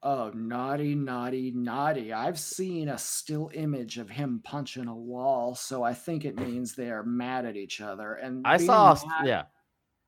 Oh, 0.05 0.31
naughty, 0.33 0.95
naughty, 0.95 1.51
naughty. 1.51 2.11
I've 2.11 2.37
seen 2.37 2.89
a 2.89 2.97
still 2.97 3.49
image 3.53 3.97
of 3.97 4.09
him 4.09 4.41
punching 4.43 4.87
a 4.87 4.95
wall, 4.95 5.55
so 5.55 5.81
I 5.83 5.93
think 5.93 6.25
it 6.25 6.37
means 6.37 6.75
they 6.75 6.89
are 6.89 7.03
mad 7.03 7.45
at 7.45 7.55
each 7.55 7.79
other. 7.79 8.15
And 8.15 8.45
I 8.45 8.57
saw, 8.57 8.97
mad- 9.07 9.27
yeah, 9.27 9.43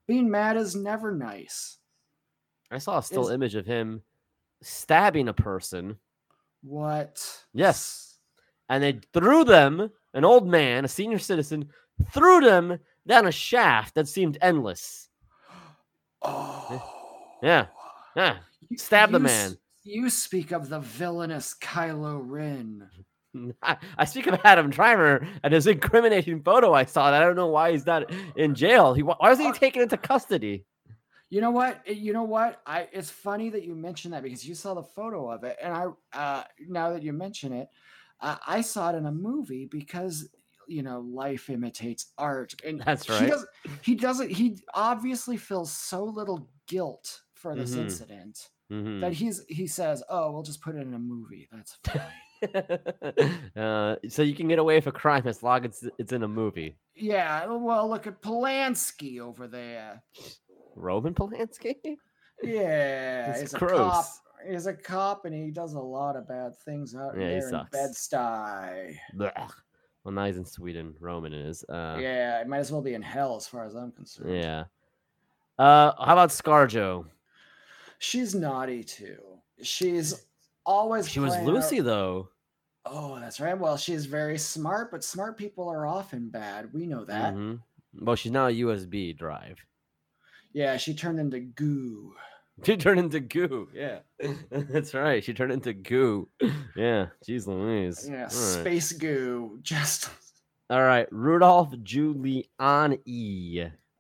being 0.06 0.30
mad 0.30 0.58
is 0.58 0.76
never 0.76 1.14
nice. 1.14 1.78
I 2.70 2.78
saw 2.80 2.98
a 2.98 3.04
still 3.04 3.28
Is- 3.28 3.34
image 3.34 3.56
of 3.56 3.66
him 3.66 4.02
stabbing 4.62 5.30
a 5.30 5.34
person. 5.34 5.98
What? 6.62 7.46
Yes. 7.54 8.18
And 8.68 8.84
they 8.84 9.00
threw 9.14 9.44
them, 9.46 9.92
an 10.14 10.26
old 10.26 10.48
man, 10.48 10.84
a 10.84 10.88
senior 10.90 11.20
citizen, 11.20 11.70
threw 12.12 12.42
them 12.42 12.80
down 13.08 13.28
a 13.28 13.32
shaft 13.32 13.96
that 13.96 14.08
seemed 14.08 14.38
endless. 14.42 15.05
Oh. 16.28 16.82
Yeah. 17.42 17.68
Yeah. 18.16 18.38
You- 18.70 18.78
Stab 18.78 19.12
the 19.12 19.20
man. 19.20 19.58
You 19.84 20.10
speak 20.10 20.52
of 20.52 20.70
the 20.70 20.80
villainous 20.80 21.56
Kylo 21.62 22.20
Ren. 22.24 22.90
I, 23.62 23.78
I 23.98 24.06
speak 24.06 24.28
of 24.28 24.40
Adam 24.44 24.70
Driver 24.70 25.28
and 25.44 25.54
his 25.54 25.68
incriminating 25.68 26.42
photo 26.42 26.74
I 26.74 26.86
saw. 26.86 27.08
And 27.08 27.16
I 27.16 27.20
don't 27.20 27.36
know 27.36 27.48
why 27.48 27.72
he's 27.72 27.86
not 27.86 28.12
in 28.36 28.56
jail. 28.56 28.94
He 28.94 29.04
why 29.04 29.16
wasn't 29.20 29.54
he 29.54 29.60
taken 29.60 29.82
into 29.84 29.98
custody? 29.98 30.66
You 31.30 31.42
know 31.42 31.52
what? 31.52 31.82
Uh, 31.88 31.92
You 31.92 32.14
know 32.14 32.24
what? 32.24 32.62
I 32.66 32.88
it's 32.92 33.10
funny 33.12 33.50
that 33.50 33.64
you 33.64 33.76
mentioned 33.76 34.14
that 34.14 34.24
because 34.24 34.48
you 34.48 34.56
saw 34.56 34.74
the 34.74 34.84
photo 34.84 35.30
of 35.30 35.44
it, 35.44 35.58
and 35.62 35.74
I 35.74 35.86
uh, 36.14 36.44
now 36.68 36.92
that 36.94 37.04
you 37.04 37.14
mention 37.14 37.52
it, 37.54 37.68
uh, 38.22 38.38
I 38.48 38.62
saw 38.62 38.92
it 38.92 38.96
in 38.96 39.06
a 39.06 39.12
movie 39.12 39.66
because 39.66 40.30
you 40.68 40.84
know 40.84 41.00
life 41.02 41.50
imitates 41.50 42.14
art, 42.18 42.54
and 42.66 42.82
That's 42.82 43.06
He 43.06 43.14
right. 43.14 43.30
doesn't. 43.30 43.50
He 43.82 43.96
doesn't. 43.96 44.32
He 44.32 44.60
obviously 44.74 45.38
feels 45.38 45.72
so 45.72 46.04
little 46.04 46.50
guilt 46.68 47.22
for 47.34 47.56
this 47.56 47.76
Mhm. 47.76 47.80
incident 47.82 48.50
Mhm. 48.72 49.02
that 49.02 49.14
he's 49.14 49.44
he 49.48 49.68
says, 49.68 50.04
"Oh, 50.10 50.32
we'll 50.32 50.44
just 50.44 50.62
put 50.62 50.76
it 50.76 50.80
in 50.82 50.94
a 50.94 51.00
movie. 51.00 51.48
That's 51.52 51.76
fine." 51.84 52.02
uh, 53.56 53.96
so 54.10 54.22
you 54.22 54.36
can 54.36 54.48
get 54.48 54.60
away 54.60 54.76
with 54.76 54.88
a 54.88 54.92
crime 54.92 55.26
as 55.28 55.42
long 55.44 55.66
as 55.66 55.88
it's 55.98 56.12
in 56.12 56.24
a 56.24 56.28
movie. 56.28 56.78
yeah. 56.96 57.46
Well, 57.46 57.90
look 57.90 58.08
at 58.08 58.22
Polanski 58.22 59.20
over 59.20 59.48
there. 59.48 60.02
Roman 60.76 61.14
Polanski? 61.14 61.76
Yeah, 62.44 63.32
It's 63.32 63.42
he's 63.42 63.54
a 63.54 63.60
cop. 63.60 64.06
He's 64.48 64.66
a 64.68 64.74
cop, 64.74 65.26
and 65.26 65.34
he 65.34 65.50
does 65.52 65.74
a 65.74 65.80
lot 65.80 66.16
of 66.16 66.28
bad 66.28 66.56
things 66.66 66.94
out 66.96 67.18
Yeah, 67.18 67.30
he 67.34 67.40
there 67.40 67.48
in. 67.50 67.68
Bed-Stuy. 67.72 68.96
Blech. 69.16 69.52
Well, 70.06 70.14
now 70.14 70.26
he's 70.28 70.38
in 70.38 70.46
Sweden. 70.46 70.94
Roman 71.00 71.34
is. 71.34 71.64
Uh, 71.68 71.98
yeah, 72.00 72.40
it 72.40 72.48
might 72.48 72.60
as 72.60 72.72
well 72.72 72.82
be 72.82 72.94
in 72.94 73.02
hell, 73.02 73.36
as 73.36 73.48
far 73.48 73.66
as 73.66 73.74
I'm 73.76 73.92
concerned. 73.92 74.34
yeah. 74.34 74.66
Uh, 75.58 75.94
how 75.98 76.14
about 76.14 76.30
ScarJo? 76.30 77.06
she's 77.98 78.36
naughty 78.36 78.84
too. 78.84 79.18
She's 79.62 80.26
always. 80.66 81.10
She 81.10 81.20
was 81.20 81.36
Lucy 81.40 81.80
though. 81.82 82.30
Oh, 82.86 83.20
that's 83.20 83.40
right. 83.40 83.58
Well, 83.58 83.78
she's 83.78 84.06
very 84.06 84.38
smart, 84.38 84.92
but 84.92 85.04
smart 85.04 85.38
people 85.38 85.68
are 85.68 85.88
often 85.88 86.30
bad. 86.30 86.72
We 86.72 86.86
know 86.86 87.04
that. 87.06 87.34
Mhm. 87.34 87.62
Well, 88.00 88.16
she's 88.16 88.32
now 88.32 88.48
a 88.48 88.52
USB 88.52 89.12
drive. 89.18 89.58
Yeah, 90.54 90.78
she 90.78 90.94
turned 90.94 91.20
into 91.20 91.40
goo. 91.40 92.14
She 92.64 92.78
turned 92.78 93.00
into 93.00 93.20
goo. 93.20 93.68
Yeah, 93.74 94.00
that's 94.50 94.94
right. 94.94 95.24
She 95.24 95.34
turned 95.34 95.52
into 95.52 95.74
goo. 95.74 96.30
Yeah, 96.76 97.08
jeez 97.28 97.48
Louise. 97.48 98.08
Yeah, 98.10 98.16
All 98.18 98.22
right. 98.24 98.32
space 98.32 98.94
goo. 98.94 99.60
Just 99.62 100.10
All 100.70 100.82
right, 100.82 101.08
Rudolph 101.12 101.72
Giuliani. 101.84 102.48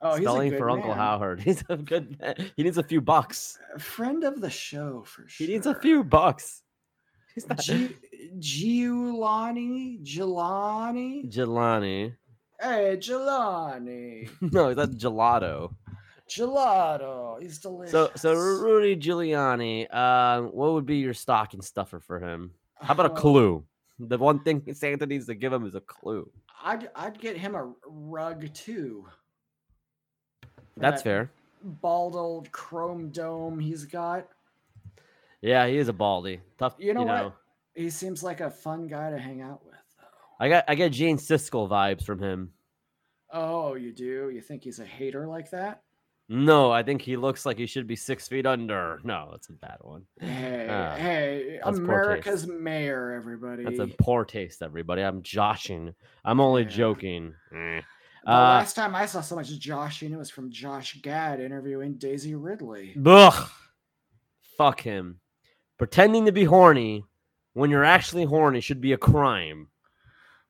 oh, 0.01 0.11
he's 0.15 0.19
a 0.19 0.21
spelling 0.21 0.51
for 0.57 0.69
Uncle. 0.69 0.93
Howard. 0.93 1.41
He's 1.43 1.63
a 1.69 1.75
good. 1.77 2.17
man. 2.19 2.35
He 2.55 2.63
needs 2.63 2.77
a 2.77 2.83
few 2.83 3.01
bucks. 3.01 3.59
A 3.75 3.79
friend 3.79 4.23
of 4.23 4.39
the 4.41 4.49
show 4.49 5.03
for 5.05 5.27
sure. 5.27 5.45
He 5.47 5.51
needs 5.53 5.65
a 5.67 5.75
few 5.75 6.03
bucks. 6.03 6.61
He's 7.33 7.47
not 7.49 7.59
Gi- 7.59 7.95
Giuliani, 8.39 10.01
Giuliani. 10.03 11.29
Giuliani. 11.29 12.13
Hey, 12.61 12.95
Giuliani, 12.99 14.29
No, 14.53 14.73
that's 14.73 14.95
gelato. 14.95 15.75
Gelato. 16.29 17.41
He's 17.41 17.59
delicious. 17.59 17.91
So, 17.91 18.11
so 18.15 18.33
Rudy 18.33 18.95
Giuliani. 18.95 19.93
Um, 19.93 20.45
what 20.47 20.73
would 20.73 20.85
be 20.85 20.97
your 20.97 21.13
stocking 21.13 21.61
stuffer 21.61 21.99
for 21.99 22.19
him? 22.19 22.51
How 22.75 22.93
about 22.93 23.07
a 23.07 23.11
Oh, 23.11 23.15
clue? 23.15 23.65
The 23.97 24.17
one 24.17 24.39
thing 24.43 24.61
Santa 24.73 25.05
needs 25.05 25.25
to 25.27 25.35
give 25.35 25.53
him 25.53 25.65
is 25.65 25.73
a 25.75 25.79
clue. 25.79 26.29
I'd 26.61 26.89
I'd 26.97 27.17
get 27.17 27.37
him 27.37 27.55
a 27.55 27.71
rug 27.87 28.53
too. 28.53 29.05
That's 30.75 31.01
that 31.01 31.03
fair. 31.03 31.31
Bald 31.63 32.13
old 32.17 32.51
chrome 32.51 33.09
dome 33.09 33.57
he's 33.57 33.85
got. 33.85 34.27
Yeah, 35.41 35.65
he 35.67 35.77
is 35.77 35.87
a 35.87 35.93
baldy. 35.93 36.41
Tough. 36.57 36.75
You 36.77 36.93
know 36.93 37.03
what? 37.03 37.21
know. 37.21 37.33
He 37.73 37.89
seems 37.89 38.21
like 38.21 38.41
a 38.41 38.49
fun 38.49 38.87
guy 38.87 39.11
to 39.11 39.17
hang 39.17 39.41
out 39.41 39.65
with, 39.65 39.75
though. 39.97 40.05
I 40.45 40.49
got 40.49 40.65
I 40.67 40.75
get 40.75 40.91
Gene 40.91 41.17
Siskel 41.17 41.69
vibes 41.69 42.03
from 42.03 42.19
him. 42.21 42.51
Oh, 43.31 43.75
you 43.75 43.93
do? 43.93 44.29
You 44.29 44.41
think 44.41 44.65
he's 44.65 44.79
a 44.79 44.85
hater 44.85 45.25
like 45.25 45.51
that? 45.51 45.83
No, 46.27 46.71
I 46.71 46.81
think 46.81 47.03
he 47.03 47.17
looks 47.17 47.45
like 47.45 47.57
he 47.57 47.67
should 47.67 47.85
be 47.85 47.95
six 47.95 48.27
feet 48.27 48.47
under. 48.47 48.99
No, 49.03 49.27
that's 49.31 49.49
a 49.49 49.53
bad 49.53 49.77
one. 49.81 50.03
Hey, 50.19 50.67
Ah, 50.69 50.95
hey, 50.95 51.59
America's 51.63 52.47
mayor, 52.47 53.11
everybody. 53.11 53.63
That's 53.63 53.77
a 53.79 53.87
poor 53.99 54.25
taste, 54.25 54.63
everybody. 54.63 55.03
I'm 55.03 55.21
joshing. 55.21 55.93
I'm 56.23 56.39
only 56.39 56.63
Yeah. 56.63 56.69
joking. 56.69 57.35
Eh. 57.55 57.81
the 58.23 58.31
Uh, 58.31 58.39
last 58.57 58.73
time 58.75 58.95
I 58.95 59.05
saw 59.05 59.21
so 59.21 59.35
much 59.35 59.49
joshing, 59.59 60.11
it 60.11 60.17
was 60.17 60.31
from 60.31 60.49
Josh 60.49 60.99
Gad 61.03 61.39
interviewing 61.39 61.93
Daisy 61.99 62.33
Ridley. 62.33 62.95
Ugh. 63.05 63.49
Fuck 64.57 64.81
him. 64.81 65.19
Pretending 65.77 66.25
to 66.25 66.31
be 66.31 66.45
horny 66.45 67.05
when 67.53 67.69
you're 67.69 67.83
actually 67.83 68.25
horny 68.25 68.61
should 68.61 68.81
be 68.81 68.93
a 68.93 68.97
crime. 68.97 69.67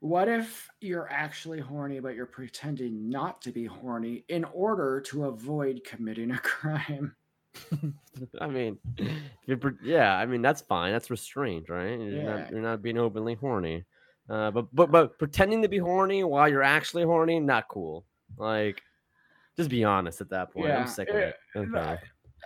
What 0.05 0.29
if 0.29 0.69
you're 0.81 1.11
actually 1.11 1.59
horny, 1.59 1.99
but 1.99 2.13
you're 2.13 2.27
pretending 2.27 3.09
not 3.09 3.41
to 3.41 3.51
be 3.51 3.65
horny 3.65 4.23
in 4.29 4.43
order 4.43 5.01
to 5.07 5.25
avoid 5.25 5.81
committing 5.83 6.29
a 6.29 6.37
crime? 6.43 7.15
I 8.39 8.45
mean, 8.45 8.77
yeah, 9.81 10.15
I 10.15 10.27
mean 10.27 10.43
that's 10.43 10.61
fine. 10.61 10.91
That's 10.91 11.09
restraint, 11.09 11.69
right? 11.69 11.97
You're, 11.99 12.21
Yeah. 12.21 12.37
not, 12.37 12.51
you're 12.51 12.61
not 12.61 12.83
being 12.83 12.99
openly 12.99 13.33
horny. 13.33 13.83
Uh, 14.29 14.51
but 14.51 14.67
but 14.75 14.91
but 14.91 15.17
pretending 15.17 15.63
to 15.63 15.67
be 15.67 15.79
horny 15.79 16.23
while 16.23 16.47
you're 16.47 16.61
actually 16.61 17.03
horny, 17.03 17.39
not 17.39 17.67
cool. 17.67 18.05
Like, 18.37 18.83
just 19.57 19.71
be 19.71 19.83
honest 19.83 20.21
at 20.21 20.29
that 20.29 20.53
point. 20.53 20.67
Yeah, 20.67 20.81
I'm 20.81 20.87
sick 20.87 21.09
of 21.09 21.15
it. 21.15 21.35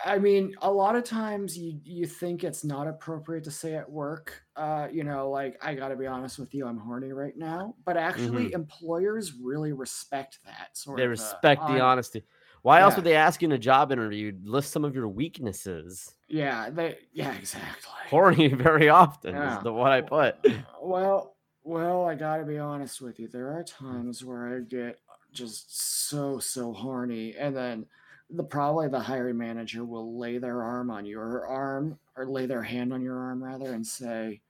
I 0.06 0.18
mean, 0.18 0.54
a 0.62 0.72
lot 0.72 0.96
of 0.96 1.04
times 1.04 1.58
you 1.58 1.80
you 1.84 2.06
think 2.06 2.44
it's 2.44 2.64
not 2.64 2.88
appropriate 2.88 3.44
to 3.46 3.52
say 3.52 3.76
at 3.76 3.90
work, 3.90 4.42
uh, 4.56 4.88
you 4.92 5.04
know, 5.04 5.30
like 5.30 5.58
I 5.62 5.76
got 5.76 5.90
to 5.90 5.96
be 5.96 6.08
honest 6.08 6.40
with 6.40 6.54
you, 6.54 6.66
I'm 6.66 6.78
horny 6.78 7.12
right 7.12 7.36
now. 7.36 7.76
But 7.86 7.98
actually, 7.98 8.54
employers 8.54 9.34
really 9.34 9.74
respect 9.74 10.40
that 10.46 10.78
sort 10.78 11.00
Mm-hmm. 11.00 11.02
They 11.02 11.06
of. 11.06 11.10
uh, 11.10 11.12
respect 11.12 11.62
the 11.62 11.68
hon- 11.68 11.82
honesty. 11.82 12.24
Why 12.62 12.82
else 12.82 12.96
would 12.98 13.06
they 13.06 13.16
ask 13.16 13.42
you 13.42 13.48
in 13.48 13.54
a 13.54 13.58
job 13.58 13.90
interview? 13.92 14.34
List 14.44 14.72
some 14.72 14.84
of 14.84 14.94
your 14.94 15.08
weaknesses. 15.08 16.14
Yeah, 16.28 16.70
they. 16.70 16.98
Yeah, 17.14 17.34
exactly. 17.34 17.92
Horny 18.10 18.48
very 18.54 18.90
often 18.90 19.34
Yeah. 19.34 19.58
is 19.58 19.64
the 19.64 19.74
what 19.74 19.92
I 19.92 20.02
put. 20.02 20.36
Well, 20.82 21.36
well, 21.64 22.06
I 22.06 22.16
got 22.16 22.38
to 22.38 22.46
be 22.46 22.58
honest 22.58 23.00
with 23.02 23.20
you. 23.20 23.28
There 23.28 23.52
are 23.58 23.64
times 23.64 24.24
where 24.26 24.56
I 24.58 24.62
get 24.62 24.98
just 25.32 26.08
so 26.10 26.40
so 26.40 26.74
horny, 26.74 27.36
and 27.38 27.56
then 27.56 27.86
the 28.30 28.44
probably 28.44 28.88
the 28.88 29.00
hiring 29.00 29.38
manager 29.38 29.84
will 29.86 30.18
lay 30.20 30.38
their 30.38 30.62
arm 30.64 30.90
on 30.90 31.06
your 31.06 31.46
arm 31.48 31.98
or 32.16 32.26
lay 32.28 32.46
their 32.46 32.64
hand 32.64 32.94
on 32.94 33.02
your 33.02 33.18
arm 33.18 33.44
rather 33.44 33.74
and 33.74 33.86
say, 33.86 34.42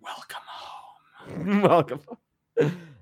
"Welcome 0.00 0.42
home." 0.46 1.60
Welcome. 1.62 2.00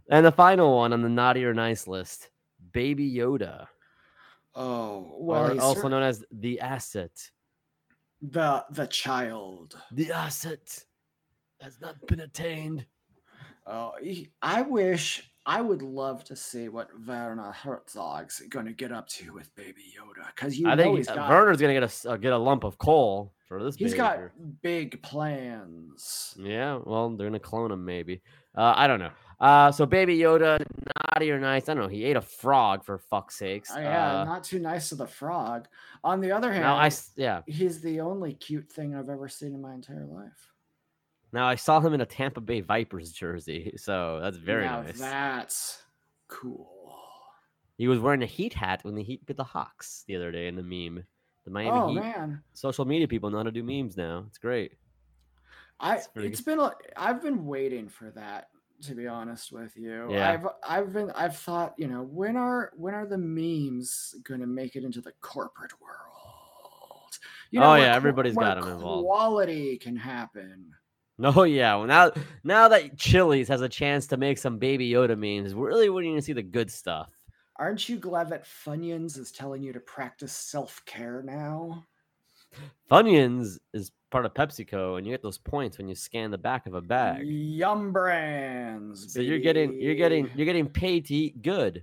And 0.09 0.25
the 0.25 0.33
final 0.33 0.77
one 0.77 0.93
on 0.93 1.03
the 1.03 1.09
naughty 1.09 1.45
or 1.45 1.53
nice 1.55 1.87
list, 1.87 2.31
Baby 2.73 3.13
Yoda, 3.13 3.67
Oh, 4.55 5.17
well, 5.19 5.61
also 5.61 5.87
known 5.89 6.03
as 6.03 6.25
the 6.31 6.61
asset. 6.61 7.31
the 8.23 8.65
the 8.71 8.87
child. 8.87 9.77
The 9.93 10.13
asset 10.13 10.85
has 11.61 11.79
not 11.81 12.07
been 12.07 12.21
attained. 12.21 12.87
Oh, 13.67 13.93
he, 14.01 14.31
I 14.41 14.63
wish 14.63 15.29
I 15.49 15.61
would 15.61 15.81
love 15.81 16.25
to 16.25 16.35
see 16.35 16.69
what 16.69 16.91
Werner 17.07 17.53
Herzog's 17.53 18.41
going 18.49 18.67
to 18.67 18.73
get 18.73 18.91
up 18.91 19.07
to 19.11 19.33
with 19.33 19.55
Baby 19.55 19.85
Yoda 19.97 20.27
because 20.35 20.59
you 20.59 20.69
I 20.69 20.75
know 20.75 20.83
think 20.83 20.97
he's 20.99 21.09
uh, 21.09 21.15
got 21.15 21.31
Werner's 21.31 21.61
gonna 21.61 21.73
get 21.73 22.05
a 22.05 22.11
uh, 22.11 22.17
get 22.17 22.33
a 22.33 22.39
lump 22.39 22.65
of 22.65 22.79
coal 22.79 23.33
for 23.47 23.63
this. 23.63 23.77
he's 23.77 23.95
got 23.95 24.19
big 24.61 25.01
plans. 25.03 26.35
Yeah, 26.37 26.81
well, 26.85 27.11
they're 27.11 27.29
gonna 27.29 27.39
clone 27.39 27.71
him 27.71 27.85
maybe. 27.85 28.23
Uh, 28.57 28.75
I 28.77 28.87
don't 28.89 28.99
know. 28.99 29.11
Uh, 29.39 29.71
so 29.71 29.87
Baby 29.87 30.19
Yoda, 30.19 30.65
naughty 31.13 31.31
or 31.31 31.39
nice? 31.39 31.69
I 31.69 31.75
don't 31.75 31.83
know. 31.85 31.89
He 31.89 32.05
ate 32.05 32.17
a 32.17 32.23
frog 32.23 32.85
for 32.85 32.99
fuck's 32.99 33.37
sakes. 33.39 33.71
Oh, 33.73 33.79
yeah, 33.79 34.23
Uh, 34.23 34.25
not 34.25 34.43
too 34.43 34.59
nice 34.59 34.89
to 34.89 34.95
the 34.95 35.07
frog. 35.07 35.69
On 36.03 36.21
the 36.21 36.33
other 36.33 36.51
hand, 36.51 36.65
now 36.65 36.77
I 36.77 36.91
yeah. 37.17 37.43
he's 37.47 37.81
the 37.83 38.01
only 38.01 38.33
cute 38.35 38.73
thing 38.73 38.95
I've 38.97 39.11
ever 39.11 39.29
seen 39.29 39.55
in 39.55 39.61
my 39.61 39.75
entire 39.75 40.07
life. 40.07 40.53
Now 41.33 41.47
I 41.47 41.55
saw 41.57 41.81
him 41.81 41.95
in 41.95 42.01
a 42.01 42.07
Tampa 42.07 42.41
Bay 42.41 42.61
Vipers 42.61 43.13
jersey, 43.13 43.75
so 43.77 44.21
that's 44.23 44.37
very 44.37 44.65
now 44.65 44.83
nice. 44.83 44.99
That's 44.99 45.83
cool. 46.29 46.73
He 47.79 47.89
was 47.89 47.99
wearing 47.99 48.23
a 48.23 48.27
Heat 48.27 48.55
hat 48.55 48.85
when 48.85 48.95
the 48.95 49.03
Heat 49.03 49.27
beat 49.27 49.37
the 49.37 49.45
Hawks 49.45 50.05
the 50.07 50.17
other 50.17 50.33
day 50.33 50.49
in 50.49 50.57
the 50.57 50.63
meme. 50.63 51.05
The 51.45 51.51
Miami 51.51 51.71
oh 51.79 51.89
Heat 51.89 52.01
man, 52.01 52.43
social 52.55 52.85
media 52.85 53.07
people 53.07 53.31
know 53.31 53.39
how 53.39 53.45
to 53.45 53.53
do 53.53 53.63
memes 53.63 53.97
now. 53.97 54.25
It's 54.29 54.39
great. 54.39 54.73
I 55.79 55.97
it's, 55.97 56.09
it's 56.17 56.41
been 56.41 56.59
a, 56.59 56.73
I've 56.97 57.23
been 57.23 57.45
waiting 57.45 57.89
for 57.89 58.11
that 58.13 58.49
to 58.83 58.95
be 58.95 59.07
honest 59.07 59.53
with 59.53 59.77
you. 59.77 60.09
Yeah. 60.11 60.31
I've 60.31 60.47
I've 60.63 60.93
been 60.93 61.11
I've 61.13 61.37
thought, 61.37 61.75
you 61.77 61.87
know, 61.87 62.03
when 62.03 62.37
are 62.37 62.73
when 62.77 62.95
are 62.95 63.07
the 63.07 63.19
memes 63.19 64.15
going 64.25 64.41
to 64.41 64.47
make 64.47 64.77
it 64.77 64.85
into 64.85 65.01
the 65.01 65.13
corporate 65.21 65.73
world? 65.81 67.19
You 67.51 67.61
know, 67.61 67.73
Oh, 67.73 67.75
yeah, 67.77 67.95
everybody's 67.95 68.35
got 68.35 68.59
'em 68.59 68.69
involved. 68.69 69.07
Quality 69.07 69.79
can 69.79 69.97
happen. 69.97 70.73
No, 71.19 71.43
yeah. 71.45 71.77
Well, 71.77 71.87
now 71.87 72.13
now 72.45 72.69
that 72.69 72.97
Chili's 72.97 73.49
has 73.49 73.63
a 73.63 73.69
chance 73.69 74.07
to 74.09 74.17
make 74.17 74.39
some 74.39 74.59
Baby 74.59 74.91
Yoda 74.91 75.17
memes, 75.17 75.55
we're 75.55 75.69
really 75.69 75.89
waiting 75.89 76.15
to 76.17 76.23
see 76.23 76.33
the 76.33 76.43
good 76.43 76.71
stuff. 76.71 77.11
Aren't 77.59 77.89
you 77.89 77.97
glad 77.97 78.29
that 78.31 78.45
Funyuns 78.45 79.19
is 79.19 79.33
telling 79.33 79.63
you 79.63 79.73
to 79.73 79.81
practice 79.81 80.33
self-care 80.33 81.23
now? 81.23 81.85
Funyuns 82.91 83.59
is 83.73 83.93
part 84.11 84.27
of 84.27 84.35
PepsiCo, 84.35 84.99
and 84.99 85.07
you 85.07 85.13
get 85.13 85.23
those 85.23 85.39
points 85.39 85.79
when 85.79 85.89
you 85.89 85.95
scan 85.95 86.31
the 86.31 86.39
back 86.39 86.67
of 86.67 86.75
a 86.75 86.81
bag. 86.81 87.27
Yum 87.27 87.93
brands. 87.93 89.13
So 89.13 89.21
you're 89.21 89.39
getting 89.39 89.81
you're 89.81 89.95
getting 89.95 90.31
you're 90.35 90.47
getting 90.47 90.69
paid 90.69 91.07
to 91.07 91.15
eat 91.15 91.43
good. 91.43 91.83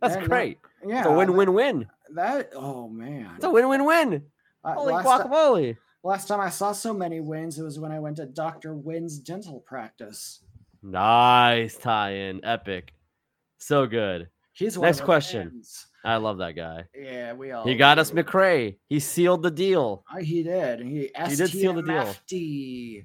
That's 0.00 0.16
no, 0.16 0.26
great. 0.26 0.58
yeah. 0.86 0.98
It's 0.98 1.06
a 1.06 1.12
win-win-win. 1.12 1.88
That 2.14 2.50
oh 2.54 2.88
man. 2.88 3.32
It's 3.36 3.44
a 3.44 3.50
win-win-win. 3.50 4.22
Uh, 4.62 4.74
Holy 4.74 4.94
guacamole! 4.94 5.76
Last 6.06 6.28
time 6.28 6.40
I 6.40 6.50
saw 6.50 6.72
so 6.72 6.92
many 6.94 7.20
wins, 7.20 7.58
it 7.58 7.62
was 7.64 7.78
when 7.78 7.92
I 7.92 7.98
went 7.98 8.16
to 8.16 8.26
Dr. 8.26 8.74
Wynn's 8.74 9.18
dental 9.18 9.60
practice. 9.60 10.40
Nice 10.82 11.76
tie-in, 11.76 12.44
epic, 12.44 12.92
so 13.58 13.86
good. 13.86 14.28
He's 14.52 14.78
one 14.78 14.86
Next 14.86 15.00
question. 15.02 15.50
fans. 15.50 15.86
I 16.04 16.16
love 16.16 16.38
that 16.38 16.52
guy. 16.52 16.84
Yeah, 16.94 17.32
we 17.32 17.50
all. 17.50 17.66
He 17.66 17.74
got 17.74 17.98
us 17.98 18.10
do. 18.10 18.22
McRae. 18.22 18.76
He 18.88 19.00
sealed 19.00 19.42
the 19.42 19.50
deal. 19.50 20.04
Uh, 20.10 20.18
He 20.18 20.42
did. 20.44 20.80
He 20.80 21.10
did 21.28 21.50
seal 21.50 21.74
the 21.74 21.82
deal. 21.82 23.04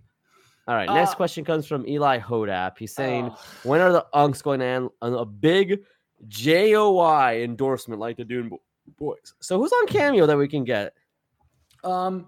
All 0.67 0.75
right. 0.75 0.87
Next 0.87 1.13
Uh, 1.13 1.15
question 1.15 1.43
comes 1.43 1.65
from 1.65 1.85
Eli 1.87 2.19
Hodap. 2.19 2.77
He's 2.77 2.93
saying, 2.93 3.31
Oh, 3.33 3.39
when 3.63 3.81
are 3.81 3.91
the 3.91 4.05
Unks 4.13 4.43
going 4.43 4.59
to 4.59 4.65
end 4.65 4.89
on 5.01 5.15
a 5.15 5.25
big 5.25 5.81
JOY 6.27 7.41
endorsement 7.43 7.99
like 7.99 8.17
the 8.17 8.23
Dune 8.25 8.51
Boys? 8.99 9.33
So 9.39 9.57
who's 9.59 9.71
on 9.73 9.87
Cameo 9.87 10.27
that 10.27 10.37
we 10.37 10.47
can 10.47 10.63
get? 10.63 10.93
um, 11.83 12.27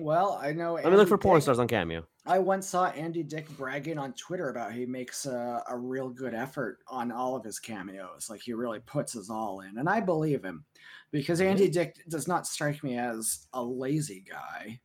well, 0.00 0.38
I 0.42 0.52
know. 0.52 0.74
Let 0.74 0.86
me 0.86 0.96
look 0.96 1.08
for 1.08 1.18
porn 1.18 1.36
Dick- 1.36 1.42
stars 1.42 1.58
on 1.58 1.68
Cameo. 1.68 2.04
I 2.26 2.38
once 2.38 2.66
saw 2.68 2.86
Andy 2.88 3.22
Dick 3.22 3.48
bragging 3.56 3.98
on 3.98 4.12
Twitter 4.12 4.50
about 4.50 4.72
he 4.72 4.86
makes 4.86 5.26
a, 5.26 5.62
a 5.68 5.76
real 5.76 6.08
good 6.08 6.34
effort 6.34 6.78
on 6.88 7.10
all 7.10 7.34
of 7.36 7.44
his 7.44 7.58
cameos. 7.58 8.28
Like 8.28 8.42
he 8.42 8.52
really 8.52 8.80
puts 8.80 9.14
his 9.14 9.30
all 9.30 9.60
in, 9.60 9.78
and 9.78 9.88
I 9.88 10.00
believe 10.00 10.44
him 10.44 10.64
because 11.12 11.40
Andy 11.40 11.68
Dick 11.68 11.96
does 12.08 12.28
not 12.28 12.46
strike 12.46 12.82
me 12.84 12.98
as 12.98 13.46
a 13.52 13.62
lazy 13.62 14.24
guy. 14.28 14.80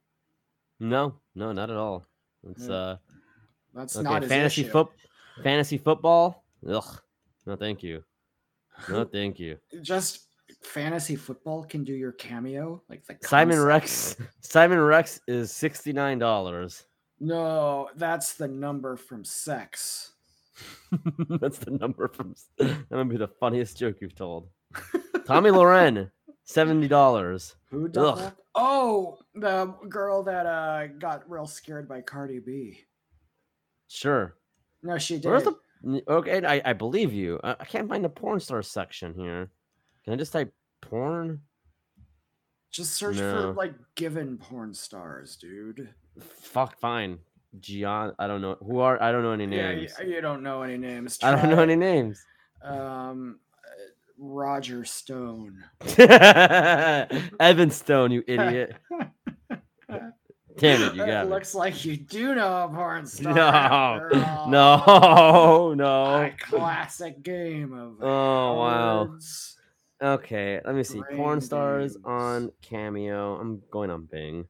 No, 0.79 1.15
no, 1.35 1.51
not 1.51 1.69
at 1.69 1.77
all. 1.77 2.05
It's 2.49 2.69
uh 2.69 2.97
That's 3.73 3.95
okay. 3.95 4.03
not 4.03 4.25
Fantasy 4.25 4.63
foot, 4.63 4.87
fantasy 5.43 5.77
football. 5.77 6.43
Ugh. 6.67 7.01
No, 7.45 7.55
thank 7.55 7.83
you. 7.83 8.03
No, 8.89 9.03
thank 9.05 9.39
you. 9.39 9.57
Just 9.81 10.24
fantasy 10.65 11.15
football 11.15 11.63
can 11.63 11.83
do 11.83 11.93
your 11.93 12.11
cameo, 12.11 12.81
like 12.89 13.05
the 13.05 13.17
Simon. 13.27 13.61
Rex. 13.61 14.17
Simon 14.41 14.79
Rex 14.79 15.21
is 15.27 15.51
sixty 15.51 15.93
nine 15.93 16.19
dollars. 16.19 16.83
No, 17.19 17.89
that's 17.95 18.33
the 18.33 18.47
number 18.47 18.97
from 18.97 19.23
Sex. 19.23 20.11
That's 21.29 21.57
the 21.57 21.71
number 21.71 22.07
from. 22.07 22.33
That 22.57 22.91
might 22.91 23.09
be 23.09 23.17
the 23.17 23.27
funniest 23.27 23.77
joke 23.77 23.97
you've 23.99 24.15
told. 24.15 24.47
Tommy 25.25 25.49
Loren, 25.49 26.09
seventy 26.43 26.87
dollars. 26.87 27.55
Who 27.71 27.89
done 27.89 28.05
Ugh. 28.05 28.17
that? 28.19 28.35
Oh, 28.55 29.17
the 29.33 29.73
girl 29.89 30.23
that 30.23 30.45
uh 30.45 30.87
got 30.99 31.29
real 31.29 31.45
scared 31.45 31.89
by 31.89 32.01
Cardi 32.01 32.39
B. 32.39 32.79
Sure. 33.87 34.35
No, 34.81 34.97
she 34.97 35.15
did. 35.15 35.25
Where's 35.25 35.43
the? 35.43 35.55
Okay, 36.07 36.45
I, 36.45 36.61
I 36.63 36.73
believe 36.73 37.11
you. 37.13 37.39
I, 37.43 37.55
I 37.59 37.65
can't 37.65 37.89
find 37.89 38.03
the 38.03 38.09
porn 38.09 38.39
star 38.39 38.61
section 38.63 39.13
here. 39.13 39.51
Can 40.05 40.13
I 40.13 40.17
just 40.17 40.31
type 40.33 40.53
porn? 40.81 41.41
Just 42.71 42.93
search 42.93 43.17
No. 43.17 43.31
for 43.41 43.53
like 43.53 43.73
given 43.95 44.37
porn 44.37 44.73
stars, 44.73 45.35
dude. 45.35 45.89
Fuck, 46.19 46.77
fine. 46.79 47.19
Gian, 47.59 48.13
I 48.19 48.27
don't 48.27 48.41
know 48.41 48.55
who 48.61 48.79
are. 48.79 49.01
I 49.01 49.11
don't 49.11 49.23
know 49.23 49.31
any 49.31 49.45
Yeah, 49.55 49.71
names. 49.73 49.93
you, 50.01 50.15
you 50.15 50.21
don't 50.21 50.43
know 50.43 50.61
any 50.61 50.77
names. 50.77 51.17
I 51.23 51.31
don't 51.35 51.49
know 51.49 51.61
any 51.63 51.75
names. 51.77 52.23
Um, 52.61 53.39
uh, 53.63 53.69
Roger 54.17 54.83
Stone. 54.85 55.63
Evan 57.39 57.71
Stone, 57.71 58.11
you 58.11 58.23
idiot. 58.27 58.75
Damn 60.57 60.81
it, 60.83 60.95
you 60.95 61.03
It 61.03 61.07
got 61.07 61.25
me. 61.25 61.31
looks 61.31 61.53
like 61.53 61.83
you 61.83 61.97
do 61.97 62.33
know 62.35 62.63
a 62.65 62.69
porn 62.69 63.05
star. 63.05 64.09
No, 64.47 64.47
no, 64.49 65.73
no. 65.73 66.23
A 66.23 66.31
classic 66.39 67.21
game 67.23 67.73
of 67.73 68.01
Oh, 68.01 68.53
wow. 68.55 69.17
Okay, 70.05 70.61
let 70.63 70.75
me 70.75 70.83
see. 70.83 71.01
Porn 71.15 71.39
Brain 71.39 71.41
stars 71.41 71.93
games. 71.93 72.05
on 72.05 72.51
Cameo. 72.61 73.39
I'm 73.39 73.59
going 73.71 73.89
on 73.89 74.05
Bing. 74.05 74.45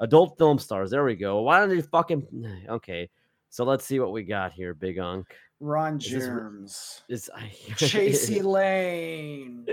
Adult 0.00 0.36
film 0.36 0.58
stars. 0.58 0.90
There 0.90 1.04
we 1.04 1.14
go. 1.14 1.42
Why 1.42 1.60
don't 1.60 1.70
you 1.70 1.82
fucking? 1.82 2.26
Okay, 2.68 3.08
so 3.48 3.64
let's 3.64 3.84
see 3.84 4.00
what 4.00 4.10
we 4.10 4.24
got 4.24 4.52
here, 4.52 4.74
Big 4.74 4.98
Unk. 4.98 5.28
Ron 5.60 5.98
Is 5.98 6.10
this. 6.10 7.02
Is 7.08 7.30
Chasey 7.76 8.42
Lain. 8.42 9.64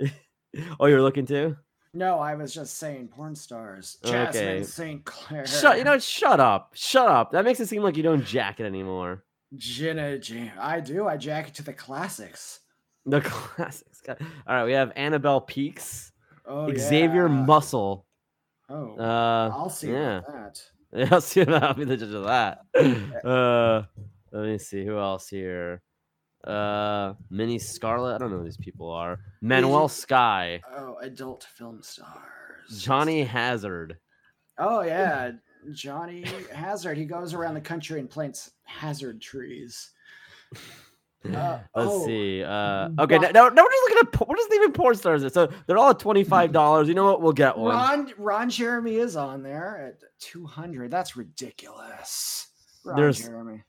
oh, 0.80 0.86
you're 0.86 1.02
looking 1.02 1.24
too? 1.24 1.56
No, 1.94 2.18
I 2.18 2.34
was 2.34 2.52
just 2.52 2.78
saying 2.78 3.08
porn 3.08 3.36
stars. 3.36 3.98
Okay. 4.04 4.12
Jasmine 4.12 4.64
St. 4.64 5.04
Clair. 5.04 5.46
Shut. 5.46 5.78
You 5.78 5.84
know, 5.84 6.00
shut 6.00 6.40
up. 6.40 6.72
Shut 6.74 7.06
up. 7.08 7.30
That 7.30 7.44
makes 7.44 7.60
it 7.60 7.68
seem 7.68 7.82
like 7.82 7.96
you 7.96 8.02
don't 8.02 8.24
jack 8.24 8.58
it 8.58 8.66
anymore. 8.66 9.22
Jenna 9.56 10.18
Jam. 10.18 10.50
I 10.58 10.80
do. 10.80 11.06
I 11.06 11.16
jack 11.16 11.46
it 11.46 11.54
to 11.54 11.62
the 11.62 11.72
classics. 11.72 12.60
The 13.06 13.20
classics. 13.24 14.02
All 14.08 14.16
right, 14.46 14.64
we 14.64 14.72
have 14.72 14.92
Annabelle 14.96 15.40
Peaks, 15.40 16.12
Oh, 16.46 16.72
Xavier 16.74 17.28
yeah. 17.28 17.44
Muscle. 17.44 18.06
Oh, 18.68 18.96
Uh, 18.98 19.50
I'll 19.54 19.70
see 19.70 19.90
yeah. 19.92 20.20
that. 20.28 20.62
Yeah, 20.92 21.08
I'll 21.12 21.20
see. 21.20 21.44
that. 21.44 21.62
I'll 21.62 21.74
be 21.74 21.84
the 21.84 21.96
judge 21.96 22.12
of 22.12 22.24
that. 22.24 22.62
Uh, 23.24 23.82
let 24.32 24.44
me 24.46 24.58
see 24.58 24.84
who 24.84 24.98
else 24.98 25.28
here. 25.28 25.82
Uh, 26.44 27.12
Minnie 27.30 27.58
Scarlet. 27.60 28.14
I 28.14 28.18
don't 28.18 28.30
know 28.32 28.38
who 28.38 28.44
these 28.44 28.56
people 28.56 28.90
are. 28.90 29.20
Manuel 29.40 29.88
Sky, 29.88 30.60
Oh, 30.76 30.96
adult 31.00 31.46
film 31.54 31.80
stars. 31.82 32.82
Johnny 32.82 33.22
Hazard. 33.22 33.98
Oh 34.58 34.80
yeah, 34.82 35.32
Johnny 35.72 36.24
Hazard. 36.52 36.96
He 36.98 37.04
goes 37.04 37.34
around 37.34 37.54
the 37.54 37.60
country 37.60 38.00
and 38.00 38.10
plants 38.10 38.50
hazard 38.64 39.20
trees. 39.20 39.90
Uh, 41.24 41.58
Let's 41.74 41.90
oh, 41.90 42.06
see. 42.06 42.42
Uh, 42.42 42.88
okay, 42.98 43.18
but- 43.18 43.34
no, 43.34 43.48
no, 43.50 43.62
we're 43.62 43.70
just 43.70 43.82
looking 43.90 43.98
at. 44.20 44.28
We're 44.28 44.36
just 44.36 44.50
leaving 44.50 44.72
porn 44.72 44.94
stars. 44.96 45.32
So 45.32 45.50
they're 45.66 45.76
all 45.76 45.90
at 45.90 45.98
twenty 45.98 46.24
five 46.24 46.50
dollars. 46.52 46.88
You 46.88 46.94
know 46.94 47.04
what? 47.04 47.20
We'll 47.20 47.32
get 47.32 47.58
one. 47.58 47.74
Ron 47.74 48.12
Ron 48.16 48.48
Jeremy 48.50 48.96
is 48.96 49.16
on 49.16 49.42
there 49.42 49.86
at 50.02 50.08
two 50.18 50.46
hundred. 50.46 50.90
That's 50.90 51.16
ridiculous. 51.16 52.48
Ron 52.84 52.96
There's- 52.96 53.18
Jeremy. 53.18 53.62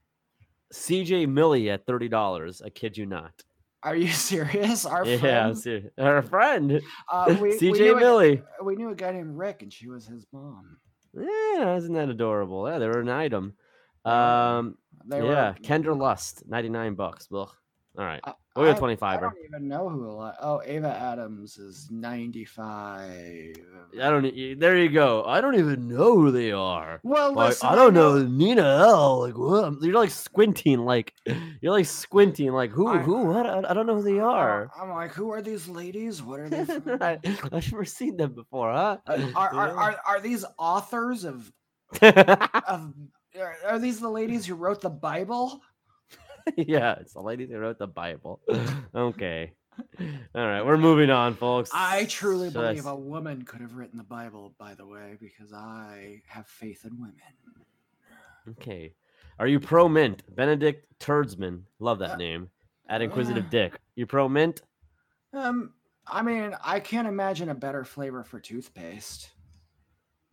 CJ 0.74 1.28
Millie 1.28 1.70
at 1.70 1.86
thirty 1.86 2.08
dollars. 2.08 2.62
I 2.66 2.70
kid 2.70 2.98
you 2.98 3.06
not. 3.06 3.34
Are 3.84 3.96
you 3.96 4.08
serious? 4.12 4.86
Our 4.86 5.06
yeah, 5.06 5.18
friend. 5.54 5.92
Her 5.98 6.22
friend, 6.22 6.82
Uh, 7.12 7.36
we, 7.42 7.50
we 7.50 7.58
CJ 7.60 7.92
a- 7.92 7.96
Millie. 8.00 8.42
we 8.64 8.76
knew 8.78 8.92
a 8.92 8.96
guy 8.96 9.12
named 9.12 9.38
Rick, 9.38 9.62
and 9.64 9.74
she 9.74 9.90
was 9.90 10.06
his 10.06 10.26
mom. 10.32 10.78
Yeah, 11.14 11.76
isn't 11.76 11.94
that 11.94 12.08
adorable? 12.08 12.70
Yeah, 12.70 12.80
they 12.80 12.88
were 12.88 13.02
an 13.02 13.10
item. 13.10 13.54
Um, 14.06 14.78
They 15.06 15.18
yeah, 15.24 15.50
were, 15.52 15.56
Kendra 15.64 15.98
Lust, 15.98 16.44
ninety 16.48 16.70
nine 16.70 16.96
bucks. 16.96 17.28
Ugh. 17.34 17.50
All 17.98 18.06
right, 18.06 18.22
we'll 18.56 18.66
go 18.68 18.72
I- 18.72 18.78
twenty 18.80 18.94
I 18.94 18.96
five. 18.96 19.20
don't 19.20 19.36
even 19.46 19.68
know 19.68 19.90
who. 19.90 20.12
Oh, 20.42 20.62
Ava 20.66 20.88
Adams 20.88 21.58
is 21.58 21.90
ninety-five. 21.92 23.56
I 24.02 24.10
don't. 24.10 24.60
There 24.60 24.78
you 24.78 24.88
go. 24.90 25.26
I 25.26 25.42
don't 25.42 25.56
even 25.60 25.90
know 25.90 26.16
who 26.16 26.32
they 26.32 26.54
are. 26.54 27.02
Well, 27.04 27.34
Like, 27.34 27.50
listen, 27.50 27.68
I 27.68 27.76
don't 27.76 27.94
know 27.94 28.20
Nina 28.24 28.62
L. 28.62 29.20
Like 29.20 29.38
what? 29.38 29.82
You're 29.82 29.94
like 29.96 30.10
squinting. 30.10 30.80
Like 30.86 31.14
you're 31.62 31.74
like 31.74 31.86
squinting. 31.86 32.52
Like 32.54 32.72
who? 32.72 32.88
I- 32.88 33.00
who? 33.00 33.26
What? 33.26 33.46
I, 33.46 33.70
I 33.70 33.74
don't 33.74 33.86
know 33.88 33.96
who 33.96 34.04
they 34.04 34.20
are. 34.20 34.70
I'm 34.80 34.90
like, 34.92 35.12
who 35.12 35.30
are 35.32 35.42
these 35.42 35.68
ladies? 35.68 36.22
What 36.24 36.40
are 36.40 36.50
they? 36.50 36.62
I, 37.02 37.20
I've 37.52 37.72
never 37.72 37.84
seen 37.84 38.16
them 38.16 38.34
before, 38.34 38.72
huh? 38.72 38.98
Uh, 39.06 39.28
are, 39.36 39.50
are, 39.54 39.70
are, 39.78 39.96
are 40.08 40.20
these 40.22 40.46
authors 40.58 41.26
of 41.26 41.52
of 42.02 42.94
are, 43.40 43.56
are 43.66 43.80
these 43.80 44.00
the 44.00 44.10
ladies 44.10 44.46
who 44.46 44.56
wrote 44.56 44.82
the 44.82 44.90
Bible? 44.90 45.62
yeah, 46.58 46.96
it's 47.00 47.14
the 47.14 47.22
ladies 47.22 47.50
who 47.50 47.58
wrote 47.58 47.78
the 47.78 47.88
Bible. 47.88 48.42
okay. 48.96 49.54
All 50.36 50.48
right, 50.48 50.66
we're 50.66 50.78
moving 50.78 51.10
on, 51.10 51.34
folks. 51.34 51.72
I 51.74 52.06
truly 52.06 52.48
I 52.48 52.52
believe 52.52 52.86
a 52.86 52.96
woman 52.96 53.44
could 53.44 53.62
have 53.62 53.76
written 53.76 53.98
the 53.98 54.04
Bible, 54.04 54.54
by 54.58 54.74
the 54.74 54.86
way, 54.86 55.18
because 55.20 55.54
I 55.54 56.22
have 56.28 56.48
faith 56.48 56.86
in 56.86 57.00
women. 57.00 57.16
Okay. 58.50 58.94
Are 59.40 59.48
you 59.48 59.60
pro 59.60 59.88
mint? 59.88 60.24
Benedict 60.36 60.86
Turdsman. 61.00 61.64
Love 61.80 62.02
Uh, 62.02 62.08
that 62.08 62.18
name. 62.18 62.50
At 62.90 63.02
Inquisitive 63.02 63.46
uh. 63.46 63.50
Dick. 63.50 63.80
You 63.96 64.06
pro 64.06 64.28
mint? 64.28 64.62
Um, 65.34 65.74
I 66.06 66.22
mean, 66.22 66.56
I 66.64 66.80
can't 66.80 67.08
imagine 67.08 67.50
a 67.50 67.56
better 67.56 67.86
flavor 67.86 68.24
for 68.24 68.40
toothpaste. 68.40 69.30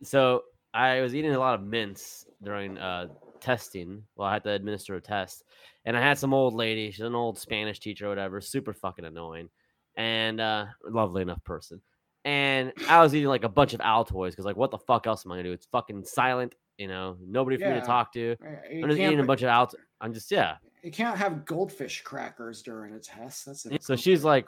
So 0.03 0.43
I 0.73 1.01
was 1.01 1.15
eating 1.15 1.33
a 1.33 1.39
lot 1.39 1.55
of 1.55 1.63
mints 1.63 2.25
during 2.41 2.77
uh, 2.77 3.07
testing. 3.39 4.03
Well, 4.15 4.27
I 4.27 4.33
had 4.33 4.43
to 4.43 4.51
administer 4.51 4.95
a 4.95 5.01
test, 5.01 5.43
and 5.85 5.97
I 5.97 6.01
had 6.01 6.17
some 6.17 6.33
old 6.33 6.53
lady. 6.53 6.91
She's 6.91 7.05
an 7.05 7.15
old 7.15 7.37
Spanish 7.37 7.79
teacher 7.79 8.05
or 8.05 8.09
whatever, 8.09 8.41
super 8.41 8.73
fucking 8.73 9.05
annoying, 9.05 9.49
and 9.95 10.39
uh, 10.39 10.65
lovely 10.87 11.21
enough 11.21 11.43
person. 11.43 11.81
And 12.25 12.73
I 12.87 13.01
was 13.01 13.15
eating 13.15 13.29
like 13.29 13.43
a 13.45 13.49
bunch 13.49 13.73
of 13.73 13.79
Altoids 13.79 14.31
because, 14.31 14.45
like, 14.45 14.57
what 14.57 14.71
the 14.71 14.77
fuck 14.77 15.07
else 15.07 15.25
am 15.25 15.31
I 15.31 15.35
gonna 15.35 15.43
do? 15.49 15.53
It's 15.53 15.67
fucking 15.71 16.03
silent, 16.03 16.53
you 16.77 16.87
know, 16.87 17.17
nobody 17.25 17.57
for 17.57 17.67
me 17.69 17.75
to 17.79 17.81
talk 17.85 18.11
to. 18.13 18.35
Uh, 18.45 18.49
You 18.71 18.83
I'm 18.83 18.89
just 18.89 18.99
eating 19.01 19.19
a 19.19 19.23
bunch 19.23 19.41
of 19.41 19.49
Alt. 19.49 19.75
I'm 20.01 20.13
just 20.13 20.29
yeah. 20.31 20.55
you 20.83 20.91
can't 20.91 21.17
have 21.17 21.45
goldfish 21.45 22.01
crackers 22.01 22.61
during 22.61 22.93
a 22.93 22.99
test. 22.99 23.45
That's 23.45 23.65
So 23.85 23.95
she's 23.95 24.23
like, 24.23 24.47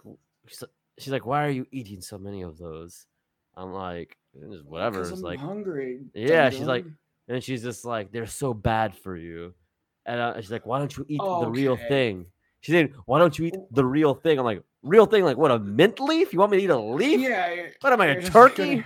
she's, 0.98 1.12
like, 1.12 1.26
why 1.26 1.46
are 1.46 1.50
you 1.50 1.66
eating 1.72 2.02
so 2.02 2.18
many 2.18 2.42
of 2.42 2.58
those? 2.58 3.06
I'm 3.56 3.74
like, 3.74 4.18
whatever. 4.34 4.54
just 4.54 4.66
whatever. 4.66 5.00
'Cause 5.00 5.12
It's 5.12 5.20
I'm 5.20 5.26
like, 5.26 5.40
hungry. 5.40 6.02
Yeah, 6.14 6.50
she's 6.50 6.62
like, 6.68 6.84
dum-dum." 6.84 6.98
And 7.32 7.44
she's 7.44 7.64
just 7.64 7.86
like, 7.86 8.12
they're 8.12 8.26
so 8.28 8.54
bad 8.54 8.96
for 8.96 9.16
you. 9.16 9.54
And 10.06 10.20
uh, 10.20 10.42
she's 10.42 10.52
like, 10.52 10.66
why 10.66 10.80
don't 10.80 10.96
you 10.98 11.06
eat 11.08 11.20
the 11.20 11.48
real 11.50 11.78
thing? 11.78 12.26
She's 12.62 12.74
saying, 12.74 12.94
why 13.06 13.20
don't 13.20 13.38
you 13.38 13.46
eat 13.46 13.56
the 13.72 13.86
real 13.86 14.14
thing? 14.14 14.38
I'm 14.40 14.46
like, 14.46 14.64
real 14.84 15.06
thing? 15.06 15.24
Like 15.24 15.38
what? 15.38 15.52
A 15.52 15.60
mint 15.60 16.00
leaf? 16.00 16.34
You 16.34 16.40
want 16.40 16.52
me 16.52 16.58
to 16.58 16.64
eat 16.64 16.70
a 16.70 16.78
leaf? 16.80 17.20
yeah. 17.20 17.68
What 17.82 17.94
am 17.94 18.02
I, 18.02 18.08
a 18.08 18.22
turkey? 18.22 18.84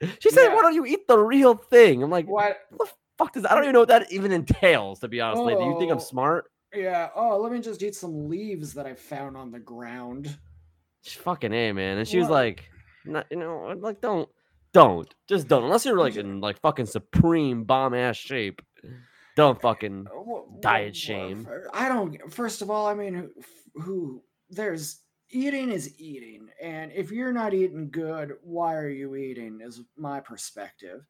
gonna- 0.00 0.14
She 0.18 0.30
said, 0.30 0.48
Yeah. 0.48 0.54
why 0.54 0.62
don't 0.62 0.74
you 0.74 0.84
eat 0.86 1.06
the 1.08 1.18
real 1.18 1.54
thing? 1.54 2.02
I'm 2.02 2.10
like, 2.10 2.26
what 2.26 2.58
What? 2.70 2.88
the 2.88 2.94
fuck 3.18 3.32
does 3.32 3.44
I 3.46 3.54
don't 3.54 3.64
even 3.64 3.72
know 3.74 3.80
what 3.80 3.88
that 3.88 4.10
even 4.12 4.32
entails, 4.32 5.00
to 5.00 5.08
be 5.08 5.20
honest. 5.20 5.42
Like, 5.42 5.58
do 5.58 5.64
you 5.64 5.78
think 5.78 5.90
I'm 5.92 5.98
Oh. 5.98 6.00
smart? 6.00 6.50
Yeah. 6.74 7.08
Oh, 7.14 7.38
let 7.38 7.52
me 7.52 7.60
just 7.60 7.82
eat 7.82 7.94
some 7.94 8.28
leaves 8.28 8.74
that 8.74 8.86
I 8.86 8.94
found 8.94 9.36
on 9.36 9.50
the 9.52 9.60
ground. 9.60 10.36
She's 11.02 11.20
fucking 11.20 11.52
a 11.52 11.72
man, 11.72 11.98
and 11.98 12.08
she 12.08 12.18
was 12.18 12.28
like, 12.28 12.64
not, 13.04 13.26
you 13.30 13.36
know, 13.36 13.74
like 13.78 14.00
don't, 14.00 14.28
don't, 14.74 15.14
just 15.26 15.48
don't, 15.48 15.64
unless 15.64 15.86
you're 15.86 15.98
like 15.98 16.16
in 16.16 16.40
like 16.40 16.60
fucking 16.60 16.84
supreme 16.86 17.64
bomb 17.64 17.94
ass 17.94 18.16
shape. 18.16 18.60
Don't 19.36 19.60
fucking. 19.60 20.06
Uh, 20.06 20.60
Diet 20.60 20.94
shame. 20.94 21.48
I 21.72 21.88
don't. 21.88 22.32
First 22.32 22.62
of 22.62 22.70
all, 22.70 22.86
I 22.86 22.94
mean, 22.94 23.14
who, 23.14 23.80
who 23.80 24.22
there's 24.50 25.00
eating 25.30 25.72
is 25.72 25.98
eating, 25.98 26.48
and 26.62 26.92
if 26.92 27.10
you're 27.10 27.32
not 27.32 27.54
eating 27.54 27.90
good, 27.90 28.34
why 28.42 28.74
are 28.74 28.90
you 28.90 29.16
eating? 29.16 29.60
Is 29.60 29.80
my 29.96 30.20
perspective, 30.20 31.00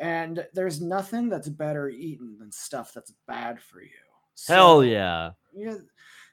and 0.00 0.46
there's 0.54 0.80
nothing 0.80 1.28
that's 1.28 1.48
better 1.48 1.88
eaten 1.90 2.36
than 2.38 2.50
stuff 2.50 2.92
that's 2.94 3.12
bad 3.26 3.60
for 3.60 3.82
you. 3.82 3.90
Hell 4.46 4.84
yeah. 4.84 5.30
Yeah, 5.54 5.76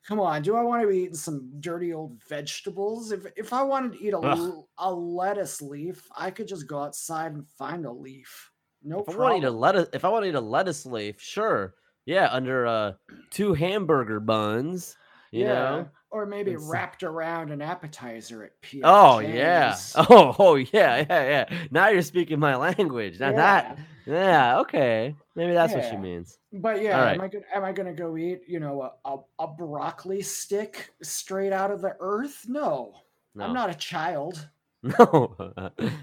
come 0.07 0.19
on. 0.19 0.41
Do 0.41 0.55
I 0.55 0.63
want 0.63 0.81
to 0.81 0.87
be 0.87 0.99
eating 0.99 1.15
some 1.15 1.51
dirty 1.59 1.93
old 1.93 2.21
vegetables? 2.23 3.11
If 3.11 3.25
if 3.35 3.53
I 3.53 3.63
wanted 3.63 3.93
to 3.93 4.03
eat 4.03 4.13
a, 4.13 4.19
Ugh. 4.19 4.63
a 4.77 4.93
lettuce 4.93 5.61
leaf, 5.61 6.07
I 6.15 6.31
could 6.31 6.47
just 6.47 6.67
go 6.67 6.83
outside 6.83 7.33
and 7.33 7.47
find 7.47 7.85
a 7.85 7.91
leaf. 7.91 8.51
No 8.83 9.03
If 9.07 9.15
I 9.15 9.17
want 9.17 9.33
to 9.41 9.47
eat 9.47 9.49
a 9.49 9.51
lettuce, 9.51 9.89
if 9.93 10.05
I 10.05 10.09
want 10.09 10.23
to 10.23 10.29
eat 10.29 10.35
a 10.35 10.41
lettuce 10.41 10.85
leaf, 10.85 11.21
sure, 11.21 11.75
yeah, 12.05 12.29
under 12.31 12.67
uh 12.67 12.93
two 13.31 13.53
hamburger 13.53 14.19
buns, 14.19 14.97
you 15.31 15.45
know. 15.45 15.89
Or 16.13 16.25
maybe 16.25 16.51
It's- 16.51 16.65
wrapped 16.69 17.03
around 17.03 17.49
an 17.51 17.61
appetizer 17.61 18.43
at 18.43 18.61
P. 18.61 18.81
Oh 18.83 19.19
yeah. 19.19 19.75
Oh 19.95 20.35
oh 20.39 20.55
yeah 20.55 21.05
yeah 21.09 21.47
yeah. 21.49 21.65
Now 21.71 21.89
you're 21.89 22.01
speaking 22.03 22.39
my 22.39 22.55
language. 22.55 23.19
Now 23.19 23.33
that 23.33 23.79
yeah 24.05 24.59
okay. 24.59 25.15
Maybe 25.35 25.53
that's 25.53 25.73
what 25.73 25.89
she 25.89 25.97
means. 25.97 26.37
But 26.53 26.81
yeah, 26.81 26.99
Alright. 26.99 27.15
am 27.15 27.21
I 27.21 27.27
gonna 27.27 27.45
am 27.55 27.65
I 27.65 27.71
gonna 27.71 27.93
go 27.93 28.15
eat 28.15 28.41
you 28.47 28.59
know 28.59 28.83
a, 28.83 29.09
a, 29.09 29.17
a 29.39 29.47
broccoli 29.47 30.21
stick 30.21 30.91
straight 31.01 31.51
out 31.51 31.71
of 31.71 31.81
the 31.81 31.95
earth? 31.99 32.45
No, 32.47 32.93
No, 33.33 33.45
I'm 33.45 33.53
not 33.53 33.69
a 33.71 33.73
child. 33.75 34.47
no, 34.83 35.35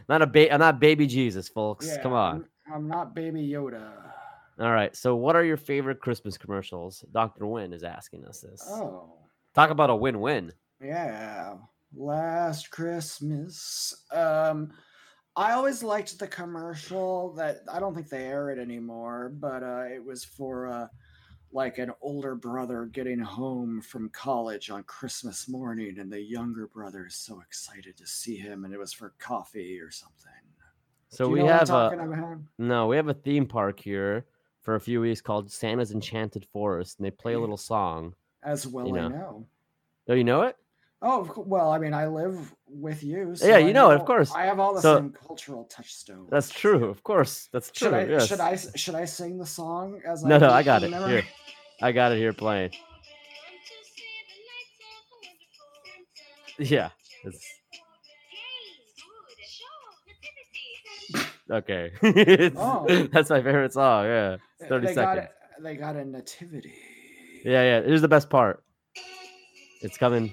not 0.09 0.23
a 0.23 0.27
ba- 0.27 0.53
I'm 0.53 0.59
not 0.61 0.81
baby 0.81 1.07
Jesus, 1.07 1.49
folks. 1.49 1.87
Yeah, 1.87 2.03
Come 2.03 2.15
on. 2.15 2.47
I'm, 2.67 2.75
I'm 2.75 2.89
not 2.89 3.15
Baby 3.15 3.47
Yoda. 3.47 3.93
All 4.59 4.73
right. 4.73 4.95
So, 4.97 5.17
what 5.17 5.37
are 5.37 5.45
your 5.45 5.57
favorite 5.59 6.01
Christmas 6.01 6.39
commercials? 6.39 7.05
Doctor 7.13 7.47
Win 7.47 7.73
is 7.75 7.83
asking 7.83 8.25
us 8.25 8.41
this. 8.41 8.63
Oh. 8.69 9.20
Talk 9.55 9.71
about 9.71 9.91
a 9.91 9.97
win-win. 9.97 10.53
Yeah, 10.83 11.55
last 11.95 12.71
Christmas. 12.71 13.95
Um, 14.13 14.73
I 15.37 15.53
always 15.53 15.83
liked 15.83 16.19
the 16.19 16.27
commercial 16.27 17.33
that 17.35 17.63
I 17.71 17.81
don't 17.81 17.95
think 17.95 18.09
they 18.09 18.25
air 18.25 18.51
it 18.51 18.59
anymore, 18.59 19.33
but 19.35 19.63
uh, 19.63 19.85
it 19.93 20.05
was 20.05 20.25
for 20.25 20.67
uh, 20.67 20.87
like 21.53 21.79
an 21.79 21.93
older 22.01 22.35
brother 22.35 22.87
getting 22.87 23.19
home 23.19 23.81
from 23.81 24.09
college 24.11 24.71
on 24.71 24.83
Christmas 24.85 25.49
morning, 25.49 25.99
and 25.99 26.13
the 26.13 26.21
younger 26.21 26.69
brother 26.69 27.07
is 27.07 27.17
so 27.17 27.41
excited 27.41 27.97
to 27.97 28.07
see 28.07 28.37
him, 28.37 28.65
and 28.65 28.73
it 28.73 28.79
was 28.79 28.93
for 28.93 29.15
coffee 29.19 29.81
or 29.81 29.91
something. 29.91 30.31
So 31.09 31.29
we 31.29 31.41
know 31.41 31.47
what 31.47 31.71
I'm 31.71 31.91
have 31.91 31.93
a 32.01 32.05
about? 32.05 32.39
no, 32.59 32.87
we 32.87 32.97
have 32.97 33.09
a 33.09 33.15
theme 33.15 33.47
park 33.47 33.81
here 33.81 34.27
for 34.63 34.77
a 34.77 34.81
few 34.81 35.01
weeks 35.01 35.21
called 35.21 35.51
Santa's 35.51 35.91
Enchanted 35.91 36.47
Forest, 36.53 36.99
and 36.99 37.07
they 37.07 37.11
play 37.11 37.35
a 37.35 37.41
little 37.41 37.57
song. 37.57 38.15
As 38.43 38.67
well, 38.67 38.89
I 38.89 39.01
know. 39.01 39.09
know. 39.09 39.47
Oh, 40.09 40.15
you 40.15 40.25
know 40.25 40.43
it? 40.43 40.57
Oh, 41.03 41.33
well, 41.47 41.71
I 41.71 41.79
mean, 41.79 41.95
I 41.95 42.07
live 42.09 42.55
with 42.69 43.03
you. 43.03 43.35
So 43.35 43.47
yeah, 43.47 43.57
you 43.59 43.73
know 43.73 43.91
it, 43.91 43.95
of 43.97 44.05
course. 44.05 44.33
I 44.35 44.45
have 44.45 44.59
all 44.61 44.75
the 44.75 44.83
So- 44.83 44.97
same 44.99 45.13
cultural 45.27 45.65
touchstones. 45.65 46.29
That's 46.31 46.51
true. 46.51 46.85
Of 46.87 47.03
course, 47.03 47.49
that's 47.53 47.71
true. 47.71 47.89
Should 47.89 47.95
I 47.95 48.05
yes. 48.05 48.27
should 48.27 48.41
I 48.41 48.57
should 48.57 48.95
I 48.95 49.05
sing 49.07 49.39
the 49.39 49.47
song 49.47 50.01
as 50.07 50.25
No, 50.25 50.37
no, 50.39 50.51
I 50.51 50.63
got 50.63 50.83
it 50.83 50.93
here. 50.93 51.25
I 51.81 51.93
got 51.93 52.13
it 52.13 52.19
here 52.19 52.33
playing. 52.35 52.73
Yeah. 56.59 56.91
It's, 57.25 57.47
okay. 61.51 61.93
Oh. 62.57 62.87
That's 63.13 63.31
my 63.31 63.43
favorite 63.43 63.73
song. 63.73 64.05
Yeah. 64.05 64.37
It's 64.59 64.69
30 64.69 64.87
they 64.87 64.95
got 64.95 65.17
seconds. 65.17 65.33
a, 65.59 65.63
they 65.63 65.77
got 65.77 65.97
a 65.97 66.05
nativity. 66.05 66.75
Yeah, 67.45 67.63
yeah. 67.63 67.81
Here's 67.83 68.03
the 68.03 68.09
best 68.09 68.31
part. 68.31 68.63
It's 69.83 69.97
coming. 69.97 70.33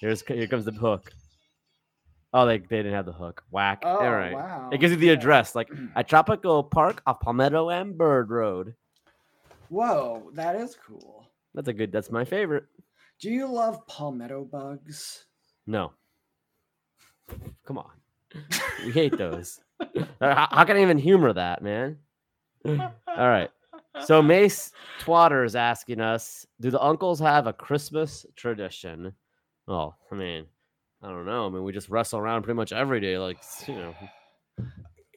Here's 0.00 0.22
here 0.22 0.46
comes 0.46 0.64
the 0.64 0.72
hook. 0.72 1.10
Oh, 2.32 2.44
they, 2.46 2.58
they 2.58 2.76
didn't 2.76 2.92
have 2.92 3.06
the 3.06 3.12
hook. 3.12 3.42
Whack. 3.50 3.82
Oh 3.84 3.98
All 3.98 4.12
right. 4.12 4.34
wow! 4.34 4.68
It 4.70 4.78
gives 4.78 4.92
you 4.92 4.98
the 4.98 5.08
address, 5.08 5.54
like 5.54 5.68
at 5.96 6.08
Tropical 6.08 6.62
Park 6.62 7.02
off 7.06 7.20
Palmetto 7.20 7.70
and 7.70 7.96
Bird 7.96 8.30
Road. 8.30 8.74
Whoa, 9.70 10.30
that 10.34 10.56
is 10.56 10.76
cool. 10.86 11.26
That's 11.54 11.68
a 11.68 11.72
good. 11.72 11.90
That's 11.90 12.10
my 12.10 12.24
favorite. 12.24 12.64
Do 13.20 13.30
you 13.30 13.46
love 13.46 13.86
palmetto 13.86 14.44
bugs? 14.44 15.24
No. 15.66 15.92
Come 17.66 17.78
on. 17.78 17.90
We 18.84 18.92
hate 18.92 19.18
those. 19.18 19.58
How, 20.20 20.46
how 20.52 20.64
can 20.64 20.76
I 20.76 20.82
even 20.82 20.98
humor 20.98 21.32
that, 21.32 21.62
man? 21.62 21.98
All 22.64 22.78
right. 23.08 23.50
So 24.04 24.22
Mace 24.22 24.72
Twatter 25.00 25.44
is 25.44 25.56
asking 25.56 26.00
us, 26.00 26.46
do 26.60 26.70
the 26.70 26.82
uncles 26.82 27.20
have 27.20 27.46
a 27.46 27.52
Christmas 27.52 28.26
tradition? 28.36 29.12
Oh, 29.66 29.94
I 30.10 30.14
mean, 30.14 30.46
I 31.02 31.08
don't 31.08 31.26
know. 31.26 31.46
I 31.46 31.50
mean, 31.50 31.62
we 31.62 31.72
just 31.72 31.88
wrestle 31.88 32.18
around 32.18 32.42
pretty 32.42 32.56
much 32.56 32.72
every 32.72 33.00
day, 33.00 33.18
like 33.18 33.38
you 33.66 33.74
know. 33.74 33.94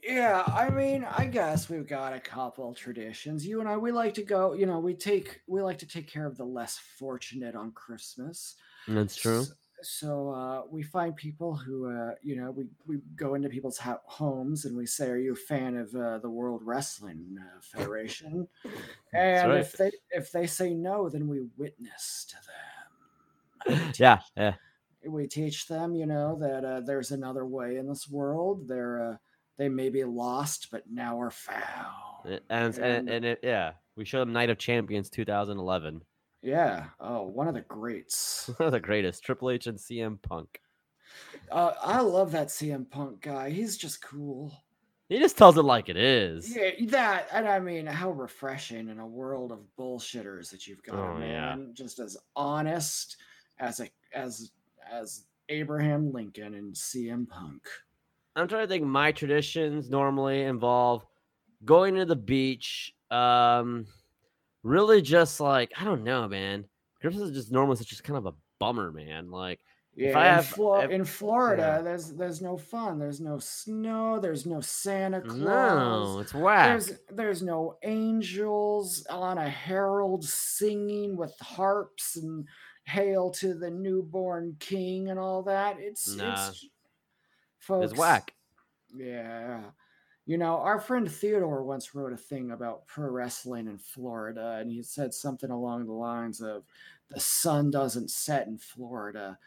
Yeah, 0.03 0.43
I 0.47 0.69
mean, 0.69 1.05
I 1.05 1.25
guess 1.25 1.69
we've 1.69 1.87
got 1.87 2.13
a 2.13 2.19
couple 2.19 2.73
traditions. 2.73 3.45
You 3.45 3.59
and 3.59 3.69
I, 3.69 3.77
we 3.77 3.91
like 3.91 4.15
to 4.15 4.23
go. 4.23 4.53
You 4.53 4.65
know, 4.65 4.79
we 4.79 4.95
take 4.95 5.41
we 5.47 5.61
like 5.61 5.77
to 5.79 5.87
take 5.87 6.07
care 6.07 6.25
of 6.25 6.37
the 6.37 6.43
less 6.43 6.79
fortunate 6.97 7.55
on 7.55 7.71
Christmas. 7.71 8.55
That's 8.87 9.15
true. 9.15 9.41
S- 9.41 9.53
So 9.83 10.29
uh, 10.29 10.61
we 10.69 10.83
find 10.83 11.15
people 11.15 11.55
who, 11.55 11.89
uh, 11.89 12.11
you 12.21 12.35
know, 12.35 12.51
we, 12.51 12.65
we 12.85 12.99
go 13.15 13.33
into 13.35 13.49
people's 13.49 13.77
ho- 13.77 14.01
homes 14.05 14.65
and 14.65 14.77
we 14.77 14.85
say, 14.85 15.09
"Are 15.09 15.17
you 15.17 15.33
a 15.33 15.35
fan 15.35 15.75
of 15.77 15.93
uh, 15.95 16.19
the 16.19 16.29
World 16.29 16.61
Wrestling 16.63 17.37
uh, 17.39 17.59
Federation?" 17.61 18.47
and 19.13 19.49
right. 19.51 19.59
if 19.59 19.73
they 19.73 19.91
if 20.11 20.31
they 20.31 20.47
say 20.47 20.73
no, 20.73 21.09
then 21.09 21.27
we 21.27 21.41
witness 21.57 22.25
to 22.29 22.35
them. 22.35 23.91
Yeah, 23.97 24.19
yeah. 24.35 24.53
We 25.05 25.27
teach 25.27 25.67
them, 25.67 25.95
you 25.95 26.05
know, 26.05 26.37
that 26.39 26.63
uh, 26.65 26.79
there's 26.81 27.11
another 27.11 27.45
way 27.45 27.77
in 27.77 27.87
this 27.87 28.07
world. 28.09 28.67
They're 28.67 29.11
uh, 29.13 29.17
they 29.57 29.69
may 29.69 29.89
be 29.89 30.03
lost, 30.03 30.69
but 30.71 30.83
now 30.89 31.19
are 31.19 31.31
found. 31.31 31.55
And 32.25 32.41
and, 32.49 32.77
And- 32.79 33.09
and 33.09 33.25
it, 33.25 33.39
yeah, 33.43 33.73
we 33.95 34.05
showed 34.05 34.21
them 34.21 34.33
Night 34.33 34.49
of 34.49 34.57
Champions 34.57 35.09
2011. 35.09 36.01
Yeah. 36.41 36.85
Oh, 36.99 37.23
one 37.23 37.47
of 37.47 37.53
the 37.53 37.61
greats. 37.61 38.49
One 38.57 38.67
of 38.67 38.71
the 38.71 38.79
greatest, 38.79 39.23
Triple 39.23 39.51
H 39.51 39.67
and 39.67 39.77
CM 39.77 40.21
Punk. 40.21 40.59
Uh, 41.51 41.73
I 41.81 42.01
love 42.01 42.31
that 42.31 42.47
CM 42.47 42.89
Punk 42.89 43.21
guy. 43.21 43.49
He's 43.49 43.77
just 43.77 44.01
cool. 44.01 44.51
He 45.09 45.19
just 45.19 45.37
tells 45.37 45.57
it 45.57 45.63
like 45.63 45.89
it 45.89 45.97
is. 45.97 46.55
Yeah, 46.55 46.69
that 46.87 47.27
and 47.33 47.45
I 47.47 47.59
mean, 47.59 47.85
how 47.85 48.11
refreshing 48.11 48.87
in 48.87 48.99
a 48.99 49.05
world 49.05 49.51
of 49.51 49.59
bullshitters 49.77 50.49
that 50.51 50.67
you've 50.67 50.81
got 50.83 50.95
Oh, 50.95 51.17
a 51.17 51.19
yeah. 51.19 51.55
man 51.55 51.71
just 51.73 51.99
as 51.99 52.17
honest 52.35 53.17
as 53.59 53.81
a 53.81 53.89
as 54.13 54.51
as 54.89 55.25
Abraham 55.49 56.13
Lincoln 56.13 56.53
and 56.53 56.73
CM 56.73 57.27
Punk. 57.27 57.67
I'm 58.37 58.47
trying 58.47 58.63
to 58.63 58.67
think. 58.67 58.85
My 58.85 59.11
traditions 59.11 59.89
normally 59.89 60.43
involve 60.43 61.05
going 61.65 61.95
to 61.95 62.05
the 62.05 62.15
beach. 62.15 62.93
Um, 63.11 63.87
really, 64.63 65.01
just 65.01 65.39
like 65.39 65.71
I 65.79 65.83
don't 65.83 66.03
know, 66.03 66.27
man. 66.27 66.65
Christmas 67.01 67.29
is 67.29 67.35
just 67.35 67.51
normally 67.51 67.77
just 67.83 68.03
kind 68.03 68.17
of 68.17 68.25
a 68.27 68.33
bummer, 68.59 68.91
man. 68.91 69.31
Like, 69.31 69.59
Yeah, 69.95 70.09
If 70.09 70.15
I 70.15 70.27
in, 70.27 70.33
have- 70.35 70.45
Flo- 70.45 70.79
if- 70.81 70.91
in 70.91 71.03
Florida, 71.03 71.73
yeah. 71.77 71.81
there's 71.81 72.13
there's 72.13 72.41
no 72.41 72.57
fun. 72.57 72.99
There's 72.99 73.19
no 73.19 73.39
snow. 73.39 74.19
There's 74.19 74.45
no 74.45 74.61
Santa 74.61 75.21
Claus. 75.21 75.37
no, 75.37 76.19
it's 76.19 76.33
whack. 76.33 76.67
There's 76.67 76.99
there's 77.09 77.41
no 77.41 77.77
angels 77.83 79.05
on 79.09 79.37
a 79.37 79.49
herald 79.49 80.23
singing 80.23 81.17
with 81.17 81.33
harps 81.39 82.15
and 82.17 82.47
hail 82.85 83.29
to 83.31 83.53
the 83.53 83.69
newborn 83.69 84.55
king 84.59 85.09
and 85.09 85.19
all 85.19 85.43
that. 85.43 85.77
It's 85.79 86.15
Nah. 86.15 86.49
it's 86.49 86.65
folks. 87.59 87.91
It's 87.91 87.99
whack. 87.99 88.33
Yeah. 88.95 89.61
You 90.25 90.37
know, 90.37 90.57
our 90.57 90.79
friend 90.79 91.11
Theodore 91.11 91.63
once 91.63 91.95
wrote 91.95 92.13
a 92.13 92.17
thing 92.17 92.51
about 92.51 92.85
pro 92.87 93.09
wrestling 93.09 93.67
in 93.67 93.77
Florida, 93.77 94.57
and 94.61 94.69
he 94.71 94.83
said 94.83 95.13
something 95.13 95.49
along 95.49 95.85
the 95.87 95.93
lines 95.93 96.41
of 96.41 96.63
the 97.09 97.19
sun 97.19 97.71
doesn't 97.71 98.11
set 98.11 98.47
in 98.47 98.57
Florida, 98.57 99.37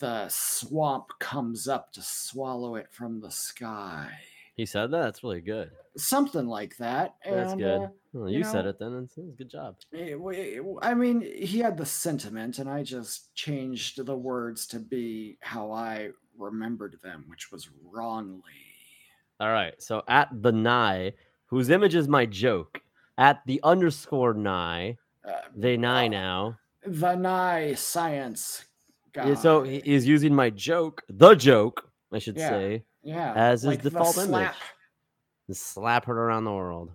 the 0.00 0.26
swamp 0.28 1.10
comes 1.20 1.68
up 1.68 1.92
to 1.92 2.02
swallow 2.02 2.76
it 2.76 2.90
from 2.90 3.20
the 3.20 3.30
sky. 3.30 4.10
He 4.56 4.66
said 4.66 4.90
that. 4.90 5.02
That's 5.02 5.22
really 5.22 5.40
good. 5.40 5.70
Something 5.96 6.46
like 6.46 6.76
that. 6.78 7.14
That's 7.24 7.52
and, 7.52 7.60
good. 7.60 7.80
uh, 7.82 7.88
Well, 8.12 8.28
you 8.30 8.38
you, 8.38 8.44
said 8.44 8.66
it 8.66 8.78
then. 8.78 9.02
It's, 9.04 9.16
it's 9.16 9.28
a 9.28 9.36
good 9.36 9.50
job. 9.50 9.76
it- 9.92 10.12
w- 10.12 10.78
I 10.82 10.94
mean, 10.94 11.20
he 11.20 11.58
had 11.58 11.76
the 11.76 11.86
sentiment, 11.86 12.58
and 12.58 12.68
I 12.68 12.82
just 12.82 13.34
changed 13.34 14.04
the 14.04 14.16
words 14.16 14.66
to 14.68 14.78
be 14.78 15.38
how 15.40 15.70
I 15.70 16.10
remembered 16.36 16.98
them, 17.02 17.24
which 17.28 17.52
was 17.52 17.68
wrongly. 17.84 18.42
All 19.42 19.50
right. 19.50 19.74
So 19.82 20.04
at 20.06 20.28
the 20.40 20.52
Nye, 20.52 21.12
whose 21.46 21.68
image 21.68 21.96
is 21.96 22.06
my 22.06 22.24
joke, 22.26 22.80
at 23.18 23.42
the 23.44 23.60
underscore 23.64 24.34
Nye, 24.34 24.96
Uh, 25.24 25.32
they 25.56 25.76
Nye 25.76 26.06
uh, 26.06 26.10
now. 26.10 26.58
the 26.86 27.16
nice 27.16 27.80
science 27.80 28.64
guy. 29.12 29.30
Yeah, 29.30 29.34
so 29.34 29.64
he- 29.64 29.80
he's 29.80 30.06
using 30.06 30.32
my 30.32 30.48
joke, 30.50 31.02
the 31.08 31.34
joke, 31.34 31.90
I 32.12 32.20
should 32.20 32.36
Yeah. 32.38 32.50
say, 32.50 32.84
yeah, 33.02 33.32
as 33.34 33.62
his 33.62 33.68
like 33.70 33.82
the 33.82 33.90
default 33.90 34.16
image. 34.18 34.54
slap 35.50 36.04
her 36.06 36.16
around 36.16 36.44
the 36.44 36.52
world. 36.52 36.94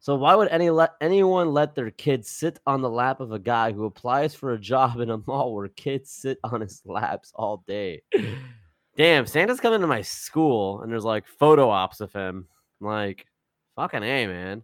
So 0.00 0.16
why 0.16 0.34
would 0.34 0.48
any 0.48 0.68
let 0.70 0.96
anyone 1.00 1.52
let 1.52 1.76
their 1.76 1.92
kids 1.92 2.28
sit 2.28 2.58
on 2.66 2.82
the 2.82 2.90
lap 2.90 3.20
of 3.20 3.30
a 3.30 3.38
guy 3.38 3.70
who 3.70 3.84
applies 3.84 4.34
for 4.34 4.50
a 4.52 4.58
job 4.58 4.98
in 4.98 5.10
a 5.10 5.18
mall 5.28 5.54
where 5.54 5.68
kids 5.68 6.10
sit 6.10 6.38
on 6.42 6.60
his 6.60 6.82
laps 6.84 7.30
all 7.36 7.62
day? 7.68 8.02
Damn, 8.96 9.26
Santa's 9.26 9.60
coming 9.60 9.80
to 9.80 9.86
my 9.86 10.02
school 10.02 10.82
and 10.82 10.92
there's 10.92 11.04
like 11.04 11.26
photo 11.26 11.70
ops 11.70 12.00
of 12.00 12.12
him. 12.12 12.46
Like, 12.80 13.26
fucking 13.76 14.02
a 14.02 14.26
man. 14.26 14.62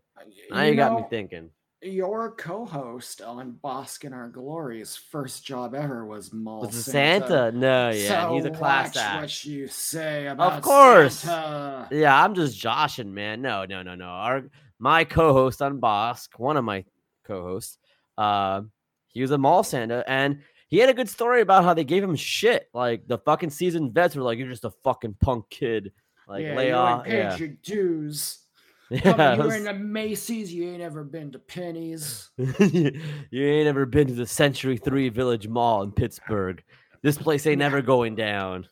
Now 0.51 0.63
you, 0.63 0.75
got 0.75 0.95
me 0.95 1.05
thinking. 1.09 1.51
Your 1.81 2.33
co-host 2.33 3.23
on 3.23 3.57
Bosk 3.63 4.05
and 4.05 4.13
Our 4.15 4.29
Glories' 4.29 4.97
first 4.97 5.47
job 5.47 5.75
ever 5.75 6.05
was 6.05 6.33
Mall 6.33 6.63
Was 6.63 6.75
it 6.75 6.83
Santa? 6.83 7.53
No, 7.53 7.91
yeah, 7.91 8.27
so 8.27 8.35
he's 8.35 8.45
a 8.45 8.51
class 8.51 8.97
watch 8.97 8.97
act. 8.97 9.23
what 9.23 9.45
you 9.45 9.69
say 9.69 10.27
about 10.27 10.55
Of 10.55 10.63
course. 10.63 11.21
Santa. 11.21 11.89
Yeah, 11.93 12.21
I'm 12.23 12.35
just 12.35 12.59
joshing, 12.59 13.15
man. 13.15 13.41
No, 13.43 13.65
no, 13.65 13.83
no, 13.83 13.95
no. 13.95 14.07
Our 14.07 14.43
my 14.81 15.05
co-host 15.05 15.63
on 15.63 15.81
Bosk, 15.81 16.31
one 16.37 16.57
of 16.57 16.65
my 16.65 16.85
co-hosts, 17.25 17.79
uh, 18.17 18.63
he 19.07 19.23
was 19.23 19.31
a 19.31 19.39
mall 19.39 19.63
Santa, 19.63 20.05
and 20.09 20.41
he 20.69 20.79
had 20.79 20.91
a 20.91 20.95
good 20.95 21.09
story 21.09 21.41
about 21.41 21.65
how 21.65 21.75
they 21.75 21.85
gave 21.85 22.05
him 22.05 22.15
shit. 22.15 22.69
Like 22.73 23.09
the 23.09 23.19
fucking 23.19 23.51
seasoned 23.51 23.95
vets 23.95 24.15
were 24.15 24.23
like, 24.23 24.39
"You're 24.39 24.49
just 24.49 24.65
a 24.65 24.71
fucking 24.85 25.17
punk 25.21 25.49
kid." 25.51 25.93
Like 26.29 26.45
yeah, 26.45 26.55
lay 26.55 26.69
you 26.69 26.75
off. 26.75 27.05
paid 27.05 27.19
Yeah, 27.19 27.37
your 27.37 27.49
dues. 27.49 28.39
yeah. 28.91 29.33
It 29.33 29.39
you 29.39 29.53
ain't 29.53 29.65
to 29.65 29.75
Macy's. 29.75 30.53
You 30.53 30.71
ain't 30.71 30.83
ever 30.83 31.05
been 31.05 31.33
to 31.33 31.39
Penny's. 31.39 32.31
you 32.37 32.93
ain't 33.33 33.67
ever 33.67 33.87
been 33.87 34.09
to 34.09 34.15
the 34.15 34.27
Century 34.27 34.77
Three 34.77 35.09
Village 35.09 35.49
Mall 35.49 35.83
in 35.83 35.93
Pittsburgh. 35.93 36.63
This 37.03 37.17
place 37.17 37.47
ain't 37.47 37.59
never 37.59 37.81
going 37.83 38.15
down. 38.15 38.69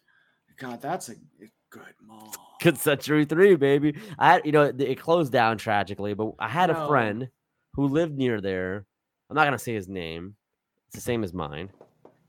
God, 0.58 0.82
that's 0.82 1.08
a 1.08 1.14
good 1.70 1.94
mall. 2.02 2.34
Good 2.60 2.78
Century 2.78 3.24
Three, 3.24 3.56
baby. 3.56 3.96
I 4.18 4.42
you 4.44 4.52
know, 4.52 4.64
it 4.64 4.80
it 4.80 5.00
closed 5.00 5.32
down 5.32 5.56
tragically, 5.56 6.12
but 6.12 6.32
I 6.38 6.48
had 6.48 6.68
a 6.68 6.86
friend 6.86 7.28
who 7.72 7.88
lived 7.88 8.16
near 8.16 8.42
there. 8.42 8.84
I'm 9.30 9.34
not 9.34 9.44
gonna 9.44 9.58
say 9.58 9.74
his 9.74 9.88
name. 9.88 10.36
It's 10.88 10.96
the 10.96 11.02
same 11.02 11.24
as 11.24 11.32
mine. 11.32 11.70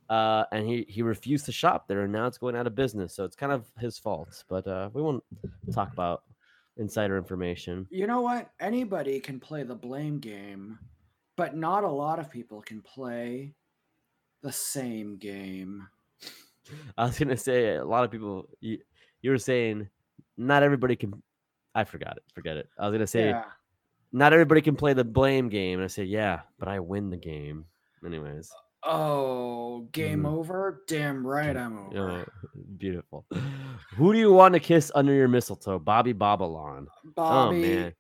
Uh, 0.10 0.46
and 0.52 0.68
he 0.68 0.86
he 0.88 1.02
refused 1.02 1.46
to 1.46 1.52
shop 1.52 1.88
there, 1.88 2.02
and 2.02 2.14
now 2.14 2.28
it's 2.28 2.38
going 2.38 2.56
out 2.56 2.68
of 2.68 2.76
business. 2.76 3.14
So 3.14 3.26
it's 3.26 3.36
kind 3.36 3.52
of 3.52 3.66
his 3.78 3.98
fault. 3.98 4.44
But 4.48 4.66
uh, 4.68 4.90
we 4.94 5.02
won't 5.02 5.24
talk 5.74 5.92
about 5.92 6.24
insider 6.78 7.18
information. 7.18 7.88
You 7.90 8.08
know 8.08 8.22
what? 8.22 8.50
Anybody 8.60 9.20
can 9.20 9.40
play 9.40 9.64
the 9.64 9.76
blame 9.76 10.20
game, 10.20 10.80
but 11.36 11.56
not 11.56 11.84
a 11.84 11.90
lot 11.90 12.20
of 12.20 12.32
people 12.32 12.62
can 12.62 12.82
play 12.82 13.54
the 14.42 14.52
same 14.52 15.18
game. 15.18 15.88
I 16.98 17.06
was 17.06 17.20
gonna 17.20 17.38
say 17.38 17.76
a 17.76 17.86
lot 17.86 18.04
of 18.04 18.12
people. 18.12 18.48
You, 18.62 18.78
you 19.22 19.32
were 19.32 19.38
saying 19.38 19.90
not 20.38 20.64
everybody 20.64 20.96
can. 20.96 21.22
I 21.76 21.84
forgot 21.84 22.18
it. 22.18 22.24
Forget 22.34 22.58
it. 22.58 22.70
I 22.80 22.88
was 22.88 22.94
gonna 22.94 23.08
say 23.08 23.30
yeah. 23.30 23.44
not 24.14 24.32
everybody 24.32 24.62
can 24.62 24.76
play 24.76 24.94
the 24.94 25.04
blame 25.04 25.50
game, 25.50 25.80
and 25.80 25.84
I 25.84 25.88
say 25.88 26.04
yeah, 26.04 26.42
but 26.60 26.68
I 26.68 26.80
win 26.80 27.10
the 27.10 27.18
game. 27.18 27.66
Anyways, 28.06 28.52
Oh, 28.88 29.88
game 29.92 30.24
Mhm. 30.24 30.28
over? 30.38 30.84
Damn 30.88 31.26
right 31.26 31.56
I'm 31.56 31.78
over. 31.78 32.26
oh, 32.28 32.62
beautiful. 32.78 33.26
Who 33.96 34.14
do 34.14 34.20
you 34.20 34.32
want 34.32 34.54
to 34.54 34.60
kiss 34.60 34.92
under 34.96 35.14
your 35.14 35.28
mistletoe, 35.28 35.80
Bobby 35.80 36.14
Bobalon? 36.14 36.88
Bobby, 37.16 37.58
Oh 37.58 37.62
man. 37.62 37.94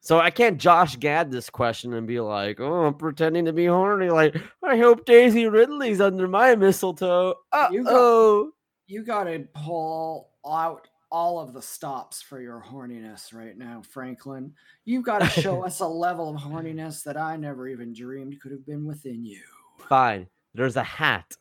So 0.00 0.18
I 0.20 0.30
can't 0.30 0.58
Josh 0.58 0.96
Gad 0.96 1.30
this 1.30 1.50
question 1.50 1.92
and 1.94 2.06
be 2.06 2.20
like, 2.20 2.60
"Oh, 2.60 2.84
I'm 2.86 2.94
pretending 2.94 3.44
to 3.46 3.52
be 3.52 3.66
horny." 3.66 4.10
Like, 4.10 4.36
I 4.62 4.76
hope 4.76 5.04
Daisy 5.04 5.48
Ridley's 5.48 6.00
under 6.00 6.28
my 6.28 6.54
mistletoe. 6.54 7.34
Uh 7.52 7.68
You 7.72 7.84
got- 7.84 7.92
oh. 7.94 8.52
you 8.86 9.04
gotta 9.04 9.46
pull 9.54 10.30
out 10.48 10.88
all 11.10 11.40
of 11.40 11.52
the 11.52 11.62
stops 11.62 12.20
for 12.22 12.40
your 12.40 12.60
horniness 12.62 13.32
right 13.34 13.56
now, 13.56 13.82
Franklin. 13.82 14.54
You've 14.84 15.04
got 15.04 15.20
to 15.20 15.26
show 15.40 15.62
us 15.66 15.80
a 15.80 15.86
level 15.88 16.28
of 16.34 16.40
horniness 16.42 17.02
that 17.04 17.16
I 17.16 17.36
never 17.36 17.66
even 17.66 17.92
dreamed 17.94 18.40
could 18.40 18.52
have 18.52 18.66
been 18.66 18.84
within 18.86 19.24
you. 19.24 19.40
Fine. 19.88 20.28
There's 20.54 20.76
a 20.76 20.82
hat 20.82 21.36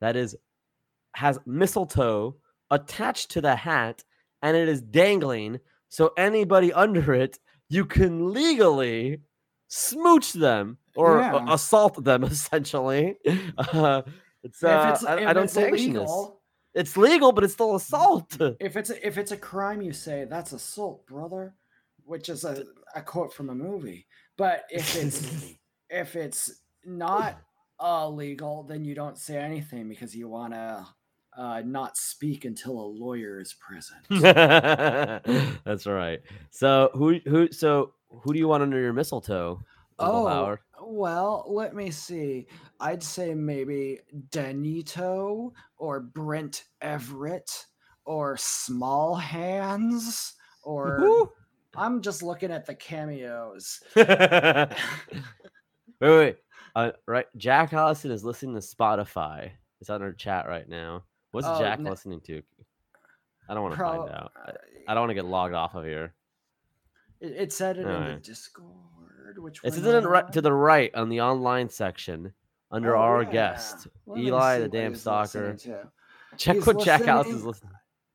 that 0.00 0.16
is 0.16 0.36
has 1.14 1.38
mistletoe 1.46 2.36
attached 2.70 3.30
to 3.32 3.40
the 3.40 3.54
hat, 3.54 4.02
and 4.42 4.56
it 4.56 4.68
is 4.68 4.80
dangling. 4.80 5.60
So 5.88 6.12
anybody 6.16 6.72
under 6.72 7.12
it, 7.14 7.38
you 7.68 7.84
can 7.84 8.32
legally 8.32 9.20
smooch 9.68 10.32
them 10.32 10.78
or 10.96 11.18
a- 11.20 11.22
Yeah. 11.34 11.54
assault 11.54 12.02
them. 12.04 12.24
Essentially, 12.36 13.16
uh, 13.58 14.02
it's, 14.42 14.62
uh, 14.64 14.98
I, 15.06 15.26
I 15.26 15.32
don't 15.32 15.44
it's 15.44 15.52
sanction 15.52 15.72
this. 15.72 16.00
illegal, 16.00 16.40
It's 16.74 16.96
legal, 16.96 17.32
but 17.32 17.44
it's 17.44 17.52
still 17.52 17.76
assault. 17.76 18.36
if 18.60 18.76
it's 18.76 18.90
a, 18.90 19.06
if 19.06 19.18
it's 19.18 19.32
a 19.32 19.36
crime, 19.36 19.82
you 19.82 19.92
say 19.92 20.24
that's 20.28 20.52
assault, 20.52 21.06
brother, 21.06 21.54
which 22.04 22.28
is 22.28 22.44
a, 22.44 22.64
a 22.94 23.02
quote 23.02 23.32
from 23.32 23.50
a 23.50 23.54
movie. 23.54 24.06
But 24.36 24.64
if 24.70 24.96
it's 25.02 25.54
if 25.90 26.16
it's 26.16 26.60
not 26.84 27.38
illegal, 27.82 28.62
then 28.64 28.84
you 28.84 28.94
don't 28.94 29.18
say 29.18 29.36
anything 29.38 29.88
because 29.88 30.14
you 30.14 30.28
want 30.28 30.54
to 30.54 30.86
uh, 31.36 31.62
not 31.64 31.96
speak 31.96 32.44
until 32.44 32.78
a 32.78 32.86
lawyer 32.86 33.40
is 33.40 33.54
present. 33.54 34.00
That's 35.64 35.86
right. 35.86 36.20
So 36.50 36.90
who 36.94 37.18
who 37.26 37.50
so 37.52 37.94
who 38.10 38.32
do 38.32 38.38
you 38.38 38.48
want 38.48 38.62
under 38.62 38.80
your 38.80 38.92
mistletoe? 38.92 39.60
Uncle 39.98 40.22
Oh, 40.22 40.28
Howard? 40.28 40.58
well, 40.82 41.44
let 41.48 41.74
me 41.74 41.90
see. 41.90 42.46
I'd 42.80 43.02
say 43.02 43.34
maybe 43.34 44.00
Danito 44.30 45.52
or 45.78 46.00
Brent 46.00 46.64
Everett 46.80 47.66
or 48.04 48.36
Small 48.36 49.14
Hands 49.14 50.34
or 50.62 50.98
Who? 50.98 51.30
I'm 51.74 52.02
just 52.02 52.22
looking 52.22 52.50
at 52.50 52.66
the 52.66 52.74
cameos. 52.74 53.80
wait, 53.96 54.68
wait. 56.00 56.36
Uh, 56.74 56.92
right, 57.06 57.26
Jack 57.36 57.72
Allison 57.72 58.10
is 58.10 58.24
listening 58.24 58.54
to 58.54 58.60
Spotify. 58.60 59.50
It's 59.80 59.90
on 59.90 60.02
our 60.02 60.12
chat 60.12 60.46
right 60.48 60.68
now. 60.68 61.02
What's 61.32 61.46
Oh, 61.46 61.58
Jack 61.58 61.80
no- 61.80 61.90
listening 61.90 62.20
to? 62.22 62.42
I 63.48 63.54
don't 63.54 63.62
want 63.64 63.74
to 63.74 63.80
find 63.80 64.08
out. 64.10 64.32
I, 64.36 64.50
uh, 64.50 64.54
I 64.88 64.94
don't 64.94 65.02
want 65.02 65.10
to 65.10 65.14
get 65.14 65.24
logged 65.26 65.54
off 65.54 65.74
of 65.74 65.84
here. 65.84 66.14
It, 67.20 67.32
it 67.32 67.52
said 67.52 67.76
it 67.76 67.86
in 67.86 68.04
the 68.14 68.20
Discord, 68.22 69.38
which 69.38 69.60
It's 69.64 69.76
in 69.76 70.04
right 70.04 70.32
to 70.32 70.40
the 70.40 70.52
right 70.52 70.94
on 70.94 71.08
the 71.08 71.20
online 71.20 71.68
section 71.68 72.32
under 72.70 72.96
Oh, 72.96 73.00
our 73.00 73.22
yeah. 73.24 73.30
guest, 73.32 73.88
Let 74.06 74.20
Eli, 74.20 74.58
the 74.60 74.68
damn 74.68 74.94
stalker. 74.94 75.56
Check 76.38 76.56
He's 76.56 76.66
what 76.66 76.82
Jack 76.84 77.06
Allison 77.06 77.34
is 77.34 77.44
listening- 77.44 77.48
listening. 77.48 77.72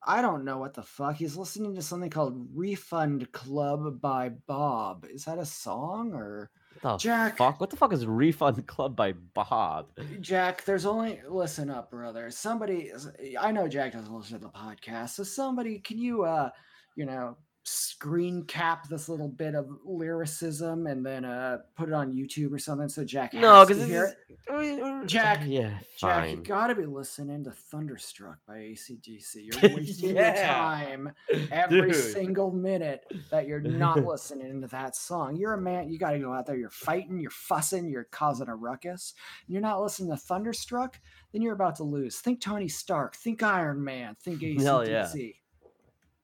I 0.09 0.21
don't 0.21 0.45
know 0.45 0.57
what 0.57 0.73
the 0.73 0.83
fuck. 0.83 1.17
He's 1.17 1.35
listening 1.35 1.75
to 1.75 1.81
something 1.81 2.09
called 2.09 2.47
Refund 2.55 3.29
Club 3.33 3.99
by 3.99 4.29
Bob. 4.29 5.05
Is 5.09 5.25
that 5.25 5.37
a 5.37 5.45
song 5.45 6.13
or 6.13 6.49
The 6.81 6.97
Jack? 6.97 7.37
fuck? 7.37 7.59
What 7.59 7.69
the 7.69 7.75
fuck 7.77 7.93
is 7.93 8.05
Refund 8.05 8.65
Club 8.67 8.95
by 8.95 9.13
Bob? 9.13 9.87
Jack, 10.21 10.63
there's 10.65 10.85
only 10.85 11.21
listen 11.27 11.69
up, 11.69 11.91
brother. 11.91 12.29
Somebody 12.31 12.91
I 13.39 13.51
know 13.51 13.67
Jack 13.67 13.93
doesn't 13.93 14.13
listen 14.13 14.39
to 14.39 14.45
the 14.45 14.51
podcast. 14.51 15.09
So 15.09 15.23
somebody 15.23 15.79
can 15.79 15.97
you 15.97 16.23
uh 16.23 16.49
you 16.95 17.05
know 17.05 17.37
screen 17.67 18.43
cap 18.45 18.87
this 18.87 19.09
little 19.09 19.27
bit 19.27 19.53
of 19.53 19.67
lyricism 19.83 20.87
and 20.87 21.05
then 21.05 21.25
uh 21.25 21.57
put 21.75 21.89
it 21.89 21.93
on 21.93 22.13
YouTube 22.13 22.53
or 22.53 22.59
something 22.59 22.87
so 22.87 23.03
Jack 23.03 23.33
No, 23.33 23.65
because 23.65 23.85
hear 23.85 24.15
it? 24.49 25.07
Jack, 25.07 25.41
Yeah, 25.45 25.77
Jack, 25.97 26.29
you 26.29 26.37
gotta 26.37 26.73
be 26.75 26.85
listening 26.85 27.43
to 27.43 27.51
Thunderstruck 27.51 28.37
by 28.47 28.55
ACDC. 28.59 29.35
You're 29.35 29.75
wasting 29.75 30.15
your 30.15 30.33
time 30.33 31.11
every 31.51 31.91
Dude. 31.91 32.13
single 32.13 32.51
minute 32.51 33.03
that 33.31 33.47
you're 33.47 33.59
not 33.59 33.97
listening 34.05 34.61
to 34.61 34.67
that 34.67 34.95
song. 34.95 35.35
You're 35.35 35.55
a 35.55 35.61
man, 35.61 35.89
you 35.89 35.99
gotta 35.99 36.19
go 36.19 36.31
out 36.31 36.45
there, 36.45 36.55
you're 36.55 36.69
fighting, 36.69 37.19
you're 37.19 37.31
fussing, 37.31 37.89
you're 37.89 38.07
causing 38.11 38.47
a 38.47 38.55
ruckus, 38.55 39.13
you're 39.47 39.61
not 39.61 39.81
listening 39.81 40.09
to 40.11 40.17
Thunderstruck, 40.17 40.99
then 41.33 41.41
you're 41.41 41.53
about 41.53 41.75
to 41.77 41.83
lose. 41.83 42.17
Think 42.19 42.39
Tony 42.39 42.69
Stark, 42.69 43.17
think 43.17 43.43
Iron 43.43 43.83
Man, 43.83 44.15
think 44.21 44.39
ACDC. 44.39 44.63
Hell 44.63 44.87
yeah. 44.87 45.11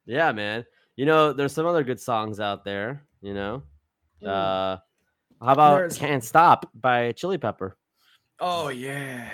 Yeah, 0.06 0.32
man. 0.32 0.65
You 0.95 1.06
know, 1.06 1.34
there's 1.34 1.53
some 1.53 1.65
other 1.65 1.84
good 1.84 1.99
songs 1.99 2.40
out 2.40 2.64
there. 2.64 3.03
You 3.22 3.34
know, 3.34 3.64
Mm. 4.22 4.28
uh, 4.28 4.78
how 5.44 5.52
about 5.53 5.78
There's- 5.78 5.98
"Can't 5.98 6.24
Stop" 6.24 6.70
by 6.74 7.11
Chili 7.14 7.38
Pepper? 7.38 7.78
oh 8.40 8.70
yeah. 8.70 9.30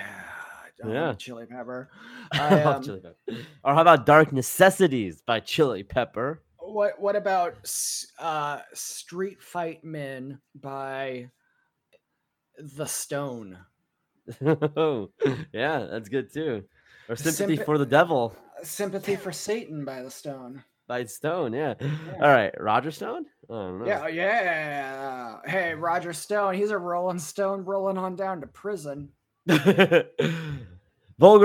I 0.84 0.88
Yeah. 0.88 1.14
Chili 1.14 1.45
Pepper. 1.45 1.90
I 2.31 2.61
um, 2.64 2.84
Chili 2.84 3.02
Pepper. 3.02 3.41
Or 3.64 3.73
how 3.73 3.81
about 3.81 4.06
"Dark 4.06 4.31
Necessities" 4.31 5.22
by 5.22 5.40
Chili 5.41 5.84
Pepper? 5.84 6.41
What 6.57 6.99
what 7.02 7.15
about 7.15 7.56
uh 8.19 8.61
Street 8.73 9.41
Fight 9.41 9.84
Men 9.84 10.40
by 10.56 11.30
The 12.57 12.86
Stone? 12.86 13.57
oh, 14.41 15.10
yeah, 15.53 15.88
that's 15.91 16.07
good 16.10 16.31
too. 16.31 16.64
Or 17.10 17.15
"Sympathy 17.15 17.57
Sympa- 17.57 17.65
for 17.65 17.77
the 17.77 17.86
Devil." 17.86 18.36
Sympathy 18.64 19.15
for 19.15 19.31
Satan 19.31 19.84
by 19.86 20.02
The 20.03 20.11
Stone. 20.11 20.64
By 20.90 21.06
Stone. 21.06 21.53
Yeah. 21.53 21.76
All 22.16 22.28
right, 22.28 22.52
Roger 22.60 22.91
Stone. 22.91 23.28
Oh, 23.48 23.56
I 23.56 23.64
don't 23.70 23.80
know. 23.80 23.86
Yeah, 23.86 24.07
yeah. 24.07 25.38
Hey, 25.45 25.74
Roger 25.76 26.11
Stone, 26.11 26.56
he's 26.56 26.72
a 26.72 26.78
Rolling 26.78 27.20
Stone 27.20 27.64
rolling 27.64 27.98
on 27.98 28.18
down 28.18 28.41
to 28.41 28.48
prison. 28.48 29.10
Vulgar 29.48 30.10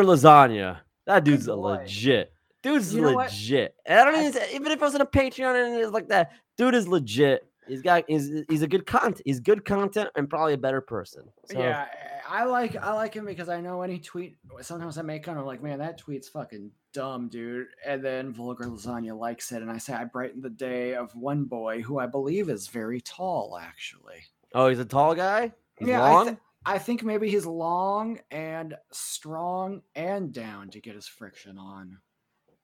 lasagna. 0.02 0.78
That 1.06 1.22
dude's 1.22 1.46
a 1.46 1.54
legit. 1.54 2.32
Dude's 2.62 2.94
You 2.94 3.02
know 3.02 3.10
legit. 3.12 3.74
I 3.88 4.04
don't 4.04 4.14
I 4.16 4.26
even 4.26 4.42
even 4.54 4.72
if 4.72 4.78
it 4.78 4.80
was 4.80 4.94
on 4.94 5.02
a 5.02 5.06
Patreon 5.06 5.66
and 5.66 5.80
it's 5.80 5.92
like 5.92 6.08
that, 6.08 6.32
dude 6.56 6.74
is 6.74 6.88
legit. 6.88 7.46
He's 7.66 7.82
got 7.82 8.04
he's 8.08 8.30
he's 8.48 8.62
a 8.62 8.68
good 8.68 8.86
content. 8.86 9.22
He's 9.24 9.40
good 9.40 9.64
content 9.64 10.10
and 10.16 10.28
probably 10.28 10.54
a 10.54 10.58
better 10.58 10.80
person. 10.80 11.24
So, 11.50 11.58
Yeah, 11.58 11.86
I 12.28 12.44
like 12.44 12.76
I 12.76 12.92
like 12.92 13.14
him 13.14 13.24
because 13.26 13.48
I 13.48 13.60
know 13.60 13.82
any 13.82 13.98
tweet. 13.98 14.36
Sometimes 14.60 14.98
I 14.98 15.02
make 15.02 15.22
kind 15.22 15.38
of 15.38 15.46
like, 15.46 15.62
man, 15.62 15.78
that 15.78 15.98
tweet's 15.98 16.28
fucking 16.28 16.70
dumb, 16.92 17.28
dude. 17.28 17.66
And 17.86 18.04
then 18.04 18.32
Vulgar 18.32 18.64
Lasagna 18.66 19.18
likes 19.18 19.50
it, 19.52 19.62
and 19.62 19.70
I 19.70 19.78
say 19.78 19.94
I 19.94 20.04
brighten 20.04 20.40
the 20.40 20.50
day 20.50 20.94
of 20.94 21.14
one 21.14 21.44
boy 21.44 21.82
who 21.82 21.98
I 21.98 22.06
believe 22.06 22.48
is 22.48 22.68
very 22.68 23.00
tall, 23.00 23.58
actually. 23.60 24.22
Oh, 24.54 24.68
he's 24.68 24.78
a 24.78 24.84
tall 24.84 25.14
guy. 25.14 25.52
He's 25.78 25.88
Yeah, 25.88 26.02
I 26.02 26.10
long. 26.12 26.28
thi- 26.28 26.40
I 26.66 26.78
think 26.78 27.02
maybe 27.02 27.28
he's 27.28 27.44
long 27.44 28.20
and 28.30 28.74
strong 28.90 29.82
and 29.94 30.32
down 30.32 30.70
to 30.70 30.80
get 30.80 30.94
his 30.94 31.06
friction 31.06 31.58
on. 31.58 31.98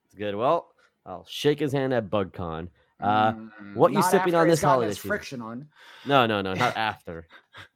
It's 0.06 0.14
good. 0.14 0.34
Well, 0.34 0.72
I'll 1.04 1.26
shake 1.28 1.58
his 1.58 1.72
hand 1.72 1.92
at 1.92 2.08
BugCon. 2.08 2.68
Uh, 3.00 3.32
Mm, 3.70 3.76
what 3.76 3.92
you 3.92 4.02
sipping 4.02 4.34
on 4.34 4.48
this 4.48 4.62
holiday 4.62 4.92
season? 4.92 5.08
friction 5.08 5.42
on. 5.42 5.68
No, 6.06 6.26
no, 6.26 6.40
no, 6.40 6.54
not 6.54 6.76
after, 6.76 7.26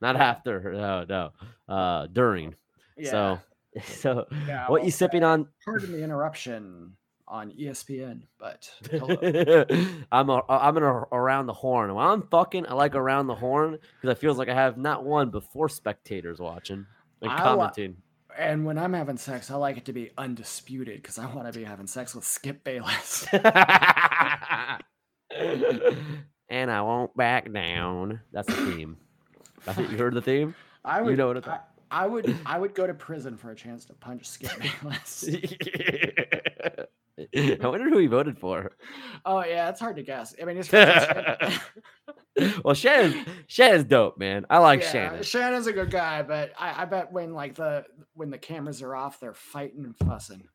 not 0.00 0.16
after. 0.16 0.72
No, 0.72 1.04
no, 1.08 1.74
uh, 1.74 2.06
during. 2.08 2.54
Yeah. 2.96 3.10
So, 3.10 3.40
so 3.84 4.26
yeah, 4.46 4.62
what 4.62 4.80
well, 4.80 4.84
you 4.84 4.90
sipping 4.90 5.22
on? 5.22 5.48
Pardon 5.64 5.92
the 5.92 6.02
interruption 6.02 6.92
on 7.26 7.52
ESPN, 7.52 8.22
but. 8.38 8.70
I'm 10.12 10.30
a, 10.30 10.42
I'm 10.48 10.76
in 10.76 10.82
a, 10.82 10.92
around 10.92 11.46
the 11.46 11.52
horn. 11.52 11.94
When 11.94 12.04
I'm 12.04 12.22
fucking, 12.22 12.66
I 12.66 12.74
like 12.74 12.94
around 12.94 13.26
the 13.26 13.34
horn 13.34 13.78
because 14.00 14.16
it 14.16 14.20
feels 14.20 14.38
like 14.38 14.48
I 14.48 14.54
have 14.54 14.76
not 14.76 15.04
one 15.04 15.30
but 15.30 15.44
four 15.44 15.68
spectators 15.68 16.38
watching 16.38 16.86
and 17.22 17.30
I 17.30 17.38
commenting. 17.38 17.96
and 18.36 18.64
when 18.64 18.78
I'm 18.78 18.92
having 18.92 19.16
sex, 19.16 19.50
I 19.50 19.56
like 19.56 19.76
it 19.76 19.84
to 19.86 19.92
be 19.92 20.10
undisputed 20.18 21.02
because 21.02 21.18
I 21.18 21.26
want 21.26 21.52
to 21.52 21.58
be 21.58 21.64
having 21.64 21.86
sex 21.86 22.14
with 22.14 22.24
Skip 22.24 22.64
Bayless. 22.64 23.26
and 26.48 26.70
I 26.70 26.82
won't 26.82 27.16
back 27.16 27.52
down. 27.52 28.20
That's 28.32 28.48
the 28.48 28.54
theme. 28.72 28.96
I 29.66 29.72
think 29.72 29.90
you 29.90 29.96
heard 29.98 30.14
the 30.14 30.22
theme. 30.22 30.54
I 30.84 30.98
You 31.00 31.04
would, 31.06 31.18
know 31.18 31.28
what 31.28 31.36
it- 31.38 31.48
I, 31.48 31.60
I 31.90 32.06
would, 32.06 32.36
I 32.44 32.58
would 32.58 32.74
go 32.74 32.86
to 32.86 32.94
prison 32.94 33.36
for 33.36 33.50
a 33.50 33.54
chance 33.56 33.84
to 33.86 33.94
punch 33.94 34.26
Skip 34.28 34.50
Bayless. 34.58 35.24
I 37.36 37.66
wonder 37.66 37.88
who 37.88 37.98
he 37.98 38.06
voted 38.08 38.38
for. 38.38 38.72
oh 39.24 39.44
yeah, 39.44 39.68
it's 39.70 39.78
hard 39.80 39.96
to 39.96 40.02
guess. 40.02 40.34
I 40.40 40.44
mean, 40.44 40.60
friends 40.64 41.60
well, 42.64 42.74
Shannon, 42.74 43.24
Shannon's 43.46 43.84
dope, 43.84 44.18
man. 44.18 44.44
I 44.50 44.58
like 44.58 44.80
Yeah, 44.82 44.90
Shannon. 44.90 45.22
Shannon's 45.22 45.68
a 45.68 45.72
good 45.72 45.90
guy, 45.92 46.22
but 46.22 46.52
I, 46.58 46.82
I 46.82 46.84
bet 46.86 47.12
when 47.12 47.32
like 47.32 47.54
the 47.54 47.84
when 48.14 48.30
the 48.30 48.38
cameras 48.38 48.82
are 48.82 48.96
off, 48.96 49.20
they're 49.20 49.32
fighting 49.34 49.84
and 49.84 49.96
fussing. 49.96 50.48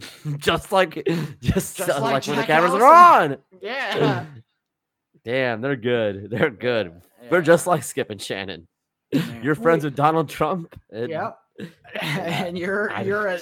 just 0.38 0.72
like, 0.72 1.06
just, 1.40 1.76
Just 1.76 1.90
uh, 1.90 2.00
like 2.00 2.12
like, 2.12 2.26
when 2.26 2.36
the 2.36 2.42
cameras 2.44 2.72
are 2.74 2.84
on. 2.84 3.36
Yeah, 3.60 4.26
Damn, 5.24 5.60
they're 5.60 5.76
good. 5.76 6.30
They're 6.30 6.50
good. 6.50 7.02
They're 7.30 7.42
just 7.42 7.66
like 7.66 7.84
Skip 7.84 8.10
and 8.10 8.20
Shannon. 8.20 8.66
Man. 9.12 9.40
You're 9.42 9.54
friends 9.54 9.84
Wait, 9.84 9.88
with 9.90 9.96
Donald 9.96 10.28
Trump. 10.28 10.74
and- 10.90 11.10
Yep. 11.10 11.38
and 12.00 12.56
you're 12.58 12.90
I- 12.90 13.02
you're 13.02 13.26
a 13.26 13.38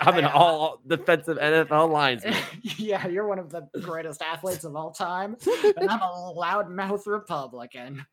I'm 0.00 0.18
an 0.18 0.24
all 0.24 0.80
defensive 0.86 1.38
NFL 1.38 1.88
linesman. 1.90 2.34
yeah, 2.62 3.06
you're 3.06 3.28
one 3.28 3.38
of 3.38 3.48
the 3.50 3.62
greatest 3.80 4.20
athletes 4.22 4.64
of 4.64 4.74
all 4.74 4.90
time, 4.90 5.36
and 5.76 5.88
I'm 5.88 6.00
a 6.02 6.34
loudmouth 6.36 7.06
Republican. 7.06 8.04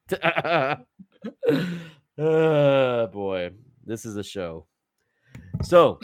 oh 2.17 3.07
boy, 3.07 3.49
this 3.85 4.05
is 4.05 4.15
a 4.15 4.23
show. 4.23 4.67
So 5.63 5.99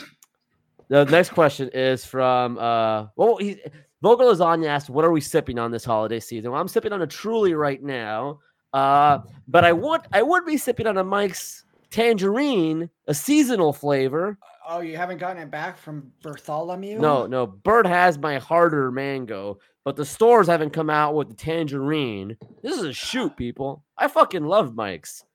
the 0.91 1.05
next 1.05 1.29
question 1.29 1.69
is 1.73 2.05
from 2.05 2.57
uh 2.57 3.07
well 3.15 3.37
he 3.37 3.59
Vocal 4.01 4.33
Lasagna 4.33 4.67
asked, 4.67 4.89
what 4.89 5.05
are 5.05 5.11
we 5.11 5.21
sipping 5.21 5.59
on 5.59 5.71
this 5.71 5.85
holiday 5.85 6.19
season? 6.19 6.51
Well, 6.51 6.59
I'm 6.59 6.67
sipping 6.67 6.91
on 6.91 7.03
a 7.03 7.07
truly 7.07 7.53
right 7.53 7.81
now. 7.81 8.39
Uh, 8.73 9.19
but 9.47 9.63
I 9.63 9.73
would 9.73 10.01
I 10.11 10.21
would 10.21 10.45
be 10.45 10.57
sipping 10.57 10.87
on 10.87 10.97
a 10.97 11.03
Mike's 11.03 11.65
tangerine, 11.91 12.89
a 13.07 13.13
seasonal 13.13 13.73
flavor. 13.73 14.37
Oh, 14.67 14.79
you 14.79 14.95
haven't 14.95 15.17
gotten 15.17 15.41
it 15.41 15.51
back 15.51 15.77
from 15.77 16.11
Bartholomew? 16.23 16.97
No, 16.99 17.25
no, 17.27 17.45
Bird 17.45 17.85
has 17.85 18.17
my 18.17 18.37
harder 18.37 18.91
mango, 18.91 19.59
but 19.83 19.95
the 19.97 20.05
stores 20.05 20.47
haven't 20.47 20.69
come 20.71 20.89
out 20.89 21.15
with 21.15 21.27
the 21.27 21.35
tangerine. 21.35 22.37
This 22.63 22.77
is 22.77 22.83
a 22.83 22.93
shoot, 22.93 23.35
people. 23.35 23.83
I 23.97 24.07
fucking 24.07 24.45
love 24.45 24.73
Mike's. 24.73 25.25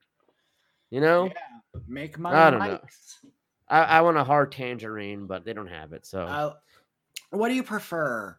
You 0.89 1.01
know, 1.01 1.25
Yeah, 1.25 1.81
make 1.87 2.17
my 2.17 2.47
I 2.47 2.49
don't 2.49 2.59
know. 2.59 2.79
I, 3.69 3.81
I 3.83 4.01
want 4.01 4.17
a 4.17 4.23
hard 4.23 4.51
tangerine, 4.51 5.25
but 5.27 5.43
they 5.45 5.53
don't 5.53 5.67
have 5.67 5.93
it. 5.93 6.05
So 6.05 6.21
Uh, 6.21 6.53
what 7.31 7.49
do 7.49 7.55
you 7.55 7.63
prefer, 7.63 8.37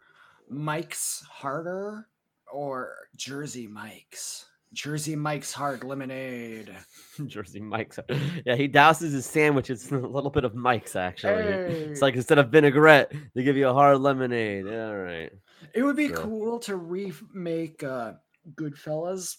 Mike's 0.48 1.22
Harder 1.30 2.08
or 2.52 2.94
Jersey 3.16 3.66
Mike's? 3.66 4.46
Jersey 4.74 5.16
Mike's 5.16 5.52
Hard 5.52 5.82
Lemonade. 5.82 6.76
Jersey 7.26 7.60
Mike's. 7.60 7.98
Yeah, 8.44 8.54
he 8.54 8.68
douses 8.68 9.12
his 9.12 9.24
sandwiches 9.24 9.82
It's 9.84 9.92
a 9.92 9.96
little 9.96 10.28
bit 10.30 10.44
of 10.44 10.54
Mike's 10.54 10.94
actually. 10.94 11.32
It's 11.32 12.02
like 12.02 12.16
instead 12.16 12.38
of 12.38 12.50
vinaigrette, 12.50 13.10
they 13.34 13.42
give 13.44 13.56
you 13.56 13.68
a 13.68 13.72
hard 13.72 13.98
lemonade. 14.00 14.66
All 14.66 14.94
right. 14.96 15.32
It 15.74 15.82
would 15.82 15.96
be 15.96 16.08
So- 16.08 16.16
cool 16.22 16.58
to 16.60 16.76
remake 16.76 17.82
uh, 17.82 18.12
Goodfellas. 18.54 19.36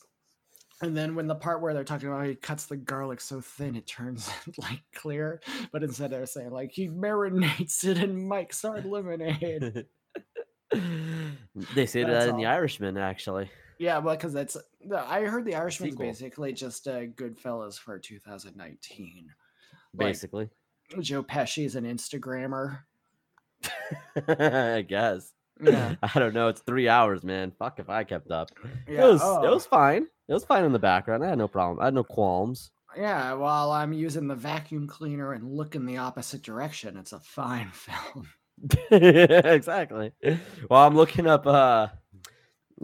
And 0.81 0.95
then 0.95 1.13
when 1.15 1.27
the 1.27 1.35
part 1.35 1.61
where 1.61 1.73
they're 1.73 1.83
talking 1.83 2.07
about 2.07 2.25
he 2.25 2.35
cuts 2.35 2.65
the 2.65 2.77
garlic 2.77 3.19
so 3.19 3.41
thin 3.41 3.75
it 3.75 3.85
turns 3.85 4.29
like 4.57 4.81
clear, 4.95 5.41
but 5.73 5.83
instead 5.83 6.11
they're 6.11 6.25
saying 6.25 6.51
like 6.51 6.71
he 6.71 6.87
marinates 6.87 7.83
it 7.83 7.97
in 7.97 8.27
Mike's 8.27 8.61
hard 8.61 8.85
lemonade. 8.85 9.85
they 10.71 11.85
say 11.85 12.03
That's 12.03 12.25
that 12.25 12.29
in 12.29 12.37
The. 12.37 12.45
Irishman, 12.45 12.95
actually. 12.97 13.49
yeah, 13.79 13.97
well, 13.97 14.15
because 14.15 14.33
that's 14.33 14.55
I 14.93 15.21
heard 15.21 15.43
the 15.45 15.55
Irishman's 15.55 15.93
Sequel. 15.93 16.05
basically 16.05 16.53
just 16.53 16.87
uh, 16.87 17.05
Goodfellas 17.07 17.77
for 17.79 17.97
2019. 17.99 19.27
Like- 19.95 20.07
Basically, 20.07 20.49
Joe 21.01 21.23
Pesci's 21.23 21.75
an 21.75 21.85
Instagrammer. 21.85 22.81
I 24.27 24.85
guess. 24.87 25.31
Yeah, 25.61 25.95
I 26.01 26.19
don't 26.19 26.33
know. 26.33 26.47
It's 26.49 26.61
three 26.61 26.87
hours, 26.87 27.23
man. 27.23 27.51
Fuck 27.57 27.79
if 27.79 27.89
I 27.89 28.03
kept 28.03 28.31
up. 28.31 28.49
yeah. 28.87 29.05
it 29.05 29.11
was. 29.11 29.21
oh, 29.23 29.43
It 29.43 29.49
was 29.49 29.65
fine. 29.65 30.07
It 30.29 30.33
was 30.33 30.45
fine 30.45 30.63
in 30.63 30.71
the 30.71 30.79
background. 30.79 31.23
I 31.25 31.29
had 31.29 31.39
no 31.39 31.47
problem. 31.47 31.79
I 31.81 31.85
had 31.85 31.95
no 31.95 32.03
qualms. 32.03 32.69
yeah. 32.95 33.33
While 33.33 33.71
I'm 33.71 33.91
using 33.91 34.27
the 34.27 34.35
vacuum 34.35 34.85
cleaner 34.87 35.33
and 35.33 35.43
looking 35.51 35.85
the 35.87 35.97
opposite 35.97 36.43
direction, 36.43 36.95
it's 36.97 37.13
a 37.13 37.19
fine 37.19 37.71
film. 37.73 38.27
exactly. 38.91 40.11
Well, 40.69 40.85
I'm 40.85 40.95
looking 40.95 41.25
up. 41.27 41.47
Uh, 41.47 41.87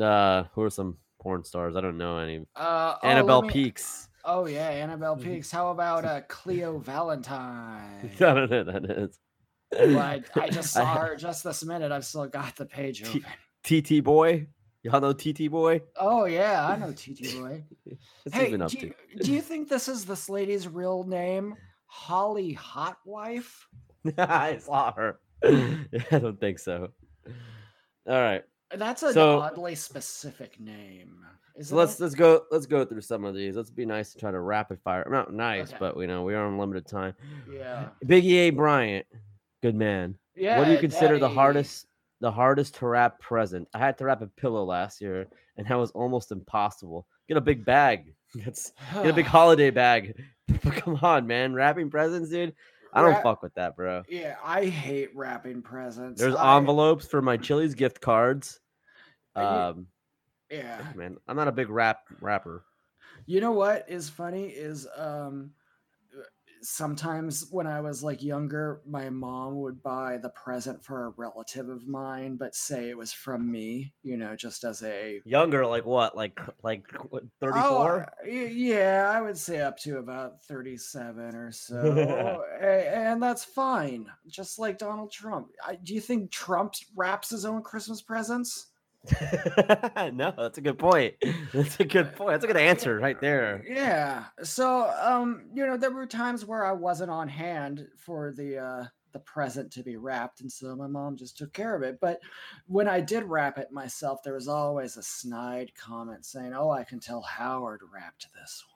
uh, 0.01 0.43
who 0.53 0.63
are 0.63 0.69
some 0.69 0.97
porn 1.21 1.43
stars? 1.43 1.75
I 1.75 1.81
don't 1.81 1.97
know 1.97 2.17
any. 2.17 2.39
Uh, 2.55 2.95
oh, 3.01 3.07
Annabelle 3.07 3.41
me- 3.43 3.49
Peaks. 3.49 4.09
Oh 4.23 4.47
yeah, 4.47 4.69
Annabelle 4.69 5.15
Peaks. 5.21 5.51
How 5.51 5.69
about 5.69 6.03
uh, 6.03 6.21
Cleo 6.27 6.79
Valentine? 6.79 8.09
I 8.11 8.15
don't 8.17 8.49
know 8.49 8.63
that 8.63 8.85
is. 8.85 9.19
Well, 9.71 9.99
I, 9.99 10.21
I 10.35 10.49
just 10.49 10.73
saw 10.73 10.95
her 10.95 11.15
just 11.15 11.43
this 11.43 11.63
minute. 11.63 11.91
I've 11.91 12.05
still 12.05 12.27
got 12.27 12.55
the 12.55 12.65
page 12.65 13.03
open. 13.03 13.23
TT 13.63 14.03
boy. 14.03 14.47
Y'all 14.85 15.01
know 15.01 15.13
TT 15.13 15.49
boy? 15.49 15.81
Oh 15.99 16.25
yeah, 16.25 16.67
I 16.67 16.77
know 16.77 16.91
TT 16.91 17.33
Boy. 17.39 17.63
Hey, 18.31 18.51
do, 18.51 18.57
to? 18.67 18.79
you, 18.79 18.93
do 19.19 19.31
you 19.33 19.41
think 19.41 19.67
this 19.67 19.87
is 19.87 20.05
this 20.05 20.29
lady's 20.29 20.67
real 20.67 21.03
name, 21.05 21.55
Holly 21.87 22.53
Hotwife? 22.53 23.65
I 24.19 24.59
saw 24.59 24.93
her. 24.93 25.17
I 25.43 26.19
don't 26.19 26.39
think 26.39 26.59
so. 26.59 26.89
All 28.07 28.21
right. 28.21 28.43
That's 28.77 29.01
an 29.01 29.13
So- 29.13 29.39
oddly 29.39 29.73
specific 29.73 30.59
name. 30.59 31.17
So 31.61 31.77
let's 31.77 31.99
it? 31.99 32.03
let's 32.03 32.13
go 32.13 32.41
let's 32.51 32.67
go 32.67 32.85
through 32.85 33.01
some 33.01 33.25
of 33.25 33.33
these. 33.33 33.55
Let's 33.55 33.71
be 33.71 33.87
nice 33.87 34.11
and 34.13 34.19
try 34.21 34.29
to 34.29 34.39
rapid 34.39 34.79
fire. 34.83 35.07
Not 35.09 35.33
nice, 35.33 35.69
Okay. 35.69 35.77
but 35.79 35.97
we 35.97 36.05
know 36.05 36.21
we 36.21 36.35
are 36.35 36.45
on 36.45 36.59
limited 36.59 36.85
time. 36.85 37.15
Yeah. 37.51 37.87
Biggie 38.05 38.33
A. 38.33 38.49
Bryant, 38.51 39.07
good 39.63 39.73
man. 39.73 40.15
Yeah. 40.35 40.59
what 40.59 40.65
do 40.65 40.73
you 40.73 40.77
consider 40.77 41.17
the 41.17 41.29
hardest 41.29 41.87
the 42.21 42.31
hardest 42.31 42.75
to 42.75 42.87
wrap 42.87 43.19
present? 43.19 43.67
I 43.73 43.79
had 43.79 43.97
to 43.99 44.05
wrap 44.05 44.21
a 44.21 44.27
pillow 44.27 44.63
last 44.63 45.01
year, 45.01 45.27
and 45.57 45.67
that 45.67 45.75
was 45.77 45.91
almost 45.91 46.31
impossible. 46.31 47.07
Get 47.27 47.37
a 47.37 47.41
big 47.41 47.65
bag. 47.65 48.13
Get 48.35 48.59
get 48.93 49.07
a 49.07 49.13
big 49.13 49.25
holiday 49.37 49.69
bag. 49.71 50.21
Come 50.61 50.99
on, 51.01 51.25
man. 51.27 51.53
Wrapping 51.53 51.89
presents, 51.89 52.29
dude. 52.29 52.53
I 52.93 53.01
don't 53.01 53.11
Wrap- 53.11 53.23
fuck 53.23 53.43
with 53.43 53.53
that, 53.55 53.75
bro. 53.75 54.03
Yeah, 54.07 54.35
I 54.43 54.65
hate 54.65 55.13
wrapping 55.15 55.61
presents. 55.61 56.21
There's 56.21 56.35
I- 56.35 56.57
envelopes 56.57 57.05
for 57.07 57.21
my 57.21 57.35
Chili's 57.37 57.75
gift 57.75 57.99
cards. 58.01 58.59
Uh, 59.35 59.73
Um, 59.75 59.87
Yeah. 60.49 60.93
man, 60.95 61.17
I'm 61.27 61.35
not 61.35 61.47
a 61.49 61.51
big 61.51 61.69
rap 61.69 61.99
rapper. 62.21 62.63
You 63.25 63.41
know 63.41 63.51
what 63.51 63.85
is 63.89 64.09
funny 64.09 64.47
is 64.47 64.87
um 64.95 65.51
sometimes 66.61 67.47
when 67.51 67.67
I 67.67 67.81
was 67.81 68.03
like 68.03 68.23
younger, 68.23 68.81
my 68.87 69.09
mom 69.09 69.55
would 69.61 69.81
buy 69.83 70.17
the 70.17 70.29
present 70.29 70.83
for 70.83 71.05
a 71.05 71.09
relative 71.17 71.69
of 71.69 71.87
mine, 71.87 72.37
but 72.37 72.55
say 72.55 72.89
it 72.89 72.97
was 72.97 73.11
from 73.13 73.51
me, 73.51 73.93
you 74.03 74.17
know, 74.17 74.35
just 74.35 74.63
as 74.63 74.81
a 74.83 75.21
Younger, 75.25 75.65
like 75.65 75.85
what? 75.85 76.15
Like 76.15 76.39
like 76.63 76.85
what, 77.09 77.23
Oh, 77.23 77.27
34? 77.39 78.01
uh, 78.01 78.27
yeah, 78.29 79.11
I 79.13 79.21
would 79.21 79.37
say 79.37 79.59
up 79.61 79.77
to 79.79 79.97
about 79.97 80.43
37 80.45 81.35
or 81.35 81.51
so. 81.51 82.43
and 82.61 83.21
that's 83.21 83.43
fine. 83.43 84.07
Just 84.27 84.59
like 84.59 84.77
Donald 84.77 85.11
Trump. 85.11 85.47
I, 85.65 85.75
do 85.75 85.93
you 85.93 86.01
think 86.01 86.31
Trump 86.31 86.73
wraps 86.95 87.29
his 87.29 87.45
own 87.45 87.61
Christmas 87.61 88.01
presents? 88.01 88.67
no, 90.13 90.33
that's 90.37 90.57
a 90.57 90.61
good 90.61 90.77
point. 90.79 91.15
That's 91.53 91.79
a 91.79 91.85
good 91.85 92.15
point. 92.15 92.31
That's 92.31 92.43
a 92.43 92.47
good 92.47 92.57
answer 92.57 92.99
right 92.99 93.19
there. 93.19 93.63
Yeah. 93.67 94.25
So, 94.43 94.91
um, 95.01 95.45
you 95.53 95.65
know, 95.65 95.77
there 95.77 95.91
were 95.91 96.05
times 96.05 96.45
where 96.45 96.65
I 96.65 96.71
wasn't 96.71 97.11
on 97.11 97.27
hand 97.27 97.87
for 97.97 98.31
the 98.31 98.57
uh 98.57 98.85
the 99.15 99.19
present 99.19 99.71
to 99.71 99.81
be 99.81 99.95
wrapped, 99.95 100.41
and 100.41 100.51
so 100.51 100.75
my 100.75 100.87
mom 100.87 101.15
just 101.15 101.37
took 101.37 101.53
care 101.53 101.73
of 101.73 101.83
it. 101.83 101.99
But 102.01 102.19
when 102.67 102.89
I 102.89 102.99
did 102.99 103.23
wrap 103.23 103.57
it 103.57 103.71
myself, 103.71 104.21
there 104.21 104.33
was 104.33 104.49
always 104.49 104.97
a 104.97 105.03
snide 105.03 105.71
comment 105.73 106.25
saying, 106.25 106.53
"Oh, 106.53 106.69
I 106.69 106.83
can 106.83 106.99
tell 106.99 107.21
Howard 107.21 107.79
wrapped 107.93 108.27
this 108.33 108.65
one." 108.67 108.75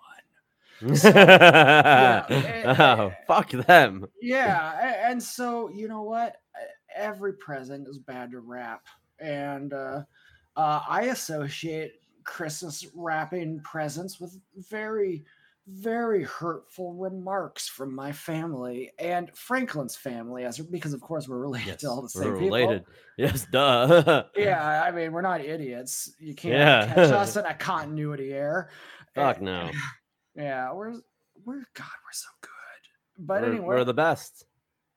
eh, 1.13 2.63
oh, 2.79 3.07
eh, 3.07 3.09
fuck 3.27 3.51
them. 3.51 4.07
Yeah, 4.21 5.09
and 5.09 5.21
so 5.21 5.69
you 5.69 5.89
know 5.89 6.03
what? 6.03 6.37
Every 6.95 7.33
present 7.33 7.89
is 7.89 7.99
bad 7.99 8.31
to 8.31 8.39
wrap, 8.39 8.85
and 9.19 9.73
uh, 9.73 10.03
uh, 10.59 10.81
I 10.87 11.03
associate 11.03 11.93
Christmas 12.25 12.85
wrapping 12.93 13.61
presents 13.61 14.19
with 14.19 14.37
very, 14.69 15.23
very 15.67 16.23
hurtful 16.23 16.93
remarks 16.95 17.67
from 17.69 17.95
my 17.95 18.11
family 18.11 18.91
and 18.99 19.29
Franklin's 19.35 19.95
family, 19.95 20.43
as 20.43 20.59
because 20.59 20.91
of 20.93 20.99
course 20.99 21.29
we're 21.29 21.37
related 21.37 21.67
Yes, 21.67 21.81
to 21.81 21.87
all 21.89 22.01
the 22.01 22.09
same 22.09 22.33
people. 22.33 22.45
related. 22.57 22.83
Yes, 23.17 23.45
duh. 23.51 24.23
Yeah, 24.35 24.83
I 24.87 24.91
mean 24.91 25.13
we're 25.13 25.21
not 25.21 25.39
idiots. 25.41 26.11
You 26.19 26.35
can't 26.35 26.55
Yeah. 26.55 26.87
catch 26.87 27.11
us 27.11 27.35
in 27.39 27.45
a 27.45 27.53
continuity 27.53 28.33
error. 28.33 28.69
Fuck 29.15 29.37
Eh, 29.37 29.43
no. 29.45 29.71
Yeah, 30.35 30.73
we're 30.73 30.93
we're 31.45 31.63
God, 31.73 31.97
we're 32.05 32.11
so 32.13 32.29
good. 32.41 32.49
But 33.27 33.41
we're, 33.43 33.47
anyway, 33.51 33.65
we're 33.67 33.83
the 33.85 33.93
best. 33.93 34.45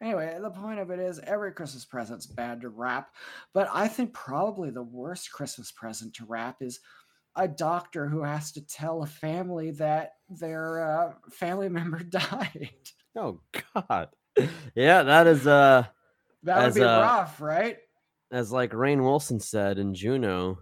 Anyway, 0.02 0.36
the 0.42 0.50
point 0.50 0.80
of 0.80 0.90
it 0.90 0.98
is 0.98 1.20
every 1.20 1.52
Christmas 1.52 1.84
present's 1.84 2.26
bad 2.26 2.60
to 2.60 2.68
wrap, 2.68 3.12
but 3.54 3.68
I 3.72 3.86
think 3.86 4.12
probably 4.12 4.70
the 4.70 4.82
worst 4.82 5.30
Christmas 5.30 5.70
present 5.70 6.12
to 6.14 6.24
wrap 6.24 6.60
is 6.60 6.80
a 7.36 7.46
doctor 7.46 8.08
who 8.08 8.22
has 8.22 8.52
to 8.52 8.66
tell 8.66 9.02
a 9.02 9.06
family 9.06 9.70
that 9.72 10.14
their 10.28 10.82
uh, 10.84 11.12
family 11.30 11.68
member 11.70 12.00
died. 12.00 12.70
Oh 13.16 13.40
God. 13.86 14.08
Yeah, 14.74 15.02
that 15.02 15.26
is 15.26 15.46
uh 15.46 15.86
That 16.42 16.64
would 16.64 16.74
be 16.74 16.82
uh, 16.82 17.00
rough, 17.00 17.40
right? 17.40 17.78
as 18.32 18.50
like 18.50 18.72
Rainn 18.72 19.02
Wilson 19.02 19.38
said 19.38 19.78
in 19.78 19.94
Juno, 19.94 20.58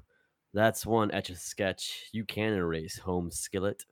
that's 0.52 0.84
one 0.84 1.12
etch 1.12 1.30
a 1.30 1.36
sketch 1.36 2.08
you 2.12 2.24
can 2.24 2.52
erase, 2.52 2.98
home 2.98 3.30
skillet. 3.30 3.84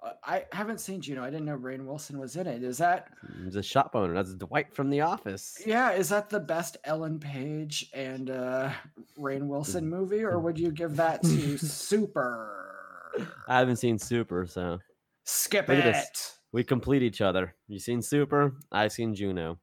Uh, 0.00 0.12
I 0.24 0.44
haven't 0.52 0.80
seen 0.80 1.00
Juno. 1.00 1.22
I 1.24 1.30
didn't 1.30 1.46
know 1.46 1.58
Rainn 1.58 1.84
Wilson 1.84 2.18
was 2.18 2.36
in 2.36 2.46
it. 2.46 2.62
Is 2.62 2.78
that 2.78 3.08
He's 3.44 3.56
a 3.56 3.62
shop 3.62 3.90
owner. 3.94 4.14
That's 4.14 4.34
Dwight 4.34 4.72
from 4.72 4.90
The 4.90 5.00
Office. 5.00 5.60
yeah? 5.66 5.90
Is 5.92 6.08
that 6.10 6.30
the 6.30 6.38
best 6.40 6.76
Ellen 6.84 7.18
Page 7.18 7.90
and 7.92 8.30
uh, 8.30 8.70
Rainn 9.18 9.48
Wilson 9.48 9.88
movie, 9.88 10.22
or 10.22 10.38
would 10.38 10.58
you 10.58 10.70
give 10.70 10.96
that 10.96 11.22
to 11.24 11.58
Super? 11.58 12.76
I 13.48 13.58
haven't 13.58 13.76
seen 13.76 13.98
Super, 13.98 14.46
so 14.46 14.78
Skip 15.24 15.66
Look 15.68 15.78
it. 15.78 16.32
we 16.52 16.62
complete 16.62 17.02
each 17.02 17.20
other. 17.20 17.56
You 17.66 17.80
seen 17.80 18.00
Super? 18.00 18.54
I've 18.70 18.92
seen 18.92 19.14
Juno. 19.14 19.58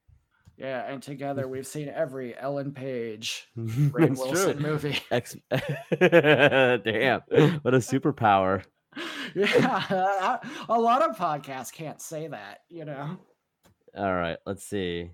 Yeah, 0.57 0.85
and 0.91 1.01
together 1.01 1.47
we've 1.47 1.67
seen 1.67 1.87
every 1.89 2.37
Ellen 2.37 2.73
Page 2.73 3.47
Rainn 3.57 4.17
Wilson 4.17 4.57
true. 4.57 4.69
movie. 4.71 4.99
Damn, 5.11 7.21
what 7.61 7.73
a 7.73 7.77
superpower. 7.77 8.63
Yeah, 9.35 10.37
a 10.69 10.79
lot 10.79 11.01
of 11.01 11.17
podcasts 11.17 11.71
can't 11.71 12.01
say 12.01 12.27
that, 12.27 12.61
you 12.69 12.85
know. 12.85 13.17
All 13.97 14.13
right, 14.13 14.37
let's 14.45 14.63
see. 14.63 15.11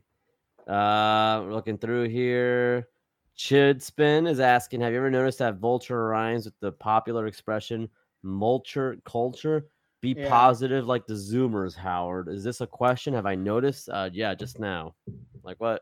Uh, 0.68 1.42
we're 1.44 1.54
looking 1.54 1.78
through 1.78 2.10
here. 2.10 2.88
Chid 3.36 3.82
Spin 3.82 4.28
is 4.28 4.40
asking, 4.40 4.82
have 4.82 4.92
you 4.92 5.00
ever 5.00 5.10
noticed 5.10 5.40
that 5.40 5.56
vulture 5.56 6.08
rhymes 6.08 6.46
with 6.46 6.54
the 6.60 6.72
popular 6.72 7.26
expression 7.26 7.90
multure 8.22 8.98
culture? 9.06 9.66
Be 10.02 10.16
Yeah. 10.18 10.30
positive 10.30 10.86
like 10.86 11.08
the 11.08 11.14
Zoomers, 11.14 11.76
Howard. 11.76 12.28
Is 12.28 12.44
this 12.44 12.62
a 12.62 12.68
question? 12.68 13.14
Have 13.14 13.26
I 13.26 13.36
noticed? 13.36 13.90
Uh, 13.90 14.10
yeah, 14.14 14.36
just 14.36 14.60
now. 14.60 14.96
Like 15.44 15.60
what? 15.60 15.82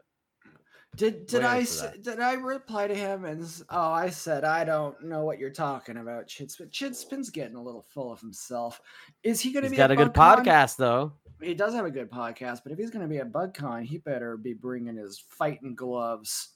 Did 0.96 1.28
did 1.28 1.44
I 1.44 1.60
answer 1.60 1.86
s- 1.86 1.92
that? 1.92 2.04
did 2.04 2.20
I 2.20 2.34
reply 2.34 2.88
to 2.88 2.96
him 2.96 3.24
and 3.24 3.42
oh 3.70 3.92
I 3.92 4.10
said 4.10 4.44
I 4.44 4.66
don't 4.66 5.02
know 5.06 5.24
what 5.24 5.40
you're 5.40 5.50
talking 5.50 5.98
about. 5.98 6.28
Chidspin 6.28 6.72
Chidspin's 6.72 7.30
getting 7.30 7.56
a 7.56 7.62
little 7.62 7.86
full 7.94 8.12
of 8.12 8.20
himself. 8.20 8.82
Is 9.24 9.40
he 9.40 9.54
going 9.54 9.64
to 9.64 9.70
be 9.70 9.78
got 9.78 9.92
at 9.92 9.92
a 9.92 9.96
good 9.96 10.14
podcast 10.14 10.76
though. 10.78 11.14
He 11.42 11.54
does 11.54 11.74
have 11.74 11.86
a 11.86 11.92
good 11.92 12.12
podcast, 12.12 12.62
but 12.64 12.74
if 12.74 12.78
he's 12.78 12.90
going 12.90 13.04
to 13.04 13.08
be 13.08 13.20
at 13.20 13.32
BugCon, 13.32 13.84
he 13.86 14.00
better 14.00 14.36
be 14.36 14.54
bringing 14.54 14.98
his 14.98 15.24
fighting 15.26 15.74
gloves. 15.74 16.50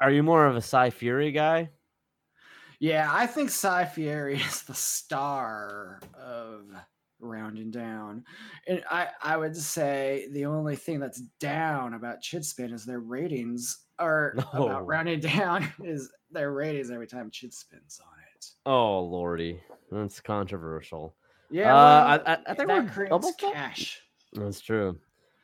Are 0.00 0.12
you 0.12 0.22
more 0.22 0.46
of 0.46 0.54
a 0.54 0.60
Cy 0.62 0.90
Fury 0.90 1.32
guy? 1.32 1.70
Yeah, 2.78 3.08
I 3.12 3.26
think 3.26 3.50
Cy 3.50 3.84
Fury 3.84 4.36
is 4.46 4.62
the 4.62 4.74
star 4.74 5.98
of 6.14 6.66
Rounding 7.26 7.70
Down. 7.70 8.24
And 8.66 8.82
I, 8.90 9.08
I 9.22 9.36
would 9.36 9.56
say 9.56 10.26
the 10.32 10.44
only 10.46 10.76
thing 10.76 10.98
that's 11.00 11.20
down 11.40 11.94
about 11.94 12.20
Chidspin 12.22 12.72
is 12.72 12.84
their 12.84 13.00
ratings 13.00 13.84
are 13.98 14.34
No. 14.54 14.66
about 14.66 14.86
Rounding 14.86 15.20
Down 15.20 15.72
is 15.84 16.10
their 16.30 16.52
ratings 16.52 16.90
every 16.90 17.06
time 17.06 17.30
Chidspin's 17.30 18.00
on 18.00 18.18
it. 18.36 18.46
Oh 18.66 19.00
lordy, 19.00 19.60
that's 19.90 20.20
controversial. 20.20 21.14
Yeah, 21.50 21.74
Uh, 21.74 21.78
I- 21.78 22.16
well, 22.16 22.22
I- 22.26 22.32
I 22.50 22.54
think 22.54 22.68
that 22.68 22.96
we're 22.96 23.20
full. 23.20 23.32
cash. 23.34 24.00
That's 24.32 24.60
true. 24.60 24.98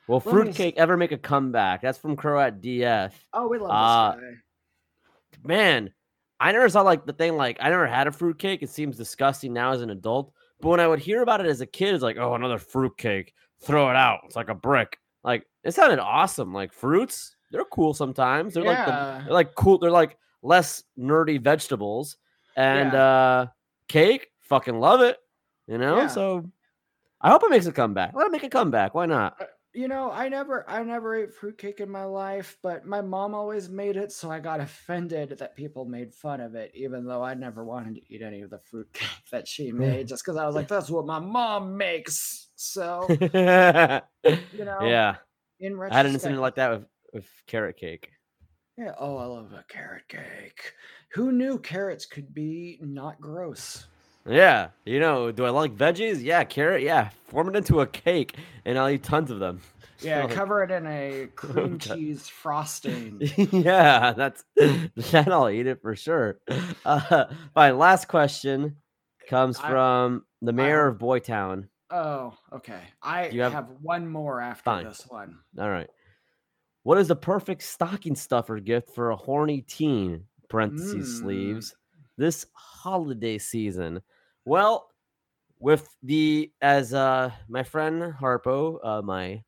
Will 0.08 0.22
Let 0.24 0.26
me 0.26 0.32
fruitcake 0.32 0.78
ever 0.78 0.96
make 0.96 1.12
a 1.12 1.18
comeback? 1.18 1.82
That's 1.82 1.98
from 1.98 2.16
Croat 2.16 2.60
DF. 2.62 3.12
Oh, 3.34 3.46
we 3.48 3.58
love 3.58 3.70
Uh, 3.70 4.16
this 4.16 4.24
guy. 4.24 5.48
man, 5.48 5.92
I 6.40 6.52
never 6.52 6.68
saw 6.70 6.80
like 6.80 7.04
the 7.04 7.12
thing 7.12 7.36
like 7.36 7.58
I 7.60 7.68
never 7.68 7.86
had 7.86 8.06
a 8.06 8.12
fruitcake. 8.12 8.62
It 8.62 8.70
seems 8.70 8.96
disgusting 8.96 9.52
now 9.52 9.72
as 9.72 9.82
an 9.82 9.90
adult. 9.90 10.32
But 10.60 10.68
when 10.70 10.80
I 10.80 10.88
would 10.88 10.98
hear 10.98 11.22
about 11.22 11.40
it 11.40 11.46
as 11.46 11.60
a 11.60 11.66
kid, 11.66 11.94
it's 11.94 12.02
like, 12.02 12.16
oh, 12.18 12.34
another 12.34 12.58
fruitcake. 12.58 13.32
Throw 13.60 13.90
it 13.90 13.96
out. 13.96 14.20
It's 14.24 14.36
like 14.36 14.48
a 14.48 14.54
brick. 14.54 14.98
Like 15.24 15.44
it 15.64 15.72
sounded 15.74 15.98
awesome. 15.98 16.52
Like 16.52 16.72
fruits, 16.72 17.34
they're 17.50 17.64
cool 17.64 17.92
sometimes. 17.94 18.54
They're 18.54 18.62
like 18.64 18.86
the, 18.86 19.24
they're 19.24 19.32
like 19.34 19.54
cool. 19.56 19.78
They're 19.78 19.90
like 19.90 20.16
less 20.42 20.84
nerdy 20.98 21.40
vegetables. 21.42 22.16
And 22.56 22.94
uh 22.94 23.46
cake, 23.88 24.28
fucking 24.40 24.78
love 24.78 25.00
it. 25.00 25.16
You 25.66 25.78
know, 25.78 25.98
Yeah. 25.98 26.06
so 26.06 26.48
I 27.20 27.30
hope 27.30 27.42
it 27.44 27.50
makes 27.50 27.66
a 27.66 27.72
comeback. 27.72 28.14
Let 28.14 28.26
it 28.26 28.32
make 28.32 28.44
a 28.44 28.48
comeback. 28.48 28.94
Why 28.94 29.06
not? 29.06 29.36
You 29.74 29.86
know, 29.86 30.10
I 30.10 30.28
never 30.28 30.68
I 30.68 30.82
never 30.82 31.14
ate 31.14 31.34
fruitcake 31.34 31.80
in 31.80 31.90
my 31.90 32.04
life, 32.04 32.56
but 32.62 32.86
my 32.86 33.02
mom 33.02 33.34
always 33.34 33.68
made 33.68 33.96
it, 33.96 34.10
so 34.12 34.30
I 34.30 34.40
got 34.40 34.60
offended 34.68 35.36
that 35.38 35.56
people 35.56 35.84
made 35.84 36.14
fun 36.14 36.40
of 36.40 36.54
it, 36.54 36.72
even 36.74 37.04
though 37.04 37.22
I 37.22 37.34
never 37.34 37.64
wanted 37.64 37.96
to 37.96 38.14
eat 38.14 38.22
any 38.22 38.40
of 38.40 38.50
the 38.50 38.60
fruitcake 38.70 39.08
that 39.32 39.46
she 39.46 39.70
made, 39.70 40.08
just 40.08 40.24
because 40.24 40.38
I 40.38 40.46
was 40.46 40.54
like, 40.54 40.68
that's 40.68 40.90
what 40.90 41.06
my 41.06 41.18
mom 41.18 41.76
makes. 41.76 42.48
So, 42.56 43.06
you 43.08 43.28
know, 43.28 44.80
yeah. 44.82 45.16
in 45.60 45.80
I 45.80 45.94
had 45.94 46.06
an 46.06 46.14
incident 46.14 46.40
like 46.40 46.56
that 46.56 46.70
with, 46.70 46.86
with 47.12 47.28
carrot 47.46 47.76
cake. 47.76 48.10
yeah, 48.76 48.92
oh, 48.98 49.16
I 49.16 49.26
love 49.26 49.52
a 49.52 49.64
carrot 49.68 50.08
cake. 50.08 50.72
Who 51.12 51.30
knew 51.30 51.58
carrots 51.58 52.04
could 52.04 52.34
be 52.34 52.78
not 52.82 53.20
gross? 53.20 53.86
Yeah, 54.28 54.68
you 54.84 55.00
know, 55.00 55.32
do 55.32 55.44
I 55.44 55.50
like 55.50 55.74
veggies? 55.76 56.22
Yeah, 56.22 56.44
carrot. 56.44 56.82
Yeah, 56.82 57.10
form 57.28 57.48
it 57.48 57.56
into 57.56 57.80
a 57.80 57.86
cake, 57.86 58.36
and 58.64 58.78
I'll 58.78 58.88
eat 58.90 59.02
tons 59.02 59.30
of 59.30 59.38
them. 59.38 59.60
Yeah, 60.00 60.26
Like- 60.26 60.34
cover 60.34 60.62
it 60.62 60.70
in 60.70 60.86
a 60.86 61.26
cream 61.34 61.74
Okay. 61.74 61.96
cheese 61.96 62.28
frosting. 62.28 63.20
yeah, 63.36 64.12
that's 64.12 64.44
then 64.54 65.32
I'll 65.32 65.50
eat 65.50 65.66
it 65.66 65.82
for 65.82 65.96
sure. 65.96 66.38
Uh, 66.84 67.24
fine. 67.52 67.78
Last 67.78 68.06
question 68.06 68.76
comes 69.28 69.58
I- 69.58 69.68
from 69.70 70.24
the 70.40 70.52
mayor 70.52 70.86
of 70.86 70.98
Boytown. 70.98 71.66
Oh, 71.90 72.34
okay. 72.52 72.78
I 73.02 73.30
You 73.30 73.42
have- 73.42 73.52
have, 73.52 73.68
one 73.82 74.06
more 74.06 74.40
after 74.40 74.62
Fine. 74.62 74.84
this 74.84 75.04
one. 75.08 75.38
All 75.58 75.68
right. 75.68 75.90
What 76.84 76.98
is 76.98 77.08
the 77.08 77.16
perfect 77.16 77.62
stocking 77.62 78.14
stuffer 78.14 78.60
gift 78.60 78.94
for 78.94 79.10
a 79.10 79.16
horny 79.16 79.62
teen? 79.62 80.26
Parentheses 80.48 81.16
Mm. 81.16 81.22
sleeves. 81.22 81.74
This 82.16 82.46
holiday 82.52 83.38
season. 83.38 84.00
Well, 84.48 84.88
with 85.60 85.94
the 86.02 86.50
as 86.62 86.94
uh 86.94 87.30
my 87.48 87.62
friend 87.62 88.14
Harpo, 88.18 88.78
uh 88.82 89.02
my 89.02 89.42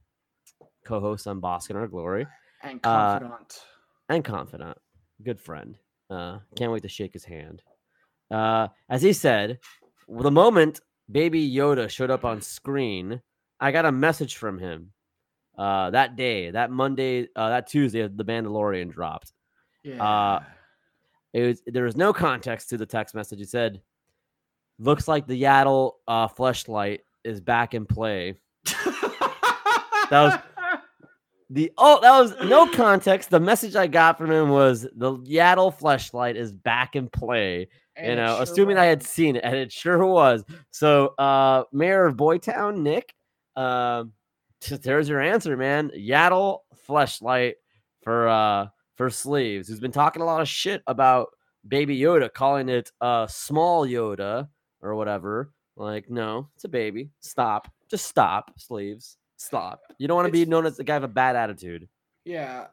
co-host 0.85 1.27
on 1.27 1.41
Boston 1.41 1.77
Our 1.77 1.89
Glory, 1.89 2.27
And 2.63 2.81
Uh, 2.85 3.19
confidant. 3.19 3.65
and 4.11 4.23
confidant, 4.23 4.77
good 5.23 5.41
friend. 5.41 5.79
Uh, 6.11 6.41
can't 6.55 6.71
wait 6.71 6.83
to 6.83 6.89
shake 6.89 7.15
his 7.15 7.25
hand. 7.25 7.63
Uh, 8.31 8.69
as 8.91 9.01
he 9.01 9.15
said, 9.15 9.59
the 10.07 10.31
moment 10.31 10.81
Baby 11.11 11.51
Yoda 11.51 11.89
showed 11.89 12.11
up 12.11 12.27
on 12.27 12.43
screen, 12.43 13.23
I 13.59 13.73
got 13.73 13.87
a 13.87 13.93
message 13.93 14.37
from 14.37 14.59
him 14.59 14.93
uh, 15.57 15.89
that 15.91 16.17
day, 16.17 16.51
that 16.51 16.71
Monday, 16.71 17.27
uh, 17.37 17.49
that 17.49 17.69
Tuesday, 17.69 18.07
the 18.07 18.25
Mandalorian 18.25 18.93
dropped. 18.93 19.33
Yeah. 19.83 20.41
It 21.33 21.43
was 21.47 21.63
there 21.67 21.85
was 21.85 21.97
no 21.97 22.13
context 22.13 22.69
to 22.69 22.77
the 22.77 22.85
text 22.87 23.15
message. 23.15 23.39
He 23.39 23.45
said, 23.47 23.81
"Looks 24.81 25.07
like 25.07 25.27
the 25.29 25.41
Yaddle 25.41 25.93
uh, 26.09 26.27
fleshlight 26.27 27.01
is 27.23 27.41
back 27.41 27.75
in 27.75 27.87
play." 27.87 28.35
That 30.11 30.11
was- 30.11 30.39
The 31.53 31.73
oh, 31.79 31.99
that 32.01 32.17
was 32.17 32.33
no 32.49 32.69
context. 32.69 33.29
The 33.31 33.41
message 33.41 33.75
I 33.75 33.89
got 33.89 34.17
from 34.17 34.31
him 34.31 34.51
was 34.51 34.83
the 34.95 35.17
Yaddle 35.17 35.77
fleshlight 35.77 36.37
is 36.37 36.53
back 36.53 36.95
in 36.95 37.09
play. 37.09 37.67
And 37.97 38.11
you 38.11 38.15
know, 38.25 38.35
sure 38.35 38.43
assuming 38.45 38.79
I 38.79 38.85
had 38.85 39.03
seen 39.03 39.35
it, 39.35 39.41
and 39.43 39.57
it 39.57 39.73
sure 39.73 40.07
was. 40.07 40.45
So, 40.71 41.09
uh, 41.19 41.65
Mayor 41.73 42.07
of 42.07 42.15
Boytown, 42.17 42.83
Nick, 42.83 43.13
um, 43.57 44.13
t- 44.61 44.77
there's 44.77 45.09
your 45.09 45.21
answer, 45.21 45.57
man. 45.57 45.91
Yaddle 45.91 46.59
fleshlight 46.89 47.55
for 48.05 48.29
uh 48.29 48.69
for 48.95 49.11
sleeves. 49.11 49.67
Who's 49.67 49.81
been 49.81 49.91
talking 49.91 50.23
a 50.23 50.27
lot 50.27 50.43
of 50.43 50.49
shit 50.49 50.85
about 50.87 51.31
Baby 51.67 51.99
Yoda, 51.99 52.33
calling 52.33 52.69
it 52.69 52.93
uh 53.01 53.27
small 53.27 53.85
Yoda 53.85 54.47
or 54.83 54.95
whatever. 54.95 55.53
Like, 55.77 56.11
no, 56.11 56.49
it's 56.55 56.65
a 56.65 56.69
baby. 56.69 57.11
Stop. 57.21 57.73
Just 57.91 58.07
stop, 58.07 58.53
sleeves. 58.59 59.17
Stop. 59.37 59.81
You 59.99 60.09
don't 60.09 60.17
want 60.17 60.27
to 60.27 60.33
be 60.33 60.45
known 60.45 60.67
as 60.67 60.77
the 60.77 60.85
guy 60.85 60.97
with 60.97 61.05
a 61.05 61.09
bad 61.09 61.37
attitude. 61.37 61.89
Yeah, 62.25 62.67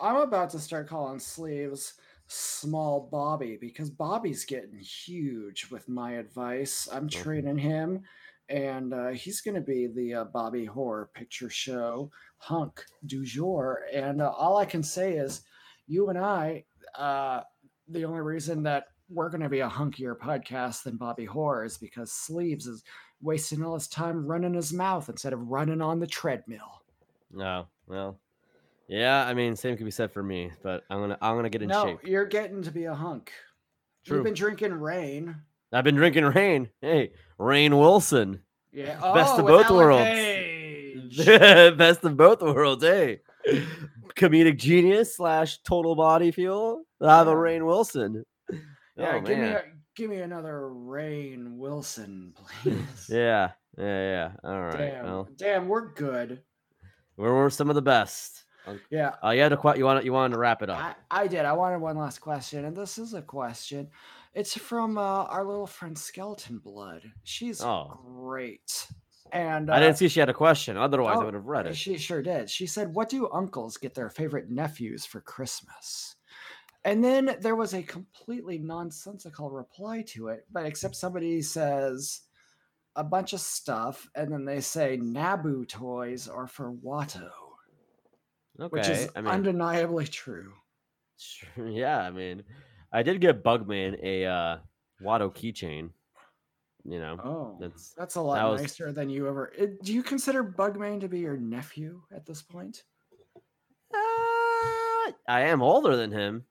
I'm 0.00 0.16
about 0.16 0.50
to 0.50 0.58
start 0.58 0.88
calling 0.88 1.18
sleeves 1.18 1.94
small 2.26 3.08
Bobby 3.10 3.58
because 3.60 3.90
Bobby's 3.90 4.44
getting 4.44 4.78
huge 4.78 5.68
with 5.70 5.88
my 5.88 6.12
advice. 6.12 6.88
I'm 6.92 7.08
training 7.08 7.58
him, 7.58 8.02
and 8.48 8.92
uh, 8.92 9.08
he's 9.08 9.40
going 9.40 9.54
to 9.54 9.60
be 9.60 9.86
the 9.86 10.14
uh, 10.14 10.24
Bobby 10.24 10.64
Horror 10.64 11.10
Picture 11.14 11.50
Show 11.50 12.10
hunk 12.36 12.84
du 13.06 13.24
jour. 13.24 13.82
And 13.92 14.20
uh, 14.22 14.30
all 14.30 14.58
I 14.58 14.64
can 14.64 14.82
say 14.82 15.14
is, 15.14 15.42
you 15.86 16.08
and 16.08 16.18
I, 16.18 16.64
uh, 16.96 17.40
the 17.88 18.04
only 18.04 18.20
reason 18.20 18.62
that 18.64 18.88
we're 19.10 19.28
going 19.28 19.42
to 19.42 19.48
be 19.48 19.60
a 19.60 19.68
hunkier 19.68 20.16
podcast 20.16 20.84
than 20.84 20.96
Bobby 20.96 21.24
Horror 21.24 21.64
is 21.64 21.78
because 21.78 22.12
Sleeves 22.12 22.66
is 22.66 22.84
wasting 23.20 23.64
all 23.64 23.74
his 23.74 23.88
time 23.88 24.26
running 24.26 24.54
his 24.54 24.72
mouth 24.72 25.08
instead 25.08 25.32
of 25.32 25.48
running 25.48 25.82
on 25.82 25.98
the 25.98 26.06
treadmill. 26.06 26.82
No, 27.32 27.66
well, 27.86 28.18
yeah. 28.88 29.26
I 29.26 29.34
mean, 29.34 29.56
same 29.56 29.76
could 29.76 29.84
be 29.84 29.90
said 29.90 30.12
for 30.12 30.22
me, 30.22 30.50
but 30.62 30.84
I'm 30.90 31.00
gonna 31.00 31.18
I'm 31.20 31.36
gonna 31.36 31.50
get 31.50 31.62
in 31.62 31.68
no, 31.68 31.84
shape. 31.84 31.98
you're 32.04 32.24
getting 32.24 32.62
to 32.62 32.70
be 32.70 32.84
a 32.84 32.94
hunk. 32.94 33.30
True. 34.04 34.16
You've 34.16 34.24
been 34.24 34.34
drinking 34.34 34.72
rain. 34.74 35.36
I've 35.72 35.84
been 35.84 35.94
drinking 35.94 36.24
rain. 36.24 36.68
Hey, 36.80 37.12
Rainn 37.38 37.78
Wilson. 37.78 38.40
Yeah. 38.72 38.98
Best 39.14 39.34
oh, 39.34 39.40
of 39.40 39.46
both 39.46 39.70
worlds. 39.70 40.06
Best 41.76 42.04
of 42.04 42.16
both 42.16 42.42
worlds, 42.42 42.82
hey. 42.82 43.20
Comedic 44.16 44.58
genius 44.58 45.16
slash 45.16 45.58
total 45.62 45.94
body 45.94 46.30
fuel. 46.30 46.84
I 47.00 47.18
have 47.18 47.28
a 47.28 47.34
Rainn 47.34 47.64
Wilson. 47.66 48.24
Yeah, 48.96 49.12
oh 49.16 49.20
give 49.20 49.38
me 49.38 49.44
a, 49.48 49.64
give 49.96 50.10
me 50.10 50.16
another 50.18 50.68
Rainn 50.72 51.56
Wilson, 51.56 52.34
please. 52.62 53.08
Yeah, 53.08 53.50
yeah, 53.78 53.84
yeah. 53.84 54.30
All 54.44 54.60
right. 54.62 54.78
Damn, 54.78 55.04
Well, 55.04 55.28
damn, 55.36 55.68
we're 55.68 55.92
good. 55.92 56.42
we're, 57.16 57.34
we're 57.34 57.50
some 57.50 57.68
of 57.68 57.74
the 57.76 57.82
best. 57.82 58.44
Yeah, 58.90 59.14
Uh, 59.24 59.30
you 59.30 59.40
had 59.40 59.52
a 59.52 59.58
you 59.76 59.84
want 59.84 60.04
you 60.04 60.12
wanted 60.12 60.34
to 60.34 60.38
wrap 60.38 60.62
it 60.62 60.70
up. 60.70 60.78
I, 61.10 61.22
I 61.22 61.26
did. 61.26 61.44
I 61.44 61.52
wanted 61.54 61.78
one 61.80 61.96
last 61.96 62.20
question, 62.20 62.66
and 62.66 62.76
this 62.76 62.98
is 62.98 63.14
a 63.14 63.22
question. 63.22 63.88
It's 64.34 64.56
from 64.56 64.96
uh, 64.96 65.00
our 65.24 65.44
little 65.44 65.66
friend 65.66 65.98
Skeleton 65.98 66.58
Blood. 66.58 67.02
She's 67.24 67.60
Oh. 67.62 67.98
great, 68.04 68.86
and 69.32 69.70
uh, 69.70 69.72
I 69.74 69.80
didn't 69.80 69.96
see 69.96 70.08
she 70.08 70.20
had 70.20 70.28
a 70.28 70.34
question. 70.34 70.76
Otherwise, 70.76 71.16
I 71.16 71.20
oh, 71.22 71.24
would 71.24 71.34
have 71.34 71.46
read 71.46 71.66
it. 71.66 71.76
She 71.76 71.96
sure 71.98 72.22
did. 72.22 72.48
She 72.48 72.66
said, 72.66 72.94
"What 72.94 73.08
do 73.08 73.28
uncles 73.32 73.76
get 73.76 73.94
their 73.94 74.10
favorite 74.10 74.50
nephews 74.50 75.04
for 75.04 75.20
Christmas?" 75.20 76.14
And 76.84 77.04
then 77.04 77.36
there 77.40 77.56
was 77.56 77.74
a 77.74 77.82
completely 77.82 78.58
nonsensical 78.58 79.50
reply 79.50 80.02
to 80.08 80.28
it, 80.28 80.46
but 80.50 80.64
except 80.64 80.96
somebody 80.96 81.42
says 81.42 82.22
a 82.96 83.04
bunch 83.04 83.32
of 83.34 83.40
stuff, 83.40 84.08
and 84.14 84.32
then 84.32 84.44
they 84.46 84.60
say 84.60 84.96
Naboo 84.98 85.68
toys 85.68 86.26
are 86.26 86.46
for 86.46 86.72
Watto, 86.72 87.28
Okay. 88.58 88.68
which 88.70 88.88
is 88.88 89.08
I 89.14 89.20
mean, 89.20 89.30
undeniably 89.30 90.06
true. 90.06 90.52
Sure, 91.18 91.68
yeah, 91.68 91.98
I 92.00 92.10
mean, 92.10 92.42
I 92.92 93.02
did 93.02 93.20
get 93.20 93.44
Bugman 93.44 94.02
a 94.02 94.24
uh, 94.24 94.58
Watto 95.02 95.32
keychain. 95.34 95.90
You 96.84 96.98
know, 96.98 97.18
Oh, 97.22 97.58
that's 97.60 97.92
that's 97.92 98.14
a 98.14 98.22
lot 98.22 98.36
that 98.36 98.44
was- 98.44 98.62
nicer 98.62 98.90
than 98.90 99.10
you 99.10 99.28
ever. 99.28 99.52
it- 99.56 99.82
do 99.82 99.92
you 99.92 100.02
consider 100.02 100.42
Bugman 100.42 101.00
to 101.00 101.08
be 101.08 101.20
your 101.20 101.36
nephew 101.36 102.00
at 102.10 102.24
this 102.24 102.40
point? 102.40 102.84
uh, 103.94 105.12
I 105.28 105.42
am 105.42 105.60
older 105.62 105.94
than 105.96 106.10
him. 106.10 106.44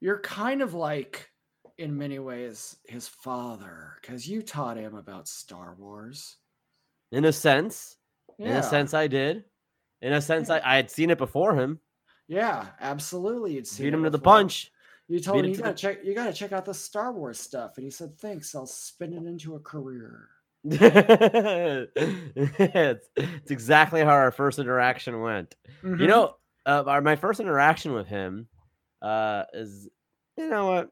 You're 0.00 0.20
kind 0.20 0.62
of 0.62 0.74
like, 0.74 1.30
in 1.78 1.96
many 1.96 2.18
ways, 2.18 2.76
his 2.84 3.08
father, 3.08 3.94
because 4.00 4.28
you 4.28 4.42
taught 4.42 4.76
him 4.76 4.94
about 4.94 5.28
Star 5.28 5.74
Wars. 5.78 6.36
In 7.12 7.24
a 7.24 7.32
sense, 7.32 7.96
in 8.38 8.48
a 8.48 8.62
sense, 8.62 8.94
I 8.94 9.06
did. 9.06 9.44
In 10.02 10.12
a 10.12 10.20
sense, 10.20 10.50
I, 10.50 10.60
I 10.64 10.76
had 10.76 10.90
seen 10.90 11.10
it 11.10 11.18
before 11.18 11.54
him. 11.54 11.80
yeah, 12.28 12.66
absolutely. 12.80 13.54
You'd 13.54 13.66
seen 13.66 13.86
Beat 13.86 13.94
him 13.94 14.04
to 14.04 14.10
the 14.10 14.18
punch. 14.18 14.70
You 15.08 15.20
told 15.20 15.42
Beat 15.42 15.44
him 15.44 15.52
him 15.52 15.52
you 15.52 15.62
gotta 15.62 15.72
the- 15.72 15.78
check. 15.78 15.98
You 16.04 16.14
gotta 16.14 16.32
check 16.32 16.52
out 16.52 16.64
the 16.64 16.74
Star 16.74 17.12
Wars 17.12 17.38
stuff, 17.40 17.76
and 17.76 17.84
he 17.84 17.90
said, 17.90 18.18
"Thanks, 18.18 18.54
I'll 18.54 18.66
spin 18.66 19.12
it 19.12 19.24
into 19.24 19.54
a 19.54 19.60
career." 19.60 20.28
it's, 20.64 21.92
it's 23.16 23.50
exactly 23.50 24.00
how 24.00 24.10
our 24.10 24.32
first 24.32 24.58
interaction 24.58 25.20
went. 25.20 25.54
Mm-hmm. 25.84 26.00
You 26.00 26.08
know, 26.08 26.34
uh, 26.66 26.82
our, 26.86 27.00
my 27.00 27.14
first 27.14 27.38
interaction 27.38 27.92
with 27.92 28.08
him 28.08 28.48
uh, 29.06 29.44
is, 29.52 29.88
you 30.36 30.48
know 30.48 30.66
what? 30.66 30.90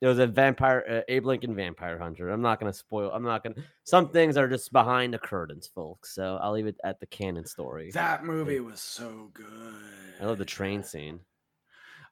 It 0.00 0.06
was 0.06 0.18
a 0.18 0.26
vampire, 0.26 0.84
uh, 0.88 1.00
Abe 1.08 1.24
Lincoln 1.24 1.54
Vampire 1.54 1.98
Hunter. 1.98 2.28
I'm 2.28 2.42
not 2.42 2.60
to 2.60 2.78
spoil. 2.78 3.10
I'm 3.10 3.22
not 3.22 3.42
to. 3.44 3.54
Some 3.84 4.10
things 4.10 4.36
are 4.36 4.48
just 4.48 4.70
behind 4.72 5.14
the 5.14 5.18
curtains, 5.18 5.66
folks. 5.66 6.14
So 6.14 6.36
I'll 6.42 6.52
leave 6.52 6.66
it 6.66 6.76
at 6.84 7.00
the 7.00 7.06
canon 7.06 7.46
story. 7.46 7.90
that 7.92 8.24
movie 8.24 8.60
was 8.60 8.80
so 8.80 9.30
good. 9.32 9.48
I 10.20 10.26
love 10.26 10.36
the 10.38 10.44
train 10.44 10.82
scene. 10.82 11.20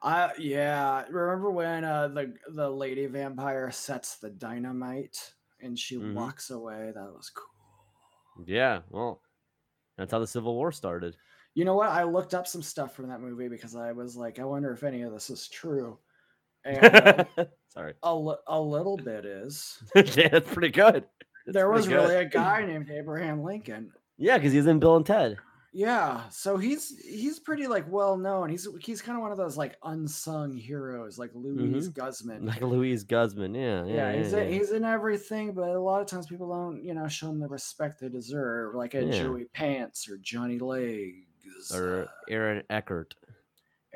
I 0.00 0.32
yeah. 0.38 1.04
Remember 1.10 1.50
when 1.50 1.84
uh, 1.84 2.08
the 2.08 2.34
the 2.54 2.70
lady 2.70 3.06
vampire 3.06 3.70
sets 3.70 4.16
the 4.16 4.30
dynamite 4.30 5.34
and 5.60 5.78
she 5.78 5.96
Mhm. 5.96 6.14
walks 6.14 6.50
away? 6.50 6.92
That 6.94 7.12
was 7.12 7.30
cool. 7.30 8.44
Yeah, 8.46 8.80
well, 8.88 9.20
that's 9.98 10.10
how 10.12 10.18
the 10.18 10.26
Civil 10.26 10.54
War 10.54 10.72
started. 10.72 11.16
You 11.54 11.64
know 11.64 11.74
what? 11.74 11.90
I 11.90 12.04
looked 12.04 12.34
up 12.34 12.46
some 12.46 12.62
stuff 12.62 12.94
from 12.94 13.08
that 13.08 13.20
movie 13.20 13.48
because 13.48 13.76
I 13.76 13.92
was 13.92 14.16
like, 14.16 14.38
I 14.38 14.44
wonder 14.44 14.72
if 14.72 14.82
any 14.84 15.02
of 15.02 15.12
this 15.12 15.30
is 15.30 15.48
true. 15.48 15.98
And 16.64 16.78
uh, 16.94 17.24
Sorry. 17.70 17.94
a, 18.04 18.14
li- 18.14 18.36
a 18.46 18.60
little 18.60 18.96
bit 18.96 19.24
is. 19.24 19.82
yeah, 19.96 20.28
that's 20.28 20.48
pretty 20.48 20.68
good. 20.68 21.04
That's 21.44 21.54
there 21.54 21.68
was 21.68 21.88
good. 21.88 21.96
really 21.96 22.14
a 22.14 22.24
guy 22.24 22.64
named 22.66 22.88
Abraham 22.88 23.42
Lincoln. 23.42 23.90
Yeah, 24.16 24.38
because 24.38 24.52
he's 24.52 24.68
in 24.68 24.78
Bill 24.78 24.94
and 24.94 25.04
Ted. 25.04 25.38
Yeah, 25.72 26.20
so 26.30 26.58
he's 26.58 26.96
he's 26.98 27.40
pretty 27.40 27.66
like 27.66 27.90
well 27.90 28.16
known. 28.16 28.48
He's 28.48 28.68
he's 28.80 29.02
kind 29.02 29.16
of 29.16 29.22
one 29.22 29.32
of 29.32 29.38
those 29.38 29.56
like 29.56 29.74
unsung 29.82 30.54
heroes, 30.54 31.18
like 31.18 31.30
Luis 31.34 31.88
Guzman. 31.88 32.46
Like 32.46 32.60
Luis 32.60 33.02
Guzman. 33.02 33.54
Yeah, 33.56 33.84
yeah, 33.84 33.92
yeah, 33.94 34.12
yeah. 34.12 34.22
he's 34.22 34.32
yeah. 34.32 34.38
In, 34.42 34.52
he's 34.52 34.70
in 34.70 34.84
everything, 34.84 35.54
but 35.54 35.70
a 35.70 35.80
lot 35.80 36.00
of 36.00 36.06
times 36.06 36.26
people 36.28 36.48
don't, 36.48 36.84
you 36.84 36.94
know, 36.94 37.08
show 37.08 37.28
him 37.30 37.40
the 37.40 37.48
respect 37.48 38.00
they 38.00 38.08
deserve, 38.08 38.76
like 38.76 38.94
a 38.94 39.02
Yeah. 39.02 39.22
Joey 39.22 39.46
Pants 39.46 40.08
or 40.08 40.18
Johnny 40.18 40.58
Legs 40.60 41.26
or 41.74 42.02
uh, 42.02 42.06
Aaron 42.28 42.62
Eckhart. 42.70 43.14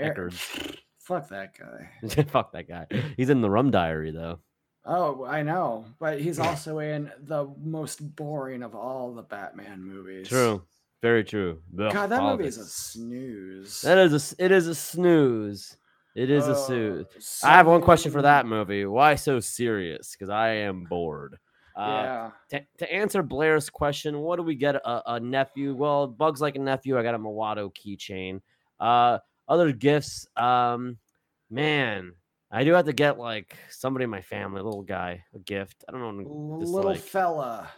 Er- 0.01 0.15
Eckerd. 0.31 0.77
Fuck 1.01 1.29
that 1.29 1.53
guy. 1.59 2.23
Fuck 2.29 2.53
that 2.53 2.69
guy. 2.69 2.87
He's 3.17 3.31
in 3.31 3.41
the 3.41 3.51
Rum 3.51 3.71
Diary 3.71 4.11
though. 4.11 4.41
Oh, 4.85 5.25
I 5.25 5.43
know, 5.43 5.85
but 5.99 6.21
he's 6.21 6.39
also 6.39 6.79
in 6.79 7.11
the 7.21 7.53
most 7.61 7.99
boring 8.15 8.63
of 8.63 8.75
all 8.77 9.13
the 9.15 9.23
Batman 9.23 9.83
movies. 9.83 10.29
True. 10.29 10.63
Very 11.03 11.25
true. 11.25 11.61
Ugh, 11.79 11.93
God, 11.93 12.07
that 12.11 12.23
movie 12.23 12.47
is 12.47 12.57
a 12.59 12.65
snooze. 12.65 13.81
That 13.83 13.99
is 13.99 14.33
a. 14.33 14.45
It 14.45 14.51
is 14.53 14.67
a 14.67 14.75
snooze. 14.75 15.77
It 16.15 16.31
is 16.31 16.49
a 16.49 16.53
Oh, 16.57 16.67
snooze. 16.67 17.41
I 17.45 17.51
have 17.53 17.67
one 17.67 17.83
question 17.83 18.11
for 18.11 18.23
that 18.23 18.47
movie. 18.47 18.87
Why 18.87 19.17
so 19.17 19.39
serious? 19.39 20.13
Because 20.13 20.31
I 20.31 20.49
am 20.51 20.85
bored. 20.85 21.37
Uh, 21.77 21.81
Yeah. 21.81 22.31
to, 22.51 22.67
to 22.79 22.93
answer 22.93 23.23
Blair's 23.23 23.69
question, 23.69 24.19
what 24.21 24.37
do 24.37 24.43
we 24.43 24.55
get 24.55 24.77
a, 24.77 25.15
a 25.15 25.21
nephew? 25.21 25.75
Well, 25.75 26.07
Bugs 26.07 26.41
like 26.41 26.57
a 26.57 26.61
nephew. 26.61 26.99
I 26.99 27.03
got 27.03 27.15
a 27.15 27.19
Mawato 27.19 27.71
keychain. 27.75 28.41
Uh, 28.81 29.19
other 29.49 29.73
gifts, 29.73 30.27
um, 30.37 30.99
man, 31.51 32.13
I 32.51 32.65
do 32.65 32.73
have 32.73 32.87
to 32.87 32.93
get 32.93 33.19
like 33.19 33.57
somebody 33.71 34.05
in 34.05 34.11
my 34.11 34.23
family, 34.23 34.61
a 34.61 34.65
little 34.65 34.83
guy, 34.83 35.25
a 35.35 35.39
gift. 35.39 35.85
I 35.89 35.93
don't 35.93 36.01
know. 36.23 36.29
Little 36.59 36.83
like. 36.91 37.01
fella. 37.01 37.69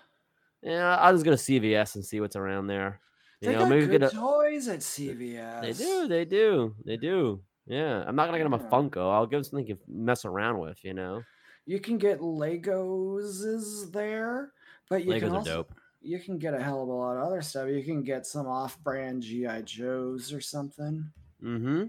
yeah, 0.62 0.96
I'll 0.96 1.12
just 1.12 1.24
go 1.24 1.30
to 1.32 1.36
CVS 1.36 1.94
and 1.96 2.04
see 2.04 2.20
what's 2.20 2.36
around 2.36 2.66
there. 2.68 3.00
You 3.40 3.48
They 3.48 3.54
know, 3.54 3.60
got 3.60 3.68
maybe 3.68 3.86
good 3.86 4.00
get 4.00 4.12
a. 4.12 4.16
toys 4.16 4.68
at 4.68 4.80
CVS. 4.80 5.60
They 5.62 5.72
do, 5.72 6.08
they 6.08 6.24
do, 6.24 6.74
they 6.84 6.96
do. 6.96 7.40
Yeah, 7.66 8.02
I'm 8.06 8.16
not 8.16 8.26
gonna 8.26 8.38
get 8.38 8.46
him 8.46 8.54
a 8.54 8.58
Funko. 8.58 9.12
I'll 9.12 9.26
give 9.26 9.38
him 9.38 9.44
something 9.44 9.66
to 9.66 9.78
mess 9.86 10.24
around 10.24 10.58
with. 10.58 10.82
You 10.84 10.94
know, 10.94 11.22
You 11.68 11.78
can 11.80 11.98
get 11.98 12.20
Legos 12.20 13.92
there, 13.92 14.52
but 14.88 15.04
you 15.04 15.12
Legos 15.12 15.20
can 15.20 15.34
also 15.34 15.54
dope. 15.56 15.74
you 16.00 16.18
can 16.18 16.38
get 16.38 16.54
a 16.54 16.62
hell 16.62 16.82
of 16.82 16.88
a 16.88 16.92
lot 16.92 17.18
of 17.18 17.24
other 17.24 17.42
stuff. 17.42 17.68
You 17.68 17.82
can 17.82 18.02
get 18.02 18.26
some 18.26 18.46
off-brand 18.46 19.22
GI 19.22 19.64
Joes 19.66 20.32
or 20.32 20.40
something. 20.40 21.04
Mm-hmm. 21.44 21.84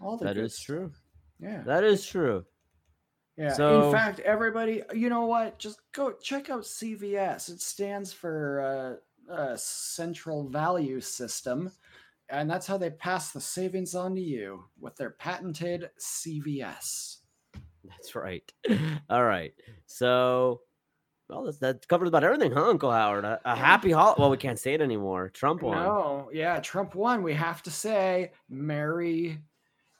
All 0.00 0.16
the 0.16 0.26
That 0.26 0.34
good 0.36 0.52
stuff. 0.52 0.64
true. 0.66 0.92
Yeah. 1.40 1.62
That 1.66 1.82
is 1.82 2.06
true. 2.06 2.44
Yeah. 3.36 3.52
So- 3.54 3.86
in 3.86 3.92
fact, 3.92 4.20
everybody, 4.20 4.82
you 4.94 5.08
know 5.10 5.26
what? 5.26 5.58
Just 5.58 5.80
go 5.90 6.12
check 6.12 6.48
out 6.48 6.62
CVS. 6.62 7.48
It 7.50 7.60
stands 7.60 8.12
for 8.12 9.00
uh, 9.28 9.32
uh, 9.32 9.56
Central 9.56 10.48
Value 10.48 11.00
System, 11.00 11.72
and 12.28 12.48
that's 12.48 12.66
how 12.68 12.78
they 12.78 12.90
pass 12.90 13.32
the 13.32 13.40
savings 13.40 13.96
on 13.96 14.14
to 14.14 14.20
you 14.20 14.62
with 14.80 14.94
their 14.94 15.10
patented 15.10 15.90
CVS. 15.98 17.16
That's 17.88 18.14
right. 18.14 18.50
All 19.10 19.24
right. 19.24 19.52
So, 19.86 20.60
well, 21.28 21.44
that's, 21.44 21.58
that 21.58 21.86
covers 21.88 22.08
about 22.08 22.24
everything, 22.24 22.52
huh, 22.52 22.68
Uncle 22.68 22.90
Howard? 22.90 23.24
A, 23.24 23.40
a 23.44 23.56
happy 23.56 23.90
holiday. 23.90 24.20
Well, 24.20 24.30
we 24.30 24.36
can't 24.36 24.58
say 24.58 24.74
it 24.74 24.80
anymore. 24.80 25.28
Trump 25.30 25.62
won. 25.62 25.76
No, 25.76 26.30
yeah, 26.32 26.60
Trump 26.60 26.94
won. 26.94 27.22
We 27.22 27.34
have 27.34 27.62
to 27.64 27.70
say, 27.70 28.32
Merry 28.48 29.38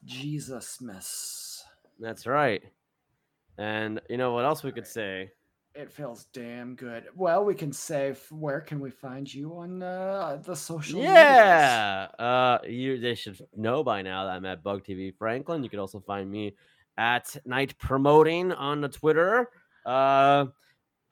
Jesus 0.05 0.81
Miss. 0.81 1.65
That's 1.99 2.27
right. 2.27 2.63
And 3.59 4.01
you 4.09 4.17
know 4.19 4.33
what 4.33 4.45
else 4.45 4.63
we 4.63 4.73
could 4.73 4.87
say? 4.87 5.31
It 5.75 5.93
feels 5.93 6.25
damn 6.33 6.75
good. 6.75 7.05
Well, 7.15 7.45
we 7.45 7.55
can 7.55 7.71
say, 7.71 8.15
where 8.31 8.63
can 8.63 8.81
we 8.81 8.91
find 8.91 9.33
you 9.33 9.59
on 9.59 9.83
uh, 9.83 10.41
the 10.43 10.57
social 10.57 11.01
medias? 11.01 11.15
Yeah. 11.15 12.07
Uh, 12.19 12.59
you 12.67 12.99
they 12.99 13.15
should 13.15 13.39
know 13.55 13.85
by 13.85 14.01
now 14.01 14.25
that 14.25 14.31
I'm 14.33 14.47
at 14.47 14.63
Bug 14.63 14.85
TV 14.85 15.15
Franklin. 15.15 15.63
You 15.63 15.69
can 15.69 15.79
also 15.79 16.01
find 16.01 16.31
me 16.31 16.57
at 16.99 17.37
Night 17.45 17.77
Promoting 17.79 18.53
on 18.53 18.81
the 18.81 18.89
Twitter. 18.89 19.49
Uh, 19.85 20.47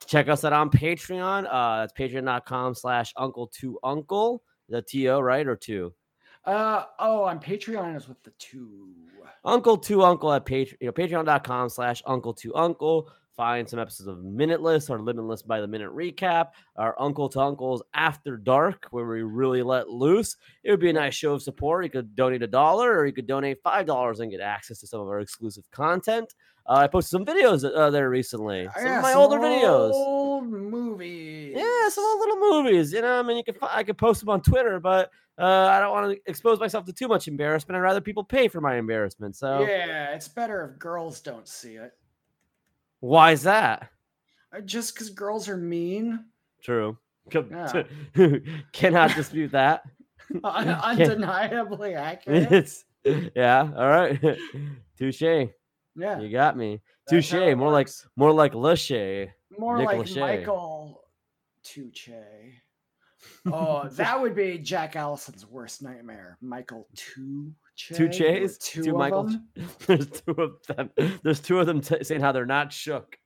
check 0.05 0.27
us 0.27 0.43
out 0.43 0.53
on 0.53 0.69
Patreon. 0.69 1.47
Uh, 1.49 1.81
that's 1.81 1.93
patreon.com 1.93 2.75
slash 2.75 3.13
uncle 3.17 3.47
to 3.59 3.79
uncle. 3.83 4.43
The 4.69 4.81
T-O, 4.81 5.19
right? 5.19 5.47
Or 5.47 5.55
two? 5.55 5.93
Uh 6.45 6.85
oh, 6.99 7.23
on 7.23 7.39
Patreon 7.39 7.95
is 7.95 8.07
with 8.07 8.21
the 8.23 8.31
two. 8.37 8.89
Uncle 9.43 9.77
to 9.77 10.03
Uncle 10.03 10.33
at 10.33 10.45
Patreon, 10.45 10.77
you 10.79 10.87
know, 10.87 10.91
patreon.com 10.91 11.69
slash 11.69 12.03
Uncle 12.05 12.33
to 12.33 12.53
Uncle. 12.55 13.09
Find 13.37 13.67
some 13.67 13.79
episodes 13.79 14.07
of 14.07 14.19
Minuteless 14.23 14.89
or 14.89 15.01
Limitless 15.01 15.41
by 15.41 15.59
the 15.59 15.67
Minute 15.67 15.91
Recap, 15.93 16.51
our 16.77 16.95
Uncle 16.97 17.27
to 17.29 17.41
Uncle's 17.41 17.83
After 17.93 18.37
Dark, 18.37 18.87
where 18.91 19.05
we 19.05 19.23
really 19.23 19.61
let 19.61 19.89
loose. 19.89 20.37
It 20.63 20.71
would 20.71 20.79
be 20.79 20.89
a 20.89 20.93
nice 20.93 21.15
show 21.15 21.33
of 21.33 21.41
support. 21.41 21.83
You 21.83 21.89
could 21.91 22.15
donate 22.15 22.43
a 22.43 22.47
dollar 22.47 22.97
or 22.97 23.05
you 23.05 23.11
could 23.11 23.27
donate 23.27 23.61
$5 23.61 24.19
and 24.21 24.31
get 24.31 24.39
access 24.39 24.79
to 24.79 24.87
some 24.87 25.01
of 25.01 25.07
our 25.07 25.19
exclusive 25.19 25.69
content. 25.71 26.33
Uh, 26.65 26.75
I 26.75 26.87
posted 26.87 27.11
some 27.11 27.25
videos 27.25 27.69
uh, 27.69 27.89
there 27.89 28.09
recently, 28.09 28.69
some 28.73 28.85
Yeah, 28.85 28.97
of 28.97 29.03
my 29.03 29.13
older 29.13 29.35
some 29.35 29.43
videos. 29.43 29.91
Old 29.91 30.47
movies. 30.49 31.53
Yeah, 31.57 31.89
some 31.89 32.05
old 32.05 32.19
little 32.19 32.37
movies. 32.37 32.93
You 32.93 33.01
know, 33.01 33.19
I 33.19 33.21
mean, 33.21 33.35
you 33.37 33.43
can 33.43 33.55
I 33.61 33.83
could 33.83 33.97
post 33.97 34.21
them 34.21 34.29
on 34.29 34.41
Twitter, 34.41 34.79
but 34.79 35.11
uh, 35.37 35.43
I 35.43 35.79
don't 35.81 35.91
want 35.91 36.11
to 36.13 36.21
expose 36.25 36.59
myself 36.59 36.85
to 36.85 36.93
too 36.93 37.07
much 37.09 37.27
embarrassment. 37.27 37.75
I'd 37.75 37.81
rather 37.81 38.01
people 38.01 38.23
pay 38.23 38.47
for 38.47 38.61
my 38.61 38.77
embarrassment. 38.77 39.35
So 39.35 39.59
Yeah, 39.61 40.15
it's 40.15 40.29
better 40.29 40.71
if 40.71 40.79
girls 40.79 41.19
don't 41.19 41.47
see 41.47 41.75
it. 41.75 41.91
Why 43.05 43.31
is 43.31 43.43
that? 43.43 43.89
Uh, 44.55 44.61
Just 44.61 44.93
because 44.93 45.09
girls 45.11 45.47
are 45.47 45.57
mean, 45.57 46.25
True. 46.63 46.97
Yeah. 47.31 47.83
Cannot 48.71 49.15
dispute 49.15 49.51
that. 49.51 49.83
un- 50.43 50.67
undeniably 50.83 51.93
accurate. 51.95 52.51
It's 52.51 52.83
yeah. 53.35 53.69
All 53.75 53.87
right. 53.89 54.19
Touche. 54.97 55.21
Yeah, 55.21 56.19
You 56.19 56.29
got 56.29 56.57
me. 56.57 56.81
Touche. 57.09 57.33
More 57.33 57.71
like 57.71 57.89
more 58.15 58.31
like 58.31 58.53
Lachey. 58.53 59.29
more 59.57 59.77
Nick 59.77 59.87
like 59.87 59.97
Lachey. 59.99 60.19
Michael 60.19 61.01
Touche. 61.63 62.09
Oh, 63.51 63.87
that 63.89 64.19
would 64.21 64.35
be 64.35 64.57
Jack 64.57 64.95
Allison's 64.95 65.45
worst 65.45 65.81
nightmare. 65.81 66.37
Michael 66.41 66.87
Tuche. 67.77 68.17
Two 68.17 68.41
with 68.41 68.59
Two, 68.59 68.83
Two 68.83 68.93
Michael. 68.93 69.29
There's 69.87 70.09
two 70.09 70.31
of 70.31 70.65
them. 70.67 70.89
There's 71.23 71.39
two 71.39 71.59
of 71.59 71.67
them 71.67 71.81
t- 71.81 72.03
saying 72.03 72.21
how 72.21 72.31
they're 72.31 72.45
not 72.45 72.71
shook. 72.71 73.17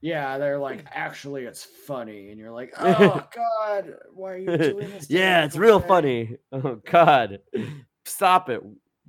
Yeah, 0.00 0.38
they're 0.38 0.58
like, 0.58 0.84
actually, 0.92 1.44
it's 1.44 1.64
funny, 1.64 2.30
and 2.30 2.38
you're 2.38 2.52
like, 2.52 2.72
oh 2.78 3.22
god, 3.34 3.94
why 4.14 4.32
are 4.32 4.38
you 4.38 4.56
doing 4.56 4.90
this? 4.90 5.10
yeah, 5.10 5.44
it's 5.44 5.56
real 5.56 5.80
Che?" 5.80 5.88
funny. 5.88 6.36
Oh 6.52 6.80
God, 6.90 7.40
stop 8.04 8.48
it, 8.48 8.62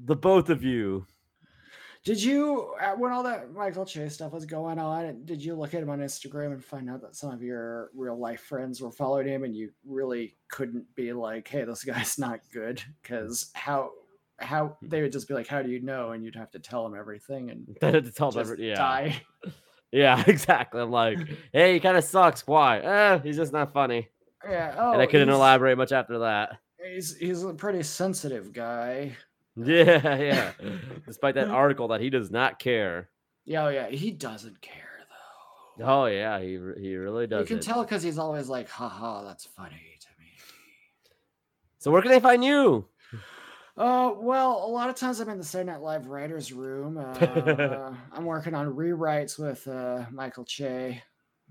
the 0.03 0.15
both 0.15 0.49
of 0.49 0.63
you. 0.63 1.05
Did 2.03 2.21
you, 2.21 2.73
when 2.97 3.11
all 3.11 3.21
that 3.21 3.53
Michael 3.53 3.85
Chase 3.85 4.15
stuff 4.15 4.33
was 4.33 4.47
going 4.47 4.79
on, 4.79 5.23
did 5.23 5.43
you 5.43 5.53
look 5.53 5.75
at 5.75 5.83
him 5.83 5.89
on 5.91 5.99
Instagram 5.99 6.47
and 6.47 6.65
find 6.65 6.89
out 6.89 6.99
that 7.01 7.15
some 7.15 7.31
of 7.31 7.43
your 7.43 7.91
real 7.95 8.17
life 8.17 8.41
friends 8.41 8.81
were 8.81 8.91
following 8.91 9.27
him, 9.27 9.43
and 9.43 9.55
you 9.55 9.69
really 9.85 10.35
couldn't 10.49 10.83
be 10.95 11.13
like, 11.13 11.47
hey, 11.47 11.63
this 11.63 11.83
guy's 11.83 12.17
not 12.17 12.39
good, 12.51 12.81
because 13.03 13.51
how 13.53 13.91
how 14.43 14.77
they 14.81 15.01
would 15.01 15.11
just 15.11 15.27
be 15.27 15.34
like, 15.34 15.47
how 15.47 15.61
do 15.61 15.69
you 15.69 15.80
know? 15.81 16.11
And 16.11 16.23
you'd 16.23 16.35
have 16.35 16.51
to 16.51 16.59
tell 16.59 16.84
them 16.84 16.97
everything 16.97 17.49
and 17.49 17.77
to 17.81 18.11
tell 18.11 18.31
them, 18.31 18.41
every- 18.41 18.69
yeah, 18.69 18.76
die. 18.76 19.22
yeah, 19.91 20.23
exactly. 20.27 20.81
I'm 20.81 20.91
like, 20.91 21.19
hey, 21.53 21.73
he 21.73 21.80
kind 21.80 21.97
of 21.97 22.03
sucks. 22.03 22.45
Why? 22.47 22.80
Eh, 22.80 23.19
he's 23.23 23.38
just 23.38 23.53
not 23.53 23.73
funny. 23.73 24.09
Yeah. 24.47 24.76
Oh, 24.77 24.93
and 24.93 25.01
I 25.01 25.05
couldn't 25.05 25.30
elaborate 25.30 25.77
much 25.77 25.91
after 25.91 26.19
that. 26.19 26.57
He's 26.84 27.15
he's 27.15 27.43
a 27.43 27.53
pretty 27.53 27.84
sensitive 27.84 28.53
guy. 28.53 29.15
Yeah, 29.55 30.15
yeah. 30.18 30.51
Despite 31.05 31.35
that 31.35 31.49
article 31.49 31.89
that 31.89 32.01
he 32.01 32.09
does 32.09 32.31
not 32.31 32.57
care. 32.57 33.09
Yeah, 33.45 33.65
oh, 33.65 33.69
yeah, 33.69 33.89
he 33.89 34.11
doesn't 34.11 34.61
care 34.61 34.76
though. 35.77 35.85
Oh 35.85 36.05
yeah, 36.05 36.39
he 36.39 36.59
he 36.80 36.95
really 36.95 37.27
does. 37.27 37.41
you 37.41 37.55
can 37.55 37.59
tell 37.63 37.84
because 37.84 38.01
he's 38.01 38.18
always 38.18 38.47
like, 38.49 38.69
haha, 38.69 39.23
that's 39.23 39.45
funny 39.45 39.97
to 39.99 40.07
me. 40.19 40.26
So 41.80 41.91
where 41.91 42.01
can 42.01 42.11
they 42.11 42.19
find 42.19 42.43
you? 42.43 42.85
Uh, 43.77 44.11
well, 44.18 44.64
a 44.65 44.68
lot 44.68 44.89
of 44.89 44.95
times 44.95 45.19
I'm 45.19 45.30
in 45.30 45.38
the 45.38 45.43
Saturday 45.43 45.72
Night 45.72 45.81
Live 45.81 46.07
writers' 46.07 46.52
room. 46.52 46.98
Uh, 46.98 47.93
I'm 48.11 48.26
working 48.26 48.53
on 48.53 48.73
rewrites 48.73 49.39
with 49.39 49.68
uh, 49.68 50.06
Michael 50.11 50.45
Che 50.45 51.02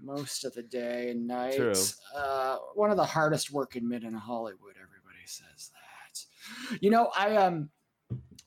most 0.02 0.44
of 0.44 0.54
the 0.54 0.62
day 0.62 1.10
and 1.10 1.26
night. 1.26 1.56
True. 1.56 1.72
Uh, 2.14 2.56
one 2.74 2.90
of 2.90 2.96
the 2.96 3.04
hardest 3.04 3.50
working 3.50 3.88
men 3.88 4.04
in 4.04 4.12
Hollywood. 4.12 4.74
Everybody 4.76 5.24
says 5.24 5.70
that. 5.72 6.78
You 6.80 6.90
know, 6.90 7.10
I 7.16 7.36
um, 7.36 7.70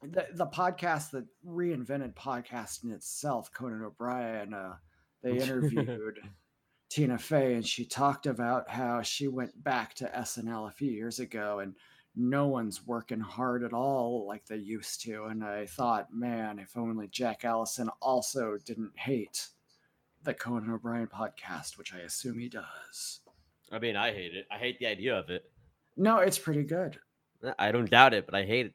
the 0.01 0.27
the 0.33 0.47
podcast 0.47 1.11
that 1.11 1.25
reinvented 1.45 2.13
podcasting 2.13 2.91
itself, 2.93 3.51
Conan 3.51 3.83
O'Brien. 3.83 4.53
Uh, 4.53 4.75
they 5.23 5.37
interviewed. 5.37 6.19
Tina 6.89 7.17
Fey, 7.17 7.55
and 7.55 7.65
she 7.65 7.85
talked 7.85 8.27
about 8.27 8.69
how 8.69 9.01
she 9.01 9.27
went 9.27 9.63
back 9.63 9.95
to 9.95 10.05
SNL 10.15 10.67
a 10.67 10.71
few 10.71 10.91
years 10.91 11.19
ago, 11.19 11.57
and 11.57 11.73
no 12.15 12.47
one's 12.47 12.85
working 12.85 13.19
hard 13.19 13.63
at 13.63 13.73
all 13.73 14.25
like 14.27 14.45
they 14.45 14.57
used 14.57 15.01
to. 15.01 15.25
And 15.25 15.43
I 15.43 15.65
thought, 15.65 16.13
man, 16.13 16.59
if 16.59 16.77
only 16.77 17.07
Jack 17.07 17.43
Allison 17.43 17.89
also 18.01 18.57
didn't 18.65 18.91
hate 18.95 19.47
the 20.23 20.33
Conan 20.33 20.69
O'Brien 20.71 21.07
podcast, 21.07 21.77
which 21.77 21.93
I 21.93 21.99
assume 21.99 22.39
he 22.39 22.49
does. 22.49 23.21
I 23.71 23.79
mean, 23.79 23.95
I 23.95 24.13
hate 24.13 24.35
it. 24.35 24.45
I 24.51 24.57
hate 24.57 24.79
the 24.79 24.85
idea 24.87 25.17
of 25.17 25.29
it. 25.29 25.43
No, 25.97 26.17
it's 26.19 26.37
pretty 26.37 26.63
good. 26.63 26.99
Uh, 27.43 27.53
I 27.57 27.71
don't 27.71 27.89
doubt 27.89 28.13
it, 28.13 28.25
but 28.25 28.35
I 28.35 28.45
hate 28.45 28.67
it. 28.67 28.73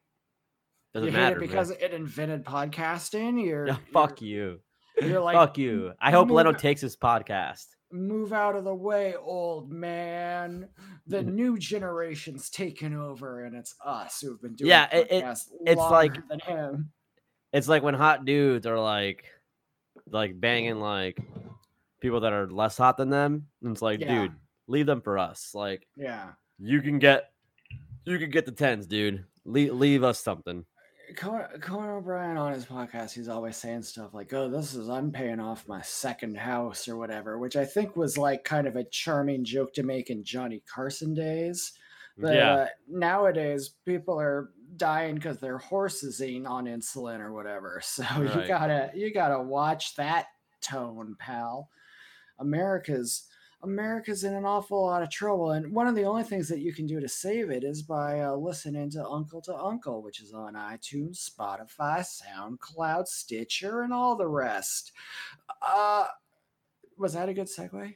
Doesn't 0.95 1.09
you 1.09 1.13
matter 1.17 1.37
it 1.37 1.41
because 1.41 1.71
it 1.71 1.93
invented 1.93 2.45
podcasting. 2.45 3.45
You're 3.45 3.67
Yeah, 3.69 3.77
fuck 3.93 4.21
you. 4.21 4.61
you're, 5.01 5.11
you're 5.11 5.21
like, 5.23 5.37
fuck 5.37 5.59
you. 5.59 5.93
I 6.01 6.11
hope 6.11 6.31
Leno 6.31 6.53
takes 6.53 6.81
his 6.81 6.97
podcast. 6.97 7.67
Move 7.91 8.33
out 8.33 8.57
of 8.57 8.65
the 8.65 8.75
way, 8.75 9.15
old 9.17 9.71
man. 9.71 10.69
The 11.07 11.19
mm-hmm. 11.19 11.35
new 11.35 11.59
generation's 11.59 12.51
taken 12.51 12.95
over, 12.95 13.45
and 13.45 13.57
it's 13.57 13.75
us 13.85 14.21
who've 14.21 14.41
been 14.41 14.55
doing 14.55 14.71
Yeah, 14.71 14.89
it- 14.95 15.09
it's 15.11 15.51
like- 15.67 16.15
longer 16.15 16.25
than 16.29 16.41
him. 16.41 16.93
It's 17.53 17.69
like 17.69 17.83
when 17.83 17.95
hot 17.95 18.25
dudes 18.25 18.67
are 18.67 18.79
like, 18.79 19.25
like 20.11 20.39
banging 20.39 20.81
like 20.81 21.19
people 22.01 22.21
that 22.21 22.33
are 22.33 22.49
less 22.49 22.77
hot 22.77 22.97
than 22.97 23.11
them. 23.11 23.47
And 23.63 23.73
it's 23.73 23.83
like, 23.83 24.01
Yeah. 24.01 24.23
dude, 24.23 24.33
leave 24.67 24.87
them 24.87 25.01
for 25.01 25.19
us. 25.19 25.55
Like, 25.55 25.87
Yeah. 25.97 26.33
you 26.59 26.83
can 26.83 26.99
get, 26.99 27.33
you 28.05 28.19
can 28.19 28.31
get 28.31 28.45
the 28.47 28.53
tens, 28.53 28.87
dude. 28.87 29.25
Leave, 29.45 29.73
leave 29.73 30.05
us 30.05 30.21
something. 30.21 30.65
Conan, 31.17 31.61
Conan 31.61 31.91
O'Brien 31.91 32.37
on 32.37 32.53
his 32.53 32.67
podcast, 32.67 33.13
he's 33.13 33.29
always 33.29 33.57
saying 33.57 33.83
stuff 33.83 34.15
like, 34.15 34.33
"Oh, 34.33 34.49
this 34.49 34.75
is 34.75 34.89
I'm 34.89 35.11
paying 35.13 35.41
off 35.41 35.69
my 35.69 35.83
second 35.83 36.37
house 36.37 36.89
or 36.89 36.97
whatever," 36.97 37.39
which 37.39 37.57
I 37.57 37.65
think 37.65 37.97
was 37.97 38.19
like 38.19 38.45
kind 38.45 38.67
of 38.67 38.77
a 38.77 38.85
charming 38.85 39.45
joke 39.45 39.73
to 39.75 39.83
make 39.83 40.11
in 40.11 40.25
Johnny 40.25 40.63
Carson 40.73 41.15
days. 41.15 41.73
But 42.17 42.35
yeah, 42.35 42.53
uh, 42.55 42.67
nowadays, 42.89 43.71
people 43.85 44.19
are 44.21 44.51
dying 44.77 45.15
because 45.15 45.39
their 45.39 45.59
horses 45.59 46.21
ain't 46.21 46.47
on 46.47 46.67
insulin 46.67 47.21
or 47.21 47.33
whatever. 47.33 47.81
So 47.85 48.05
you 48.19 48.47
gotta 48.47 48.91
you 48.95 49.13
gotta 49.13 49.41
watch 49.41 49.95
that 49.97 50.27
tone, 50.61 51.17
pal. 51.19 51.69
America's 52.39 53.28
America's 53.63 54.25
in 54.25 54.35
an 54.35 54.45
awful 54.45 54.87
lot 54.87 55.03
of 55.03 55.11
trouble, 55.11 55.51
and 55.51 55.73
one 55.73 55.87
of 55.87 55.95
the 55.95 56.05
only 56.05 56.23
things 56.23 56.49
that 56.49 56.61
you 56.61 56.73
can 56.73 56.87
do 56.87 57.01
to 57.01 57.09
save 57.09 57.51
it 57.51 57.65
is 57.65 57.83
by 57.83 58.21
uh, 58.21 58.35
listening 58.35 58.89
to 58.91 59.05
Uncle 59.05 59.41
to 59.43 59.55
Uncle, 59.55 60.03
which 60.03 60.21
is 60.21 60.33
on 60.33 60.55
iTunes, 60.55 61.29
Spotify, 61.29 62.05
SoundCloud, 62.05 63.09
Stitcher, 63.09 63.83
and 63.83 63.93
all 63.93 64.17
the 64.17 64.29
rest. 64.29 64.93
Uh, 65.61 66.07
was 66.97 67.15
that 67.15 67.29
a 67.29 67.35
good 67.35 67.49
segue? 67.49 67.95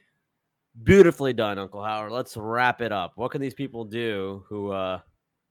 Beautifully 0.83 1.33
done, 1.33 1.59
Uncle 1.59 1.83
Howard. 1.83 2.11
Let's 2.11 2.35
wrap 2.35 2.81
it 2.81 2.91
up. 2.91 3.13
What 3.15 3.31
can 3.31 3.41
these 3.41 3.53
people 3.53 3.85
do 3.85 4.43
who 4.47 4.71
uh 4.71 4.99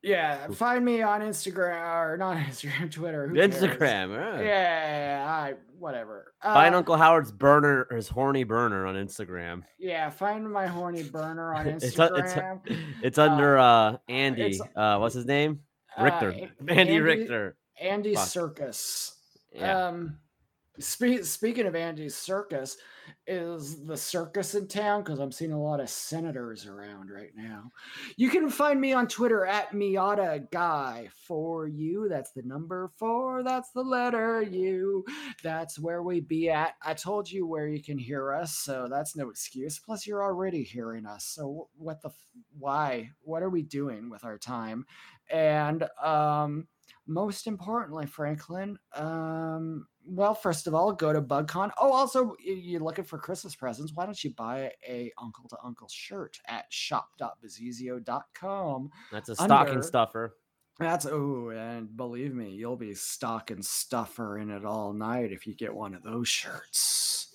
Yeah, 0.03 0.49
find 0.49 0.85
me 0.85 1.01
on 1.03 1.21
Instagram 1.21 1.95
or 2.05 2.17
not 2.17 2.37
Instagram, 2.49 2.91
Twitter. 2.91 3.29
Instagram? 3.29 4.11
Yeah, 4.11 4.17
right. 4.17 4.45
yeah, 4.45 5.19
yeah, 5.25 5.31
I 5.31 5.55
whatever. 5.79 6.33
Find 6.43 6.75
Uh, 6.75 6.79
Uncle 6.79 6.97
Howard's 6.97 7.31
burner, 7.31 7.87
his 7.91 8.09
horny 8.09 8.43
burner 8.45 8.85
on 8.87 8.95
Instagram. 8.97 9.63
Yeah, 9.79 10.11
find 10.11 10.51
my 10.51 10.67
horny 10.67 11.05
burner 11.05 11.55
on 11.55 11.67
It's, 11.83 11.99
uh, 11.99 12.11
it's, 12.15 12.33
Instagram. 12.33 12.61
it's 13.03 13.19
under 13.19 13.59
uh 13.59 13.97
Andy. 14.09 14.43
it's- 14.43 14.61
Uh, 14.75 14.99
what's 14.99 15.15
his 15.15 15.27
name? 15.27 15.61
Uh, 15.97 16.05
Richter. 16.05 16.31
Andy, 16.69 16.81
Andy- 16.81 17.01
Richter. 17.01 17.57
Andy 17.81 18.15
Fuck. 18.15 18.27
Circus. 18.27 19.15
Yeah. 19.53 19.87
Um, 19.89 20.19
spe- 20.79 21.23
speaking 21.23 21.67
of 21.67 21.75
Andy's 21.77 22.17
circus, 22.17 22.77
is 23.27 23.85
the 23.85 23.97
circus 23.97 24.55
in 24.55 24.67
town? 24.69 25.03
Because 25.03 25.19
I'm 25.19 25.33
seeing 25.33 25.53
a 25.53 25.63
lot 25.63 25.81
of 25.81 25.89
senators 25.89 26.67
around 26.67 27.11
right 27.11 27.31
now. 27.37 27.71
You 28.17 28.31
can 28.31 28.51
find 28.51 28.81
me 28.81 28.93
on 28.93 29.07
Twitter 29.09 29.47
at 29.47 29.73
Miata 29.73 30.51
Guy 30.51 31.09
for 31.27 31.67
you. 31.67 32.09
That's 32.09 32.33
the 32.33 32.43
number 32.43 32.91
four. 32.97 33.43
That's 33.43 33.71
the 33.71 33.83
letter 33.83 34.43
U. 34.43 35.05
That's 35.43 35.79
where 35.79 36.03
we 36.03 36.21
be 36.21 36.51
at. 36.51 36.75
I 36.83 36.95
told 36.95 37.31
you 37.31 37.47
where 37.47 37.69
you 37.69 37.83
can 37.83 37.99
hear 37.99 38.33
us, 38.33 38.55
so 38.55 38.89
that's 38.91 39.17
no 39.17 39.31
excuse. 39.31 39.79
Plus, 39.79 40.07
you're 40.07 40.23
already 40.23 40.63
hearing 40.63 41.07
us. 41.07 41.25
So 41.25 41.69
what 41.77 42.03
the? 42.03 42.09
F- 42.09 42.15
why? 42.59 43.11
What 43.23 43.43
are 43.43 43.51
we 43.51 43.63
doing 43.63 44.11
with 44.11 44.25
our 44.25 44.39
time? 44.39 44.87
And 45.31 45.85
um 46.03 46.67
most 47.07 47.47
importantly, 47.47 48.07
Franklin, 48.07 48.79
um, 48.95 49.87
well, 50.05 50.35
first 50.35 50.67
of 50.67 50.75
all, 50.75 50.93
go 50.93 51.13
to 51.13 51.23
BugCon. 51.23 51.71
Oh, 51.81 51.93
also, 51.93 52.35
you're 52.45 52.81
looking 52.81 53.05
for 53.05 53.19
Christmas 53.19 53.55
presents. 53.55 53.93
Why 53.95 54.05
don't 54.05 54.25
you 54.25 54.33
buy 54.37 54.73
a 54.89 55.13
Uncle 55.21 55.49
to 55.49 55.57
Uncle 55.63 55.89
shirt 55.91 56.39
at 56.47 56.65
shop.bazizio.com? 56.71 58.91
That's 59.11 59.29
a 59.29 59.35
stocking 59.35 59.75
under- 59.75 59.83
stuffer. 59.83 60.37
That's 60.79 61.07
oh, 61.07 61.51
and 61.51 61.95
believe 61.97 62.35
me, 62.35 62.51
you'll 62.51 62.77
be 62.77 62.95
stocking 62.95 63.63
stuffer 63.63 64.39
in 64.39 64.51
it 64.51 64.65
all 64.65 64.93
night 64.93 65.31
if 65.31 65.47
you 65.47 65.55
get 65.55 65.73
one 65.75 65.95
of 65.95 66.03
those 66.03 66.29
shirts. 66.29 67.32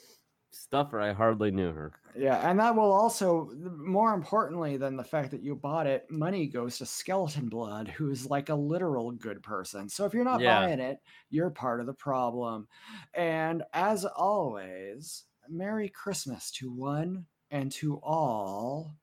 Stuffer, 0.70 1.00
I 1.00 1.14
hardly 1.14 1.52
knew 1.52 1.74
her. 1.74 1.94
Yeah, 2.16 2.50
and 2.50 2.60
that 2.60 2.76
will 2.76 2.92
also, 2.92 3.52
more 3.52 4.14
importantly 4.14 4.78
than 4.78 4.96
the 4.98 5.04
fact 5.04 5.32
that 5.32 5.44
you 5.44 5.56
bought 5.56 5.86
it, 5.88 6.10
money 6.10 6.48
goes 6.48 6.78
to 6.80 6.86
Skeleton 6.86 7.48
Blood, 7.48 7.88
who's 7.90 8.26
like 8.30 8.50
a 8.50 8.56
literal 8.56 9.12
good 9.12 9.44
person. 9.44 9.88
So 9.88 10.06
if 10.06 10.14
you're 10.14 10.24
not 10.24 10.42
Yeah. 10.42 10.60
buying 10.60 10.80
it, 10.80 11.00
you're 11.30 11.52
part 11.52 11.80
of 11.80 11.86
the 11.86 11.94
problem. 11.94 12.68
And 13.14 13.64
as 13.74 14.04
always, 14.06 15.26
Merry 15.48 15.90
Christmas 15.90 16.50
to 16.54 16.72
one 16.72 17.28
and 17.52 17.72
to 17.74 17.98
all. 18.02 18.98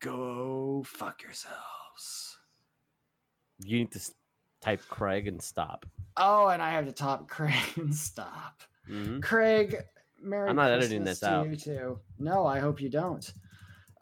Go 0.00 0.82
fuck 0.82 1.22
yourselves. 1.22 2.38
You 3.60 3.78
need 3.78 3.92
to 3.92 4.00
type 4.60 4.80
Craig 4.88 5.28
and 5.28 5.40
stop. 5.42 5.86
Oh, 6.16 6.48
and 6.48 6.62
I 6.62 6.70
have 6.70 6.86
to 6.86 6.92
top 6.92 7.28
Craig 7.28 7.76
and 7.76 7.94
stop. 7.94 8.62
Mhm. 8.88 9.22
Craig, 9.22 9.76
Merry 10.20 10.48
I'm 10.48 10.56
not 10.56 10.68
Christmas 10.68 10.84
editing 10.86 11.04
this 11.04 11.20
to 11.20 11.28
out. 11.30 11.48
you 11.48 11.56
too. 11.56 11.98
No, 12.18 12.46
I 12.46 12.58
hope 12.58 12.80
you 12.80 12.88
don't. 12.88 13.30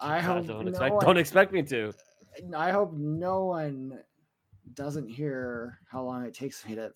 I 0.00 0.20
hope 0.20 0.46
don't, 0.46 0.64
no 0.64 0.70
expect, 0.70 0.94
one- 0.94 1.04
don't 1.04 1.16
expect 1.18 1.52
me 1.52 1.62
to. 1.64 1.92
I 2.54 2.70
hope 2.70 2.92
no 2.94 3.44
one 3.46 3.98
doesn't 4.74 5.08
hear 5.08 5.78
how 5.90 6.02
long 6.02 6.24
it 6.26 6.34
takes 6.34 6.66
me 6.66 6.74
to 6.74 6.92